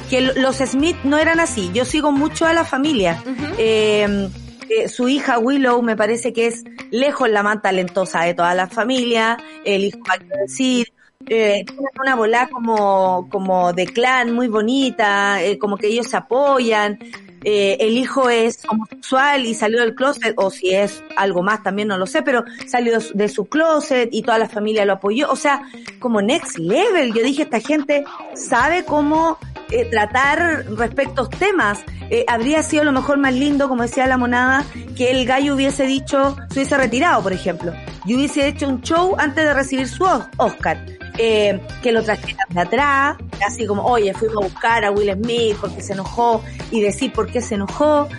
que 0.10 0.22
los 0.22 0.58
Smith 0.58 0.98
no 1.04 1.18
eran 1.18 1.40
así. 1.40 1.72
Yo 1.74 1.86
sigo 1.86 2.12
mucho 2.12 2.46
a 2.46 2.54
la 2.54 2.66
familia. 2.66 3.24
Em, 3.58 4.30
eh, 4.70 4.90
su 4.90 5.08
hija 5.08 5.40
Willow 5.40 5.82
me 5.82 5.96
parece 5.96 6.34
que 6.34 6.48
es 6.48 6.64
lejos 6.92 7.30
la 7.30 7.44
más 7.44 7.62
talentosa 7.62 8.22
de 8.24 8.34
toda 8.34 8.54
la 8.54 8.68
familia. 8.68 9.38
El 9.64 9.86
hijo 9.86 10.00
decir, 10.46 10.92
eh, 11.30 11.66
una 12.00 12.16
bola 12.16 12.50
como, 12.52 13.28
como 13.30 13.74
de 13.74 13.86
clan 13.86 14.34
muy 14.34 14.48
bonita, 14.48 15.44
eh, 15.44 15.58
como 15.58 15.78
que 15.78 15.88
ellos 15.88 16.08
se 16.08 16.18
apoyan, 16.18 17.00
eh, 17.44 17.78
el 17.80 17.98
hijo 17.98 18.30
es 18.30 18.60
homosexual 18.70 19.46
y 19.46 19.54
salió 19.54 19.80
del 19.80 19.96
closet, 19.96 20.34
o 20.38 20.52
si 20.52 20.74
es 20.74 21.04
algo 21.16 21.42
más 21.42 21.64
también 21.64 21.88
no 21.88 21.98
lo 21.98 22.06
sé, 22.06 22.22
pero 22.22 22.44
salió 22.68 23.00
de 23.00 23.30
su 23.30 23.46
closet 23.46 24.10
y 24.12 24.22
toda 24.22 24.38
la 24.38 24.48
familia 24.48 24.86
lo 24.86 24.94
apoyó, 24.94 25.32
o 25.32 25.36
sea, 25.36 25.64
como 26.00 26.22
next 26.22 26.58
level, 26.58 27.14
yo 27.14 27.24
dije, 27.24 27.44
esta 27.44 27.60
gente 27.60 28.04
sabe 28.36 28.84
cómo 28.86 29.38
eh, 29.72 29.86
tratar 29.86 30.66
respecto 30.78 31.24
a 31.24 31.30
temas. 31.30 31.84
Habría 32.28 32.62
sido 32.62 32.84
lo 32.84 32.92
mejor 32.92 33.18
más 33.20 33.34
lindo, 33.34 33.70
como 33.70 33.84
decía 33.84 34.06
la 34.06 34.18
monada, 34.18 34.66
que 34.98 35.12
el 35.12 35.26
gallo 35.26 35.56
hubiese 35.56 35.86
dicho, 35.86 36.36
se 36.50 36.60
hubiese 36.60 36.78
retirado, 36.78 37.24
por 37.24 37.32
ejemplo, 37.32 37.72
y 38.06 38.16
hubiese 38.16 38.50
hecho 38.50 38.68
un 38.68 38.82
show 38.82 39.16
antes 39.18 39.46
de 39.46 39.54
recibir 39.54 39.88
su 39.88 40.04
Oscar 40.36 40.78
eh, 41.24 41.60
que 41.84 41.92
lo 41.92 42.02
trajeran 42.02 42.48
de 42.50 42.62
atrás, 42.62 43.16
así 43.46 43.68
como, 43.68 43.84
oye, 43.84 44.12
fuimos 44.16 44.44
a 44.44 44.48
buscar 44.48 44.84
a 44.84 44.90
Will 44.90 45.14
Smith 45.14 45.56
porque 45.62 45.82
se 45.82 45.94
enojó 45.94 46.44
y 46.72 46.82
decir 46.82 47.14
por 47.14 47.32
qué 47.32 47.42
se 47.42 47.56
enojó. 47.56 48.10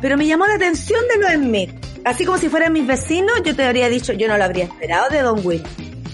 Pero 0.00 0.16
me 0.16 0.26
llamó 0.26 0.46
la 0.46 0.54
atención 0.54 1.00
de 1.08 1.18
los 1.18 1.32
Smith. 1.32 1.70
Así 2.04 2.24
como 2.24 2.38
si 2.38 2.48
fueran 2.48 2.72
mis 2.72 2.86
vecinos, 2.86 3.32
yo 3.44 3.56
te 3.56 3.64
habría 3.64 3.88
dicho, 3.88 4.12
yo 4.12 4.28
no 4.28 4.38
lo 4.38 4.44
habría 4.44 4.64
esperado 4.64 5.08
de 5.10 5.22
Don 5.22 5.44
Will. 5.44 5.62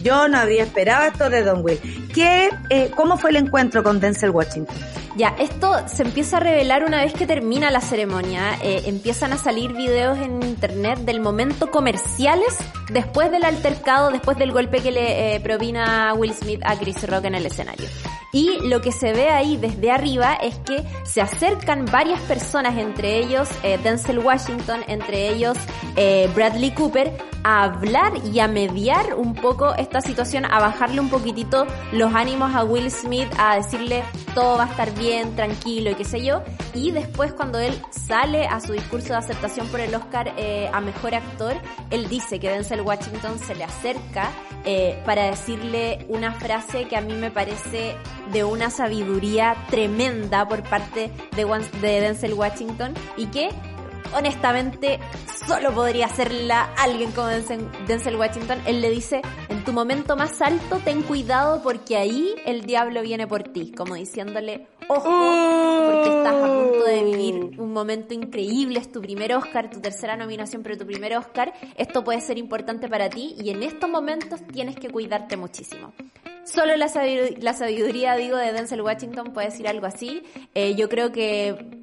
Yo 0.02 0.28
no 0.28 0.38
habría 0.38 0.64
esperado 0.64 1.06
esto 1.06 1.30
de 1.30 1.42
Don 1.42 1.64
Will. 1.64 1.78
¿Qué, 2.14 2.50
eh, 2.70 2.90
¿Cómo 2.94 3.16
fue 3.16 3.30
el 3.30 3.36
encuentro 3.36 3.82
con 3.82 4.00
Denzel 4.00 4.30
Washington? 4.30 4.76
Ya, 5.16 5.34
esto 5.38 5.74
se 5.88 6.04
empieza 6.04 6.36
a 6.36 6.40
revelar 6.40 6.84
una 6.84 7.02
vez 7.02 7.12
que 7.12 7.26
termina 7.26 7.72
la 7.72 7.80
ceremonia. 7.80 8.56
Eh, 8.62 8.82
empiezan 8.86 9.32
a 9.32 9.36
salir 9.36 9.72
videos 9.72 10.16
en 10.18 10.42
internet 10.44 11.00
del 11.00 11.20
momento 11.20 11.70
comerciales 11.72 12.56
después 12.90 13.30
del 13.30 13.44
altercado, 13.44 14.10
después 14.10 14.38
del 14.38 14.52
golpe 14.52 14.80
que 14.80 14.92
le 14.92 15.34
eh, 15.34 15.40
provina 15.40 16.14
Will 16.14 16.32
Smith 16.34 16.60
a 16.64 16.76
Chris 16.76 17.08
Rock 17.08 17.24
en 17.24 17.34
el 17.34 17.46
escenario. 17.46 17.88
Y 18.32 18.60
lo 18.68 18.80
que 18.82 18.92
se 18.92 19.12
ve 19.12 19.30
ahí 19.30 19.56
desde 19.56 19.90
arriba 19.90 20.34
es 20.34 20.56
que 20.58 20.84
se 21.04 21.22
acercan 21.22 21.86
varias 21.86 22.20
personas, 22.22 22.76
entre 22.76 23.18
ellos 23.18 23.48
eh, 23.62 23.78
Denzel 23.82 24.18
Washington, 24.18 24.80
entre 24.86 25.30
ellos 25.30 25.56
eh, 25.96 26.30
Bradley 26.34 26.72
Cooper, 26.72 27.10
a 27.42 27.64
hablar 27.64 28.12
y 28.26 28.40
a 28.40 28.48
mediar 28.48 29.14
un 29.14 29.34
poco 29.34 29.74
esta 29.88 30.02
situación, 30.02 30.44
a 30.44 30.60
bajarle 30.60 31.00
un 31.00 31.08
poquitito 31.08 31.66
los 31.92 32.14
ánimos 32.14 32.54
a 32.54 32.62
Will 32.62 32.90
Smith, 32.90 33.28
a 33.38 33.56
decirle 33.56 34.04
todo 34.34 34.58
va 34.58 34.64
a 34.64 34.68
estar 34.68 34.94
bien, 34.94 35.34
tranquilo 35.34 35.90
y 35.90 35.94
qué 35.94 36.04
sé 36.04 36.22
yo. 36.22 36.42
Y 36.74 36.90
después 36.90 37.32
cuando 37.32 37.58
él 37.58 37.74
sale 37.90 38.46
a 38.46 38.60
su 38.60 38.74
discurso 38.74 39.08
de 39.08 39.16
aceptación 39.16 39.66
por 39.68 39.80
el 39.80 39.94
Oscar 39.94 40.34
eh, 40.36 40.70
a 40.74 40.82
Mejor 40.82 41.14
Actor, 41.14 41.54
él 41.90 42.06
dice 42.08 42.38
que 42.38 42.50
Denzel 42.50 42.82
Washington 42.82 43.38
se 43.38 43.54
le 43.54 43.64
acerca 43.64 44.28
para 45.06 45.22
decirle 45.22 46.04
una 46.10 46.34
frase 46.34 46.88
que 46.88 46.96
a 46.98 47.00
mí 47.00 47.14
me 47.14 47.30
parece 47.30 47.96
de 48.32 48.44
una 48.44 48.68
sabiduría 48.68 49.56
tremenda 49.70 50.46
por 50.46 50.62
parte 50.62 51.10
de 51.34 52.00
Denzel 52.00 52.34
Washington 52.34 52.92
y 53.16 53.26
que 53.26 53.48
honestamente 54.14 54.98
solo 55.46 55.72
podría 55.72 56.06
hacerla 56.06 56.74
alguien 56.76 57.12
como 57.12 57.28
Denzel 57.28 58.16
Washington. 58.16 58.60
Él 58.66 58.80
le 58.80 58.90
dice, 58.90 59.22
en 59.48 59.64
tu 59.64 59.72
momento 59.72 60.16
más 60.16 60.40
alto, 60.42 60.80
ten 60.84 61.02
cuidado 61.02 61.62
porque 61.62 61.96
ahí 61.96 62.34
el 62.44 62.62
diablo 62.62 63.02
viene 63.02 63.26
por 63.26 63.44
ti, 63.44 63.72
como 63.72 63.94
diciéndole, 63.94 64.66
ojo, 64.88 65.10
porque 65.90 66.08
estás 66.08 66.34
a 66.34 66.46
punto 66.46 66.84
de 66.84 67.04
vivir 67.04 67.60
un 67.60 67.72
momento 67.72 68.14
increíble, 68.14 68.78
es 68.78 68.92
tu 68.92 69.00
primer 69.00 69.34
Oscar, 69.34 69.70
tu 69.70 69.80
tercera 69.80 70.16
nominación, 70.16 70.62
pero 70.62 70.76
tu 70.76 70.86
primer 70.86 71.16
Oscar, 71.16 71.52
esto 71.76 72.04
puede 72.04 72.20
ser 72.20 72.38
importante 72.38 72.88
para 72.88 73.08
ti 73.08 73.34
y 73.38 73.50
en 73.50 73.62
estos 73.62 73.88
momentos 73.88 74.40
tienes 74.52 74.76
que 74.76 74.90
cuidarte 74.90 75.36
muchísimo. 75.36 75.92
Solo 76.44 76.76
la 76.76 76.88
sabiduría, 76.88 78.16
digo, 78.16 78.38
de 78.38 78.52
Denzel 78.52 78.80
Washington 78.80 79.34
puede 79.34 79.48
decir 79.48 79.68
algo 79.68 79.86
así. 79.86 80.22
Eh, 80.54 80.74
yo 80.76 80.88
creo 80.88 81.12
que 81.12 81.77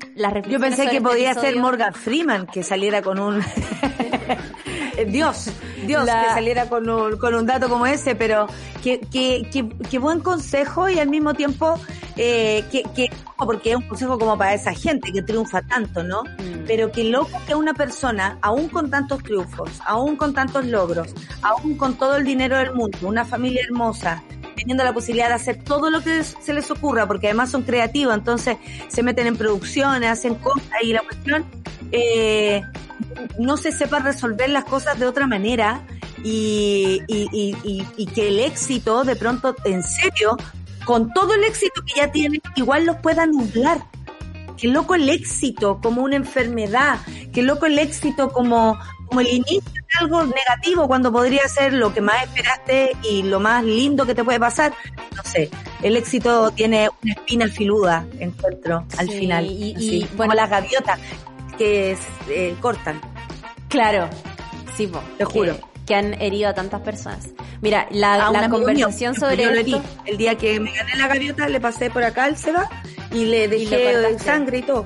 Yo 0.48 0.60
pensé 0.60 0.84
que 0.84 0.98
este 0.98 1.02
podía 1.02 1.34
ser 1.34 1.58
Morgan 1.58 1.94
Freeman, 1.94 2.48
que 2.48 2.64
saliera 2.64 3.02
con 3.02 3.20
un... 3.20 3.42
Dios, 5.08 5.50
Dios, 5.86 6.06
que 6.06 6.30
saliera 6.34 6.70
con 6.70 6.90
un, 6.90 7.18
con 7.18 7.36
un 7.36 7.46
dato 7.46 7.68
como 7.68 7.86
ese, 7.86 8.16
pero 8.16 8.48
qué 8.82 9.00
que, 9.00 9.68
que, 9.90 10.00
buen 10.00 10.22
consejo 10.22 10.88
y 10.88 11.00
al 11.00 11.10
mismo 11.10 11.34
tiempo, 11.34 11.78
eh, 12.16 12.64
que, 12.72 12.84
que, 12.96 13.10
porque 13.38 13.72
es 13.72 13.76
un 13.76 13.88
consejo 13.90 14.18
como 14.18 14.38
para 14.38 14.54
esa 14.54 14.74
gente 14.74 15.12
que 15.12 15.22
triunfa 15.22 15.62
tanto, 15.64 16.02
¿no? 16.02 16.24
Mm. 16.24 16.66
Pero 16.66 16.94
qué 16.94 17.04
loco 17.04 17.42
que 17.46 17.56
una 17.56 17.74
persona, 17.74 18.38
aún 18.42 18.70
con 18.70 18.90
tantos 18.90 19.22
triunfos, 19.22 19.70
aún 19.86 20.16
con 20.16 20.34
tantos 20.34 20.66
logros, 20.66 21.14
aún 21.42 21.76
con 21.76 21.96
todo 21.98 22.16
el 22.16 22.24
dinero 22.24 22.58
del 22.58 22.74
mundo, 22.74 22.98
una 23.02 23.26
familia 23.26 23.64
hermosa, 23.64 24.24
teniendo 24.56 24.84
la 24.84 24.94
posibilidad 24.94 25.28
de 25.30 25.36
hacer 25.36 25.64
todo 25.64 25.90
lo 25.90 26.02
que 26.02 26.24
se 26.24 26.54
les 26.54 26.70
ocurra, 26.72 27.08
porque 27.08 27.28
además 27.28 27.52
son 27.52 27.64
creativos, 27.64 28.14
entonces 28.14 28.58
se 28.88 29.04
meten 29.04 29.28
en 29.28 29.38
producciones, 29.38 30.10
hacen 30.10 30.36
cosas 30.36 30.64
y 30.82 30.94
la 30.94 31.02
cuestión 31.02 31.46
eh, 31.92 32.62
no 33.38 33.58
se 33.58 33.72
sepa 33.72 34.00
resolver 34.00 34.50
las 34.50 34.66
cosas 34.66 34.98
de 35.00 35.06
otra 35.06 35.28
manera 35.28 35.86
y, 36.24 37.02
y, 37.08 38.06
que 38.08 38.30
el 38.30 38.40
éxito 38.40 39.04
de 39.04 39.16
pronto, 39.16 39.56
en 39.66 39.84
serio, 39.84 40.38
con 40.86 41.14
todo 41.14 41.34
el 41.34 41.44
éxito 41.44 41.82
que 41.86 42.02
ya 42.02 42.12
tienen, 42.12 42.42
igual 42.56 42.86
los 42.86 42.98
pueda 42.98 43.26
nublar. 43.26 43.80
Qué 44.58 44.70
loco 44.70 44.96
el 44.96 45.10
éxito 45.10 45.80
como 45.82 46.02
una 46.02 46.16
enfermedad, 46.16 47.00
qué 47.34 47.44
loco 47.44 47.66
el 47.66 47.78
éxito 47.78 48.30
como, 48.30 48.80
como 49.08 49.22
el 49.22 49.28
inicio 49.28 49.62
de 49.62 50.00
algo 50.00 50.24
negativo 50.24 50.88
cuando 50.88 51.12
podría 51.12 51.48
ser 51.48 51.74
lo 51.74 51.94
que 51.94 52.02
más 52.02 52.24
esperaste 52.24 52.96
y 53.04 53.24
lo 53.24 53.40
más 53.40 53.64
lindo 53.64 54.06
que 54.06 54.16
te 54.16 54.24
puede 54.24 54.40
pasar. 54.40 54.74
No 55.16 55.24
sé, 55.24 55.50
el 55.82 55.96
éxito 55.96 56.52
tiene 56.52 56.90
una 57.04 57.14
espina 57.14 57.48
filuda, 57.48 58.06
encuentro, 58.20 58.86
al 58.98 59.10
final. 59.10 59.46
Y, 59.46 60.08
bueno, 60.16 60.32
como 60.32 60.34
las 60.34 60.50
gaviotas 60.50 61.00
que 61.58 61.98
eh, 62.30 62.56
cortan. 62.60 63.00
Claro, 63.70 64.10
sí, 64.76 64.92
te 65.18 65.26
juro. 65.26 65.58
Que, 65.86 65.96
han 65.96 66.20
herido 66.22 66.50
a 66.50 66.54
tantas 66.54 66.82
personas. 66.82 67.28
Mira, 67.62 67.88
la, 67.92 68.32
la 68.32 68.50
conversación 68.50 69.16
sobre 69.16 69.44
El 69.44 70.18
día 70.18 70.36
que 70.36 70.60
me 70.60 70.72
gané 70.72 70.96
la 70.98 71.08
gaviota, 71.08 71.48
le 71.48 71.60
pasé 71.60 71.90
por 71.90 72.04
acá 72.04 72.26
al 72.26 72.38
Seba 72.38 72.68
y 73.12 73.26
le 73.26 73.48
dejé 73.48 74.18
sangre 74.20 74.60
y 74.60 74.62
todo. 74.64 74.86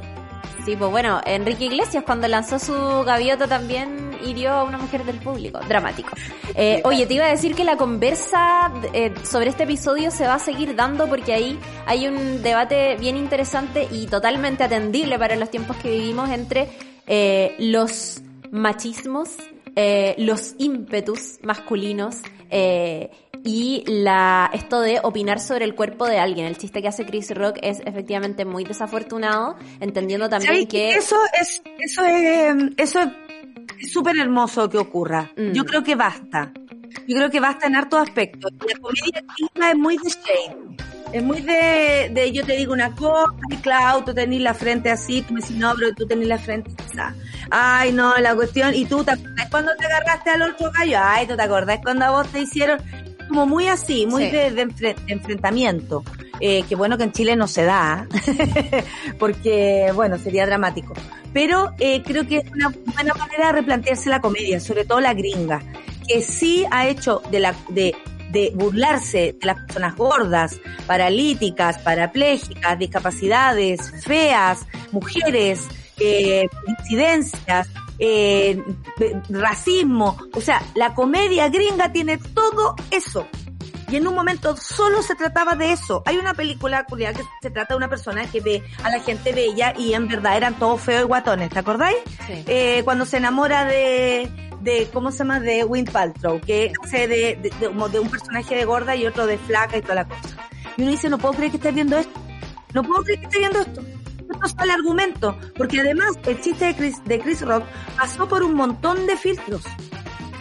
Sí, 0.65 0.75
pues 0.75 0.91
bueno, 0.91 1.21
Enrique 1.25 1.65
Iglesias 1.65 2.03
cuando 2.05 2.27
lanzó 2.27 2.59
su 2.59 2.73
gaviota 3.05 3.47
también 3.47 4.11
hirió 4.25 4.51
a 4.51 4.63
una 4.63 4.77
mujer 4.77 5.05
del 5.05 5.17
público. 5.17 5.59
Dramático. 5.67 6.09
Eh, 6.55 6.81
oye, 6.83 7.05
te 7.05 7.13
iba 7.13 7.25
a 7.25 7.29
decir 7.29 7.55
que 7.55 7.63
la 7.63 7.77
conversa 7.77 8.71
eh, 8.93 9.13
sobre 9.23 9.49
este 9.49 9.63
episodio 9.63 10.11
se 10.11 10.27
va 10.27 10.35
a 10.35 10.39
seguir 10.39 10.75
dando 10.75 11.07
porque 11.07 11.33
ahí 11.33 11.59
hay 11.85 12.07
un 12.07 12.43
debate 12.43 12.97
bien 12.97 13.17
interesante 13.17 13.87
y 13.91 14.07
totalmente 14.07 14.63
atendible 14.63 15.17
para 15.17 15.35
los 15.35 15.49
tiempos 15.49 15.77
que 15.77 15.91
vivimos 15.91 16.29
entre 16.29 16.69
eh, 17.07 17.55
los 17.59 18.21
machismos, 18.51 19.29
los 20.17 20.55
ímpetus 20.57 21.39
masculinos 21.41 22.17
eh, 22.51 23.11
y 23.43 23.83
la 23.87 24.49
esto 24.53 24.81
de 24.81 24.99
opinar 25.03 25.39
sobre 25.39 25.65
el 25.65 25.75
cuerpo 25.75 26.05
de 26.07 26.19
alguien. 26.19 26.45
El 26.45 26.57
chiste 26.57 26.81
que 26.81 26.87
hace 26.87 27.05
Chris 27.05 27.31
Rock 27.31 27.57
es 27.61 27.79
efectivamente 27.85 28.45
muy 28.45 28.63
desafortunado, 28.63 29.55
entendiendo 29.79 30.29
también 30.29 30.53
¿Sabes 30.53 30.67
que 30.67 30.91
Eso 30.91 31.17
es, 31.39 31.61
eso 31.79 32.03
es, 32.05 32.55
eso 32.77 32.99
es 33.79 33.91
súper 33.91 34.17
hermoso 34.17 34.69
que 34.69 34.77
ocurra. 34.77 35.31
Mm. 35.37 35.51
Yo 35.53 35.65
creo 35.65 35.83
que 35.83 35.95
basta. 35.95 36.51
Yo 37.07 37.17
creo 37.17 37.29
que 37.29 37.39
basta 37.39 37.67
en 37.67 37.75
hartos 37.75 38.01
aspectos. 38.01 38.51
La 38.51 38.79
comedia 38.79 39.71
es 39.71 39.77
muy 39.77 39.97
de 39.97 40.09
shame. 40.09 40.77
Es 41.11 41.23
muy 41.23 41.41
de, 41.41 42.11
de 42.13 42.31
yo 42.31 42.45
te 42.45 42.55
digo 42.55 42.71
una 42.71 42.93
cosa, 42.95 43.33
y 43.49 43.55
Clau, 43.57 44.05
tú 44.05 44.13
tenés 44.13 44.41
la 44.41 44.53
frente 44.53 44.91
así, 44.91 45.23
tú 45.23 45.33
me 45.33 45.41
decís, 45.41 45.55
no, 45.55 45.73
pero 45.75 45.91
tú 45.95 46.05
tenés 46.05 46.27
la 46.27 46.37
frente 46.37 46.69
esa. 46.87 47.15
Ay, 47.49 47.91
no, 47.91 48.15
la 48.17 48.35
cuestión, 48.35 48.75
y 48.75 48.85
tú 48.85 49.03
te 49.03 49.11
acordás 49.11 49.49
cuando 49.49 49.71
te 49.75 49.87
agarraste 49.87 50.29
al 50.29 50.43
otro 50.43 50.71
gallo, 50.71 50.99
ay, 51.01 51.25
tú 51.25 51.35
te 51.35 51.41
acordás 51.41 51.79
cuando 51.81 52.05
a 52.05 52.11
vos 52.11 52.27
te 52.27 52.41
hicieron, 52.41 52.79
como 53.29 53.45
muy 53.45 53.67
así, 53.67 54.05
muy 54.05 54.25
Sí. 54.25 54.31
de, 54.31 54.51
de 54.51 54.67
enfre- 54.67 54.95
de 55.05 55.13
enfrentamiento. 55.13 56.03
Eh, 56.41 56.63
que 56.69 56.75
bueno 56.75 56.97
que 56.97 57.03
en 57.03 57.11
Chile 57.11 57.35
no 57.35 57.47
se 57.47 57.63
da, 57.65 58.07
porque, 59.19 59.91
bueno, 59.93 60.17
sería 60.17 60.45
dramático. 60.45 60.93
Pero 61.33 61.71
eh, 61.79 62.01
creo 62.03 62.27
que 62.27 62.37
es 62.37 62.51
una 62.51 62.69
buena 62.69 63.13
manera 63.13 63.47
de 63.47 63.51
replantearse 63.53 64.09
la 64.09 64.21
comedia, 64.21 64.59
sobre 64.59 64.85
todo 64.85 64.99
la 64.99 65.13
gringa, 65.13 65.61
que 66.07 66.21
sí 66.21 66.65
ha 66.71 66.87
hecho 66.87 67.21
de 67.29 67.39
la, 67.39 67.55
de, 67.69 67.95
de 68.31 68.51
burlarse 68.55 69.35
de 69.39 69.45
las 69.45 69.57
personas 69.57 69.95
gordas, 69.95 70.57
paralíticas, 70.87 71.77
parapléjicas, 71.79 72.79
discapacidades, 72.79 73.91
feas, 74.03 74.65
mujeres, 74.91 75.67
eh, 75.99 76.47
incidencias, 76.67 77.67
eh, 77.99 78.63
racismo. 79.29 80.17
O 80.33 80.41
sea, 80.41 80.61
la 80.75 80.93
comedia 80.93 81.49
gringa 81.49 81.91
tiene 81.91 82.17
todo 82.17 82.75
eso. 82.91 83.27
Y 83.89 83.95
en 83.95 84.05
un 84.07 84.13
momento 84.13 84.55
solo 84.55 85.01
se 85.01 85.15
trataba 85.15 85.55
de 85.55 85.71
eso. 85.71 86.03
Hay 86.05 86.17
una 86.17 86.35
película 86.35 86.83
culiada 86.85 87.17
que 87.17 87.23
se 87.41 87.49
trata 87.49 87.73
de 87.73 87.77
una 87.77 87.89
persona 87.89 88.23
que 88.31 88.39
ve 88.39 88.63
a 88.83 88.89
la 88.91 88.99
gente 88.99 89.33
bella 89.33 89.73
y 89.75 89.93
en 89.93 90.07
verdad 90.07 90.37
eran 90.37 90.59
todos 90.59 90.79
feos 90.81 91.01
y 91.03 91.07
guatones, 91.07 91.49
¿te 91.49 91.57
acordáis? 91.59 91.97
Sí. 92.27 92.43
Eh, 92.45 92.81
cuando 92.83 93.05
se 93.07 93.17
enamora 93.17 93.65
de, 93.65 94.29
de, 94.61 94.87
¿cómo 94.93 95.11
se 95.11 95.19
llama? 95.19 95.39
De 95.39 95.63
Win 95.63 95.85
Paltrow, 95.85 96.39
que 96.39 96.71
hace 96.83 97.07
de, 97.07 97.35
de, 97.37 97.49
de- 97.59 97.89
de 97.89 97.99
un 97.99 98.09
personaje 98.09 98.55
de 98.55 98.65
gorda 98.65 98.95
y 98.95 99.07
otro 99.07 99.25
de 99.25 99.39
flaca 99.39 99.75
y 99.77 99.81
toda 99.81 99.95
la 99.95 100.07
cosa. 100.07 100.37
Y 100.77 100.83
uno 100.83 100.91
dice, 100.91 101.09
no 101.09 101.17
puedo 101.17 101.33
creer 101.33 101.49
que 101.51 101.57
estés 101.57 101.73
viendo 101.73 101.97
esto. 101.97 102.19
No 102.75 102.83
puedo 102.83 103.01
creer 103.03 103.19
que 103.21 103.25
estés 103.25 103.39
viendo 103.39 103.59
esto. 103.59 103.81
Esto 104.31 104.45
es 104.45 104.55
el 104.63 104.71
argumento. 104.71 105.37
Porque 105.55 105.79
además, 105.81 106.11
el 106.25 106.39
chiste 106.41 106.65
de 106.65 106.75
Chris, 106.75 107.03
de 107.05 107.19
Chris 107.19 107.41
Rock 107.41 107.63
pasó 107.97 108.27
por 108.27 108.43
un 108.43 108.53
montón 108.53 109.05
de 109.07 109.17
filtros. 109.17 109.63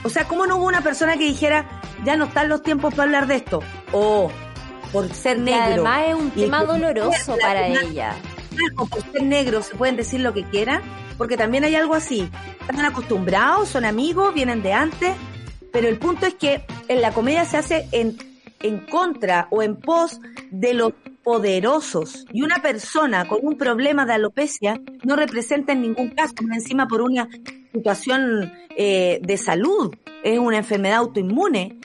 O 0.05 0.09
sea, 0.11 0.27
¿cómo 0.29 0.47
no 0.47 0.57
hubo 0.57 0.67
una 0.67 0.81
persona 0.83 1.17
que 1.17 1.25
dijera, 1.25 1.81
ya 2.05 2.17
no 2.17 2.27
están 2.27 2.49
los 2.49 2.63
tiempos 2.63 2.95
para 2.95 3.05
hablar 3.05 3.27
de 3.27 3.37
esto? 3.37 3.61
O 3.93 4.31
por 4.93 5.09
ser 5.13 5.39
Y 5.39 5.41
negro. 5.41 5.63
además 5.65 6.03
es 6.09 6.15
un 6.15 6.27
Y 6.37 6.41
tema 6.43 6.65
doloroso 6.65 7.37
la- 7.37 7.47
para 7.47 7.69
la- 7.69 7.81
ella. 7.81 8.15
o 8.77 8.87
por 8.87 9.03
ser 9.03 9.23
negro 9.23 9.63
se 9.63 9.75
pueden 9.75 9.97
decir 9.97 10.21
lo 10.21 10.33
que 10.33 10.45
quieran, 10.45 10.83
porque 11.17 11.37
también 11.37 11.65
hay 11.65 11.75
algo 11.75 11.95
así. 11.95 12.31
Están 12.61 12.85
acostumbrados, 12.85 13.69
son 13.71 13.85
amigos, 13.85 14.33
vienen 14.35 14.63
de 14.63 14.73
antes, 14.73 15.15
pero 15.73 15.89
el 15.89 15.99
punto 15.99 16.27
es 16.27 16.35
que 16.35 16.65
en 16.89 17.01
la 17.03 17.11
comedia 17.13 17.45
se 17.45 17.57
hace 17.57 17.89
en, 17.93 18.17
en 18.61 18.87
contra 18.87 19.49
o 19.51 19.63
en 19.63 19.77
pos 19.77 20.21
de 20.51 20.75
los 20.75 20.93
poderosos. 21.23 22.25
Y 22.33 22.43
una 22.43 22.63
persona 22.63 23.29
con 23.29 23.41
un 23.43 23.57
problema 23.57 24.07
de 24.07 24.15
alopecia 24.15 24.81
no 25.05 25.17
representa 25.17 25.73
en 25.73 25.83
ningún 25.83 26.11
caso, 26.11 26.35
encima 26.53 26.89
por 26.89 27.03
una 27.03 27.29
situación 27.73 28.53
eh, 28.77 29.21
de 29.23 29.37
salud, 29.37 29.95
es 30.23 30.39
una 30.39 30.59
enfermedad 30.59 30.99
autoinmune, 30.99 31.79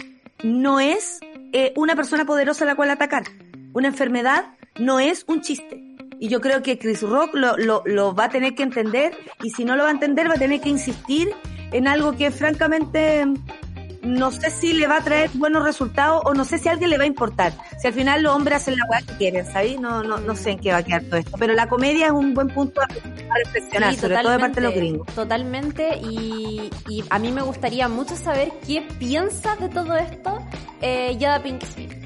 no 0.43 0.79
es 0.79 1.19
eh, 1.51 1.73
una 1.75 1.95
persona 1.95 2.25
poderosa 2.25 2.63
a 2.63 2.67
la 2.67 2.75
cual 2.75 2.89
atacar. 2.89 3.23
Una 3.73 3.87
enfermedad 3.87 4.45
no 4.79 4.99
es 4.99 5.25
un 5.27 5.41
chiste. 5.41 5.81
Y 6.19 6.29
yo 6.29 6.39
creo 6.39 6.61
que 6.61 6.79
Chris 6.79 7.01
Rock 7.01 7.33
lo, 7.33 7.57
lo, 7.57 7.83
lo 7.85 8.15
va 8.15 8.25
a 8.25 8.29
tener 8.29 8.55
que 8.55 8.63
entender 8.63 9.13
y 9.43 9.49
si 9.49 9.65
no 9.65 9.75
lo 9.75 9.83
va 9.83 9.89
a 9.89 9.91
entender 9.91 10.29
va 10.29 10.35
a 10.35 10.39
tener 10.39 10.61
que 10.61 10.69
insistir 10.69 11.29
en 11.73 11.87
algo 11.87 12.15
que 12.15 12.31
francamente 12.31 13.25
no 14.03 14.31
sé 14.31 14.49
si 14.49 14.73
le 14.73 14.87
va 14.87 14.97
a 14.97 15.03
traer 15.03 15.29
buenos 15.33 15.63
resultados 15.63 16.21
o 16.25 16.33
no 16.33 16.45
sé 16.45 16.57
si 16.57 16.69
a 16.69 16.73
alguien 16.73 16.89
le 16.89 16.97
va 16.97 17.03
a 17.03 17.07
importar. 17.07 17.53
Si 17.79 17.87
al 17.87 17.93
final 17.93 18.21
los 18.23 18.35
hombres 18.35 18.57
hacen 18.57 18.77
la 18.77 18.85
weá 18.89 19.01
que 19.01 19.13
quieren, 19.17 19.45
¿sabes? 19.45 19.79
No, 19.79 20.03
no, 20.03 20.17
no 20.17 20.35
sé 20.35 20.51
en 20.51 20.59
qué 20.59 20.71
va 20.71 20.77
a 20.77 20.83
quedar 20.83 21.03
todo 21.03 21.17
esto. 21.17 21.37
Pero 21.37 21.53
la 21.53 21.67
comedia 21.67 22.07
es 22.07 22.11
un 22.11 22.33
buen 22.33 22.49
punto 22.49 22.81
a, 22.81 22.85
a 22.85 23.37
reflexionar, 23.45 23.93
Sí, 23.93 23.99
sobre 23.99 24.17
todo 24.17 24.31
de 24.31 24.39
parte 24.39 24.61
de 24.61 24.67
los 24.67 24.75
gringos. 24.75 25.07
Totalmente, 25.15 25.97
y, 25.97 26.69
y 26.89 27.03
a 27.09 27.19
mí 27.19 27.31
me 27.31 27.41
gustaría 27.41 27.87
mucho 27.87 28.15
saber 28.15 28.51
qué 28.67 28.85
piensa 28.99 29.55
de 29.55 29.69
todo 29.69 29.95
esto 29.95 30.39
eh, 30.81 31.15
Yada 31.17 31.41
Pink 31.41 31.63
Smith. 31.63 32.02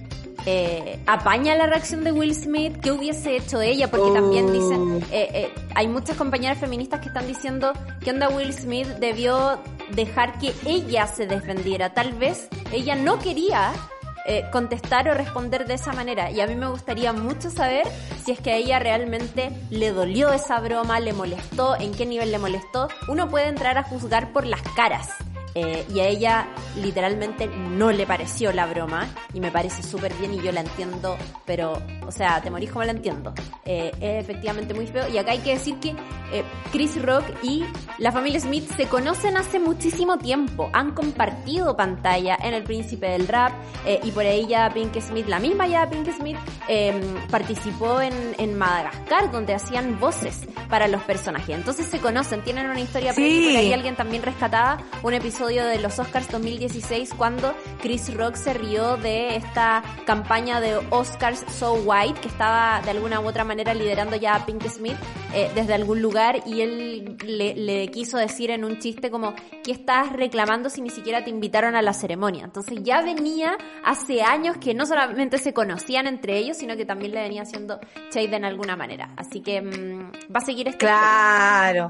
Eh, 0.49 0.97
apaña 1.07 1.55
la 1.55 1.67
reacción 1.67 2.05
de 2.05 2.13
Will 2.13 2.33
Smith, 2.33 2.77
qué 2.81 2.93
hubiese 2.93 3.35
hecho 3.35 3.59
ella, 3.59 3.91
porque 3.91 4.11
también 4.11 4.53
dicen, 4.53 5.03
eh, 5.11 5.27
eh, 5.33 5.53
hay 5.75 5.89
muchas 5.89 6.15
compañeras 6.15 6.57
feministas 6.57 7.01
que 7.01 7.09
están 7.09 7.27
diciendo 7.27 7.73
que 7.99 8.11
onda 8.11 8.29
Will 8.29 8.53
Smith 8.53 8.87
debió 9.01 9.59
dejar 9.91 10.39
que 10.39 10.53
ella 10.65 11.05
se 11.05 11.27
defendiera, 11.27 11.93
tal 11.93 12.13
vez 12.13 12.47
ella 12.71 12.95
no 12.95 13.19
quería 13.19 13.73
eh, 14.29 14.43
contestar 14.51 15.07
o 15.07 15.13
responder 15.13 15.65
de 15.65 15.75
esa 15.75 15.93
manera. 15.93 16.29
Y 16.31 16.41
a 16.41 16.47
mí 16.47 16.55
me 16.55 16.67
gustaría 16.67 17.13
mucho 17.13 17.49
saber 17.49 17.87
si 18.25 18.31
es 18.31 18.39
que 18.41 18.51
a 18.51 18.55
ella 18.57 18.77
realmente 18.77 19.51
le 19.69 19.91
dolió 19.91 20.33
esa 20.33 20.59
broma, 20.59 20.99
le 20.99 21.13
molestó, 21.13 21.79
en 21.79 21.93
qué 21.93 22.05
nivel 22.05 22.31
le 22.31 22.37
molestó. 22.37 22.89
Uno 23.07 23.29
puede 23.29 23.47
entrar 23.47 23.77
a 23.77 23.83
juzgar 23.83 24.33
por 24.33 24.45
las 24.45 24.61
caras. 24.75 25.11
Eh, 25.59 25.83
y 25.91 26.01
a 26.01 26.07
ella 26.07 26.47
literalmente 26.75 27.47
no 27.47 27.91
le 27.91 28.05
pareció 28.05 28.53
la 28.53 28.67
broma 28.67 29.07
y 29.33 29.39
me 29.39 29.49
parece 29.49 29.81
súper 29.81 30.13
bien 30.13 30.35
y 30.35 30.39
yo 30.39 30.51
la 30.51 30.61
entiendo, 30.61 31.17
pero, 31.47 31.81
o 32.07 32.11
sea, 32.11 32.41
te 32.41 32.49
morís 32.49 32.71
como 32.71 32.83
la 32.85 32.91
entiendo. 32.91 33.33
Eh, 33.65 33.91
es 33.99 34.23
efectivamente 34.23 34.73
muy 34.73 34.87
feo 34.87 35.07
y 35.09 35.17
acá 35.17 35.31
hay 35.31 35.39
que 35.39 35.51
decir 35.51 35.75
que 35.79 35.89
eh, 35.89 36.43
Chris 36.71 37.01
Rock 37.01 37.25
y 37.43 37.63
la 37.97 38.11
familia 38.11 38.39
Smith 38.39 38.69
se 38.75 38.87
conocen 38.87 39.37
hace 39.37 39.59
muchísimo 39.59 40.17
tiempo, 40.17 40.69
han 40.73 40.91
compartido 40.91 41.75
pantalla 41.75 42.37
en 42.41 42.53
El 42.53 42.63
Príncipe 42.63 43.07
del 43.09 43.27
Rap 43.27 43.51
eh, 43.85 43.99
y 44.03 44.11
por 44.11 44.25
ahí 44.25 44.47
ya 44.47 44.69
Pink 44.73 44.99
Smith, 44.99 45.27
la 45.27 45.39
misma 45.39 45.67
ya 45.67 45.89
Pink 45.89 46.09
Smith, 46.17 46.37
eh, 46.67 46.99
participó 47.29 48.01
en, 48.01 48.13
en 48.37 48.57
Madagascar 48.57 49.31
donde 49.31 49.53
hacían 49.53 49.99
voces 49.99 50.41
para 50.69 50.87
los 50.87 51.01
personajes. 51.03 51.55
Entonces 51.55 51.87
se 51.87 51.99
conocen, 51.99 52.41
tienen 52.43 52.69
una 52.69 52.79
historia 52.79 53.13
Sí. 53.13 53.21
previa 53.21 53.49
por 53.51 53.59
ahí 53.59 53.73
alguien 53.73 53.95
también 53.95 54.23
rescataba 54.23 54.77
un 55.03 55.13
episodio 55.13 55.65
de 55.65 55.79
los 55.79 55.97
Oscars 55.99 56.29
2016 56.29 57.13
cuando 57.17 57.53
Chris 57.81 58.13
Rock 58.13 58.35
se 58.35 58.53
rió 58.53 58.97
de 58.97 59.35
esta 59.37 59.83
campaña 60.05 60.59
de 60.59 60.77
Oscars 60.89 61.43
So 61.57 61.75
White 61.97 62.21
que 62.21 62.27
estaba 62.27 62.81
de 62.81 62.91
alguna 62.91 63.19
u 63.19 63.27
otra 63.27 63.43
manera 63.43 63.73
liderando 63.73 64.15
ya 64.15 64.35
a 64.35 64.45
Pink 64.45 64.63
Smith 64.67 64.97
eh, 65.33 65.49
desde 65.55 65.73
algún 65.73 66.01
lugar 66.01 66.41
y 66.45 66.61
él 66.61 67.17
le, 67.25 67.55
le 67.55 67.87
quiso 67.89 68.17
decir 68.17 68.51
en 68.51 68.63
un 68.63 68.79
chiste 68.79 69.09
como 69.09 69.33
¿qué 69.63 69.71
estás 69.71 70.11
reclamando 70.13 70.69
si 70.69 70.81
ni 70.81 70.89
siquiera 70.89 71.23
te 71.23 71.29
invitaron 71.29 71.75
a 71.75 71.81
la 71.81 71.93
ceremonia? 71.93 72.45
Entonces 72.45 72.79
ya 72.83 73.01
venía 73.01 73.57
hace 73.83 74.21
años 74.21 74.57
que 74.57 74.73
no 74.73 74.85
solamente 74.85 75.37
se 75.37 75.53
conocían 75.53 76.07
entre 76.07 76.37
ellos 76.37 76.57
sino 76.57 76.75
que 76.75 76.85
también 76.85 77.13
le 77.13 77.21
venía 77.21 77.43
haciendo 77.43 77.79
shade 78.11 78.35
en 78.35 78.45
alguna 78.45 78.75
manera. 78.75 79.09
Así 79.17 79.41
que 79.41 79.61
mm, 79.61 80.33
va 80.33 80.39
a 80.39 80.41
seguir 80.41 80.67
este 80.67 80.79
Claro. 80.79 81.87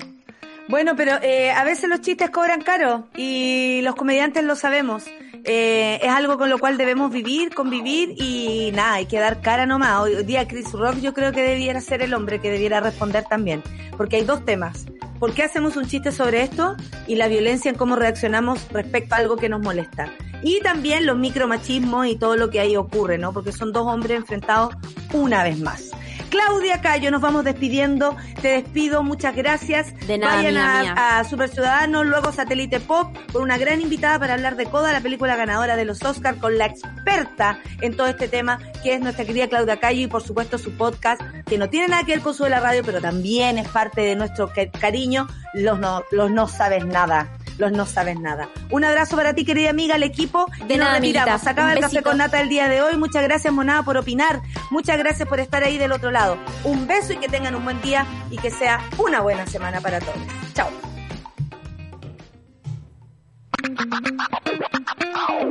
Bueno, 0.69 0.95
pero 0.97 1.13
eh, 1.21 1.51
a 1.51 1.63
veces 1.63 1.89
los 1.89 2.01
chistes 2.01 2.29
cobran 2.29 2.61
caro 2.61 3.07
y 3.15 3.81
los 3.83 3.95
comediantes 3.95 4.43
lo 4.43 4.55
sabemos. 4.55 5.05
Eh, 5.49 5.99
es 6.03 6.09
algo 6.09 6.37
con 6.37 6.49
lo 6.49 6.59
cual 6.59 6.75
debemos 6.77 7.09
vivir, 7.09 7.55
convivir 7.55 8.15
y 8.17 8.71
nada, 8.73 8.95
hay 8.95 9.05
que 9.05 9.17
dar 9.17 9.39
cara 9.39 9.65
nomás. 9.65 10.01
Hoy 10.01 10.23
día 10.25 10.45
Chris 10.45 10.73
Rock 10.73 10.97
yo 10.97 11.13
creo 11.13 11.31
que 11.31 11.41
debiera 11.41 11.79
ser 11.79 12.01
el 12.01 12.13
hombre 12.13 12.41
que 12.41 12.51
debiera 12.51 12.81
responder 12.81 13.23
también. 13.23 13.63
Porque 13.95 14.17
hay 14.17 14.25
dos 14.25 14.43
temas. 14.43 14.85
¿Por 15.19 15.33
qué 15.33 15.43
hacemos 15.43 15.77
un 15.77 15.87
chiste 15.87 16.11
sobre 16.11 16.43
esto? 16.43 16.75
Y 17.07 17.15
la 17.15 17.29
violencia 17.29 17.71
en 17.71 17.77
cómo 17.77 17.95
reaccionamos 17.95 18.67
respecto 18.73 19.15
a 19.15 19.19
algo 19.19 19.37
que 19.37 19.47
nos 19.47 19.61
molesta. 19.61 20.11
Y 20.43 20.59
también 20.59 21.05
los 21.05 21.17
micromachismos 21.17 22.07
y 22.07 22.17
todo 22.17 22.35
lo 22.35 22.49
que 22.49 22.59
ahí 22.59 22.75
ocurre, 22.75 23.17
¿no? 23.17 23.31
Porque 23.31 23.53
son 23.53 23.71
dos 23.71 23.87
hombres 23.87 24.17
enfrentados 24.17 24.75
una 25.13 25.43
vez 25.43 25.59
más. 25.59 25.91
Claudia 26.29 26.81
Cayo, 26.81 27.11
nos 27.11 27.21
vamos 27.21 27.43
despidiendo. 27.43 28.15
Te 28.41 28.49
despido, 28.49 29.03
muchas 29.03 29.35
gracias. 29.35 29.93
De 30.07 30.17
nada, 30.17 30.35
Vayan 30.35 30.57
a, 30.57 30.81
mía. 30.81 31.17
a 31.19 31.23
Super 31.23 31.49
Ciudadanos, 31.49 32.05
luego 32.05 32.31
Satélite 32.31 32.79
Pop, 32.79 33.15
con 33.31 33.41
una 33.43 33.57
gran 33.57 33.81
invitada 33.81 34.19
para 34.19 34.33
hablar 34.33 34.55
de 34.55 34.65
Coda, 34.65 34.91
la 34.93 35.01
película 35.01 35.35
ganadora 35.35 35.75
de 35.75 35.85
los 35.85 36.03
Oscars, 36.03 36.37
con 36.39 36.57
la 36.57 36.65
experta 36.65 37.59
en 37.81 37.95
todo 37.95 38.07
este 38.07 38.27
tema, 38.27 38.59
que 38.83 38.93
es 38.93 38.99
nuestra 39.01 39.25
querida 39.25 39.47
Claudia 39.47 39.79
Cayo, 39.79 40.01
y 40.01 40.07
por 40.07 40.23
supuesto 40.23 40.57
su 40.57 40.71
podcast, 40.77 41.21
que 41.45 41.57
no 41.57 41.69
tiene 41.69 41.87
nada 41.87 42.03
que 42.03 42.13
ver 42.13 42.21
con 42.21 42.33
su 42.33 42.43
de 42.43 42.49
la 42.49 42.59
radio, 42.59 42.83
pero 42.85 42.99
también 43.01 43.57
es 43.57 43.67
parte 43.69 44.01
de 44.01 44.15
nuestro 44.15 44.49
ca- 44.49 44.69
cariño, 44.71 45.27
los 45.53 45.79
no, 45.79 46.03
los 46.11 46.29
no 46.31 46.47
sabes 46.47 46.85
nada. 46.85 47.29
Los 47.57 47.71
no 47.71 47.85
sabes 47.85 48.19
nada. 48.19 48.49
Un 48.69 48.83
abrazo 48.83 49.15
para 49.15 49.33
ti, 49.33 49.45
querida 49.45 49.69
amiga, 49.69 49.95
al 49.95 50.03
equipo. 50.03 50.45
De 50.67 50.75
y 50.75 50.77
nos 50.77 50.87
nada, 50.87 50.95
retiramos. 50.95 51.41
Se 51.41 51.49
acaba 51.49 51.73
el 51.73 51.79
café 51.79 52.01
con 52.01 52.17
nata 52.17 52.41
el 52.41 52.49
día 52.49 52.67
de 52.69 52.81
hoy. 52.81 52.97
Muchas 52.97 53.23
gracias, 53.23 53.53
Monada, 53.53 53.83
por 53.83 53.97
opinar. 53.97 54.41
Muchas 54.69 54.97
gracias 54.97 55.27
por 55.27 55.39
estar 55.39 55.63
ahí 55.63 55.77
del 55.77 55.91
otro 55.91 56.11
lado. 56.11 56.37
Un 56.63 56.87
beso 56.87 57.13
y 57.13 57.17
que 57.17 57.27
tengan 57.27 57.55
un 57.55 57.63
buen 57.63 57.81
día 57.81 58.05
y 58.29 58.37
que 58.37 58.51
sea 58.51 58.81
una 58.97 59.21
buena 59.21 59.45
semana 59.47 59.81
para 59.81 59.99
todos. 59.99 60.17
Chao. 60.53 60.69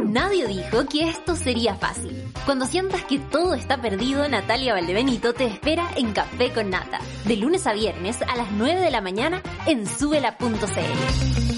Nadie 0.04 0.46
dijo 0.46 0.86
que 0.86 1.08
esto 1.08 1.36
sería 1.36 1.74
fácil. 1.74 2.22
Cuando 2.44 2.66
sientas 2.66 3.02
que 3.04 3.18
todo 3.18 3.54
está 3.54 3.80
perdido, 3.80 4.28
Natalia 4.28 4.74
Valdebenito 4.74 5.34
te 5.34 5.46
espera 5.46 5.88
en 5.96 6.12
Café 6.12 6.52
con 6.52 6.70
Nata, 6.70 7.00
de 7.24 7.36
lunes 7.36 7.66
a 7.66 7.72
viernes 7.72 8.22
a 8.22 8.36
las 8.36 8.50
9 8.52 8.80
de 8.80 8.90
la 8.90 9.00
mañana 9.00 9.42
en 9.66 9.86
subela.cl. 9.86 11.55